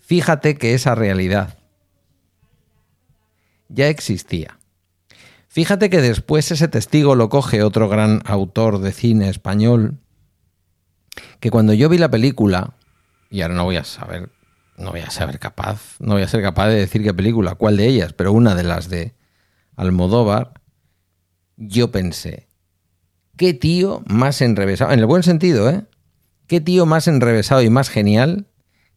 Fíjate 0.00 0.56
que 0.56 0.72
esa 0.72 0.94
realidad 0.94 1.58
ya 3.68 3.88
existía. 3.88 4.58
Fíjate 5.48 5.90
que 5.90 6.00
después 6.00 6.50
ese 6.50 6.68
testigo 6.68 7.14
lo 7.14 7.28
coge 7.28 7.62
otro 7.62 7.90
gran 7.90 8.22
autor 8.24 8.78
de 8.78 8.92
cine 8.92 9.28
español, 9.28 9.98
que 11.40 11.50
cuando 11.50 11.74
yo 11.74 11.90
vi 11.90 11.98
la 11.98 12.10
película, 12.10 12.72
y 13.28 13.42
ahora 13.42 13.54
no 13.54 13.64
voy 13.64 13.76
a 13.76 13.84
saber, 13.84 14.30
no 14.78 14.90
voy 14.90 15.00
a 15.00 15.10
saber 15.10 15.38
capaz, 15.38 15.96
no 15.98 16.14
voy 16.14 16.22
a 16.22 16.28
ser 16.28 16.42
capaz 16.42 16.68
de 16.68 16.76
decir 16.76 17.02
qué 17.02 17.14
película, 17.14 17.54
cuál 17.54 17.76
de 17.76 17.86
ellas, 17.86 18.12
pero 18.12 18.32
una 18.32 18.54
de 18.54 18.62
las 18.62 18.88
de 18.88 19.14
Almodóvar, 19.76 20.60
yo 21.56 21.90
pensé, 21.90 22.48
qué 23.36 23.54
tío 23.54 24.02
más 24.06 24.40
enrevesado, 24.40 24.92
en 24.92 25.00
el 25.00 25.06
buen 25.06 25.22
sentido, 25.22 25.68
¿eh? 25.70 25.84
Qué 26.46 26.60
tío 26.60 26.86
más 26.86 27.08
enrevesado 27.08 27.62
y 27.62 27.70
más 27.70 27.88
genial 27.88 28.46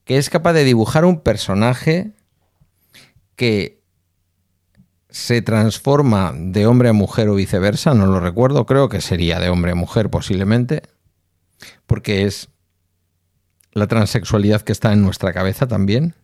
que 0.04 0.18
es 0.18 0.30
capaz 0.30 0.54
de 0.54 0.64
dibujar 0.64 1.06
un 1.06 1.22
personaje 1.22 2.14
que 3.36 3.84
se 5.10 5.42
transforma 5.42 6.34
de 6.36 6.68
hombre 6.68 6.90
a 6.90 6.94
mujer 6.94 7.30
o 7.30 7.36
viceversa, 7.36 7.94
no 7.94 8.06
lo 8.06 8.20
recuerdo, 8.20 8.66
creo 8.66 8.90
que 8.90 9.02
sería 9.02 9.40
de 9.40 9.50
hombre 9.50 9.72
a 9.72 9.76
mujer 9.76 10.10
posiblemente, 10.10 10.84
porque 11.88 12.26
es 12.26 12.50
la 13.74 13.88
transexualidad 13.88 14.62
que 14.62 14.72
está 14.72 14.94
en 14.94 15.02
nuestra 15.02 15.34
cabeza 15.34 15.68
también, 15.68 16.16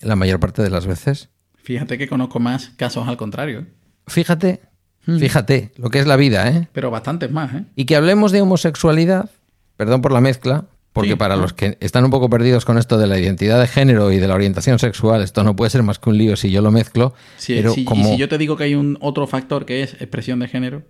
la 0.00 0.16
mayor 0.16 0.40
parte 0.40 0.62
de 0.62 0.70
las 0.70 0.86
veces. 0.86 1.28
Fíjate 1.56 1.96
que 1.98 2.08
conozco 2.08 2.40
más 2.40 2.70
casos 2.76 3.08
al 3.08 3.16
contrario. 3.16 3.60
¿eh? 3.60 3.66
Fíjate, 4.06 4.60
Mm. 5.06 5.18
fíjate 5.18 5.72
lo 5.76 5.90
que 5.90 5.98
es 5.98 6.06
la 6.06 6.16
vida, 6.16 6.48
¿eh? 6.48 6.68
Pero 6.72 6.90
bastantes 6.90 7.30
más, 7.30 7.52
¿eh? 7.54 7.64
Y 7.76 7.84
que 7.84 7.94
hablemos 7.96 8.32
de 8.32 8.40
homosexualidad, 8.40 9.30
perdón 9.76 10.00
por 10.00 10.12
la 10.12 10.22
mezcla, 10.22 10.64
porque 10.94 11.10
Sí, 11.10 11.16
para 11.16 11.36
los 11.36 11.52
que 11.52 11.76
están 11.80 12.04
un 12.04 12.10
poco 12.10 12.30
perdidos 12.30 12.64
con 12.64 12.78
esto 12.78 12.96
de 12.98 13.06
la 13.06 13.18
identidad 13.18 13.60
de 13.60 13.66
género 13.66 14.12
y 14.12 14.18
de 14.18 14.28
la 14.28 14.34
orientación 14.34 14.78
sexual, 14.78 15.22
esto 15.22 15.42
no 15.44 15.56
puede 15.56 15.70
ser 15.70 15.82
más 15.82 15.98
que 15.98 16.08
un 16.08 16.16
lío 16.16 16.36
si 16.36 16.50
yo 16.50 16.62
lo 16.62 16.70
mezclo. 16.70 17.12
Si, 17.36 17.54
pero 17.54 17.74
como 17.84 18.08
Y 18.08 18.12
si 18.12 18.16
yo 18.16 18.28
te 18.28 18.38
digo 18.38 18.56
que 18.56 18.64
hay 18.64 18.74
un 18.76 18.96
otro 19.00 19.26
factor 19.26 19.66
que 19.66 19.82
es 19.82 19.94
expresión 19.94 20.38
de 20.38 20.48
género, 20.48 20.82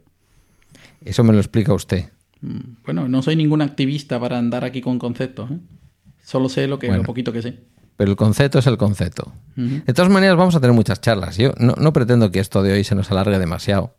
eso 1.05 1.25
me 1.25 1.33
lo 1.33 1.39
explica 1.41 1.73
usted. 1.73 2.11
Bueno, 2.85 3.09
no 3.09 3.23
soy 3.23 3.37
ningún 3.37 3.63
activista 3.63 4.19
para 4.21 4.39
andar 4.39 4.65
aquí 4.65 4.81
con 4.81 4.99
conceptos. 4.99 5.51
¿eh? 5.51 5.59
Solo 6.23 6.49
sé 6.49 6.67
lo 6.67 6.79
que 6.79 6.87
Bueno. 6.89 7.03
lo 7.03 7.07
poquito 7.07 7.33
que 7.33 7.43
sé. 7.43 7.59
Pero 7.97 8.11
el 8.11 8.17
concepto 8.17 8.59
es 8.59 8.67
el 8.67 8.77
concepto. 8.77 9.33
De 9.57 9.93
todas 9.95 10.11
maneras, 10.11 10.37
vamos 10.37 10.55
a 10.57 10.61
tener 10.61 10.75
muchas 10.75 11.01
charlas. 11.01 11.37
Yo 11.37 11.53
no, 11.59 11.75
no 11.79 11.93
pretendo 11.93 12.33
que 12.33 12.41
esto 12.41 12.63
de 12.63 12.73
hoy 12.73 12.83
se 12.85 12.95
nos 12.97 13.11
alargue 13.13 13.39
demasiado. 13.39 13.95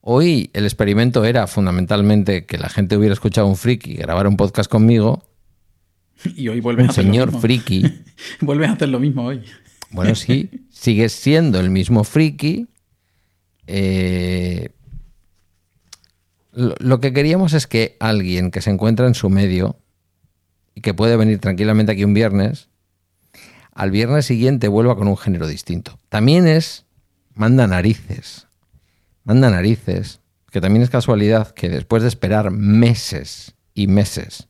Hoy 0.00 0.50
el 0.54 0.64
experimento 0.64 1.24
era 1.24 1.46
fundamentalmente 1.46 2.46
que 2.46 2.56
la 2.56 2.68
gente 2.70 2.96
hubiera 2.96 3.12
escuchado 3.12 3.46
un 3.46 3.56
friki 3.56 3.90
y 3.92 3.96
grabara 3.96 4.28
un 4.28 4.36
podcast 4.36 4.70
conmigo. 4.70 5.22
Y 6.34 6.48
hoy 6.48 6.60
vuelves 6.60 6.84
Un 6.84 6.88
a 6.88 6.92
hacer 6.92 7.04
señor 7.04 7.26
lo 7.26 7.32
mismo. 7.32 7.40
friki. 7.42 7.82
vuelves 8.40 8.70
a 8.70 8.72
hacer 8.72 8.88
lo 8.88 8.98
mismo 9.00 9.24
hoy. 9.26 9.42
Bueno, 9.90 10.14
sí, 10.14 10.48
sigues 10.70 11.12
siendo 11.12 11.60
el 11.60 11.68
mismo 11.68 12.04
friki. 12.04 12.66
Eh, 13.66 14.70
lo, 16.56 17.00
que 17.00 17.12
queríamos 17.12 17.52
es 17.52 17.66
que 17.66 17.96
alguien 18.00 18.50
que 18.50 18.62
se 18.62 18.70
encuentra 18.70 19.06
en 19.06 19.14
su 19.14 19.28
medio 19.28 19.76
y 20.74 20.80
que 20.80 20.94
puede 20.94 21.16
venir 21.16 21.38
tranquilamente 21.38 21.92
aquí 21.92 22.02
un 22.02 22.14
viernes, 22.14 22.70
al 23.72 23.90
viernes 23.90 24.24
siguiente 24.24 24.68
vuelva 24.68 24.96
con 24.96 25.06
un 25.06 25.18
género 25.18 25.46
distinto. 25.46 25.98
También 26.08 26.46
es, 26.46 26.86
manda 27.34 27.66
narices, 27.66 28.46
manda 29.22 29.50
narices, 29.50 30.20
que 30.50 30.62
también 30.62 30.82
es 30.82 30.88
casualidad 30.88 31.50
que 31.50 31.68
después 31.68 32.02
de 32.02 32.08
esperar 32.08 32.50
meses 32.50 33.54
y 33.74 33.86
meses 33.86 34.48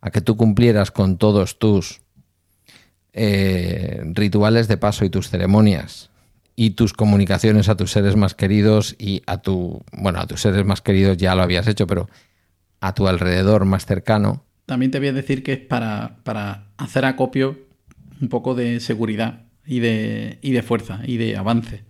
a 0.00 0.10
que 0.10 0.20
tú 0.20 0.36
cumplieras 0.36 0.92
con 0.92 1.18
todos 1.18 1.58
tus 1.58 2.00
eh, 3.12 4.02
rituales 4.14 4.68
de 4.68 4.76
paso 4.76 5.04
y 5.04 5.10
tus 5.10 5.28
ceremonias 5.30 6.10
y 6.56 6.70
tus 6.70 6.92
comunicaciones 6.92 7.68
a 7.68 7.76
tus 7.76 7.90
seres 7.92 8.16
más 8.16 8.34
queridos 8.34 8.96
y 8.98 9.22
a 9.26 9.38
tu, 9.38 9.82
bueno, 9.92 10.20
a 10.20 10.26
tus 10.26 10.42
seres 10.42 10.64
más 10.66 10.80
queridos 10.82 11.16
ya 11.16 11.34
lo 11.34 11.42
habías 11.42 11.66
hecho, 11.66 11.86
pero 11.86 12.08
a 12.80 12.94
tu 12.94 13.08
alrededor 13.08 13.64
más 13.64 13.86
cercano, 13.86 14.44
También 14.66 14.90
te 14.90 14.98
voy 14.98 15.08
a 15.08 15.12
decir 15.12 15.42
que 15.42 15.52
es 15.54 15.58
para, 15.58 16.16
para 16.22 16.68
hacer 16.76 17.04
acopio 17.04 17.58
un 18.20 18.28
poco 18.28 18.54
de 18.54 18.80
seguridad 18.80 19.42
y 19.66 19.80
de, 19.80 20.38
y 20.42 20.52
de 20.52 20.62
fuerza 20.62 21.00
y 21.04 21.16
de 21.16 21.36
avance. 21.36 21.84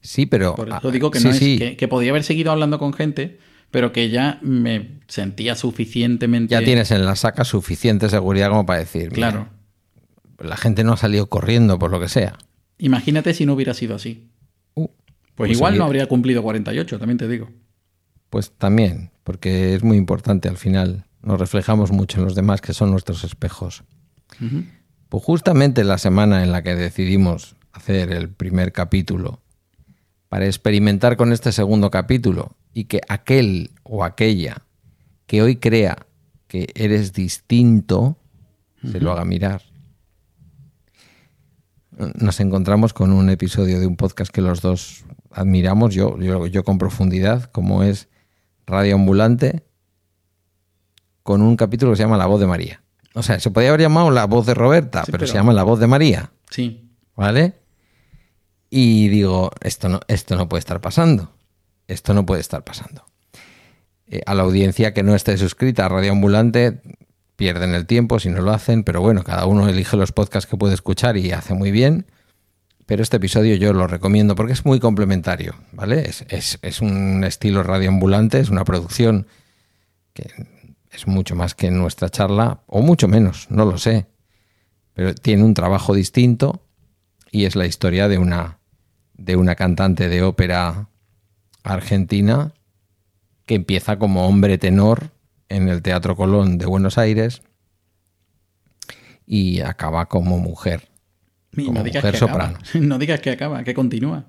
sí, 0.00 0.26
pero... 0.26 0.54
Por 0.54 0.68
eso 0.68 0.90
digo 0.90 1.10
que 1.10 1.18
sí, 1.18 1.24
no 1.24 1.30
es, 1.30 1.38
sí, 1.38 1.58
que, 1.58 1.76
que 1.76 1.88
podía 1.88 2.10
haber 2.10 2.22
seguido 2.24 2.52
hablando 2.52 2.78
con 2.78 2.92
gente, 2.92 3.38
pero 3.70 3.92
que 3.92 4.08
ya 4.10 4.38
me 4.42 5.00
sentía 5.08 5.54
suficientemente. 5.56 6.52
ya 6.52 6.62
tienes 6.62 6.90
en 6.92 7.04
la 7.04 7.16
saca 7.16 7.44
suficiente 7.44 8.08
seguridad 8.08 8.48
como 8.50 8.64
para 8.66 8.78
decir, 8.80 9.10
mira, 9.12 9.30
Claro. 9.30 9.48
la 10.38 10.56
gente 10.56 10.84
no 10.84 10.92
ha 10.92 10.96
salido 10.96 11.26
corriendo 11.28 11.78
por 11.78 11.90
lo 11.90 12.00
que 12.00 12.08
sea. 12.08 12.36
Imagínate 12.78 13.34
si 13.34 13.46
no 13.46 13.54
hubiera 13.54 13.74
sido 13.74 13.94
así. 13.94 14.28
Uh, 14.74 14.86
Pues, 14.86 15.48
Pues 15.48 15.50
igual 15.52 15.78
no 15.78 15.84
habría 15.84 16.06
cumplido 16.06 16.42
48, 16.42 16.98
también 16.98 17.18
te 17.18 17.28
digo. 17.28 17.50
Pues 18.30 18.52
también, 18.52 19.10
porque 19.24 19.74
es 19.74 19.82
muy 19.82 19.96
importante 19.96 20.48
al 20.48 20.56
final. 20.56 21.04
Nos 21.22 21.38
reflejamos 21.40 21.90
mucho 21.92 22.18
en 22.18 22.24
los 22.24 22.34
demás 22.34 22.60
que 22.60 22.74
son 22.74 22.90
nuestros 22.90 23.24
espejos. 23.24 23.84
Pues 25.08 25.24
justamente 25.24 25.84
la 25.84 25.98
semana 25.98 26.42
en 26.42 26.52
la 26.52 26.62
que 26.62 26.74
decidimos 26.74 27.56
hacer 27.72 28.12
el 28.12 28.28
primer 28.28 28.72
capítulo, 28.72 29.40
para 30.28 30.46
experimentar 30.46 31.16
con 31.16 31.32
este 31.32 31.52
segundo 31.52 31.90
capítulo 31.90 32.56
y 32.74 32.84
que 32.84 33.00
aquel 33.08 33.70
o 33.84 34.04
aquella 34.04 34.62
que 35.26 35.42
hoy 35.42 35.56
crea 35.56 36.06
que 36.48 36.68
eres 36.74 37.12
distinto, 37.12 38.18
se 38.90 39.00
lo 39.00 39.12
haga 39.12 39.24
mirar. 39.24 39.62
Nos 41.96 42.40
encontramos 42.40 42.92
con 42.92 43.12
un 43.12 43.30
episodio 43.30 43.80
de 43.80 43.86
un 43.86 43.96
podcast 43.96 44.30
que 44.30 44.42
los 44.42 44.60
dos 44.60 45.04
admiramos, 45.30 45.94
yo, 45.94 46.18
yo, 46.20 46.46
yo 46.46 46.62
con 46.64 46.76
profundidad, 46.78 47.44
como 47.52 47.82
es 47.82 48.08
Radio 48.66 48.96
Ambulante, 48.96 49.64
con 51.22 51.40
un 51.42 51.56
capítulo 51.56 51.92
que 51.92 51.96
se 51.96 52.02
llama 52.02 52.18
La 52.18 52.26
voz 52.26 52.40
de 52.40 52.46
María. 52.46 52.82
O 53.14 53.22
sea, 53.22 53.40
se 53.40 53.50
podía 53.50 53.70
haber 53.70 53.80
llamado 53.80 54.10
La 54.10 54.26
voz 54.26 54.44
de 54.46 54.54
Roberta, 54.54 55.00
Sí, 55.04 55.12
pero, 55.12 55.20
pero- 55.22 55.32
se 55.32 55.38
llama 55.38 55.52
La 55.54 55.62
voz 55.62 55.80
de 55.80 55.86
María, 55.86 56.30
Sí. 56.50 56.90
¿vale? 57.14 57.54
Y 58.68 59.08
digo, 59.08 59.50
esto 59.62 59.88
no, 59.88 60.00
esto 60.08 60.36
no 60.36 60.48
puede 60.48 60.58
estar 60.60 60.80
pasando. 60.80 61.32
Esto 61.88 62.12
no 62.14 62.26
puede 62.26 62.40
estar 62.40 62.62
pasando. 62.64 63.04
Eh, 64.06 64.20
a 64.26 64.34
la 64.34 64.42
audiencia 64.42 64.92
que 64.92 65.02
no 65.02 65.14
esté 65.14 65.38
suscrita 65.38 65.86
a 65.86 65.88
Radio 65.88 66.12
Ambulante, 66.12 66.82
pierden 67.36 67.74
el 67.74 67.86
tiempo 67.86 68.18
si 68.18 68.30
no 68.30 68.40
lo 68.42 68.52
hacen, 68.52 68.82
pero 68.82 69.00
bueno, 69.00 69.22
cada 69.22 69.46
uno 69.46 69.68
elige 69.68 69.96
los 69.96 70.12
podcasts 70.12 70.48
que 70.50 70.56
puede 70.56 70.74
escuchar 70.74 71.16
y 71.16 71.32
hace 71.32 71.54
muy 71.54 71.70
bien. 71.70 72.06
Pero 72.86 73.02
este 73.02 73.16
episodio 73.16 73.56
yo 73.56 73.72
lo 73.72 73.86
recomiendo 73.88 74.34
porque 74.36 74.52
es 74.52 74.64
muy 74.64 74.78
complementario, 74.80 75.54
¿vale? 75.72 76.08
Es, 76.08 76.24
es- 76.62 76.80
un 76.80 77.24
estilo 77.24 77.62
radioambulante, 77.62 78.38
es 78.38 78.48
una 78.48 78.64
producción 78.64 79.26
que 80.12 80.30
es 80.92 81.06
mucho 81.06 81.34
más 81.34 81.54
que 81.54 81.70
nuestra 81.70 82.08
charla, 82.08 82.60
o 82.66 82.80
mucho 82.82 83.08
menos, 83.08 83.48
no 83.50 83.64
lo 83.64 83.76
sé. 83.76 84.06
Pero 84.94 85.14
tiene 85.14 85.42
un 85.44 85.52
trabajo 85.52 85.94
distinto 85.94 86.62
y 87.30 87.44
es 87.44 87.56
la 87.56 87.66
historia 87.66 88.08
de 88.08 88.18
una, 88.18 88.60
de 89.14 89.36
una 89.36 89.56
cantante 89.56 90.08
de 90.08 90.22
ópera 90.22 90.88
argentina 91.64 92.52
que 93.46 93.56
empieza 93.56 93.98
como 93.98 94.26
hombre 94.26 94.58
tenor 94.58 95.10
en 95.48 95.68
el 95.68 95.82
Teatro 95.82 96.16
Colón 96.16 96.58
de 96.58 96.66
Buenos 96.66 96.98
Aires 96.98 97.42
y 99.26 99.60
acaba 99.60 100.06
como 100.06 100.38
mujer. 100.38 100.88
Y 101.52 101.64
Como 101.66 101.78
no 101.78 101.84
digas 101.84 102.02
mujer 102.02 102.12
que 102.14 102.18
soprano. 102.18 102.58
acaba. 102.58 102.80
No 102.86 102.98
digas 102.98 103.20
que 103.20 103.30
acaba, 103.30 103.64
que 103.64 103.74
continúa. 103.74 104.24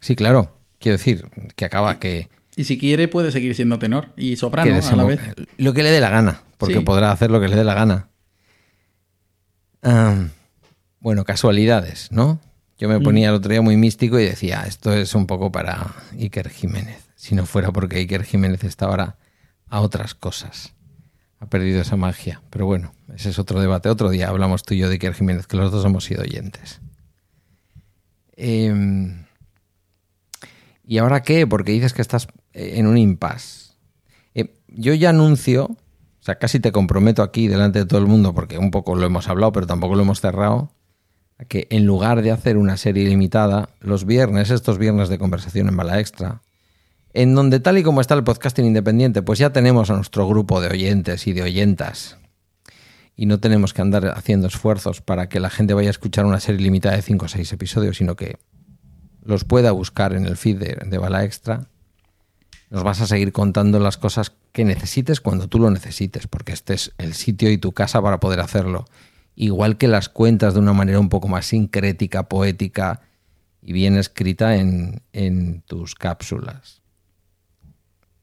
Sí, 0.00 0.16
claro, 0.16 0.56
quiero 0.78 0.96
decir 0.98 1.26
que 1.56 1.64
acaba 1.64 1.98
que, 1.98 2.28
Y 2.56 2.64
si 2.64 2.78
quiere, 2.78 3.08
puede 3.08 3.32
seguir 3.32 3.54
siendo 3.54 3.78
tenor 3.78 4.12
y 4.16 4.36
soprano 4.36 4.74
a 4.74 4.96
la 4.96 5.04
vez. 5.04 5.20
lo 5.58 5.72
que 5.74 5.82
le 5.82 5.90
dé 5.90 6.00
la 6.00 6.10
gana, 6.10 6.42
porque 6.58 6.74
Sí. 6.78 6.80
podrá 6.80 7.10
hacer 7.12 7.30
lo 7.30 7.40
que 7.40 7.48
le 7.48 7.56
dé 7.56 7.64
la 7.64 7.74
gana. 7.74 8.08
Ah, 9.82 10.26
bueno, 11.00 11.24
casualidades, 11.24 12.10
¿no? 12.12 12.40
Yo 12.78 12.88
Mm. 12.88 12.92
me 12.92 13.00
ponía 13.00 13.28
el 13.28 13.34
otro 13.34 13.50
día 13.50 13.62
muy 13.62 13.76
místico 13.76 14.18
y 14.18 14.24
decía, 14.24 14.64
esto 14.66 14.92
es 14.94 15.14
un 15.14 15.26
poco 15.26 15.50
para 15.52 15.94
Iker 16.18 16.48
Jiménez. 16.50 17.08
Si 17.14 17.34
no 17.34 17.44
fuera 17.46 17.70
porque 17.72 17.96
Iker 17.98 18.24
Jiménez 18.24 18.64
está 18.64 18.86
ahora 18.86 19.16
a 19.70 19.80
otras 19.80 20.14
cosas. 20.14 20.74
Ha 21.38 21.46
perdido 21.46 21.80
esa 21.80 21.96
magia. 21.96 22.42
Pero 22.50 22.66
bueno, 22.66 22.92
ese 23.14 23.30
es 23.30 23.38
otro 23.38 23.60
debate. 23.60 23.88
Otro 23.88 24.10
día 24.10 24.28
hablamos 24.28 24.62
tú 24.62 24.74
y 24.74 24.78
yo 24.78 24.88
de 24.88 24.94
Iker 24.94 25.14
Jiménez, 25.14 25.46
que 25.46 25.56
los 25.56 25.72
dos 25.72 25.84
hemos 25.86 26.04
sido 26.04 26.22
oyentes. 26.22 26.80
Em, 28.36 29.24
¿Y 30.84 30.98
ahora 30.98 31.22
qué? 31.22 31.46
Porque 31.46 31.72
dices 31.72 31.92
que 31.92 32.02
estás 32.02 32.26
eh, 32.52 32.72
en 32.74 32.86
un 32.86 32.98
impasse. 32.98 33.74
Eh, 34.34 34.54
yo 34.68 34.92
ya 34.92 35.10
anuncio, 35.10 35.66
o 35.66 36.22
sea, 36.22 36.38
casi 36.38 36.60
te 36.60 36.72
comprometo 36.72 37.22
aquí 37.22 37.48
delante 37.48 37.78
de 37.78 37.86
todo 37.86 38.00
el 38.00 38.06
mundo, 38.06 38.34
porque 38.34 38.58
un 38.58 38.70
poco 38.70 38.96
lo 38.96 39.06
hemos 39.06 39.28
hablado, 39.28 39.52
pero 39.52 39.66
tampoco 39.66 39.94
lo 39.94 40.02
hemos 40.02 40.20
cerrado, 40.20 40.72
que 41.48 41.68
en 41.70 41.86
lugar 41.86 42.22
de 42.22 42.32
hacer 42.32 42.56
una 42.56 42.76
serie 42.76 43.08
limitada, 43.08 43.70
los 43.80 44.04
viernes, 44.04 44.50
estos 44.50 44.78
viernes 44.78 45.08
de 45.08 45.18
conversación 45.18 45.68
en 45.68 45.76
Bala 45.76 46.00
Extra, 46.00 46.42
en 47.12 47.34
donde 47.34 47.60
tal 47.60 47.78
y 47.78 47.82
como 47.82 48.00
está 48.00 48.14
el 48.14 48.24
podcasting 48.24 48.66
independiente, 48.66 49.22
pues 49.22 49.38
ya 49.38 49.50
tenemos 49.50 49.90
a 49.90 49.96
nuestro 49.96 50.28
grupo 50.28 50.60
de 50.60 50.68
oyentes 50.68 51.26
y 51.26 51.32
de 51.32 51.42
oyentas. 51.42 52.18
Y 53.16 53.26
no 53.26 53.40
tenemos 53.40 53.74
que 53.74 53.82
andar 53.82 54.06
haciendo 54.16 54.46
esfuerzos 54.46 55.00
para 55.00 55.28
que 55.28 55.40
la 55.40 55.50
gente 55.50 55.74
vaya 55.74 55.88
a 55.88 55.90
escuchar 55.90 56.24
una 56.24 56.40
serie 56.40 56.62
limitada 56.62 56.96
de 56.96 57.02
5 57.02 57.24
o 57.24 57.28
6 57.28 57.52
episodios, 57.52 57.96
sino 57.96 58.16
que 58.16 58.38
los 59.22 59.44
pueda 59.44 59.72
buscar 59.72 60.14
en 60.14 60.26
el 60.26 60.36
feed 60.36 60.58
de, 60.58 60.78
de 60.86 60.98
Bala 60.98 61.24
Extra. 61.24 61.66
Nos 62.70 62.84
vas 62.84 63.00
a 63.00 63.06
seguir 63.06 63.32
contando 63.32 63.80
las 63.80 63.98
cosas 63.98 64.32
que 64.52 64.64
necesites 64.64 65.20
cuando 65.20 65.48
tú 65.48 65.58
lo 65.58 65.70
necesites, 65.70 66.28
porque 66.28 66.52
este 66.52 66.74
es 66.74 66.92
el 66.98 67.14
sitio 67.14 67.50
y 67.50 67.58
tu 67.58 67.72
casa 67.72 68.00
para 68.00 68.20
poder 68.20 68.40
hacerlo. 68.40 68.86
Igual 69.34 69.76
que 69.76 69.88
las 69.88 70.08
cuentas 70.08 70.54
de 70.54 70.60
una 70.60 70.72
manera 70.72 71.00
un 71.00 71.08
poco 71.08 71.26
más 71.26 71.46
sincrética, 71.46 72.28
poética 72.28 73.02
y 73.60 73.72
bien 73.72 73.96
escrita 73.96 74.56
en, 74.56 75.02
en 75.12 75.62
tus 75.62 75.94
cápsulas. 75.94 76.79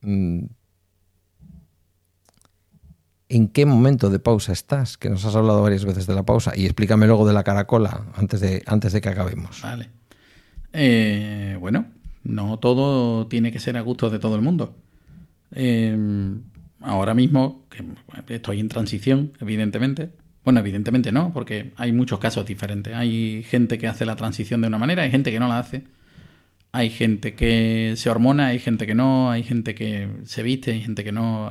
Mm. 0.02 0.46
¿En 3.30 3.48
qué 3.48 3.66
momento 3.66 4.08
de 4.08 4.18
pausa 4.18 4.52
estás? 4.52 4.96
Que 4.96 5.10
nos 5.10 5.24
has 5.24 5.36
hablado 5.36 5.62
varias 5.62 5.84
veces 5.84 6.06
de 6.06 6.14
la 6.14 6.24
pausa. 6.24 6.52
Y 6.56 6.64
explícame 6.64 7.06
luego 7.06 7.26
de 7.26 7.34
la 7.34 7.44
caracola 7.44 8.06
antes 8.14 8.40
de, 8.40 8.62
antes 8.66 8.92
de 8.92 9.00
que 9.02 9.08
acabemos. 9.10 9.60
Vale. 9.62 9.90
Eh, 10.72 11.56
bueno, 11.60 11.86
no 12.24 12.58
todo 12.58 13.26
tiene 13.26 13.52
que 13.52 13.60
ser 13.60 13.76
a 13.76 13.82
gusto 13.82 14.08
de 14.08 14.18
todo 14.18 14.34
el 14.36 14.42
mundo. 14.42 14.76
Eh, 15.52 15.96
ahora 16.80 17.14
mismo, 17.14 17.66
que 17.70 18.34
estoy 18.34 18.60
en 18.60 18.68
transición, 18.68 19.32
evidentemente. 19.40 20.10
Bueno, 20.44 20.60
evidentemente 20.60 21.12
no, 21.12 21.32
porque 21.32 21.72
hay 21.76 21.92
muchos 21.92 22.18
casos 22.18 22.46
diferentes. 22.46 22.94
Hay 22.94 23.42
gente 23.42 23.76
que 23.76 23.88
hace 23.88 24.06
la 24.06 24.16
transición 24.16 24.62
de 24.62 24.68
una 24.68 24.78
manera, 24.78 25.02
hay 25.02 25.10
gente 25.10 25.30
que 25.30 25.40
no 25.40 25.48
la 25.48 25.58
hace. 25.58 25.84
Hay 26.72 26.90
gente 26.90 27.34
que 27.34 27.94
se 27.96 28.10
hormona, 28.10 28.48
hay 28.48 28.58
gente 28.58 28.86
que 28.86 28.94
no, 28.94 29.30
hay 29.30 29.42
gente 29.42 29.74
que 29.74 30.08
se 30.24 30.42
viste, 30.42 30.72
hay 30.72 30.80
gente 30.80 31.04
que 31.04 31.12
no. 31.12 31.50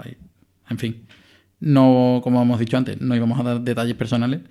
En 0.69 0.77
fin. 0.77 1.06
No, 1.60 2.22
como 2.23 2.41
hemos 2.41 2.60
dicho 2.60 2.77
antes, 2.77 3.02
no 3.02 3.15
íbamos 3.15 3.39
a 3.39 3.44
dar 3.44 3.61
detalles 3.61 3.95
personales. 3.95 4.41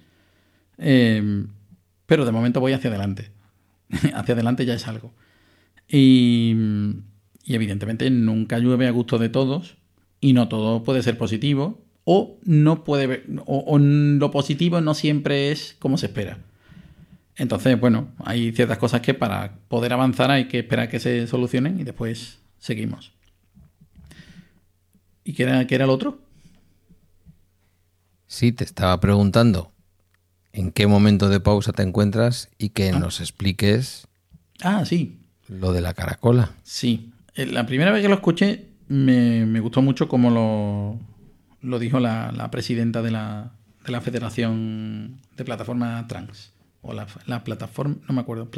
Eh, 0.79 1.47
pero 2.07 2.25
de 2.25 2.33
momento 2.33 2.61
voy 2.61 2.73
hacia 2.73 2.91
adelante. 2.91 3.31
hacia 4.15 4.35
adelante 4.35 4.65
ya 4.65 4.75
es 4.75 4.87
algo. 4.89 5.13
Y, 5.89 6.55
evidentemente 7.47 8.11
nunca 8.11 8.59
llueve 8.59 8.89
a 8.89 8.91
gusto 8.91 9.19
de 9.19 9.29
todos 9.29 9.77
y 10.21 10.33
no 10.33 10.49
todo 10.49 10.83
puede 10.83 11.03
ser 11.03 11.17
positivo 11.17 11.81
o 12.03 12.39
no 12.45 12.83
puede 12.83 13.25
o, 13.47 13.65
o 13.67 13.79
lo 13.79 14.31
positivo 14.33 14.81
no 14.81 14.95
siempre 14.95 15.53
es 15.53 15.77
como 15.79 15.97
se 15.97 16.07
espera. 16.07 16.39
Entonces, 17.37 17.79
bueno, 17.79 18.09
hay 18.25 18.53
ciertas 18.53 18.79
cosas 18.79 19.01
que 19.03 19.13
para 19.15 19.57
poder 19.69 19.93
avanzar 19.93 20.31
hay 20.31 20.49
que 20.49 20.61
esperar 20.61 20.89
que 20.89 20.99
se 21.01 21.27
solucionen 21.27 21.79
y 21.79 21.85
después 21.85 22.39
seguimos. 22.59 23.13
¿Y 25.25 25.35
qué 25.35 25.43
era, 25.43 25.67
qué 25.67 25.75
era 25.75 25.85
el 25.85 25.91
otro? 25.91 26.19
Sí, 28.27 28.53
te 28.53 28.65
estaba 28.65 28.99
preguntando 29.01 29.73
en 30.53 30.73
qué 30.73 30.87
momento 30.87 31.29
de 31.29 31.41
pausa 31.41 31.73
te 31.73 31.83
encuentras 31.83 32.49
y 32.59 32.71
que 32.71 32.91
Ah. 32.91 32.99
nos 32.99 33.21
expliques 33.21 34.07
Ah, 34.63 34.85
sí, 34.87 35.19
lo 35.49 35.73
de 35.73 35.81
la 35.83 35.93
caracola. 35.95 36.53
sí. 36.63 37.13
Eh, 37.35 37.45
La 37.45 37.67
primera 37.67 37.91
vez 37.93 38.01
que 38.01 38.09
lo 38.09 38.15
escuché 38.15 38.65
me, 38.89 39.45
me 39.45 39.61
gustó 39.61 39.83
mucho 39.83 40.09
como 40.09 40.31
lo, 40.31 40.99
lo 41.61 41.79
dijo 41.79 42.01
la, 42.01 42.33
la 42.33 42.51
presidenta 42.51 43.03
de 43.03 43.11
la, 43.11 43.53
de 43.85 43.93
la 43.93 44.01
Federación 44.01 45.21
de 45.37 45.45
Plataforma 45.45 46.07
Trans. 46.09 46.53
O 46.87 46.93
la, 46.93 47.07
la 47.27 47.45
plataforma, 47.45 47.97
no 48.09 48.15
me 48.15 48.21
acuerdo, 48.21 48.49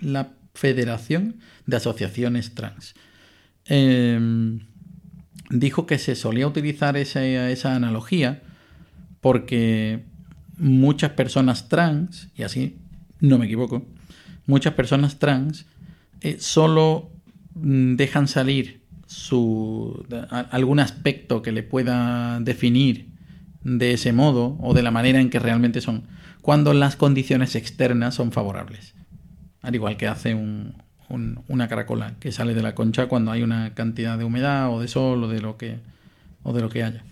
la, 0.00 0.28
Federación 0.54 1.36
de 1.66 1.76
Asociaciones 1.76 2.54
Trans. 2.54 2.94
Eh, 3.66 4.58
dijo 5.50 5.86
que 5.86 5.98
se 5.98 6.16
solía 6.16 6.48
utilizar 6.48 6.96
esa, 6.96 7.24
esa 7.24 7.76
analogía 7.76 8.42
porque 9.20 10.04
muchas 10.56 11.12
personas 11.12 11.68
trans, 11.68 12.28
y 12.34 12.42
así 12.42 12.78
no 13.20 13.38
me 13.38 13.46
equivoco, 13.46 13.86
muchas 14.46 14.74
personas 14.74 15.18
trans 15.18 15.66
eh, 16.20 16.36
solo 16.40 17.10
mm, 17.54 17.96
dejan 17.96 18.28
salir 18.28 18.82
su, 19.06 20.04
algún 20.50 20.80
aspecto 20.80 21.42
que 21.42 21.52
le 21.52 21.62
pueda 21.62 22.40
definir 22.40 23.08
de 23.62 23.92
ese 23.92 24.12
modo 24.12 24.56
o 24.60 24.74
de 24.74 24.82
la 24.82 24.90
manera 24.90 25.20
en 25.20 25.30
que 25.30 25.38
realmente 25.38 25.80
son, 25.80 26.04
cuando 26.48 26.72
las 26.72 26.96
condiciones 26.96 27.54
externas 27.56 28.14
son 28.14 28.32
favorables. 28.32 28.94
Al 29.60 29.74
igual 29.74 29.98
que 29.98 30.06
hace 30.06 30.34
un- 30.34 30.82
un- 31.10 31.40
una 31.46 31.68
caracola 31.68 32.14
que 32.20 32.32
sale 32.32 32.54
de 32.54 32.62
la 32.62 32.74
concha 32.74 33.06
cuando 33.06 33.30
hay 33.32 33.42
una 33.42 33.74
cantidad 33.74 34.16
de 34.16 34.24
humedad 34.24 34.70
o 34.72 34.80
de 34.80 34.88
sol 34.88 35.22
o 35.24 35.28
de 35.28 35.42
lo 35.42 35.58
que, 35.58 35.76
o 36.42 36.54
de 36.54 36.62
lo 36.62 36.70
que 36.70 36.84
haya. 36.84 37.04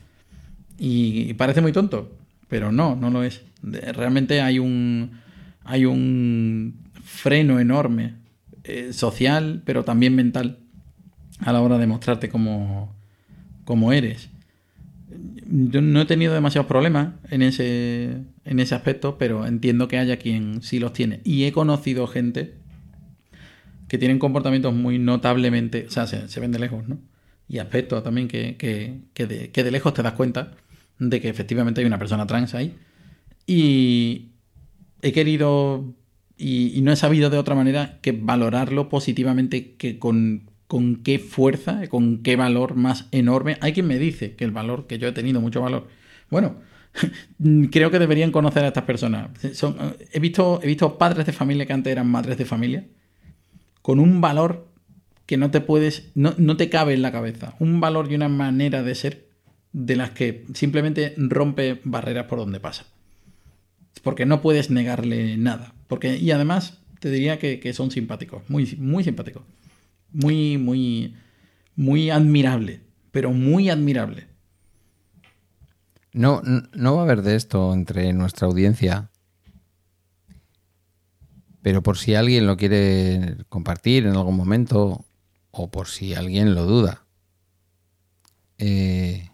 Y, 0.78 1.34
parece 1.34 1.60
muy 1.60 1.72
tonto, 1.72 2.16
pero 2.48 2.72
no, 2.72 2.96
no 2.96 3.10
lo 3.10 3.24
es. 3.24 3.42
Realmente 3.62 4.40
hay 4.40 4.58
un, 4.58 5.20
hay 5.64 5.84
un 5.84 6.74
freno 7.04 7.60
enorme 7.60 8.14
eh, 8.64 8.94
social, 8.94 9.60
pero 9.66 9.84
también 9.84 10.14
mental, 10.14 10.60
a 11.40 11.52
la 11.52 11.60
hora 11.60 11.76
de 11.76 11.86
mostrarte 11.86 12.30
cómo, 12.30 12.96
cómo 13.66 13.92
eres. 13.92 14.30
Yo 15.48 15.80
no 15.80 16.00
he 16.00 16.04
tenido 16.06 16.34
demasiados 16.34 16.66
problemas 16.66 17.14
en 17.30 17.42
ese, 17.42 18.22
en 18.44 18.58
ese 18.58 18.74
aspecto, 18.74 19.16
pero 19.18 19.46
entiendo 19.46 19.88
que 19.88 19.98
haya 19.98 20.18
quien 20.18 20.62
sí 20.62 20.78
los 20.78 20.92
tiene. 20.92 21.20
Y 21.24 21.44
he 21.44 21.52
conocido 21.52 22.06
gente 22.06 22.54
que 23.88 23.98
tienen 23.98 24.18
comportamientos 24.18 24.74
muy 24.74 24.98
notablemente, 24.98 25.86
o 25.86 25.90
sea, 25.90 26.06
se, 26.06 26.28
se 26.28 26.40
ven 26.40 26.52
de 26.52 26.58
lejos, 26.58 26.88
¿no? 26.88 26.98
Y 27.48 27.58
aspectos 27.58 28.02
también 28.02 28.26
que, 28.26 28.56
que, 28.56 29.02
que 29.14 29.26
de, 29.26 29.50
que 29.50 29.62
de 29.62 29.70
lejos 29.70 29.94
te 29.94 30.02
das 30.02 30.14
cuenta 30.14 30.52
de 30.98 31.20
que 31.20 31.28
efectivamente 31.28 31.80
hay 31.80 31.86
una 31.86 31.98
persona 31.98 32.26
trans 32.26 32.54
ahí. 32.54 32.74
Y 33.46 34.30
he 35.02 35.12
querido 35.12 35.94
y, 36.36 36.76
y 36.76 36.82
no 36.82 36.92
he 36.92 36.96
sabido 36.96 37.30
de 37.30 37.38
otra 37.38 37.54
manera 37.54 37.98
que 38.02 38.12
valorarlo 38.12 38.88
positivamente, 38.88 39.74
que 39.76 39.98
con, 39.98 40.50
con 40.66 40.96
qué 40.96 41.18
fuerza, 41.18 41.86
con 41.88 42.22
qué 42.22 42.36
valor 42.36 42.74
más 42.74 43.06
enorme. 43.12 43.58
Hay 43.60 43.72
quien 43.72 43.86
me 43.86 43.98
dice 43.98 44.34
que 44.34 44.44
el 44.44 44.50
valor, 44.50 44.86
que 44.86 44.98
yo 44.98 45.08
he 45.08 45.12
tenido 45.12 45.40
mucho 45.40 45.60
valor. 45.60 45.88
Bueno, 46.30 46.56
creo 47.70 47.90
que 47.90 47.98
deberían 47.98 48.32
conocer 48.32 48.64
a 48.64 48.68
estas 48.68 48.84
personas. 48.84 49.30
Son, 49.54 49.76
he, 50.12 50.20
visto, 50.20 50.60
he 50.62 50.66
visto 50.66 50.98
padres 50.98 51.26
de 51.26 51.32
familia 51.32 51.66
que 51.66 51.72
antes 51.72 51.90
eran 51.90 52.08
madres 52.08 52.38
de 52.38 52.44
familia, 52.44 52.86
con 53.82 54.00
un 54.00 54.20
valor 54.20 54.68
que 55.26 55.36
no 55.36 55.50
te 55.50 55.60
puedes, 55.60 56.10
no, 56.14 56.34
no 56.38 56.56
te 56.56 56.68
cabe 56.68 56.94
en 56.94 57.02
la 57.02 57.12
cabeza. 57.12 57.54
Un 57.58 57.80
valor 57.80 58.10
y 58.10 58.14
una 58.14 58.28
manera 58.28 58.82
de 58.82 58.94
ser 58.94 59.26
de 59.72 59.96
las 59.96 60.10
que 60.10 60.46
simplemente 60.54 61.14
rompe 61.16 61.80
barreras 61.84 62.26
por 62.26 62.38
donde 62.38 62.60
pasa. 62.60 62.86
Porque 64.02 64.26
no 64.26 64.40
puedes 64.40 64.70
negarle 64.70 65.36
nada. 65.36 65.74
Porque, 65.88 66.16
y 66.16 66.30
además, 66.30 66.80
te 67.00 67.10
diría 67.10 67.38
que, 67.38 67.60
que 67.60 67.72
son 67.72 67.90
simpáticos, 67.90 68.42
muy, 68.48 68.76
muy 68.78 69.04
simpáticos. 69.04 69.42
Muy, 70.16 70.56
muy, 70.56 71.14
muy 71.74 72.08
admirable. 72.08 72.80
Pero 73.10 73.32
muy 73.32 73.68
admirable. 73.68 74.28
No, 76.14 76.40
no 76.72 76.94
va 76.94 77.02
a 77.02 77.04
haber 77.04 77.20
de 77.20 77.36
esto 77.36 77.74
entre 77.74 78.14
nuestra 78.14 78.46
audiencia. 78.46 79.10
Pero 81.60 81.82
por 81.82 81.98
si 81.98 82.14
alguien 82.14 82.46
lo 82.46 82.56
quiere 82.56 83.36
compartir 83.50 84.06
en 84.06 84.16
algún 84.16 84.36
momento 84.36 85.04
o 85.50 85.70
por 85.70 85.88
si 85.88 86.14
alguien 86.14 86.54
lo 86.54 86.64
duda. 86.64 87.04
Eh, 88.56 89.28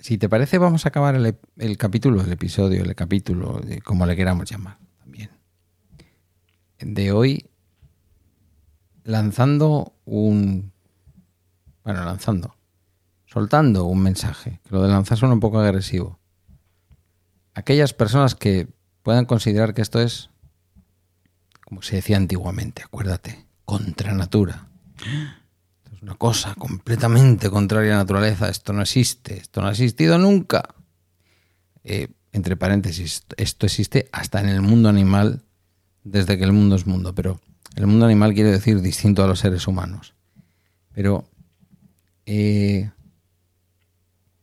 si 0.00 0.18
te 0.18 0.28
parece, 0.28 0.58
vamos 0.58 0.86
a 0.86 0.88
acabar 0.88 1.14
el, 1.14 1.36
el 1.58 1.78
capítulo, 1.78 2.20
el 2.22 2.32
episodio, 2.32 2.82
el 2.82 2.96
capítulo, 2.96 3.60
como 3.84 4.06
le 4.06 4.16
queramos 4.16 4.50
llamar 4.50 4.78
también. 4.98 5.30
De 6.80 7.12
hoy, 7.12 7.51
lanzando 9.04 9.94
un. 10.04 10.72
Bueno, 11.84 12.04
lanzando. 12.04 12.54
Soltando 13.26 13.84
un 13.84 14.02
mensaje. 14.02 14.60
Que 14.64 14.74
lo 14.74 14.82
de 14.82 14.88
lanzar 14.88 15.18
suena 15.18 15.34
un 15.34 15.40
poco 15.40 15.58
agresivo. 15.58 16.18
Aquellas 17.54 17.92
personas 17.92 18.34
que 18.34 18.68
puedan 19.02 19.24
considerar 19.24 19.74
que 19.74 19.82
esto 19.82 20.00
es. 20.00 20.30
Como 21.64 21.82
se 21.82 21.96
decía 21.96 22.18
antiguamente, 22.18 22.82
acuérdate, 22.82 23.46
contra 23.64 24.12
natura. 24.12 24.68
Esto 24.98 25.96
es 25.96 26.02
una 26.02 26.14
cosa 26.16 26.54
completamente 26.54 27.48
contraria 27.48 27.92
a 27.92 27.96
la 27.96 28.02
naturaleza. 28.02 28.48
Esto 28.48 28.72
no 28.72 28.82
existe. 28.82 29.38
Esto 29.38 29.62
no 29.62 29.68
ha 29.68 29.70
existido 29.70 30.18
nunca. 30.18 30.74
Eh, 31.84 32.08
entre 32.32 32.56
paréntesis, 32.56 33.24
esto 33.36 33.66
existe 33.66 34.08
hasta 34.12 34.40
en 34.40 34.48
el 34.48 34.62
mundo 34.62 34.88
animal 34.88 35.42
desde 36.04 36.38
que 36.38 36.44
el 36.44 36.52
mundo 36.52 36.76
es 36.76 36.86
mundo, 36.86 37.14
pero 37.14 37.40
el 37.76 37.86
mundo 37.86 38.06
animal 38.06 38.34
quiere 38.34 38.50
decir 38.50 38.80
distinto 38.80 39.24
a 39.24 39.26
los 39.26 39.38
seres 39.38 39.66
humanos. 39.66 40.14
Pero, 40.94 41.24
eh, 42.26 42.90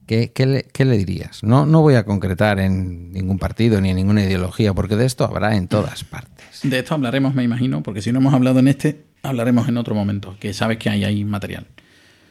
¿qué, 0.07 0.31
qué 0.33 0.45
le, 0.45 0.63
qué 0.63 0.85
le 0.85 0.97
dirías? 0.97 1.43
No, 1.43 1.65
no 1.65 1.81
voy 1.81 1.95
a 1.95 2.05
concretar 2.05 2.59
en 2.59 3.11
ningún 3.11 3.37
partido 3.37 3.79
ni 3.81 3.89
en 3.89 3.97
ninguna 3.97 4.23
ideología, 4.23 4.73
porque 4.73 4.95
de 4.95 5.05
esto 5.05 5.25
habrá 5.25 5.55
en 5.55 5.67
todas 5.67 6.03
partes. 6.03 6.61
De 6.63 6.79
esto 6.79 6.95
hablaremos, 6.95 7.35
me 7.35 7.43
imagino, 7.43 7.83
porque 7.83 8.01
si 8.01 8.11
no 8.11 8.19
hemos 8.19 8.33
hablado 8.33 8.59
en 8.59 8.67
este, 8.67 9.05
hablaremos 9.21 9.67
en 9.69 9.77
otro 9.77 9.93
momento, 9.93 10.35
que 10.39 10.53
sabes 10.53 10.77
que 10.77 10.89
hay 10.89 11.03
ahí 11.03 11.23
material. 11.23 11.67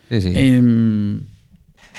Sí, 0.09 0.21
sí. 0.21 0.33
Em, 0.35 1.21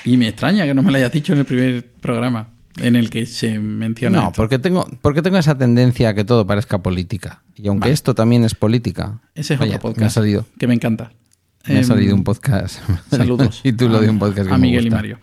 y 0.04 0.16
me 0.16 0.28
extraña 0.28 0.66
que 0.66 0.74
no 0.74 0.82
me 0.82 0.90
lo 0.90 0.98
hayas 0.98 1.12
dicho 1.12 1.32
en 1.32 1.40
el 1.40 1.44
primer 1.44 1.86
programa 2.00 2.48
en 2.78 2.96
el 2.96 3.10
que 3.10 3.26
se 3.26 3.58
menciona. 3.58 4.18
no, 4.18 4.24
esto. 4.28 4.36
porque 4.36 4.58
tengo, 4.58 4.86
porque 5.02 5.22
tengo 5.22 5.36
esa 5.38 5.56
tendencia 5.58 6.10
a 6.10 6.14
que 6.14 6.24
todo 6.24 6.46
parezca 6.46 6.82
política. 6.82 7.42
Y 7.56 7.68
aunque 7.68 7.82
Vale. 7.86 7.94
esto 7.94 8.14
también 8.14 8.44
es 8.44 8.54
política, 8.54 9.20
Ese 9.34 9.54
es 9.54 9.60
vaya, 9.60 9.76
otro 9.76 9.88
me 9.88 9.90
ha 9.90 9.94
podcast 9.94 10.14
salido, 10.14 10.46
que 10.58 10.66
me 10.66 10.74
encanta. 10.74 11.12
me 11.66 11.74
ha 11.76 11.78
Em, 11.78 11.84
salido 11.84 12.14
un 12.14 12.24
podcast. 12.24 12.78
Saludos. 13.10 13.60
y 13.64 13.72
tú 13.72 13.88
lo 13.88 13.98
a- 13.98 14.00
de 14.00 14.08
un 14.10 14.18
podcast 14.18 14.48
que 14.48 14.54
a 14.54 14.58
me 14.58 14.66
Miguel 14.68 14.86
y. 14.86 14.90
Mario. 14.90 15.18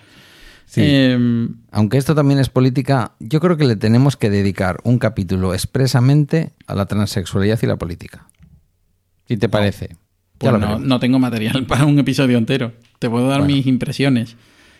Sí. 0.65 0.81
Em, 0.83 1.55
Aunque 1.71 1.97
esto 1.97 2.13
también 2.13 2.39
es 2.39 2.49
política, 2.49 3.13
yo 3.21 3.39
creo 3.39 3.55
que 3.55 3.63
le 3.63 3.77
tenemos 3.77 4.17
que 4.17 4.29
dedicar 4.29 4.79
un 4.83 4.99
capítulo 4.99 5.53
expresamente 5.53 6.51
a 6.67 6.75
la 6.75 6.85
transexualidad 6.87 7.57
y 7.63 7.67
la 7.67 7.77
política. 7.77 8.27
¿Qué 9.25 9.37
te 9.37 9.47
parece? 9.49 9.95
Pues 10.37 10.51
no, 10.59 10.77
no 10.77 10.99
tengo 10.99 11.19
material 11.19 11.65
para 11.67 11.85
un 11.85 11.97
episodio 11.99 12.37
entero. 12.37 12.73
Te 12.99 13.09
puedo 13.09 13.27
dar 13.29 13.39
Bueno. 13.39 13.55
mis 13.55 13.65
impresiones 13.65 14.35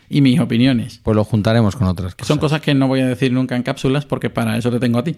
y 0.08 0.20
mis 0.20 0.40
opiniones. 0.40 1.00
Pues 1.02 1.14
lo 1.16 1.24
juntaremos 1.24 1.76
con 1.76 1.86
otras 1.86 2.14
cosas. 2.14 2.28
son 2.28 2.38
cosas 2.38 2.60
que 2.60 2.74
no 2.74 2.88
voy 2.88 3.00
a 3.00 3.06
decir 3.06 3.32
nunca 3.32 3.56
en 3.56 3.62
cápsulas 3.62 4.06
porque 4.06 4.30
para 4.30 4.56
eso 4.56 4.70
te 4.70 4.80
tengo 4.80 4.98
a 4.98 5.04
ti. 5.04 5.16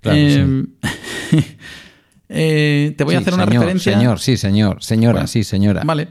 Claro, 0.00 0.18
Em, 0.18 0.66
eh, 2.28 2.94
te 2.96 3.04
voy 3.04 3.14
a 3.14 3.18
hacer 3.18 3.34
una 3.34 3.46
referencia. 3.46 3.96
Señor, 3.96 4.20
sí, 4.20 4.36
señor. 4.36 4.82
Señora, 4.82 5.12
Bueno, 5.14 5.26
sí, 5.26 5.44
señora. 5.44 5.82
Vale. 5.84 6.08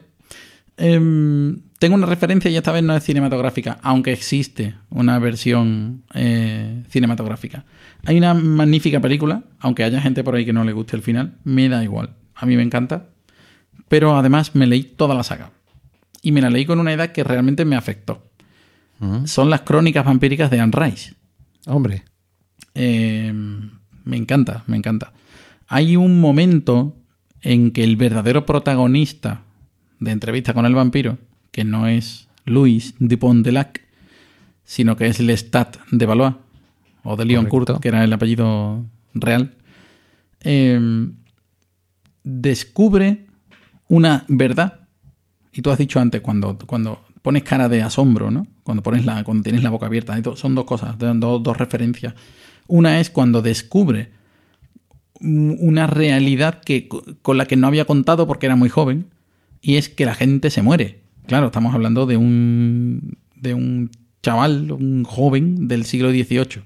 Em, 0.77 1.61
tengo 1.79 1.95
una 1.95 2.05
referencia 2.05 2.51
y 2.51 2.55
esta 2.55 2.71
vez 2.71 2.83
no 2.83 2.95
es 2.95 3.03
cinematográfica, 3.03 3.79
aunque 3.81 4.13
existe 4.13 4.75
una 4.89 5.17
versión 5.19 6.03
eh, 6.13 6.83
cinematográfica. 6.89 7.65
Hay 8.05 8.17
una 8.17 8.33
magnífica 8.33 8.99
película, 8.99 9.43
aunque 9.59 9.83
haya 9.83 10.01
gente 10.01 10.23
por 10.23 10.35
ahí 10.35 10.45
que 10.45 10.53
no 10.53 10.63
le 10.63 10.73
guste 10.73 10.95
el 10.95 11.01
final, 11.01 11.35
me 11.43 11.67
da 11.67 11.83
igual. 11.83 12.11
A 12.35 12.45
mí 12.45 12.55
me 12.55 12.63
encanta. 12.63 13.07
Pero 13.87 14.17
además 14.17 14.53
me 14.53 14.67
leí 14.67 14.83
toda 14.83 15.15
la 15.15 15.23
saga. 15.23 15.51
Y 16.21 16.31
me 16.31 16.41
la 16.41 16.49
leí 16.49 16.65
con 16.65 16.79
una 16.79 16.93
edad 16.93 17.11
que 17.11 17.23
realmente 17.23 17.65
me 17.65 17.75
afectó. 17.75 18.23
Son 19.25 19.49
las 19.51 19.61
crónicas 19.61 20.03
vampíricas 20.05 20.49
de 20.49 20.59
Anne 20.59 20.73
Rice. 20.75 21.13
Hombre, 21.67 22.03
Eh, 22.73 23.31
me 24.03 24.17
encanta, 24.17 24.63
me 24.67 24.77
encanta. 24.77 25.13
Hay 25.67 25.95
un 25.95 26.19
momento 26.21 26.95
en 27.41 27.71
que 27.71 27.83
el 27.83 27.95
verdadero 27.97 28.45
protagonista 28.45 29.41
de 29.99 30.11
entrevista 30.11 30.53
con 30.53 30.65
el 30.65 30.73
vampiro, 30.75 31.17
que 31.51 31.63
no 31.63 31.87
es 31.87 32.27
Louis 32.45 32.93
Dupont 32.99 33.43
de 33.43 33.51
Lac, 33.51 33.81
sino 34.63 34.95
que 34.95 35.07
es 35.07 35.19
Lestat 35.19 35.77
de 35.91 36.05
Valois, 36.05 36.35
o 37.03 37.15
de 37.15 37.25
Lioncourt, 37.25 37.67
Correcto. 37.67 37.81
que 37.81 37.87
era 37.89 38.03
el 38.03 38.13
apellido 38.13 38.85
real, 39.13 39.55
eh, 40.41 41.09
descubre 42.23 43.25
una 43.87 44.25
verdad. 44.27 44.86
Y 45.53 45.61
tú 45.61 45.71
has 45.71 45.77
dicho 45.77 45.99
antes, 45.99 46.21
cuando, 46.21 46.57
cuando 46.57 47.03
pones 47.21 47.43
cara 47.43 47.67
de 47.69 47.81
asombro, 47.81 48.31
¿no? 48.31 48.47
Cuando, 48.63 48.83
pones 48.83 49.05
la, 49.05 49.23
cuando 49.23 49.43
tienes 49.43 49.63
la 49.63 49.69
boca 49.69 49.87
abierta, 49.87 50.17
son 50.35 50.55
dos 50.55 50.65
cosas, 50.65 50.95
dos, 50.97 51.43
dos 51.43 51.57
referencias. 51.57 52.13
Una 52.67 52.99
es 52.99 53.09
cuando 53.09 53.41
descubre 53.41 54.11
una 55.19 55.87
realidad 55.87 56.61
que, 56.61 56.87
con 57.21 57.37
la 57.37 57.45
que 57.45 57.55
no 57.55 57.67
había 57.67 57.85
contado 57.85 58.27
porque 58.27 58.45
era 58.45 58.55
muy 58.55 58.69
joven, 58.69 59.07
y 59.61 59.75
es 59.75 59.89
que 59.89 60.05
la 60.05 60.15
gente 60.15 60.49
se 60.49 60.61
muere. 60.61 61.01
Claro, 61.25 61.47
estamos 61.47 61.73
hablando 61.73 62.05
de 62.05 62.17
un, 62.17 63.17
de 63.35 63.53
un 63.53 63.91
chaval, 64.21 64.71
un 64.71 65.03
joven 65.03 65.67
del 65.67 65.85
siglo 65.85 66.11
XVIII. 66.11 66.63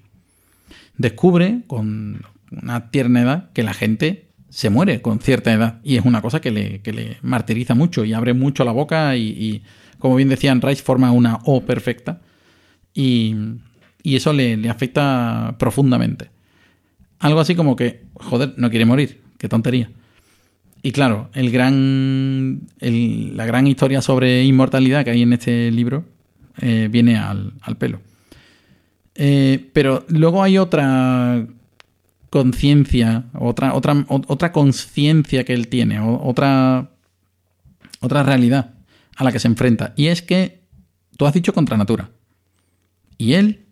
Descubre 0.97 1.61
con 1.67 2.21
una 2.51 2.91
tierna 2.91 3.21
edad 3.21 3.51
que 3.53 3.63
la 3.63 3.73
gente 3.73 4.30
se 4.51 4.69
muere 4.69 5.01
con 5.01 5.19
cierta 5.19 5.51
edad, 5.51 5.79
y 5.83 5.95
es 5.95 6.05
una 6.05 6.21
cosa 6.21 6.41
que 6.41 6.51
le, 6.51 6.81
que 6.81 6.91
le 6.93 7.17
martiriza 7.23 7.73
mucho 7.73 8.03
y 8.05 8.13
abre 8.13 8.33
mucho 8.33 8.63
la 8.65 8.73
boca 8.73 9.15
y, 9.15 9.63
como 9.97 10.15
bien 10.17 10.29
decían, 10.29 10.61
Rice 10.61 10.83
forma 10.83 11.11
una 11.11 11.39
O 11.45 11.61
perfecta 11.65 12.19
y, 12.93 13.33
y 14.03 14.15
eso 14.17 14.33
le, 14.33 14.57
le 14.57 14.69
afecta 14.69 15.55
profundamente. 15.57 16.29
Algo 17.19 17.39
así 17.39 17.55
como 17.55 17.75
que, 17.75 18.03
joder, 18.15 18.53
no 18.57 18.69
quiere 18.69 18.85
morir, 18.85 19.21
qué 19.37 19.47
tontería. 19.47 19.89
Y 20.83 20.91
claro, 20.91 21.29
el 21.33 21.49
gran, 21.51 22.61
el- 22.79 23.37
la 23.37 23.45
gran 23.45 23.67
historia 23.67 24.01
sobre 24.01 24.43
inmortalidad 24.43 25.05
que 25.05 25.11
hay 25.11 25.21
en 25.21 25.31
este 25.33 25.71
libro 25.71 26.03
eh, 26.59 26.89
viene 26.91 27.17
al, 27.17 27.53
al 27.61 27.77
pelo. 27.77 28.01
Eh, 29.15 29.69
pero 29.73 30.03
luego 30.09 30.41
hay 30.43 30.57
otra 30.57 31.45
conciencia, 32.31 33.25
otra, 33.37 33.75
otra, 33.75 34.05
otra 34.07 34.51
conciencia 34.51 35.43
que 35.43 35.53
él 35.53 35.67
tiene, 35.67 35.99
otra, 35.99 36.89
otra 37.99 38.23
realidad 38.23 38.73
a 39.17 39.23
la 39.25 39.31
que 39.31 39.39
se 39.39 39.49
enfrenta. 39.49 39.93
Y 39.97 40.07
es 40.07 40.21
que 40.23 40.63
tú 41.17 41.25
has 41.27 41.33
dicho 41.33 41.53
contra 41.53 41.77
natura. 41.77 42.09
Y 43.17 43.33
él, 43.33 43.65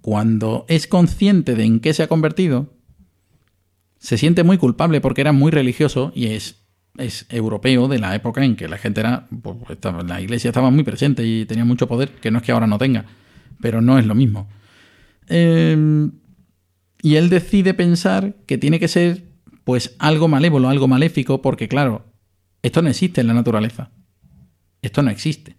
cuando 0.00 0.64
es 0.68 0.86
consciente 0.88 1.54
de 1.54 1.64
en 1.64 1.80
qué 1.80 1.92
se 1.92 2.02
ha 2.02 2.08
convertido, 2.08 2.72
se 3.98 4.16
siente 4.16 4.42
muy 4.42 4.56
culpable 4.56 5.00
porque 5.02 5.20
era 5.20 5.32
muy 5.32 5.52
religioso 5.52 6.12
y 6.14 6.28
es, 6.28 6.64
es 6.96 7.26
europeo 7.28 7.88
de 7.88 7.98
la 7.98 8.14
época 8.14 8.42
en 8.42 8.56
que 8.56 8.68
la 8.68 8.78
gente 8.78 9.00
era. 9.00 9.28
pues, 9.42 9.56
estaba- 9.68 10.02
la 10.02 10.20
iglesia 10.22 10.48
estaba 10.48 10.70
muy 10.70 10.82
presente 10.82 11.24
y 11.26 11.44
tenía 11.44 11.66
mucho 11.66 11.86
poder, 11.86 12.08
que 12.08 12.30
no 12.30 12.38
es 12.38 12.44
que 12.44 12.52
ahora 12.52 12.66
no 12.66 12.78
tenga, 12.78 13.04
pero 13.60 13.82
no 13.82 13.98
es 13.98 14.06
lo 14.06 14.14
mismo. 14.14 14.48
Eh, 15.28 16.08
y 17.02 17.16
él 17.16 17.28
decide 17.28 17.74
pensar 17.74 18.36
que 18.46 18.56
tiene 18.56 18.78
que 18.78 18.88
ser, 18.88 19.24
pues, 19.64 19.96
algo 19.98 20.28
malévolo, 20.28 20.68
algo 20.68 20.86
maléfico, 20.86 21.42
porque, 21.42 21.68
claro, 21.68 22.06
esto 22.62 22.80
no 22.80 22.88
existe 22.88 23.20
en 23.20 23.26
la 23.26 23.34
naturaleza. 23.34 23.90
Esto 24.80 25.02
no 25.02 25.10
existe. 25.10 25.56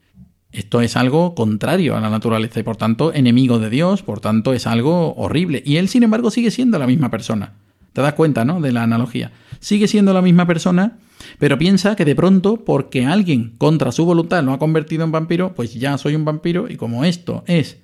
Esto 0.53 0.81
es 0.81 0.95
algo 0.95 1.35
contrario 1.35 1.97
a 1.97 1.99
la 1.99 2.09
naturaleza 2.09 2.59
y 2.59 2.63
por 2.63 2.77
tanto 2.77 3.13
enemigo 3.13 3.59
de 3.59 3.69
Dios, 3.69 4.03
por 4.03 4.19
tanto 4.19 4.53
es 4.53 4.67
algo 4.67 5.15
horrible. 5.15 5.63
Y 5.65 5.77
él, 5.77 5.89
sin 5.89 6.03
embargo, 6.03 6.31
sigue 6.31 6.51
siendo 6.51 6.79
la 6.79 6.87
misma 6.87 7.09
persona. 7.09 7.53
Te 7.91 8.01
das 8.01 8.13
cuenta, 8.13 8.45
¿no? 8.45 8.61
De 8.61 8.71
la 8.71 8.83
analogía. 8.83 9.31
Sigue 9.59 9.87
siendo 9.87 10.13
la 10.13 10.21
misma 10.21 10.47
persona, 10.47 10.99
pero 11.39 11.57
piensa 11.57 11.95
que 11.95 12.05
de 12.05 12.15
pronto, 12.15 12.63
porque 12.63 13.05
alguien 13.05 13.53
contra 13.57 13.91
su 13.91 14.05
voluntad 14.05 14.43
lo 14.43 14.53
ha 14.53 14.59
convertido 14.59 15.03
en 15.03 15.11
vampiro, 15.11 15.53
pues 15.55 15.73
ya 15.73 15.97
soy 15.97 16.15
un 16.15 16.23
vampiro 16.23 16.69
y 16.69 16.75
como 16.75 17.03
esto 17.03 17.43
es 17.47 17.77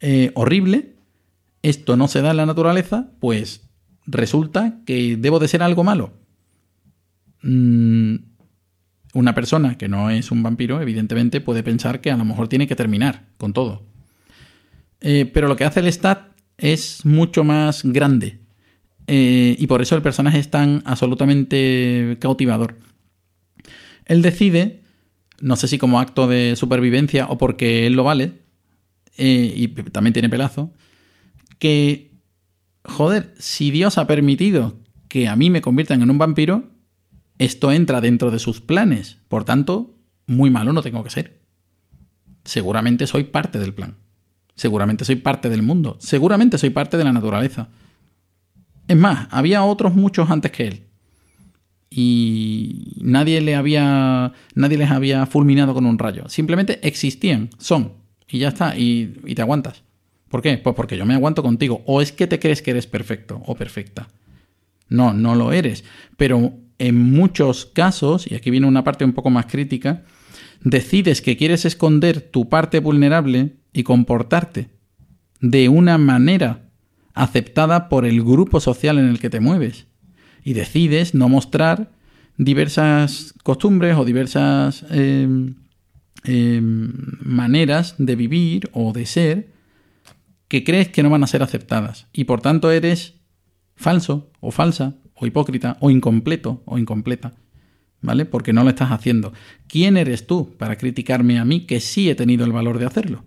eh, 0.00 0.30
horrible, 0.34 0.93
esto 1.64 1.96
no 1.96 2.08
se 2.08 2.20
da 2.20 2.30
en 2.30 2.36
la 2.36 2.46
naturaleza, 2.46 3.08
pues 3.20 3.62
resulta 4.06 4.80
que 4.84 5.16
debo 5.16 5.38
de 5.38 5.48
ser 5.48 5.62
algo 5.62 5.82
malo. 5.82 6.12
Mm, 7.42 8.16
una 9.14 9.34
persona 9.34 9.78
que 9.78 9.88
no 9.88 10.10
es 10.10 10.30
un 10.30 10.42
vampiro, 10.42 10.82
evidentemente, 10.82 11.40
puede 11.40 11.62
pensar 11.62 12.02
que 12.02 12.10
a 12.10 12.18
lo 12.18 12.24
mejor 12.26 12.48
tiene 12.48 12.66
que 12.66 12.76
terminar 12.76 13.24
con 13.38 13.54
todo. 13.54 13.86
Eh, 15.00 15.30
pero 15.32 15.48
lo 15.48 15.56
que 15.56 15.64
hace 15.64 15.80
el 15.80 15.86
Stat 15.86 16.32
es 16.58 17.06
mucho 17.06 17.44
más 17.44 17.82
grande. 17.82 18.40
Eh, 19.06 19.56
y 19.58 19.66
por 19.66 19.80
eso 19.80 19.96
el 19.96 20.02
personaje 20.02 20.38
es 20.38 20.50
tan 20.50 20.82
absolutamente 20.84 22.18
cautivador. 22.20 22.76
Él 24.04 24.20
decide, 24.20 24.82
no 25.40 25.56
sé 25.56 25.68
si 25.68 25.78
como 25.78 25.98
acto 25.98 26.26
de 26.26 26.56
supervivencia 26.56 27.26
o 27.26 27.38
porque 27.38 27.86
él 27.86 27.94
lo 27.94 28.04
vale, 28.04 28.32
eh, 29.16 29.52
y 29.56 29.68
también 29.68 30.12
tiene 30.12 30.28
pelazo, 30.28 30.70
que, 31.58 32.12
joder, 32.84 33.34
si 33.38 33.70
Dios 33.70 33.98
ha 33.98 34.06
permitido 34.06 34.76
que 35.08 35.28
a 35.28 35.36
mí 35.36 35.50
me 35.50 35.62
conviertan 35.62 36.02
en 36.02 36.10
un 36.10 36.18
vampiro, 36.18 36.70
esto 37.38 37.72
entra 37.72 38.00
dentro 38.00 38.30
de 38.30 38.38
sus 38.38 38.60
planes. 38.60 39.18
Por 39.28 39.44
tanto, 39.44 39.94
muy 40.26 40.50
malo 40.50 40.72
no 40.72 40.82
tengo 40.82 41.02
que 41.04 41.10
ser. 41.10 41.40
Seguramente 42.44 43.06
soy 43.06 43.24
parte 43.24 43.58
del 43.58 43.74
plan. 43.74 43.96
Seguramente 44.54 45.04
soy 45.04 45.16
parte 45.16 45.48
del 45.48 45.62
mundo. 45.62 45.96
Seguramente 46.00 46.58
soy 46.58 46.70
parte 46.70 46.96
de 46.96 47.04
la 47.04 47.12
naturaleza. 47.12 47.68
Es 48.86 48.96
más, 48.96 49.28
había 49.30 49.64
otros 49.64 49.94
muchos 49.94 50.30
antes 50.30 50.52
que 50.52 50.66
él. 50.66 50.86
Y 51.90 52.96
nadie 53.00 53.40
le 53.40 53.54
había. 53.54 54.32
Nadie 54.54 54.78
les 54.78 54.90
había 54.90 55.26
fulminado 55.26 55.74
con 55.74 55.86
un 55.86 55.98
rayo. 55.98 56.28
Simplemente 56.28 56.86
existían, 56.86 57.50
son. 57.58 57.92
Y 58.28 58.38
ya 58.40 58.48
está. 58.48 58.76
Y, 58.76 59.16
y 59.24 59.34
te 59.34 59.42
aguantas. 59.42 59.83
¿Por 60.34 60.42
qué? 60.42 60.58
Pues 60.58 60.74
porque 60.74 60.96
yo 60.96 61.06
me 61.06 61.14
aguanto 61.14 61.44
contigo. 61.44 61.84
O 61.86 62.00
es 62.00 62.10
que 62.10 62.26
te 62.26 62.40
crees 62.40 62.60
que 62.60 62.72
eres 62.72 62.88
perfecto 62.88 63.40
o 63.46 63.54
perfecta. 63.54 64.08
No, 64.88 65.12
no 65.12 65.36
lo 65.36 65.52
eres. 65.52 65.84
Pero 66.16 66.54
en 66.80 67.12
muchos 67.12 67.66
casos, 67.66 68.28
y 68.28 68.34
aquí 68.34 68.50
viene 68.50 68.66
una 68.66 68.82
parte 68.82 69.04
un 69.04 69.12
poco 69.12 69.30
más 69.30 69.46
crítica, 69.46 70.02
decides 70.60 71.22
que 71.22 71.36
quieres 71.36 71.64
esconder 71.64 72.20
tu 72.20 72.48
parte 72.48 72.80
vulnerable 72.80 73.52
y 73.72 73.84
comportarte 73.84 74.70
de 75.40 75.68
una 75.68 75.98
manera 75.98 76.64
aceptada 77.14 77.88
por 77.88 78.04
el 78.04 78.20
grupo 78.20 78.58
social 78.58 78.98
en 78.98 79.10
el 79.10 79.20
que 79.20 79.30
te 79.30 79.38
mueves. 79.38 79.86
Y 80.42 80.54
decides 80.54 81.14
no 81.14 81.28
mostrar 81.28 81.92
diversas 82.38 83.34
costumbres 83.44 83.96
o 83.96 84.04
diversas 84.04 84.84
eh, 84.90 85.28
maneras 86.60 87.94
de 87.98 88.16
vivir 88.16 88.68
o 88.72 88.92
de 88.92 89.06
ser 89.06 89.53
que 90.48 90.64
crees 90.64 90.88
que 90.88 91.02
no 91.02 91.10
van 91.10 91.24
a 91.24 91.28
ser 91.28 91.42
aceptadas. 91.42 92.06
Y 92.12 92.24
por 92.24 92.40
tanto 92.40 92.70
eres 92.70 93.14
falso 93.76 94.30
o 94.40 94.50
falsa 94.50 94.96
o 95.14 95.26
hipócrita 95.26 95.76
o 95.80 95.90
incompleto 95.90 96.62
o 96.66 96.78
incompleta. 96.78 97.34
¿Vale? 98.00 98.26
Porque 98.26 98.52
no 98.52 98.64
lo 98.64 98.70
estás 98.70 98.90
haciendo. 98.90 99.32
¿Quién 99.66 99.96
eres 99.96 100.26
tú 100.26 100.54
para 100.58 100.76
criticarme 100.76 101.38
a 101.38 101.44
mí 101.46 101.60
que 101.60 101.80
sí 101.80 102.10
he 102.10 102.14
tenido 102.14 102.44
el 102.44 102.52
valor 102.52 102.78
de 102.78 102.84
hacerlo? 102.84 103.24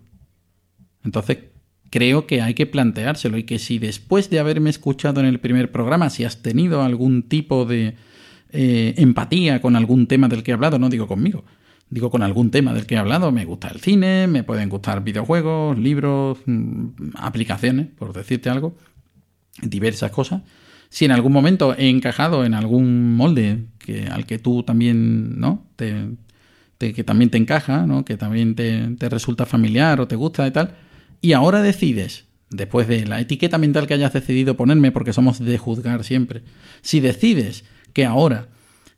Entonces, 1.02 1.38
creo 1.90 2.26
que 2.26 2.42
hay 2.42 2.54
que 2.54 2.66
planteárselo 2.66 3.38
y 3.38 3.42
que 3.42 3.58
si 3.58 3.78
después 3.78 4.30
de 4.30 4.38
haberme 4.38 4.70
escuchado 4.70 5.20
en 5.20 5.26
el 5.26 5.40
primer 5.40 5.72
programa, 5.72 6.10
si 6.10 6.24
has 6.24 6.42
tenido 6.42 6.82
algún 6.82 7.24
tipo 7.24 7.64
de 7.64 7.96
eh, 8.50 8.94
empatía 8.98 9.60
con 9.60 9.74
algún 9.74 10.06
tema 10.06 10.28
del 10.28 10.42
que 10.42 10.52
he 10.52 10.54
hablado, 10.54 10.78
no 10.78 10.88
digo 10.88 11.06
conmigo, 11.06 11.44
digo 11.90 12.10
con 12.10 12.22
algún 12.22 12.50
tema 12.50 12.74
del 12.74 12.86
que 12.86 12.94
he 12.94 12.98
hablado, 12.98 13.32
me 13.32 13.44
gusta 13.44 13.68
el 13.68 13.80
cine, 13.80 14.26
me 14.26 14.44
pueden 14.44 14.68
gustar 14.68 15.02
videojuegos, 15.02 15.78
libros, 15.78 16.38
mm, 16.46 16.88
aplicaciones, 17.14 17.86
por 17.86 18.12
decirte 18.12 18.50
algo, 18.50 18.76
diversas 19.62 20.10
cosas. 20.10 20.42
Si 20.90 21.04
en 21.04 21.12
algún 21.12 21.32
momento 21.32 21.74
he 21.76 21.88
encajado 21.88 22.44
en 22.44 22.54
algún 22.54 23.16
molde 23.16 23.66
que, 23.78 24.06
al 24.06 24.26
que 24.26 24.38
tú 24.38 24.62
también, 24.62 25.38
¿no? 25.38 25.66
Te, 25.76 26.16
que 26.78 27.04
también 27.04 27.30
te 27.30 27.38
encaja, 27.38 27.86
¿no? 27.86 28.04
Que 28.04 28.16
también 28.16 28.54
te, 28.54 28.96
te 28.96 29.08
resulta 29.08 29.46
familiar 29.46 30.00
o 30.00 30.08
te 30.08 30.16
gusta 30.16 30.46
y 30.46 30.50
tal. 30.50 30.76
Y 31.20 31.32
ahora 31.32 31.60
decides, 31.60 32.26
después 32.50 32.86
de 32.88 33.06
la 33.06 33.20
etiqueta 33.20 33.58
mental 33.58 33.86
que 33.86 33.94
hayas 33.94 34.12
decidido 34.12 34.56
ponerme, 34.56 34.92
porque 34.92 35.12
somos 35.12 35.38
de 35.40 35.58
juzgar 35.58 36.04
siempre, 36.04 36.42
si 36.80 37.00
decides 37.00 37.64
que 37.92 38.04
ahora, 38.04 38.48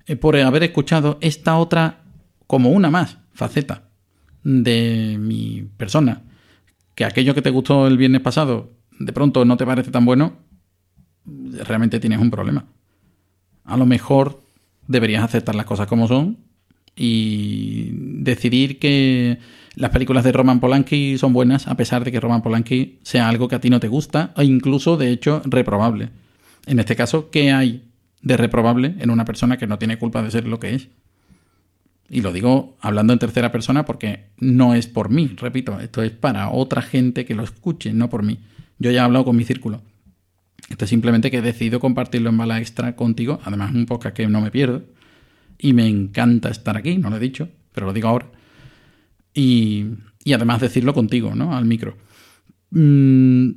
eh, 0.07 0.17
por 0.17 0.37
haber 0.37 0.63
escuchado 0.63 1.19
esta 1.21 1.57
otra, 1.57 2.00
como 2.51 2.71
una 2.71 2.91
más, 2.91 3.17
faceta 3.33 3.85
de 4.43 5.19
mi 5.21 5.69
persona, 5.77 6.23
que 6.97 7.05
aquello 7.05 7.33
que 7.33 7.43
te 7.43 7.51
gustó 7.51 7.87
el 7.87 7.97
viernes 7.97 8.23
pasado 8.23 8.73
de 8.99 9.13
pronto 9.13 9.45
no 9.45 9.57
te 9.57 9.65
parece 9.65 9.93
tan 9.93 10.05
bueno, 10.05 10.33
realmente 11.25 12.01
tienes 12.01 12.19
un 12.19 12.33
problema. 12.33 12.65
A 13.63 13.77
lo 13.77 13.87
mejor 13.87 14.43
deberías 14.89 15.23
aceptar 15.23 15.55
las 15.55 15.65
cosas 15.65 15.87
como 15.87 16.09
son 16.09 16.39
y 16.97 17.91
decidir 18.21 18.81
que 18.81 19.39
las 19.77 19.93
películas 19.93 20.25
de 20.25 20.33
Roman 20.33 20.59
Polanski 20.59 21.19
son 21.19 21.33
buenas 21.33 21.69
a 21.69 21.77
pesar 21.77 22.03
de 22.03 22.11
que 22.11 22.19
Roman 22.19 22.43
Polanski 22.43 22.99
sea 23.05 23.29
algo 23.29 23.47
que 23.47 23.55
a 23.55 23.61
ti 23.61 23.71
no 23.71 23.79
te 23.79 23.87
gusta 23.87 24.33
o 24.35 24.43
incluso 24.43 24.97
de 24.97 25.13
hecho 25.13 25.41
reprobable. 25.45 26.11
En 26.67 26.81
este 26.81 26.97
caso, 26.97 27.31
¿qué 27.31 27.53
hay 27.53 27.85
de 28.23 28.37
reprobable 28.37 28.97
en 28.99 29.11
una 29.11 29.25
persona 29.25 29.57
que 29.57 29.69
no 29.69 29.79
tiene 29.79 29.99
culpa 29.99 30.21
de 30.21 30.33
ser 30.33 30.49
lo 30.49 30.59
que 30.59 30.75
es? 30.75 30.89
Y 32.13 32.23
lo 32.23 32.33
digo 32.33 32.77
hablando 32.81 33.13
en 33.13 33.21
tercera 33.21 33.53
persona 33.53 33.85
porque 33.85 34.31
no 34.39 34.75
es 34.75 34.89
por 34.89 35.11
mí, 35.11 35.31
repito, 35.37 35.79
esto 35.79 36.03
es 36.03 36.11
para 36.11 36.51
otra 36.51 36.83
gente 36.83 37.25
que 37.25 37.37
lo 37.37 37.45
escuche, 37.45 37.93
no 37.93 38.11
por 38.11 38.25
mí. 38.25 38.41
Yo 38.81 38.91
ya 38.91 39.03
he 39.03 39.05
hablado 39.05 39.25
con 39.25 39.37
mi 39.37 39.45
círculo. 39.45 39.81
Esto 40.69 40.85
es 40.85 40.89
simplemente 40.89 41.31
que 41.31 41.39
he 41.39 41.43
decidido 41.43 41.79
compartirlo 41.79 42.31
en 42.31 42.37
bala 42.37 42.59
extra 42.59 42.97
contigo. 42.97 43.39
Además, 43.45 43.73
un 43.75 43.87
podcast 43.87 44.17
que 44.17 44.27
no 44.27 44.41
me 44.41 44.51
pierdo. 44.51 44.85
Y 45.57 45.73
me 45.73 45.87
encanta 45.87 46.49
estar 46.49 46.77
aquí, 46.77 46.99
no 46.99 47.11
lo 47.11 47.17
he 47.17 47.21
dicho, 47.21 47.49
pero 47.73 47.87
lo 47.87 47.93
digo 47.93 48.09
ahora. 48.09 48.31
Y, 49.33 49.87
y 50.25 50.33
además 50.33 50.61
decirlo 50.61 50.95
contigo, 50.95 51.35
¿no? 51.35 51.57
Al 51.57 51.65
micro. 51.65 51.97
Mm, 52.71 53.51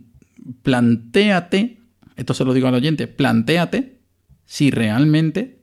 plantéate, 0.61 1.80
esto 2.15 2.34
se 2.34 2.45
lo 2.45 2.53
digo 2.53 2.67
al 2.67 2.75
oyente, 2.75 3.07
plantéate 3.07 3.99
si 4.45 4.69
realmente 4.69 5.62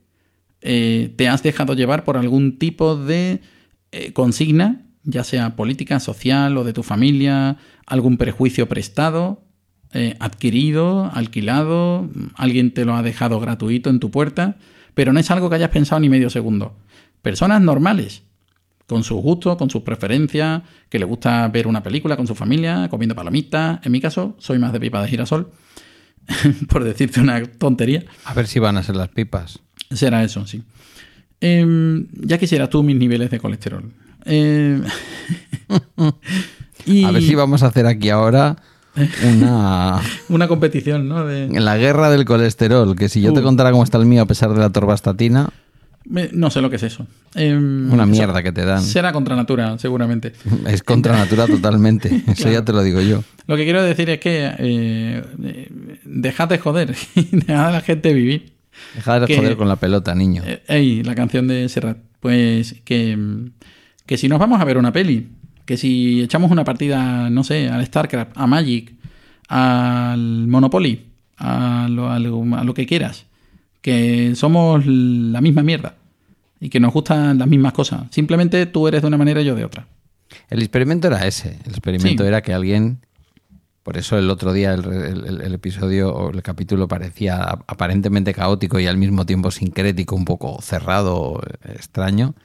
eh, 0.61 1.13
te 1.17 1.27
has 1.27 1.43
dejado 1.43 1.73
llevar 1.73 2.03
por 2.03 2.17
algún 2.17 2.57
tipo 2.57 2.95
de 2.95 3.41
eh, 3.91 4.13
consigna, 4.13 4.85
ya 5.03 5.23
sea 5.23 5.55
política, 5.55 5.99
social 5.99 6.57
o 6.57 6.63
de 6.63 6.73
tu 6.73 6.83
familia, 6.83 7.57
algún 7.85 8.17
prejuicio 8.17 8.69
prestado, 8.69 9.43
eh, 9.93 10.15
adquirido, 10.19 11.11
alquilado, 11.13 12.09
alguien 12.35 12.73
te 12.73 12.85
lo 12.85 12.95
ha 12.95 13.03
dejado 13.03 13.39
gratuito 13.39 13.89
en 13.89 13.99
tu 13.99 14.11
puerta, 14.11 14.57
pero 14.93 15.11
no 15.13 15.19
es 15.19 15.31
algo 15.31 15.49
que 15.49 15.55
hayas 15.55 15.69
pensado 15.69 15.99
ni 15.99 16.09
medio 16.09 16.29
segundo. 16.29 16.77
Personas 17.21 17.61
normales, 17.61 18.23
con 18.87 19.03
sus 19.03 19.21
gustos, 19.21 19.57
con 19.57 19.69
sus 19.69 19.81
preferencias, 19.83 20.61
que 20.89 20.99
le 20.99 21.05
gusta 21.05 21.47
ver 21.47 21.67
una 21.67 21.81
película 21.81 22.17
con 22.17 22.27
su 22.27 22.35
familia, 22.35 22.87
comiendo 22.89 23.15
palomitas. 23.15 23.79
En 23.83 23.91
mi 23.91 24.01
caso, 24.01 24.35
soy 24.37 24.59
más 24.59 24.73
de 24.73 24.79
pipa 24.79 25.01
de 25.01 25.07
girasol, 25.07 25.51
por 26.69 26.83
decirte 26.83 27.19
una 27.19 27.43
tontería. 27.45 28.03
A 28.25 28.33
ver 28.33 28.47
si 28.47 28.59
van 28.59 28.77
a 28.77 28.83
ser 28.83 28.95
las 28.95 29.09
pipas. 29.09 29.59
Será 29.91 30.23
eso, 30.23 30.45
sí. 30.45 30.63
Em, 31.39 32.07
ya 32.13 32.37
quisieras 32.37 32.69
tú 32.69 32.83
mis 32.83 32.95
niveles 32.95 33.29
de 33.31 33.39
colesterol. 33.39 33.91
Em, 34.25 34.83
y... 36.85 37.03
A 37.03 37.11
ver 37.11 37.23
si 37.23 37.35
vamos 37.35 37.63
a 37.63 37.67
hacer 37.67 37.87
aquí 37.87 38.09
ahora 38.09 38.57
una... 39.23 39.99
una 40.29 40.47
competición, 40.47 41.07
¿no? 41.07 41.25
De... 41.25 41.47
La 41.59 41.77
guerra 41.77 42.09
del 42.09 42.25
colesterol, 42.25 42.95
que 42.95 43.09
si 43.09 43.21
yo 43.21 43.33
te 43.33 43.39
uh. 43.39 43.43
contara 43.43 43.71
cómo 43.71 43.83
está 43.83 43.97
el 43.97 44.05
mío 44.05 44.21
a 44.21 44.27
pesar 44.27 44.53
de 44.53 44.59
la 44.59 44.69
torvastatina... 44.69 45.49
No 46.05 46.49
sé 46.49 46.61
lo 46.61 46.69
que 46.69 46.77
es 46.77 46.83
eso. 46.83 47.05
Em, 47.35 47.91
Una 47.91 48.05
mierda 48.05 48.41
que 48.41 48.51
te 48.51 48.65
dan. 48.65 48.81
Será 48.81 49.13
contra 49.13 49.35
natura, 49.35 49.77
seguramente. 49.77 50.33
Es 50.67 50.83
contra 50.83 51.15
natura 51.15 51.47
totalmente. 51.47 52.23
Eso 52.27 52.49
ya 52.49 52.65
te 52.65 52.73
lo 52.73 52.81
digo 52.81 53.01
yo. 53.01 53.23
Lo 53.47 53.55
que 53.55 53.63
quiero 53.63 53.83
decir 53.83 54.09
es 54.09 54.19
que 54.19 54.51
eh, 54.57 55.69
dejad 56.03 56.49
de 56.49 56.57
joder 56.57 56.95
dejad 57.31 57.67
a 57.67 57.71
la 57.71 57.81
gente 57.81 58.13
vivir. 58.13 58.53
Dejad 58.95 59.27
de 59.27 59.35
joder 59.35 59.57
con 59.57 59.67
la 59.67 59.75
pelota, 59.75 60.15
niño. 60.15 60.43
Eh, 60.45 60.63
ey, 60.67 61.03
la 61.03 61.13
canción 61.13 61.47
de 61.47 61.69
Serrat. 61.69 61.97
Pues 62.19 62.75
que, 62.83 63.17
que 64.05 64.17
si 64.17 64.27
nos 64.27 64.39
vamos 64.39 64.59
a 64.59 64.65
ver 64.65 64.77
una 64.77 64.91
peli, 64.91 65.29
que 65.65 65.77
si 65.77 66.21
echamos 66.21 66.51
una 66.51 66.63
partida, 66.63 67.29
no 67.29 67.43
sé, 67.43 67.69
al 67.69 67.85
StarCraft, 67.85 68.31
a 68.35 68.47
Magic, 68.47 68.93
al 69.47 70.47
Monopoly, 70.47 71.05
a 71.37 71.87
lo, 71.89 72.09
a 72.11 72.19
lo 72.19 72.73
que 72.73 72.85
quieras 72.85 73.25
que 73.81 74.35
somos 74.35 74.85
la 74.85 75.41
misma 75.41 75.63
mierda 75.63 75.95
y 76.59 76.69
que 76.69 76.79
nos 76.79 76.93
gustan 76.93 77.39
las 77.39 77.47
mismas 77.47 77.73
cosas. 77.73 78.03
Simplemente 78.11 78.65
tú 78.67 78.87
eres 78.87 79.01
de 79.01 79.07
una 79.07 79.17
manera 79.17 79.41
y 79.41 79.45
yo 79.45 79.55
de 79.55 79.65
otra. 79.65 79.87
El 80.49 80.59
experimento 80.59 81.07
era 81.07 81.25
ese. 81.27 81.57
El 81.65 81.71
experimento 81.71 82.23
era 82.25 82.41
que 82.41 82.53
alguien. 82.53 82.99
Por 83.83 83.97
eso 83.97 84.17
el 84.17 84.29
otro 84.29 84.53
día 84.53 84.75
el, 84.75 85.53
episodio 85.53 86.13
o 86.13 86.29
el 86.29 86.43
capítulo 86.43 86.87
parecía 86.87 87.41
aparentemente 87.41 88.31
caótico 88.31 88.79
y 88.79 88.85
al 88.85 88.97
mismo 88.97 89.25
tiempo 89.25 89.49
sincrético, 89.49 90.15
un 90.15 90.25
poco 90.25 90.61
cerrado, 90.61 91.41
extraño. 91.63 92.35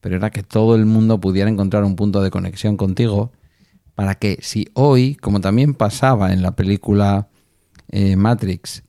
Pero 0.00 0.16
era 0.16 0.30
que 0.30 0.42
todo 0.42 0.76
el 0.76 0.86
mundo 0.86 1.20
pudiera 1.20 1.50
encontrar 1.50 1.84
un 1.84 1.94
punto 1.94 2.22
de 2.22 2.30
conexión 2.30 2.78
contigo 2.78 3.32
para 3.94 4.14
que 4.14 4.38
si 4.40 4.70
hoy, 4.72 5.16
como 5.16 5.40
también 5.40 5.74
pasaba 5.74 6.32
en 6.32 6.40
la 6.40 6.56
película 6.56 7.28
eh, 7.90 8.16
Matrix, 8.16 8.84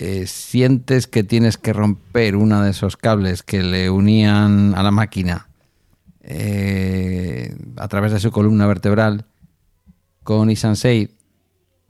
eh, 0.00 0.28
sientes 0.28 1.08
que 1.08 1.24
tienes 1.24 1.58
que 1.58 1.72
romper 1.72 2.36
uno 2.36 2.62
de 2.62 2.70
esos 2.70 2.96
cables 2.96 3.42
que 3.42 3.64
le 3.64 3.90
unían 3.90 4.76
a 4.76 4.84
la 4.84 4.92
máquina 4.92 5.48
eh, 6.22 7.52
a 7.76 7.88
través 7.88 8.12
de 8.12 8.20
su 8.20 8.30
columna 8.30 8.68
vertebral 8.68 9.26
con 10.22 10.52
Isansei, 10.52 11.16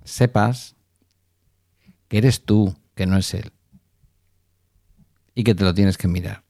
sepas 0.04 0.74
que 2.08 2.16
eres 2.16 2.46
tú, 2.46 2.74
que 2.94 3.04
no 3.04 3.18
es 3.18 3.34
él. 3.34 3.52
Y 5.34 5.44
que 5.44 5.54
te 5.54 5.64
lo 5.64 5.74
tienes 5.74 5.98
que 5.98 6.08
mirar. 6.08 6.44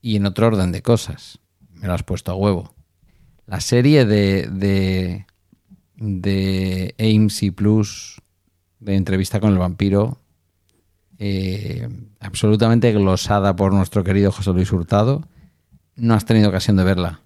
Y 0.00 0.16
en 0.16 0.24
otro 0.24 0.46
orden 0.46 0.72
de 0.72 0.80
cosas. 0.80 1.40
Me 1.74 1.88
lo 1.88 1.92
has 1.92 2.04
puesto 2.04 2.32
a 2.32 2.36
huevo. 2.36 2.74
La 3.44 3.60
serie 3.60 4.06
de, 4.06 4.48
de, 4.50 5.26
de 5.96 6.94
AMC 6.98 7.54
Plus 7.54 8.22
de 8.80 8.94
entrevista 8.96 9.40
con 9.40 9.52
el 9.52 9.58
vampiro, 9.58 10.18
eh, 11.18 11.88
absolutamente 12.20 12.92
glosada 12.92 13.56
por 13.56 13.72
nuestro 13.72 14.04
querido 14.04 14.32
José 14.32 14.52
Luis 14.52 14.72
Hurtado. 14.72 15.26
No 15.96 16.14
has 16.14 16.24
tenido 16.24 16.48
ocasión 16.48 16.76
de 16.76 16.84
verla. 16.84 17.20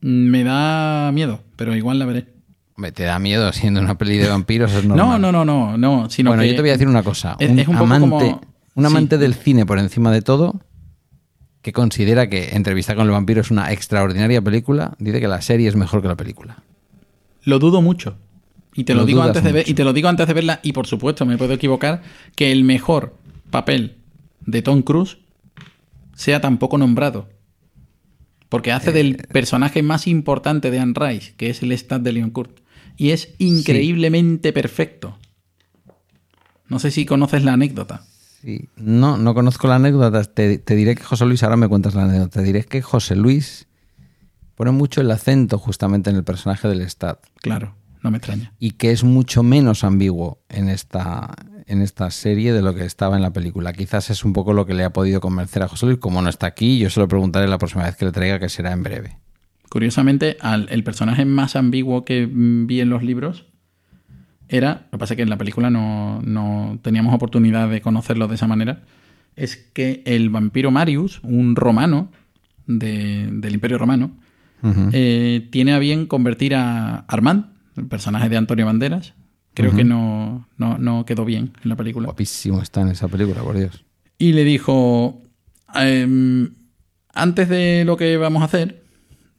Me 0.00 0.44
da 0.44 1.10
miedo, 1.12 1.40
pero 1.56 1.74
igual 1.74 1.98
la 1.98 2.06
veré. 2.06 2.26
te 2.92 3.02
da 3.04 3.18
miedo 3.18 3.52
siendo 3.52 3.80
una 3.80 3.98
peli 3.98 4.18
de 4.18 4.28
vampiros, 4.28 4.72
es 4.72 4.84
normal. 4.86 5.20
No, 5.20 5.32
no, 5.32 5.32
no, 5.32 5.44
no, 5.44 5.76
no. 5.78 6.08
bueno, 6.24 6.44
yo 6.44 6.54
te 6.54 6.60
voy 6.60 6.70
a 6.70 6.74
decir 6.74 6.88
una 6.88 7.02
cosa. 7.02 7.36
un, 7.40 7.76
amante, 7.76 8.36
un 8.74 8.86
amante 8.86 9.18
del 9.18 9.34
cine 9.34 9.66
por 9.66 9.78
encima 9.78 10.12
de 10.12 10.22
todo, 10.22 10.60
que 11.62 11.72
considera 11.72 12.28
que 12.28 12.54
Entrevista 12.54 12.94
con 12.94 13.06
el 13.06 13.12
vampiro 13.12 13.40
es 13.40 13.50
una 13.50 13.72
extraordinaria 13.72 14.42
película, 14.42 14.94
dice 14.98 15.20
que 15.20 15.28
la 15.28 15.40
serie 15.40 15.68
es 15.68 15.74
mejor 15.74 16.02
que 16.02 16.08
la 16.08 16.16
película. 16.16 16.62
Lo 17.42 17.58
dudo 17.58 17.82
mucho. 17.82 18.16
Y 18.76 18.84
te 18.84 18.94
lo, 18.94 19.06
digo 19.06 19.22
antes 19.22 19.44
de 19.44 19.52
ver, 19.52 19.68
y 19.68 19.74
te 19.74 19.84
lo 19.84 19.92
digo 19.92 20.08
antes 20.08 20.26
de 20.26 20.34
verla, 20.34 20.60
y 20.62 20.72
por 20.72 20.86
supuesto, 20.86 21.24
me 21.24 21.38
puedo 21.38 21.52
equivocar, 21.52 22.02
que 22.34 22.50
el 22.50 22.64
mejor 22.64 23.16
papel 23.50 23.98
de 24.40 24.62
Tom 24.62 24.82
Cruise 24.82 25.18
sea 26.14 26.40
tan 26.40 26.58
poco 26.58 26.76
nombrado. 26.76 27.28
Porque 28.48 28.72
hace 28.72 28.92
del 28.92 29.14
eh, 29.14 29.26
personaje 29.32 29.82
más 29.82 30.06
importante 30.06 30.70
de 30.70 30.80
Anne 30.80 30.94
Rice, 30.96 31.34
que 31.36 31.50
es 31.50 31.62
el 31.62 31.72
Stat 31.72 32.02
de 32.02 32.12
Leon 32.12 32.30
Kurt. 32.30 32.60
Y 32.96 33.10
es 33.10 33.34
increíblemente 33.38 34.52
perfecto. 34.52 35.18
No 36.68 36.78
sé 36.78 36.90
si 36.90 37.06
conoces 37.06 37.44
la 37.44 37.52
anécdota. 37.52 38.04
Sí. 38.40 38.68
No, 38.76 39.16
no 39.16 39.34
conozco 39.34 39.68
la 39.68 39.76
anécdota. 39.76 40.22
Te, 40.24 40.58
te, 40.58 40.76
diré 40.76 40.94
que 40.94 41.02
José 41.02 41.26
Luis, 41.26 41.42
ahora 41.42 41.56
me 41.56 41.68
cuentas 41.68 41.94
la 41.94 42.04
anécdota. 42.04 42.40
Te 42.40 42.42
diré 42.44 42.64
que 42.64 42.82
José 42.82 43.16
Luis 43.16 43.66
pone 44.54 44.70
mucho 44.70 45.00
el 45.00 45.10
acento 45.10 45.58
justamente 45.58 46.10
en 46.10 46.16
el 46.16 46.24
personaje 46.24 46.68
del 46.68 46.88
Stat. 46.88 47.18
Claro 47.40 47.74
no 48.04 48.10
me 48.10 48.18
extraña. 48.18 48.52
Y 48.60 48.72
que 48.72 48.92
es 48.92 49.02
mucho 49.02 49.42
menos 49.42 49.82
ambiguo 49.82 50.38
en 50.50 50.68
esta, 50.68 51.34
en 51.66 51.80
esta 51.80 52.10
serie 52.10 52.52
de 52.52 52.62
lo 52.62 52.74
que 52.74 52.84
estaba 52.84 53.16
en 53.16 53.22
la 53.22 53.32
película. 53.32 53.72
Quizás 53.72 54.10
es 54.10 54.24
un 54.24 54.34
poco 54.34 54.52
lo 54.52 54.66
que 54.66 54.74
le 54.74 54.84
ha 54.84 54.92
podido 54.92 55.20
convencer 55.20 55.62
a 55.62 55.68
José 55.68 55.86
Luis. 55.86 55.98
Como 55.98 56.20
no 56.22 56.28
está 56.28 56.46
aquí, 56.46 56.78
yo 56.78 56.90
se 56.90 57.00
lo 57.00 57.08
preguntaré 57.08 57.48
la 57.48 57.58
próxima 57.58 57.84
vez 57.84 57.96
que 57.96 58.04
le 58.04 58.12
traiga, 58.12 58.38
que 58.38 58.50
será 58.50 58.72
en 58.72 58.82
breve. 58.82 59.16
Curiosamente, 59.70 60.36
el 60.68 60.84
personaje 60.84 61.24
más 61.24 61.56
ambiguo 61.56 62.04
que 62.04 62.28
vi 62.30 62.80
en 62.80 62.90
los 62.90 63.02
libros 63.02 63.46
era, 64.48 64.86
lo 64.92 64.98
que 64.98 64.98
pasa 64.98 65.14
es 65.14 65.16
que 65.16 65.22
en 65.22 65.30
la 65.30 65.38
película 65.38 65.70
no, 65.70 66.78
teníamos 66.82 67.14
oportunidad 67.14 67.68
de 67.70 67.80
conocerlo 67.80 68.28
de 68.28 68.34
esa 68.34 68.46
manera, 68.46 68.82
es 69.34 69.56
que 69.56 70.02
el 70.04 70.30
vampiro 70.30 70.70
Marius, 70.70 71.20
un 71.24 71.56
romano 71.56 72.12
del 72.66 73.52
Imperio 73.52 73.78
Romano, 73.78 74.12
eh, 74.92 75.48
tiene 75.50 75.72
a 75.72 75.78
bien 75.78 76.06
convertir 76.06 76.54
a 76.54 76.98
Armand, 77.08 77.53
el 77.76 77.86
personaje 77.86 78.28
de 78.28 78.36
Antonio 78.36 78.66
Banderas, 78.66 79.14
creo 79.54 79.74
que 79.74 79.84
no, 79.84 80.48
no, 80.56 81.04
quedó 81.06 81.24
bien 81.24 81.52
en 81.62 81.70
la 81.70 81.76
película. 81.76 82.06
Guapísimo 82.06 82.60
está 82.60 82.80
en 82.80 82.88
esa 82.88 83.08
película, 83.08 83.42
por 83.42 83.56
Dios. 83.56 83.84
Y 84.18 84.32
le 84.32 84.44
dijo, 84.44 85.22
em, 85.74 86.54
antes 87.12 87.48
de 87.48 87.84
lo 87.84 87.96
que 87.96 88.16
vamos 88.16 88.42
a 88.42 88.46
hacer, 88.46 88.84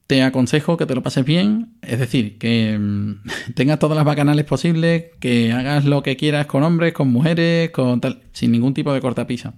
te 0.07 0.23
aconsejo 0.23 0.77
que 0.77 0.85
te 0.85 0.95
lo 0.95 1.01
pases 1.01 1.25
bien, 1.25 1.77
es 1.81 1.99
decir, 1.99 2.37
que 2.37 2.73
em, 2.73 3.19
tengas 3.55 3.79
todas 3.79 3.95
las 3.95 4.05
bacanales 4.05 4.45
posibles, 4.45 5.05
que 5.19 5.51
hagas 5.51 5.85
lo 5.85 6.03
que 6.03 6.17
quieras 6.17 6.45
con 6.45 6.63
hombres, 6.63 6.93
con 6.93 7.09
mujeres, 7.09 7.71
con 7.71 8.01
tal, 8.01 8.23
sin 8.33 8.51
ningún 8.51 8.73
tipo 8.73 8.93
de 8.93 9.01
cortapisa. 9.01 9.55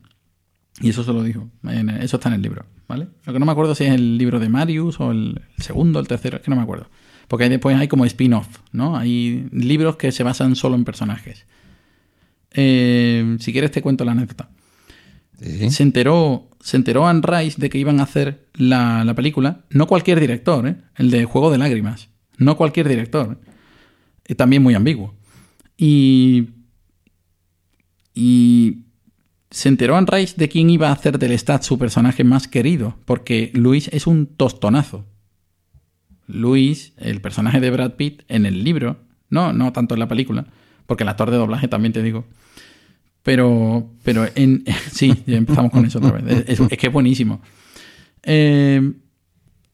Y 0.80 0.90
eso 0.90 1.04
se 1.04 1.12
lo 1.12 1.24
dijo, 1.24 1.50
eso 2.02 2.18
está 2.18 2.30
en 2.30 2.36
el 2.36 2.42
libro, 2.44 2.66
¿vale? 2.88 3.08
Lo 3.26 3.34
que 3.34 3.40
no 3.40 3.48
me 3.48 3.52
acuerdo 3.52 3.74
si 3.74 3.86
es 3.86 3.94
el 3.94 4.20
libro 4.20 4.40
de 4.40 4.48
Marius 4.48 5.00
o 5.00 5.12
el 5.12 5.42
segundo, 5.58 6.00
el 6.00 6.08
tercero, 6.08 6.38
es 6.38 6.44
que 6.44 6.52
no 6.52 6.56
me 6.56 6.62
acuerdo. 6.62 6.88
Porque 7.28 7.50
después 7.50 7.76
hay 7.76 7.88
como 7.88 8.06
spin-off, 8.06 8.48
¿no? 8.72 8.98
Hay 8.98 9.48
libros 9.52 9.98
que 9.98 10.12
se 10.12 10.24
basan 10.24 10.56
solo 10.56 10.76
en 10.76 10.86
personajes. 10.86 11.46
Eh, 12.52 13.38
si 13.40 13.52
quieres 13.52 13.72
te 13.72 13.82
cuento 13.82 14.06
la 14.06 14.14
anécdota. 14.14 14.50
Se 15.40 15.84
enteró, 15.84 16.50
se 16.62 16.78
enteró 16.78 17.08
Anne 17.08 17.22
Rice 17.24 17.62
de 17.62 17.70
que 17.70 17.78
iban 17.78 18.00
a 18.00 18.04
hacer 18.04 18.48
la, 18.54 19.14
película. 19.16 19.66
No 19.70 19.86
cualquier 19.86 20.20
director, 20.20 20.68
¿eh? 20.68 20.78
El 20.96 21.12
de 21.12 21.26
Juego 21.26 21.52
de 21.52 21.60
Lágrimas. 21.60 22.10
No 22.38 22.58
cualquier 22.58 22.88
director. 22.88 23.40
también 24.36 24.64
muy 24.64 24.74
ambiguo. 24.74 25.14
Y. 25.78 26.50
Y. 28.16 28.86
se 29.52 29.70
enteró 29.70 29.98
en 30.00 30.08
Rice 30.08 30.36
de 30.38 30.50
quién 30.50 30.72
iba 30.72 30.90
a 30.90 30.94
hacer 30.94 31.20
del 31.20 31.38
Stat 31.38 31.62
su 31.62 31.78
personaje 31.78 32.24
más 32.24 32.48
querido, 32.48 32.98
porque 33.06 33.52
Luis 33.54 33.90
es 33.90 34.08
un 34.08 34.26
tostonazo. 34.26 35.06
Luis, 36.28 36.94
el 36.98 37.22
personaje 37.22 37.60
de 37.60 37.72
Brad 37.72 37.94
Pitt 37.94 38.24
en 38.28 38.46
el 38.46 38.64
libro, 38.64 38.98
no, 39.30 39.54
no 39.54 39.74
tanto 39.74 39.96
en 39.96 40.00
la 40.00 40.08
película, 40.08 40.46
porque 40.86 41.04
el 41.04 41.10
actor 41.10 41.32
de 41.32 41.38
doblaje 41.38 41.68
también 41.68 41.94
te 41.94 42.04
digo. 42.04 42.26
Pero, 43.24 43.90
pero 44.04 44.26
en. 44.36 44.64
Sí, 44.92 45.14
empezamos 45.28 45.72
con 45.72 45.86
eso 45.86 46.00
otra 46.00 46.12
vez. 46.12 46.46
Es, 46.48 46.60
es 46.60 46.78
que 46.78 46.88
es 46.88 46.94
buenísimo. 46.94 47.42
Eh, 48.24 48.94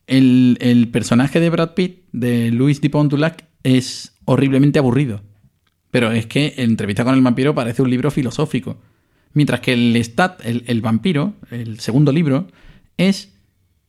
el, 0.07 0.57
el, 0.59 0.87
personaje 0.89 1.39
de 1.39 1.49
Brad 1.49 1.75
Pitt, 1.75 2.05
de 2.11 2.51
Luis 2.51 2.81
Dupont 2.81 3.11
Dulac, 3.11 3.45
es 3.63 4.15
horriblemente 4.25 4.79
aburrido. 4.79 5.21
Pero 5.91 6.11
es 6.11 6.25
que 6.25 6.55
en 6.57 6.71
entrevista 6.71 7.03
con 7.03 7.13
el 7.13 7.21
vampiro 7.21 7.53
parece 7.53 7.83
un 7.83 7.91
libro 7.91 8.09
filosófico. 8.09 8.81
Mientras 9.33 9.59
que 9.59 9.73
el 9.73 9.95
Stat, 10.03 10.43
el, 10.43 10.63
el 10.65 10.81
vampiro, 10.81 11.35
el 11.51 11.79
segundo 11.79 12.11
libro, 12.11 12.47
es. 12.97 13.32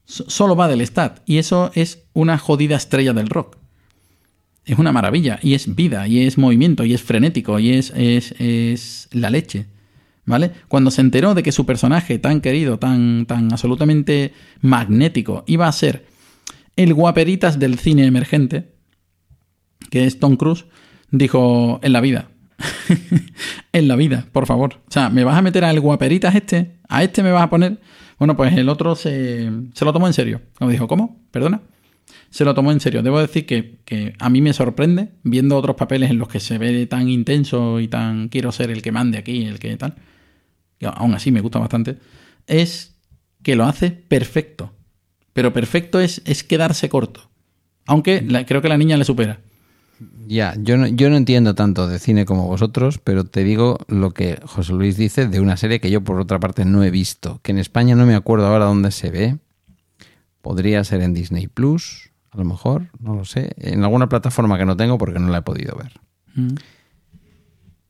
Solo 0.04 0.56
va 0.56 0.68
del 0.68 0.80
Stat. 0.86 1.20
Y 1.26 1.38
eso 1.38 1.70
es 1.74 2.04
una 2.12 2.38
jodida 2.38 2.76
estrella 2.76 3.12
del 3.12 3.28
rock. 3.28 3.56
Es 4.64 4.78
una 4.78 4.92
maravilla. 4.92 5.38
Y 5.42 5.54
es 5.54 5.74
vida, 5.74 6.06
y 6.06 6.26
es 6.26 6.38
movimiento, 6.38 6.84
y 6.84 6.94
es 6.94 7.02
frenético, 7.02 7.58
y 7.58 7.70
es, 7.70 7.92
es, 7.96 8.34
es 8.38 9.08
la 9.12 9.30
leche. 9.30 9.66
¿Vale? 10.26 10.52
Cuando 10.68 10.90
se 10.90 11.02
enteró 11.02 11.34
de 11.34 11.42
que 11.42 11.52
su 11.52 11.66
personaje 11.66 12.18
tan 12.18 12.40
querido, 12.40 12.78
tan, 12.78 13.26
tan 13.26 13.52
absolutamente 13.52 14.32
magnético, 14.62 15.44
iba 15.46 15.68
a 15.68 15.72
ser 15.72 16.06
el 16.76 16.94
guaperitas 16.94 17.58
del 17.58 17.78
cine 17.78 18.06
emergente, 18.06 18.72
que 19.90 20.06
es 20.06 20.18
Tom 20.18 20.36
Cruise, 20.36 20.64
dijo, 21.10 21.78
en 21.82 21.92
la 21.92 22.00
vida. 22.00 22.30
en 23.72 23.88
la 23.88 23.96
vida, 23.96 24.26
por 24.32 24.46
favor. 24.46 24.80
O 24.86 24.90
sea, 24.90 25.10
¿me 25.10 25.24
vas 25.24 25.36
a 25.36 25.42
meter 25.42 25.64
al 25.64 25.80
guaperitas 25.80 26.34
este? 26.34 26.76
¿A 26.88 27.02
este 27.02 27.22
me 27.22 27.32
vas 27.32 27.42
a 27.42 27.50
poner? 27.50 27.80
Bueno, 28.18 28.36
pues 28.36 28.56
el 28.56 28.68
otro 28.68 28.94
se, 28.94 29.50
se 29.74 29.84
lo 29.84 29.92
tomó 29.92 30.06
en 30.06 30.12
serio. 30.12 30.40
Como 30.58 30.70
dijo, 30.70 30.86
¿cómo? 30.86 31.20
¿Perdona? 31.30 31.62
Se 32.30 32.44
lo 32.44 32.54
tomó 32.54 32.72
en 32.72 32.80
serio. 32.80 33.02
Debo 33.02 33.20
decir 33.20 33.46
que, 33.46 33.78
que, 33.84 34.14
a 34.18 34.28
mí 34.28 34.40
me 34.40 34.52
sorprende, 34.52 35.10
viendo 35.22 35.56
otros 35.56 35.76
papeles 35.76 36.10
en 36.10 36.18
los 36.18 36.28
que 36.28 36.40
se 36.40 36.58
ve 36.58 36.86
tan 36.86 37.08
intenso 37.08 37.80
y 37.80 37.88
tan 37.88 38.28
quiero 38.28 38.52
ser 38.52 38.70
el 38.70 38.82
que 38.82 38.92
mande 38.92 39.18
aquí, 39.18 39.44
el 39.44 39.58
que 39.58 39.76
tal 39.76 39.94
que 40.78 40.86
aún 40.86 41.14
así 41.14 41.30
me 41.30 41.40
gusta 41.40 41.58
bastante, 41.58 41.98
es 42.46 42.96
que 43.42 43.56
lo 43.56 43.64
hace 43.64 43.90
perfecto. 43.90 44.72
Pero 45.32 45.52
perfecto 45.52 46.00
es, 46.00 46.22
es 46.24 46.44
quedarse 46.44 46.88
corto. 46.88 47.30
Aunque 47.86 48.26
creo 48.46 48.62
que 48.62 48.68
la 48.68 48.78
niña 48.78 48.96
le 48.96 49.04
supera. 49.04 49.40
Ya, 50.26 50.54
yo 50.58 50.76
no, 50.76 50.86
yo 50.86 51.10
no 51.10 51.16
entiendo 51.16 51.54
tanto 51.54 51.86
de 51.86 51.98
cine 51.98 52.24
como 52.24 52.46
vosotros, 52.46 52.98
pero 52.98 53.24
te 53.24 53.44
digo 53.44 53.78
lo 53.88 54.12
que 54.12 54.40
José 54.44 54.72
Luis 54.72 54.96
dice 54.96 55.28
de 55.28 55.40
una 55.40 55.56
serie 55.56 55.80
que 55.80 55.90
yo 55.90 56.02
por 56.02 56.18
otra 56.18 56.40
parte 56.40 56.64
no 56.64 56.82
he 56.82 56.90
visto, 56.90 57.40
que 57.42 57.52
en 57.52 57.58
España 57.58 57.94
no 57.94 58.06
me 58.06 58.14
acuerdo 58.14 58.46
ahora 58.46 58.64
dónde 58.64 58.90
se 58.90 59.10
ve. 59.10 59.38
Podría 60.42 60.84
ser 60.84 61.00
en 61.00 61.14
Disney 61.14 61.46
Plus, 61.46 62.10
a 62.30 62.38
lo 62.38 62.44
mejor, 62.44 62.90
no 62.98 63.14
lo 63.14 63.24
sé. 63.24 63.52
En 63.56 63.82
alguna 63.84 64.08
plataforma 64.08 64.58
que 64.58 64.66
no 64.66 64.76
tengo 64.76 64.98
porque 64.98 65.18
no 65.18 65.28
la 65.28 65.38
he 65.38 65.42
podido 65.42 65.76
ver. 65.76 65.92
Mm. 66.34 66.54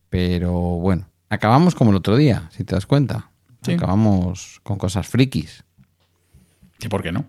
Pero 0.09 0.53
bueno, 0.53 1.07
acabamos 1.29 1.75
como 1.75 1.91
el 1.91 1.97
otro 1.97 2.15
día, 2.15 2.49
si 2.51 2.63
te 2.63 2.75
das 2.75 2.85
cuenta. 2.85 3.31
Sí. 3.63 3.73
Acabamos 3.73 4.61
con 4.63 4.77
cosas 4.77 5.07
frikis. 5.07 5.63
¿Y 6.79 6.87
por 6.87 7.01
qué 7.01 7.11
no? 7.11 7.25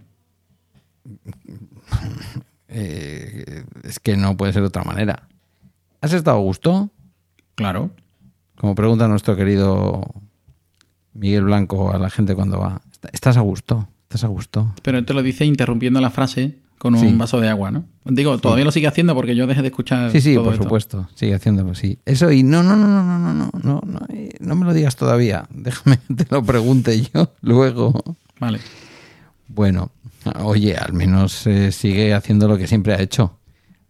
eh, 2.69 3.65
es 3.85 4.01
que 4.01 4.17
no 4.17 4.37
puede 4.37 4.53
ser 4.53 4.63
de 4.63 4.69
otra 4.69 4.85
manera. 4.85 5.29
¿Has 6.01 6.13
estado 6.13 6.39
a 6.39 6.41
gusto? 6.41 6.91
Claro. 7.55 7.91
Como 8.57 8.75
pregunta 8.75 9.09
nuestro 9.09 9.37
querido 9.37 10.03
Miguel 11.15 11.45
Blanco 11.45 11.93
a 11.93 11.99
la 11.99 12.11
gente 12.11 12.35
cuando 12.35 12.59
va. 12.59 12.81
¿Estás 13.13 13.37
a 13.37 13.41
gusto? 13.41 13.89
¿Estás 14.05 14.25
a 14.25 14.29
gusto? 14.29 14.73
Pero 14.83 14.99
él 14.99 15.05
te 15.05 15.15
lo 15.15 15.23
dice 15.23 15.45
interrumpiendo 15.45 16.01
la 16.01 16.11
frase 16.11 16.57
con 16.79 16.95
un 16.95 17.01
sí. 17.01 17.15
vaso 17.17 17.41
de 17.41 17.49
agua, 17.49 17.71
¿no? 17.71 17.85
Digo, 18.05 18.39
todavía 18.39 18.63
sí. 18.63 18.67
lo 18.67 18.73
sigue 18.73 18.87
haciendo 18.87 19.15
porque 19.15 19.35
yo 19.35 19.47
dejé 19.47 19.63
de 19.63 19.69
escuchar. 19.69 20.11
Sí, 20.13 20.21
sí, 20.21 20.35
todo 20.35 20.45
por 20.45 20.53
esto. 20.55 20.65
supuesto, 20.65 21.09
sigue 21.15 21.35
haciéndolo, 21.35 21.75
sí. 21.75 21.99
Eso 22.05 22.31
y 22.31 22.43
no, 22.43 22.63
no, 22.63 22.77
no, 22.77 22.87
no, 22.87 23.03
no, 23.03 23.19
no, 23.19 23.35
no, 23.35 23.51
no, 23.63 23.81
no, 23.85 24.07
no 24.41 24.55
me 24.55 24.65
lo 24.65 24.75
digas 24.75 24.97
todavía. 24.97 25.47
Déjame 25.51 25.99
te 26.15 26.27
lo 26.31 26.43
pregunte 26.43 27.01
yo 27.13 27.33
luego. 27.41 27.93
Vale. 28.39 28.61
Bueno, 29.49 29.91
oye, 30.43 30.77
al 30.77 30.93
menos 30.93 31.47
eh, 31.47 31.73
sigue 31.73 32.15
haciendo 32.15 32.49
lo 32.49 32.59
que 32.59 32.67
siempre 32.67 32.95
ha 32.95 33.01
hecho. 33.01 33.39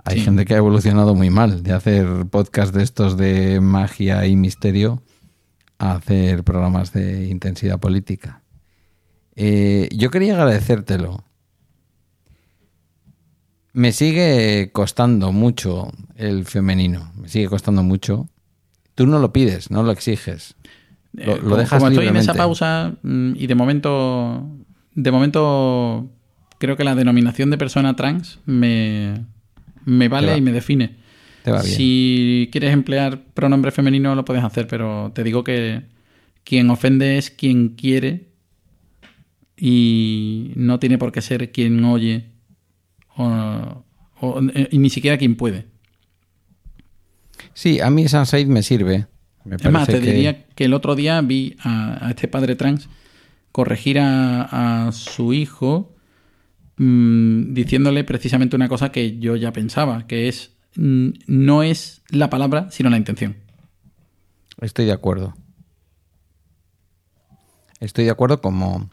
Hay 0.04 0.18
sí. 0.18 0.24
gente 0.24 0.44
que 0.44 0.54
ha 0.54 0.58
evolucionado 0.58 1.14
muy 1.14 1.30
mal 1.30 1.62
de 1.62 1.72
hacer 1.72 2.26
podcast 2.30 2.74
de 2.74 2.82
estos 2.82 3.16
de 3.16 3.60
magia 3.60 4.26
y 4.26 4.36
misterio 4.36 5.02
a 5.78 5.92
hacer 5.92 6.44
programas 6.44 6.92
de 6.92 7.26
intensidad 7.26 7.80
política. 7.80 8.42
Eh, 9.34 9.88
yo 9.92 10.10
quería 10.10 10.34
agradecértelo 10.34 11.26
me 13.76 13.92
sigue 13.92 14.70
costando 14.72 15.32
mucho 15.32 15.92
el 16.16 16.46
femenino, 16.46 17.12
me 17.14 17.28
sigue 17.28 17.46
costando 17.46 17.82
mucho. 17.82 18.26
Tú 18.94 19.06
no 19.06 19.18
lo 19.18 19.34
pides, 19.34 19.70
no 19.70 19.82
lo 19.82 19.92
exiges. 19.92 20.56
Lo, 21.12 21.36
lo 21.36 21.56
dejas 21.56 21.78
Como 21.78 21.90
estoy 21.90 22.08
en 22.08 22.16
esa 22.16 22.32
pausa 22.32 22.94
mm, 23.02 23.32
y 23.36 23.46
de 23.46 23.54
momento, 23.54 24.48
de 24.94 25.10
momento 25.10 26.08
creo 26.58 26.76
que 26.76 26.84
la 26.84 26.94
denominación 26.94 27.50
de 27.50 27.58
persona 27.58 27.96
trans 27.96 28.38
me, 28.46 29.24
me 29.84 30.08
vale 30.08 30.36
y 30.36 30.40
me 30.40 30.52
define. 30.52 30.96
Te 31.42 31.52
va 31.52 31.62
bien. 31.62 31.74
Si 31.74 32.48
quieres 32.52 32.72
emplear 32.72 33.24
pronombre 33.34 33.70
femenino 33.70 34.14
lo 34.14 34.24
puedes 34.24 34.44
hacer, 34.44 34.66
pero 34.66 35.12
te 35.14 35.22
digo 35.22 35.44
que 35.44 35.82
quien 36.44 36.70
ofende 36.70 37.18
es 37.18 37.30
quien 37.30 37.70
quiere 37.70 38.28
y 39.56 40.52
no 40.56 40.78
tiene 40.78 40.98
por 40.98 41.12
qué 41.12 41.22
ser 41.22 41.50
quien 41.50 41.84
oye 41.84 42.26
o, 43.16 43.84
o, 44.20 44.40
y 44.70 44.78
ni 44.78 44.90
siquiera 44.90 45.18
quien 45.18 45.36
puede. 45.36 45.66
Sí, 47.54 47.80
a 47.80 47.90
mí 47.90 48.06
Sunshade 48.06 48.46
me 48.46 48.62
sirve. 48.62 49.06
Me 49.44 49.56
es 49.56 49.70
más, 49.70 49.86
te 49.86 50.00
que... 50.00 50.12
diría 50.12 50.44
que 50.46 50.64
el 50.64 50.74
otro 50.74 50.94
día 50.94 51.20
vi 51.20 51.56
a, 51.60 52.06
a 52.06 52.10
este 52.10 52.28
padre 52.28 52.56
trans 52.56 52.88
corregir 53.52 53.98
a, 53.98 54.86
a 54.88 54.92
su 54.92 55.32
hijo 55.32 55.95
mmm, 56.76 57.54
diciéndole 57.54 58.04
precisamente 58.04 58.56
una 58.56 58.68
cosa 58.68 58.92
que 58.92 59.18
yo 59.18 59.36
ya 59.36 59.52
pensaba, 59.52 60.06
que 60.06 60.28
es 60.28 60.56
mmm, 60.76 61.10
no 61.26 61.62
es 61.62 62.02
la 62.10 62.30
palabra, 62.30 62.70
sino 62.70 62.90
la 62.90 62.96
intención. 62.96 63.36
Estoy 64.60 64.86
de 64.86 64.92
acuerdo. 64.92 65.34
Estoy 67.80 68.04
de 68.06 68.10
acuerdo 68.10 68.40
como, 68.40 68.88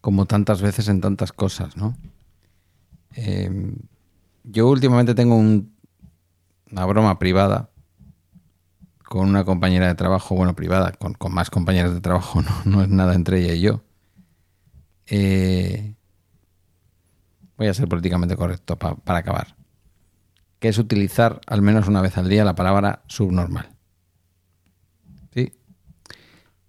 como 0.00 0.26
tantas 0.26 0.60
veces 0.60 0.88
en 0.88 1.00
tantas 1.00 1.32
cosas, 1.32 1.76
¿no? 1.76 1.96
Eh, 3.14 3.74
yo 4.44 4.68
últimamente 4.68 5.14
tengo 5.14 5.34
un, 5.34 5.74
una 6.70 6.84
broma 6.84 7.18
privada 7.18 7.70
con 9.02 9.28
una 9.28 9.44
compañera 9.44 9.86
de 9.86 9.94
trabajo, 9.94 10.34
bueno, 10.34 10.54
privada, 10.54 10.92
con, 10.92 11.14
con 11.14 11.32
más 11.32 11.48
compañeras 11.48 11.94
de 11.94 12.00
trabajo, 12.00 12.42
no, 12.42 12.50
no, 12.64 12.82
es 12.82 12.88
nada 12.88 13.14
entre 13.14 13.40
ella 13.40 13.54
y 13.54 13.60
yo. 13.60 13.82
Eh, 15.06 15.95
voy 17.56 17.68
a 17.68 17.74
ser 17.74 17.88
políticamente 17.88 18.36
correcto 18.36 18.78
pa, 18.78 18.96
para 18.96 19.20
acabar. 19.20 19.56
Que 20.58 20.68
es 20.68 20.78
utilizar 20.78 21.40
al 21.46 21.62
menos 21.62 21.88
una 21.88 22.00
vez 22.00 22.16
al 22.18 22.28
día 22.28 22.44
la 22.44 22.54
palabra 22.54 23.02
subnormal. 23.06 23.70
¿Sí? 25.34 25.52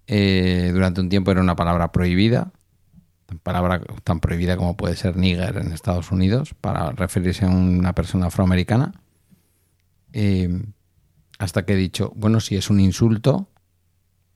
Eh, 0.06 0.70
durante 0.72 1.00
un 1.00 1.08
tiempo 1.08 1.30
era 1.30 1.40
una 1.40 1.56
palabra 1.56 1.92
prohibida, 1.92 2.52
palabra 3.42 3.82
tan 4.04 4.20
prohibida 4.20 4.56
como 4.56 4.76
puede 4.76 4.96
ser 4.96 5.16
nigger 5.16 5.58
en 5.58 5.72
Estados 5.72 6.10
Unidos 6.10 6.54
para 6.60 6.90
referirse 6.92 7.44
a 7.44 7.50
una 7.50 7.94
persona 7.94 8.26
afroamericana. 8.26 8.92
Eh, 10.12 10.62
hasta 11.38 11.64
que 11.64 11.74
he 11.74 11.76
dicho, 11.76 12.12
bueno, 12.16 12.40
si 12.40 12.56
es 12.56 12.70
un 12.70 12.80
insulto, 12.80 13.48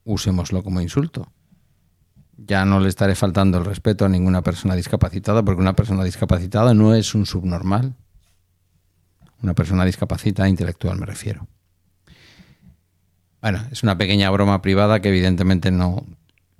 usémoslo 0.05 0.63
como 0.63 0.81
insulto. 0.81 1.31
Ya 2.37 2.65
no 2.65 2.79
le 2.79 2.89
estaré 2.89 3.15
faltando 3.15 3.57
el 3.57 3.65
respeto 3.65 4.05
a 4.05 4.09
ninguna 4.09 4.41
persona 4.41 4.75
discapacitada, 4.75 5.43
porque 5.43 5.61
una 5.61 5.75
persona 5.75 6.03
discapacitada 6.03 6.73
no 6.73 6.93
es 6.93 7.15
un 7.15 7.25
subnormal. 7.25 7.95
Una 9.41 9.53
persona 9.53 9.85
discapacitada 9.85 10.49
intelectual 10.49 10.99
me 10.99 11.05
refiero. 11.05 11.47
Bueno, 13.41 13.61
es 13.71 13.83
una 13.83 13.97
pequeña 13.97 14.29
broma 14.29 14.61
privada 14.61 15.01
que 15.01 15.09
evidentemente 15.09 15.69
no, 15.69 16.05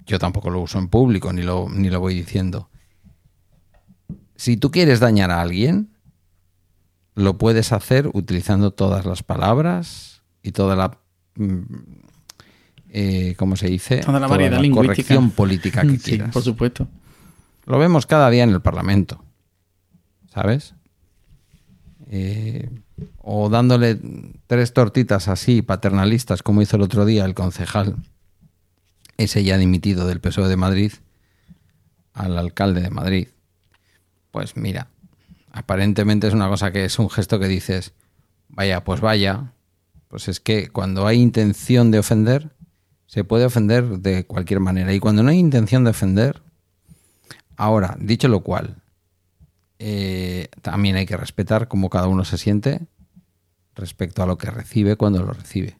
yo 0.06 0.20
tampoco 0.20 0.50
lo 0.50 0.60
uso 0.60 0.80
en 0.80 0.90
público 0.90 1.32
ni 1.32 1.42
lo, 1.42 1.70
ni 1.70 1.90
lo 1.90 2.00
voy 2.00 2.14
diciendo. 2.14 2.70
Si 4.36 4.58
tú 4.58 4.72
quieres 4.72 5.00
dañar 5.00 5.32
a 5.32 5.42
alguien, 5.42 5.94
lo 7.16 7.38
puedes 7.38 7.72
hacer 7.72 8.10
utilizando 8.14 8.72
todas 8.72 9.06
las 9.06 9.24
palabras 9.24 10.24
y 10.42 10.52
toda 10.52 10.76
la. 10.76 10.98
Eh, 12.96 13.34
¿Cómo 13.38 13.56
se 13.56 13.68
dice? 13.68 13.98
Toda 13.98 14.20
la 14.20 14.28
variedad 14.28 14.58
toda 14.58 14.68
la 14.70 14.76
corrección 14.76 15.32
política 15.32 15.82
que 15.82 15.90
sí, 15.98 16.12
quieras. 16.12 16.32
por 16.32 16.44
supuesto. 16.44 16.88
Lo 17.66 17.80
vemos 17.80 18.06
cada 18.06 18.30
día 18.30 18.44
en 18.44 18.52
el 18.52 18.62
Parlamento. 18.62 19.24
¿Sabes? 20.32 20.76
Eh, 22.12 22.70
o 23.18 23.50
dándole 23.50 24.00
tres 24.46 24.74
tortitas 24.74 25.28
así 25.28 25.64
paternalistas, 25.64 26.44
como 26.44 26.62
hizo 26.62 26.76
el 26.76 26.84
otro 26.84 27.06
día 27.06 27.26
el 27.26 27.34
concejal 27.34 27.96
ese 29.18 29.44
ya 29.44 29.58
dimitido 29.58 30.08
del 30.08 30.20
PSOE 30.20 30.48
de 30.48 30.58
Madrid 30.58 30.92
al 32.14 32.38
alcalde 32.38 32.82
de 32.82 32.90
Madrid. 32.90 33.28
Pues 34.32 34.56
mira, 34.56 34.88
aparentemente 35.52 36.28
es 36.28 36.34
una 36.34 36.48
cosa 36.48 36.72
que 36.72 36.86
es 36.86 37.00
un 37.00 37.10
gesto 37.10 37.40
que 37.40 37.48
dices, 37.48 37.94
vaya, 38.50 38.84
pues 38.84 39.02
vaya. 39.02 39.54
Pues 40.08 40.28
es 40.28 40.40
que 40.40 40.70
cuando 40.70 41.08
hay 41.08 41.20
intención 41.20 41.90
de 41.90 42.00
ofender, 42.00 42.52
se 43.14 43.24
puede 43.24 43.46
ofender 43.46 44.00
de 44.00 44.26
cualquier 44.26 44.60
manera. 44.60 44.92
Y 44.92 45.00
cuando 45.00 45.22
no 45.22 45.30
hay 45.30 45.38
intención 45.38 45.84
de 45.84 45.92
ofender, 45.92 46.42
ahora, 47.56 47.96
dicho 48.00 48.28
lo 48.28 48.40
cual, 48.40 48.78
eh, 49.78 50.48
también 50.64 50.96
hay 50.96 51.06
que 51.06 51.16
respetar 51.16 51.68
cómo 51.68 51.92
cada 51.92 52.08
uno 52.08 52.26
se 52.26 52.40
siente 52.40 52.88
respecto 53.76 54.24
a 54.24 54.26
lo 54.26 54.40
que 54.40 54.50
recibe 54.50 54.96
cuando 54.96 55.22
lo 55.22 55.32
recibe. 55.32 55.78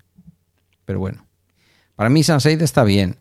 Pero 0.86 1.00
bueno, 1.00 1.26
para 1.96 2.12
mí 2.12 2.22
Sunset 2.22 2.62
está 2.62 2.84
bien. 2.84 3.18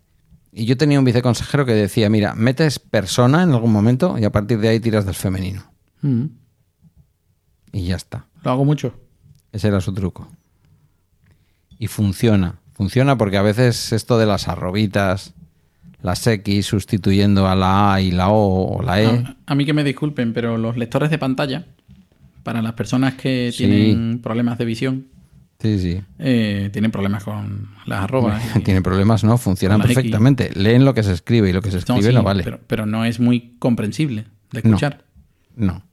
Y 0.52 0.66
yo 0.66 0.76
tenía 0.76 0.98
un 0.98 1.06
viceconsejero 1.06 1.64
que 1.64 1.72
decía, 1.72 2.10
mira, 2.10 2.34
metes 2.34 2.78
persona 2.78 3.42
en 3.42 3.52
algún 3.52 3.72
momento 3.72 4.18
y 4.18 4.24
a 4.24 4.30
partir 4.30 4.58
de 4.58 4.68
ahí 4.68 4.78
tiras 4.78 5.06
del 5.06 5.14
femenino. 5.14 5.72
Mm. 6.02 6.26
Y 7.72 7.86
ya 7.86 7.96
está. 7.96 8.26
Lo 8.42 8.50
hago 8.50 8.66
mucho. 8.66 8.92
Ese 9.52 9.68
era 9.68 9.80
su 9.80 9.94
truco. 9.94 10.28
Y 11.78 11.86
funciona. 11.86 12.58
Funciona 12.74 13.16
porque 13.18 13.36
a 13.36 13.42
veces 13.42 13.92
esto 13.92 14.18
de 14.18 14.26
las 14.26 14.48
arrobitas, 14.48 15.34
las 16.02 16.26
X 16.26 16.66
sustituyendo 16.66 17.46
a 17.46 17.54
la 17.54 17.94
A 17.94 18.00
y 18.00 18.10
la 18.10 18.28
O 18.30 18.76
o 18.78 18.82
la 18.82 19.00
E. 19.02 19.06
A, 19.06 19.36
a 19.46 19.54
mí 19.54 19.64
que 19.64 19.72
me 19.72 19.84
disculpen, 19.84 20.32
pero 20.32 20.56
los 20.58 20.76
lectores 20.76 21.10
de 21.10 21.18
pantalla, 21.18 21.66
para 22.42 22.60
las 22.62 22.72
personas 22.72 23.14
que 23.14 23.50
Sí. 23.52 23.66
tienen 23.66 24.18
problemas 24.20 24.58
de 24.58 24.64
visión, 24.64 25.06
Sí, 25.60 25.78
sí. 25.78 26.00
eh, 26.18 26.70
tienen 26.72 26.90
problemas 26.90 27.22
con 27.22 27.68
las 27.86 28.00
arrobas. 28.02 28.42
y- 28.56 28.60
Tiene 28.64 28.82
problemas, 28.82 29.22
¿no? 29.22 29.38
Funcionan 29.38 29.80
X. 29.82 29.94
perfectamente. 29.94 30.50
Leen 30.54 30.84
lo 30.84 30.92
que 30.94 31.04
se 31.04 31.12
escribe 31.12 31.50
y 31.50 31.52
lo 31.52 31.62
que 31.62 31.70
se 31.70 31.76
No, 31.76 31.78
escribe 31.80 32.08
sí, 32.08 32.14
no 32.14 32.22
vale. 32.24 32.42
Pero, 32.42 32.58
pero 32.66 32.84
no 32.86 33.04
es 33.04 33.20
muy 33.20 33.54
comprensible 33.60 34.24
de 34.50 34.58
escuchar. 34.60 35.04
No. 35.54 35.84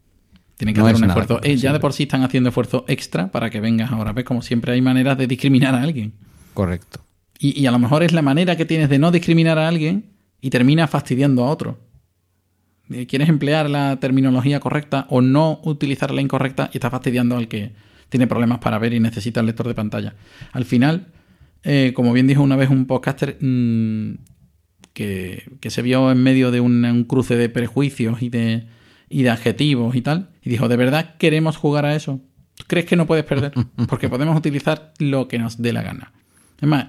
Tienen 0.58 0.74
que 0.74 0.82
No 0.82 0.88
hacer 0.88 0.96
es 0.96 1.02
un 1.04 1.10
esfuerzo. 1.10 1.40
Eh, 1.44 1.56
ya 1.58 1.72
de 1.72 1.80
por 1.80 1.94
sí 1.94 2.04
están 2.04 2.24
haciendo 2.24 2.50
esfuerzo 2.50 2.84
extra 2.88 3.28
para 3.32 3.50
que 3.52 3.62
vengas 3.62 3.92
ahora. 3.92 4.12
¿Ves? 4.14 4.26
Como 4.26 4.42
siempre 4.42 4.74
hay 4.74 4.82
maneras 4.82 5.18
de 5.18 5.28
discriminar 5.28 5.76
a 5.76 5.84
alguien. 5.84 6.14
Correcto. 6.54 7.02
Y, 7.40 7.60
y 7.60 7.68
a 7.68 7.72
lo 7.72 7.80
mejor 7.80 8.04
es 8.04 8.12
la 8.12 8.22
manera 8.22 8.56
que 8.56 8.66
tienes 8.66 8.90
de 8.90 9.00
no 9.00 9.12
discriminar 9.12 9.58
a 9.58 9.68
alguien 9.68 10.12
y 10.42 10.50
terminas 10.50 10.90
fastidiando 10.90 11.44
a 11.44 11.50
otro. 11.50 11.80
Eh, 12.90 13.06
Quieres 13.08 13.30
emplear 13.30 13.70
la 13.70 13.98
terminología 14.00 14.60
correcta 14.60 15.06
o 15.10 15.22
no 15.22 15.60
utilizar 15.64 16.12
la 16.12 16.22
incorrecta 16.22 16.70
y 16.74 16.78
estás 16.78 16.92
fastidiando 16.92 17.38
al 17.38 17.48
que 17.48 17.72
tiene 18.10 18.28
problemas 18.28 18.60
para 18.60 18.80
ver 18.80 18.94
y 18.94 19.00
necesita 19.00 19.40
el 19.40 19.46
lector 19.46 19.68
de 19.68 19.76
pantalla. 19.76 20.16
Al 20.52 20.66
final, 20.66 21.08
eh, 21.64 21.94
como 21.96 22.14
bien 22.14 22.28
dijo 22.28 22.42
una 22.42 22.56
vez 22.56 22.70
un 22.70 22.86
podcaster 22.86 23.38
mm, 23.40 24.16
que, 24.94 25.44
que 25.60 25.70
se 25.70 25.82
vio 25.82 26.12
en 26.12 26.24
medio 26.24 26.52
de 26.52 26.60
un, 26.62 26.84
un 26.84 27.04
cruce 27.04 27.36
de 27.36 27.50
prejuicios 27.50 28.22
y 28.22 28.30
de, 28.30 28.66
y 29.10 29.22
de 29.22 29.30
adjetivos 29.30 29.96
y 29.96 30.02
tal, 30.02 30.30
y 30.44 30.50
dijo, 30.50 30.68
¿de 30.68 30.78
verdad 30.78 31.16
queremos 31.18 31.58
jugar 31.58 31.86
a 31.86 31.96
eso? 31.96 32.20
¿Crees 32.68 32.86
que 32.86 32.96
no 32.96 33.06
puedes 33.06 33.26
perder? 33.26 33.54
Porque 33.88 34.10
podemos 34.10 34.36
utilizar 34.36 34.94
lo 34.98 35.28
que 35.28 35.38
nos 35.38 35.62
dé 35.62 35.74
la 35.74 35.84
gana. 35.84 36.12
Es 36.62 36.68
más, 36.68 36.88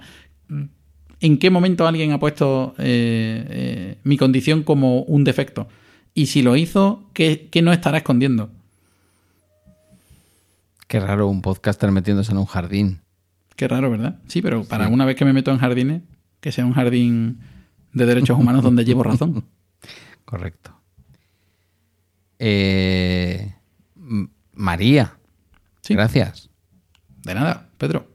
¿en 1.19 1.37
qué 1.37 1.49
momento 1.49 1.87
alguien 1.87 2.11
ha 2.11 2.19
puesto 2.19 2.73
eh, 2.77 3.45
eh, 3.49 3.97
mi 4.03 4.17
condición 4.17 4.63
como 4.63 5.03
un 5.03 5.23
defecto? 5.23 5.67
Y 6.13 6.25
si 6.25 6.41
lo 6.41 6.55
hizo, 6.55 7.09
¿qué, 7.13 7.47
qué 7.51 7.61
no 7.61 7.71
estará 7.71 7.97
escondiendo? 7.97 8.49
Qué 10.87 10.99
raro 10.99 11.27
un 11.27 11.41
podcaster 11.41 11.89
metiéndose 11.91 12.33
en 12.33 12.37
un 12.37 12.45
jardín. 12.45 12.99
Qué 13.55 13.67
raro, 13.67 13.89
¿verdad? 13.91 14.19
Sí, 14.27 14.41
pero 14.41 14.65
para 14.65 14.89
una 14.89 15.05
vez 15.05 15.15
que 15.15 15.23
me 15.23 15.33
meto 15.33 15.51
en 15.51 15.57
jardines, 15.57 16.01
que 16.41 16.51
sea 16.51 16.65
un 16.65 16.73
jardín 16.73 17.39
de 17.93 18.05
derechos 18.05 18.37
humanos 18.37 18.63
donde 18.63 18.83
llevo 18.83 19.03
razón. 19.03 19.45
Correcto. 20.25 20.75
Eh, 22.39 23.53
María. 24.53 25.17
Sí. 25.81 25.93
Gracias. 25.93 26.49
De 27.23 27.35
nada, 27.35 27.69
Pedro. 27.77 28.10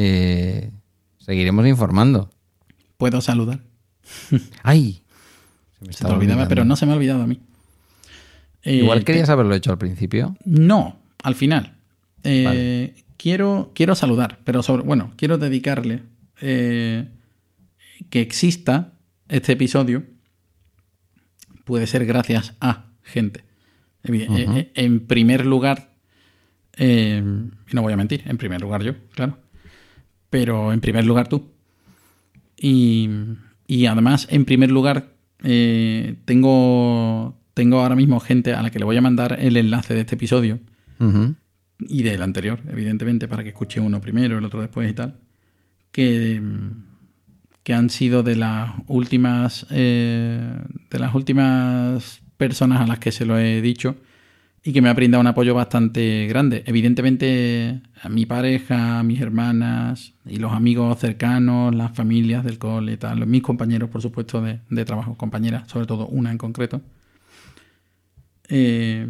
Eh, 0.00 0.70
seguiremos 1.18 1.66
informando. 1.66 2.30
Puedo 2.98 3.20
saludar. 3.20 3.60
¡Ay! 4.62 5.02
Se 5.78 5.84
me 5.86 5.92
Se 5.92 5.98
te 5.98 6.04
olvidaba, 6.04 6.18
olvidando. 6.18 6.48
pero 6.48 6.64
no 6.64 6.76
se 6.76 6.86
me 6.86 6.92
ha 6.92 6.94
olvidado 6.94 7.22
a 7.22 7.26
mí. 7.26 7.40
Eh, 8.62 8.76
Igual 8.76 9.04
querías 9.04 9.28
haberlo 9.28 9.54
hecho 9.54 9.72
al 9.72 9.78
principio. 9.78 10.36
No, 10.44 11.00
al 11.22 11.34
final. 11.34 11.74
Eh, 12.22 12.44
Vale. 12.44 12.94
quiero, 13.16 13.72
quiero 13.74 13.94
saludar, 13.96 14.38
pero 14.44 14.62
sobre, 14.62 14.84
bueno, 14.84 15.12
quiero 15.16 15.36
dedicarle 15.36 16.02
eh, 16.40 17.08
que 18.10 18.20
exista 18.20 18.92
este 19.28 19.52
episodio. 19.52 20.04
Puede 21.64 21.86
ser 21.88 22.06
gracias 22.06 22.54
a 22.60 22.86
gente. 23.02 23.44
Eh, 24.04 24.26
eh, 24.30 24.72
en 24.74 25.06
primer 25.06 25.44
lugar, 25.44 25.92
eh, 26.76 27.20
y 27.70 27.74
no 27.74 27.82
voy 27.82 27.92
a 27.92 27.96
mentir, 27.96 28.22
en 28.26 28.38
primer 28.38 28.60
lugar 28.60 28.82
yo, 28.82 28.94
claro. 29.10 29.38
Pero 30.30 30.72
en 30.72 30.80
primer 30.80 31.04
lugar 31.04 31.28
tú. 31.28 31.48
Y, 32.56 33.08
y 33.66 33.86
además, 33.86 34.26
en 34.30 34.44
primer 34.44 34.70
lugar, 34.70 35.14
eh, 35.42 36.16
tengo, 36.24 37.38
tengo 37.54 37.80
ahora 37.80 37.94
mismo 37.94 38.20
gente 38.20 38.52
a 38.54 38.62
la 38.62 38.70
que 38.70 38.78
le 38.78 38.84
voy 38.84 38.96
a 38.96 39.00
mandar 39.00 39.38
el 39.40 39.56
enlace 39.56 39.94
de 39.94 40.00
este 40.00 40.16
episodio 40.16 40.58
y 41.78 42.02
del 42.02 42.22
anterior, 42.22 42.60
evidentemente, 42.68 43.28
para 43.28 43.44
que 43.44 43.50
escuche 43.50 43.78
uno 43.78 44.00
primero, 44.00 44.38
el 44.38 44.44
otro 44.44 44.60
después 44.60 44.90
y 44.90 44.94
tal, 44.94 45.20
que, 45.92 46.42
que 47.62 47.74
han 47.74 47.88
sido 47.88 48.24
de 48.24 48.34
las 48.34 48.72
últimas 48.88 49.66
eh, 49.70 50.58
de 50.90 50.98
las 50.98 51.14
últimas 51.14 52.20
personas 52.36 52.80
a 52.80 52.86
las 52.86 52.98
que 52.98 53.12
se 53.12 53.26
lo 53.26 53.38
he 53.38 53.62
dicho 53.62 53.96
y 54.64 54.72
que 54.72 54.82
me 54.82 54.88
ha 54.88 54.94
brindado 54.94 55.20
un 55.20 55.26
apoyo 55.26 55.54
bastante 55.54 56.26
grande. 56.26 56.62
Evidentemente, 56.66 57.80
a 58.02 58.08
mi 58.08 58.26
pareja, 58.26 58.98
a 58.98 59.02
mis 59.02 59.20
hermanas 59.20 60.14
y 60.26 60.36
los 60.36 60.52
amigos 60.52 60.98
cercanos, 60.98 61.74
las 61.74 61.92
familias 61.92 62.44
del 62.44 62.58
cole 62.58 62.92
y 62.92 62.96
tal, 62.96 63.26
mis 63.26 63.42
compañeros, 63.42 63.88
por 63.88 64.02
supuesto, 64.02 64.42
de, 64.42 64.60
de 64.68 64.84
trabajo, 64.84 65.16
compañeras, 65.16 65.68
sobre 65.70 65.86
todo 65.86 66.06
una 66.08 66.30
en 66.30 66.38
concreto. 66.38 66.82
Eh, 68.48 69.08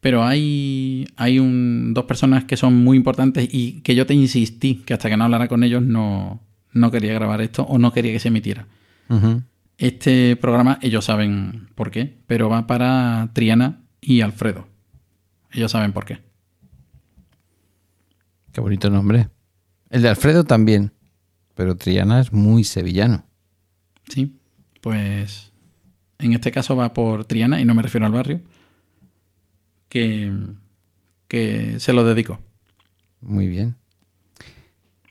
pero 0.00 0.24
hay, 0.24 1.06
hay 1.16 1.38
un, 1.38 1.92
dos 1.92 2.04
personas 2.04 2.44
que 2.44 2.56
son 2.56 2.76
muy 2.76 2.96
importantes 2.96 3.48
y 3.52 3.80
que 3.80 3.94
yo 3.94 4.06
te 4.06 4.14
insistí 4.14 4.76
que 4.86 4.94
hasta 4.94 5.08
que 5.08 5.16
no 5.16 5.24
hablara 5.24 5.48
con 5.48 5.64
ellos 5.64 5.82
no, 5.82 6.40
no 6.72 6.90
quería 6.90 7.14
grabar 7.14 7.40
esto 7.40 7.64
o 7.64 7.78
no 7.78 7.92
quería 7.92 8.12
que 8.12 8.20
se 8.20 8.28
emitiera. 8.28 8.66
Este 9.78 10.36
programa, 10.36 10.78
ellos 10.82 11.04
saben 11.04 11.68
por 11.74 11.90
qué, 11.90 12.18
pero 12.26 12.48
va 12.48 12.66
para 12.66 13.30
Triana 13.32 13.80
y 14.00 14.20
Alfredo. 14.20 14.66
Ellos 15.52 15.72
saben 15.72 15.92
por 15.92 16.04
qué. 16.04 16.20
Qué 18.52 18.60
bonito 18.60 18.90
nombre. 18.90 19.28
El 19.90 20.02
de 20.02 20.08
Alfredo 20.08 20.44
también. 20.44 20.92
Pero 21.54 21.76
Triana 21.76 22.20
es 22.20 22.32
muy 22.32 22.62
sevillano. 22.62 23.24
Sí, 24.08 24.38
pues 24.80 25.52
en 26.18 26.32
este 26.32 26.52
caso 26.52 26.76
va 26.76 26.92
por 26.92 27.24
Triana 27.24 27.60
y 27.60 27.64
no 27.64 27.74
me 27.74 27.82
refiero 27.82 28.06
al 28.06 28.12
barrio, 28.12 28.40
que, 29.88 30.32
que 31.26 31.80
se 31.80 31.92
lo 31.92 32.04
dedico. 32.04 32.38
Muy 33.20 33.48
bien. 33.48 33.76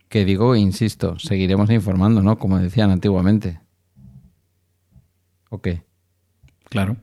Que 0.09 0.23
digo, 0.25 0.55
insisto, 0.55 1.19
seguiremos 1.19 1.69
informando, 1.69 2.21
¿no? 2.21 2.37
Como 2.37 2.59
decían 2.59 2.91
antiguamente. 2.91 3.59
Ok. 5.49 5.69
Claro. 6.69 6.97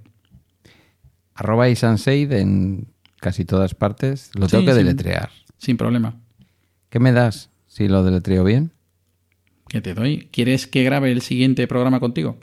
Arroba 1.35 1.69
Isanseid 1.69 2.33
en 2.33 2.87
casi 3.21 3.45
todas 3.45 3.75
partes. 3.75 4.31
Lo 4.35 4.47
tengo 4.47 4.63
Sí, 4.63 4.67
que 4.67 4.75
deletrear. 4.75 5.31
Sin 5.59 5.77
problema. 5.77 6.21
¿Qué 6.91 6.99
me 7.01 7.13
das 7.13 7.51
si 7.67 7.89
lo 7.89 8.05
deletreo 8.05 8.45
bien? 8.45 8.73
¿Qué 9.69 9.81
te 9.81 9.95
doy? 9.95 10.29
¿Quieres 10.31 10.67
que 10.67 10.85
grabe 10.85 11.11
el 11.11 11.23
siguiente 11.23 11.67
programa 11.67 11.99
contigo? 12.01 12.39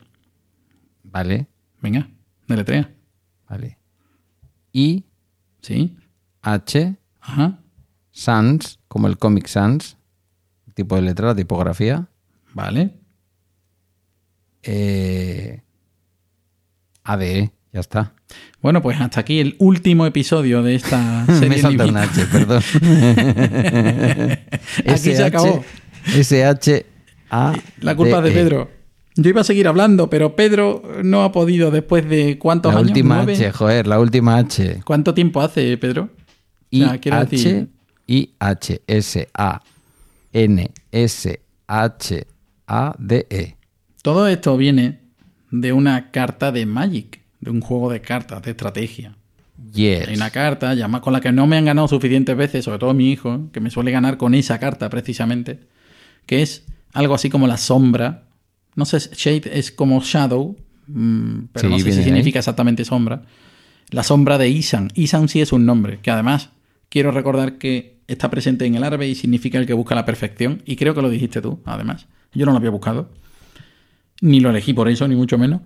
Vale, 1.03 1.47
Venga, 1.81 2.09
deletrea. 2.47 2.93
vale. 3.49 3.77
I, 4.73 5.03
¿Sí? 5.61 5.97
H, 6.41 6.95
Ajá. 7.19 7.59
Sans, 8.11 8.79
como 8.87 9.07
el 9.07 9.17
Comic 9.17 9.47
Sans, 9.47 9.97
tipo 10.73 10.95
de 10.95 11.01
letra, 11.03 11.27
la 11.27 11.35
tipografía. 11.35 12.07
Vale. 12.53 12.93
Eh, 14.63 15.61
ADE, 17.03 17.51
ya 17.73 17.79
está. 17.79 18.13
Bueno, 18.61 18.81
pues 18.81 18.99
hasta 19.01 19.19
aquí 19.21 19.39
el 19.39 19.55
último 19.59 20.05
episodio 20.05 20.61
de 20.63 20.75
esta 20.75 21.25
serie. 21.39 21.61
Me. 21.77 21.99
H, 21.99 22.25
perdón. 22.31 22.61
Aquí 24.87 25.15
se 25.15 25.23
acabó. 25.23 25.63
SH 26.05 26.85
A. 27.29 27.53
La 27.79 27.95
culpa 27.95 28.17
es 28.17 28.23
de 28.23 28.29
D, 28.29 28.35
E. 28.39 28.43
Pedro. 28.43 28.69
Yo 29.15 29.29
iba 29.29 29.41
a 29.41 29.43
seguir 29.43 29.67
hablando, 29.67 30.09
pero 30.09 30.35
Pedro 30.35 30.81
no 31.03 31.23
ha 31.23 31.31
podido 31.31 31.69
después 31.71 32.07
de 32.07 32.37
cuántos 32.39 32.73
La 32.73 32.79
años. 32.79 32.91
última 32.91 33.17
¿Nueve? 33.17 33.33
H, 33.33 33.51
joder, 33.51 33.87
la 33.87 33.99
última 33.99 34.37
H. 34.37 34.81
¿Cuánto 34.85 35.13
tiempo 35.13 35.41
hace, 35.41 35.77
Pedro? 35.77 36.09
I 36.69 36.83
O 36.83 36.87
sea, 36.87 36.97
quiero 36.99 37.17
H 37.17 37.29
decir- 37.35 37.67
I 38.07 38.33
H 38.39 38.81
S 38.87 39.27
A 39.33 39.61
N 40.33 40.71
S 40.91 41.41
H 41.67 42.25
H-A-D-E. 42.67 43.57
Todo 44.01 44.27
esto 44.27 44.57
viene 44.57 44.99
de 45.51 45.73
una 45.73 46.11
carta 46.11 46.51
de 46.51 46.65
Magic, 46.65 47.20
de 47.41 47.51
un 47.51 47.61
juego 47.61 47.91
de 47.91 48.01
cartas, 48.01 48.41
de 48.41 48.51
estrategia. 48.51 49.15
Yes. 49.73 50.07
Hay 50.07 50.15
una 50.15 50.29
carta 50.29 50.73
llama, 50.73 51.01
con 51.01 51.13
la 51.13 51.21
que 51.21 51.31
no 51.31 51.45
me 51.47 51.57
han 51.57 51.65
ganado 51.65 51.87
suficientes 51.87 52.35
veces, 52.35 52.65
sobre 52.65 52.79
todo 52.79 52.93
mi 52.93 53.11
hijo, 53.11 53.49
que 53.51 53.59
me 53.59 53.69
suele 53.69 53.91
ganar 53.91 54.17
con 54.17 54.33
esa 54.33 54.59
carta 54.59 54.89
precisamente, 54.89 55.59
que 56.25 56.41
es 56.41 56.65
algo 56.93 57.13
así 57.13 57.29
como 57.29 57.47
la 57.47 57.57
sombra. 57.57 58.23
No 58.75 58.85
sé, 58.85 58.99
Shade 58.99 59.57
es 59.59 59.71
como 59.71 60.01
Shadow, 60.01 60.55
mm, 60.87 61.39
pero 61.51 61.67
Sí, 61.67 61.73
no 61.73 61.79
sé 61.79 61.91
si 61.91 62.03
significa 62.03 62.39
exactamente 62.39 62.85
sombra. 62.85 63.23
La 63.89 64.03
sombra 64.03 64.37
de 64.37 64.49
Isan. 64.49 64.89
Isan 64.95 65.27
sí 65.27 65.41
es 65.41 65.51
un 65.51 65.65
nombre, 65.65 65.99
que 66.01 66.11
además 66.11 66.49
quiero 66.89 67.11
recordar 67.11 67.57
que 67.57 67.97
está 68.07 68.29
presente 68.29 68.65
en 68.65 68.75
el 68.75 68.83
árabe 68.83 69.07
y 69.07 69.15
significa 69.15 69.57
el 69.57 69.65
que 69.65 69.73
busca 69.73 69.95
la 69.95 70.05
perfección. 70.05 70.61
Y 70.65 70.75
creo 70.75 70.93
que 70.95 71.01
lo 71.01 71.09
dijiste 71.09 71.41
tú, 71.41 71.59
además. 71.65 72.07
Yo 72.33 72.45
no 72.45 72.51
lo 72.51 72.57
había 72.57 72.69
buscado. 72.69 73.09
Ni 74.21 74.39
lo 74.39 74.49
elegí 74.49 74.73
por 74.73 74.89
eso, 74.89 75.07
ni 75.07 75.15
mucho 75.15 75.37
menos. 75.37 75.61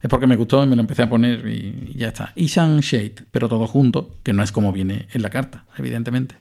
Es 0.00 0.08
porque 0.08 0.26
me 0.26 0.36
gustó 0.36 0.64
y 0.64 0.66
me 0.66 0.76
lo 0.76 0.80
empecé 0.80 1.02
a 1.02 1.08
poner 1.08 1.46
y 1.46 1.90
y 1.94 1.98
ya 1.98 2.08
está. 2.08 2.32
Isan 2.36 2.80
Shade, 2.80 3.14
pero 3.30 3.48
todo 3.48 3.66
junto, 3.66 4.16
que 4.22 4.32
no 4.32 4.42
es 4.42 4.52
como 4.52 4.72
viene 4.72 5.08
en 5.12 5.22
la 5.22 5.30
carta, 5.30 5.64
evidentemente. 5.76 6.36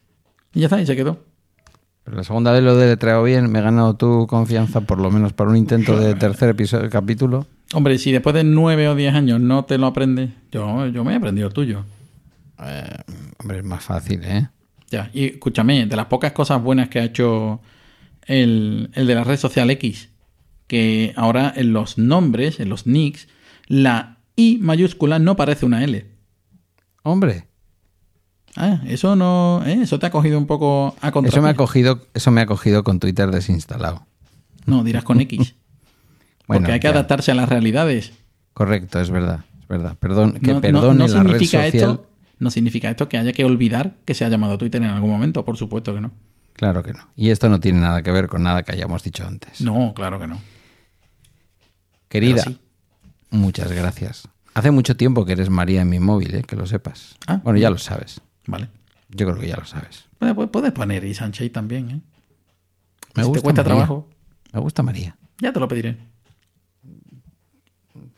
Y 0.53 0.61
ya 0.61 0.65
está, 0.67 0.81
y 0.81 0.85
se 0.85 0.95
quedó. 0.95 1.25
Pero 2.03 2.17
la 2.17 2.23
segunda 2.23 2.51
vez 2.51 2.63
lo 2.63 2.75
deletreado 2.75 3.23
bien, 3.23 3.51
me 3.51 3.59
he 3.59 3.61
ganado 3.61 3.95
tu 3.95 4.25
confianza, 4.27 4.81
por 4.81 4.99
lo 4.99 5.11
menos 5.11 5.33
para 5.33 5.49
un 5.49 5.57
intento 5.57 5.99
de 5.99 6.15
tercer 6.15 6.49
episodio, 6.49 6.89
capítulo. 6.89 7.47
Hombre, 7.73 7.97
si 7.97 8.11
después 8.11 8.33
de 8.33 8.43
nueve 8.43 8.87
o 8.87 8.95
diez 8.95 9.13
años 9.13 9.39
no 9.39 9.65
te 9.65 9.77
lo 9.77 9.87
aprendes, 9.87 10.31
yo, 10.51 10.87
yo 10.87 11.03
me 11.03 11.13
he 11.13 11.15
aprendido 11.15 11.47
el 11.47 11.53
tuyo. 11.53 11.83
Eh, 12.63 12.95
hombre, 13.39 13.59
es 13.59 13.63
más 13.63 13.83
fácil, 13.83 14.23
¿eh? 14.23 14.49
Ya, 14.89 15.11
y 15.13 15.25
escúchame, 15.25 15.85
de 15.85 15.95
las 15.95 16.07
pocas 16.07 16.31
cosas 16.31 16.63
buenas 16.63 16.89
que 16.89 16.99
ha 16.99 17.03
hecho 17.03 17.61
el, 18.25 18.89
el 18.93 19.05
de 19.05 19.15
la 19.15 19.23
red 19.23 19.37
social 19.37 19.69
X, 19.69 20.09
que 20.65 21.13
ahora 21.15 21.53
en 21.55 21.73
los 21.73 21.99
nombres, 21.99 22.59
en 22.59 22.69
los 22.69 22.87
nicks, 22.87 23.27
la 23.69 24.17
I 24.35 24.57
mayúscula 24.61 25.17
no 25.19 25.35
parece 25.37 25.65
una 25.65 25.81
L. 25.83 26.05
Hombre, 27.03 27.45
Ah, 28.55 28.81
eso 28.87 29.15
no, 29.15 29.61
¿eh? 29.65 29.79
eso 29.83 29.99
te 29.99 30.07
ha 30.07 30.09
cogido 30.11 30.37
un 30.37 30.47
poco 30.47 30.95
a 31.01 31.11
contra. 31.11 31.29
eso 31.29 31.41
me 31.41 31.49
ha 31.49 31.53
cogido, 31.55 32.01
eso 32.13 32.31
me 32.31 32.41
ha 32.41 32.45
cogido 32.45 32.83
con 32.83 32.99
Twitter 32.99 33.29
desinstalado. 33.31 34.05
No, 34.65 34.83
dirás 34.83 35.03
con 35.05 35.21
X. 35.21 35.55
Bueno, 36.47 36.61
porque 36.61 36.71
hay 36.73 36.79
que 36.79 36.87
adaptarse 36.87 37.29
a 37.31 37.35
las 37.35 37.47
realidades. 37.47 38.11
Correcto, 38.55 38.99
es 38.99 39.11
verdad, 39.11 39.41
es 39.61 39.67
verdad. 39.67 39.95
Perdón, 39.99 40.39
que 40.39 40.51
No, 40.51 40.61
perdone 40.61 40.97
no 40.97 41.07
la 41.07 41.21
red 41.21 41.33
significa 41.37 41.63
social. 41.63 41.75
esto, 41.91 42.09
no 42.39 42.49
significa 42.49 42.89
esto 42.89 43.07
que 43.07 43.19
haya 43.19 43.33
que 43.33 43.45
olvidar 43.45 43.93
que 44.03 44.15
se 44.15 44.25
ha 44.25 44.29
llamado 44.29 44.57
Twitter 44.57 44.81
en 44.81 44.89
algún 44.89 45.11
momento, 45.11 45.45
por 45.45 45.57
supuesto 45.57 45.93
que 45.93 46.01
no. 46.01 46.11
Claro 46.53 46.81
que 46.81 46.93
no. 46.93 47.07
Y 47.15 47.29
esto 47.29 47.49
no 47.49 47.59
tiene 47.59 47.81
nada 47.81 48.01
que 48.01 48.11
ver 48.11 48.27
con 48.27 48.41
nada 48.41 48.63
que 48.63 48.71
hayamos 48.71 49.03
dicho 49.03 49.27
antes. 49.27 49.61
No, 49.61 49.93
claro 49.95 50.19
que 50.19 50.25
no. 50.25 50.41
Querida, 52.07 52.41
sí. 52.41 52.59
Muchas 53.31 53.71
gracias. 53.71 54.27
Hace 54.53 54.71
mucho 54.71 54.95
tiempo 54.97 55.25
que 55.25 55.33
eres 55.33 55.49
María 55.49 55.81
en 55.81 55.89
mi 55.89 55.99
móvil, 55.99 56.35
¿eh? 56.35 56.43
que 56.43 56.55
lo 56.55 56.65
sepas. 56.65 57.15
Ah, 57.27 57.39
bueno, 57.43 57.59
ya 57.59 57.69
lo 57.69 57.77
sabes. 57.77 58.21
Vale. 58.47 58.69
Yo 59.09 59.25
creo 59.27 59.39
que 59.39 59.47
ya 59.47 59.55
lo 59.57 59.65
sabes. 59.65 60.05
Puedes, 60.51 60.71
poner 60.73 61.03
y 61.03 61.13
Sánchez 61.13 61.51
también, 61.51 61.89
¿eh? 61.91 62.01
Me 63.15 63.23
si 63.23 63.29
gusta 63.29 63.39
te 63.39 63.43
cuesta 63.43 63.61
María. 63.63 63.75
trabajo, 63.75 64.09
Me 64.53 64.59
gusta 64.59 64.83
María. 64.83 65.17
ya 65.39 65.51
te 65.53 65.59
lo 65.59 65.67
pediré. 65.67 65.97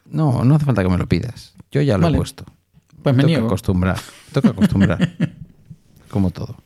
No, 0.05 0.43
no 0.43 0.55
hace 0.55 0.65
falta 0.65 0.83
que 0.83 0.89
me 0.89 0.97
lo 0.97 1.07
pidas. 1.07 1.53
Yo 1.71 1.81
ya 1.81 1.97
lo 1.97 2.03
Vale. 2.03 2.15
he 2.17 2.19
puesto. 2.19 2.45
Pues 3.01 3.15
me 3.15 3.21
Tengo 3.23 3.27
que 3.27 3.33
niego. 3.33 3.47
acostumbrar. 3.47 3.97
Tengo 4.33 4.41
que 4.41 4.47
acostumbrar. 4.57 5.09
Como 6.09 6.31
todo. 6.31 6.57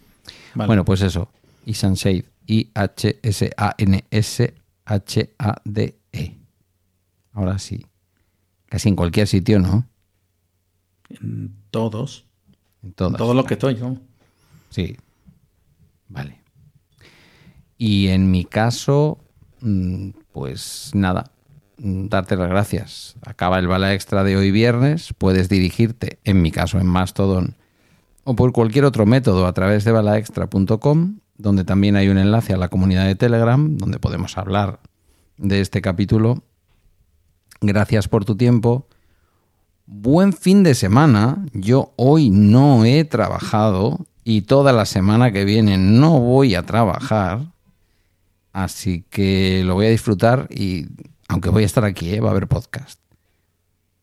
Vale. 0.56 0.68
Bueno, 0.68 0.84
pues 0.86 1.02
eso. 1.02 1.30
Isan 1.66 1.94
Shade. 1.94 2.26
I-H-S-A-N-S-H-A-D-E. 5.06 6.38
Ahora 7.34 7.60
sí. 7.60 7.86
Casi 8.76 8.90
en 8.90 8.98
cualquier 8.98 9.26
sitio, 9.26 9.58
¿no? 9.60 9.88
En 11.10 11.56
todos. 11.72 12.26
En 12.84 12.90
En 12.90 12.94
todas. 12.94 13.18
todos 13.18 13.34
los 13.34 13.46
que 13.46 13.54
estoy. 13.54 13.76
¿no? 13.76 14.02
Sí. 14.70 14.98
Vale. 16.10 16.42
Y 17.78 18.10
en 18.10 18.30
mi 18.30 18.44
caso, 18.44 19.20
mm, 19.62 20.10
pues 20.34 20.92
nada, 20.94 21.32
mm, 21.78 22.08
darte 22.10 22.36
las 22.36 22.50
gracias. 22.50 23.16
Acaba 23.26 23.60
el 23.60 23.68
bala 23.68 23.94
extra 23.94 24.26
de 24.26 24.36
hoy 24.36 24.52
viernes, 24.52 25.14
puedes 25.18 25.48
dirigirte, 25.48 26.20
en 26.26 26.42
mi 26.42 26.52
caso 26.52 26.78
en 26.78 26.88
Mastodon, 26.88 27.56
o 28.26 28.36
por 28.36 28.52
cualquier 28.52 28.84
otro 28.84 29.06
método 29.06 29.48
a 29.48 29.54
través 29.54 29.86
de 29.86 29.94
balaextra.com, 29.94 31.20
donde 31.38 31.64
también 31.64 31.96
hay 31.96 32.10
un 32.10 32.18
enlace 32.18 32.52
a 32.52 32.58
la 32.58 32.68
comunidad 32.68 33.06
de 33.06 33.16
Telegram, 33.16 33.78
donde 33.78 34.00
podemos 34.00 34.38
hablar 34.38 34.82
de 35.38 35.62
este 35.62 35.82
capítulo. 35.82 36.44
Gracias 37.62 38.08
por 38.08 38.26
tu 38.26 38.36
tiempo. 38.36 38.88
Buen 39.86 40.34
fin 40.34 40.64
de 40.64 40.76
semana. 40.76 41.46
Yo 41.54 41.94
hoy 41.96 42.30
no 42.30 42.86
he 42.86 43.04
trabajado 43.06 44.06
y 44.24 44.42
toda 44.42 44.74
la 44.74 44.86
semana 44.86 45.32
que 45.32 45.46
viene 45.46 45.78
no 45.78 46.20
voy 46.20 46.56
a 46.56 46.64
trabajar. 46.64 47.54
Así 48.52 49.06
que 49.10 49.64
lo 49.66 49.76
voy 49.76 49.88
a 49.88 49.90
disfrutar 49.90 50.48
y 50.50 50.88
aunque 51.28 51.50
voy 51.50 51.64
a 51.64 51.66
estar 51.66 51.86
aquí, 51.86 52.14
¿eh? 52.14 52.20
va 52.20 52.30
a 52.30 52.32
haber 52.32 52.48
podcast. 52.48 53.00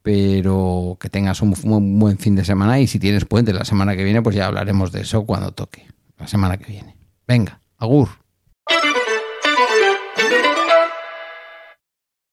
Pero 0.02 0.96
que 1.00 1.08
tengas 1.08 1.42
un, 1.42 1.98
buen 1.98 2.18
fin 2.18 2.36
de 2.36 2.44
semana 2.44 2.80
y 2.80 2.86
si 2.86 2.98
tienes 2.98 3.24
puente 3.24 3.52
la 3.52 3.64
semana 3.64 3.96
que 3.96 4.04
viene, 4.04 4.22
pues 4.22 4.36
ya 4.36 4.46
hablaremos 4.46 4.92
de 4.92 5.02
eso 5.02 5.24
cuando 5.24 5.52
toque. 5.52 5.86
La 6.18 6.26
semana 6.26 6.56
que 6.56 6.70
viene. 6.70 6.96
Venga, 7.26 7.60
agur. 7.78 8.21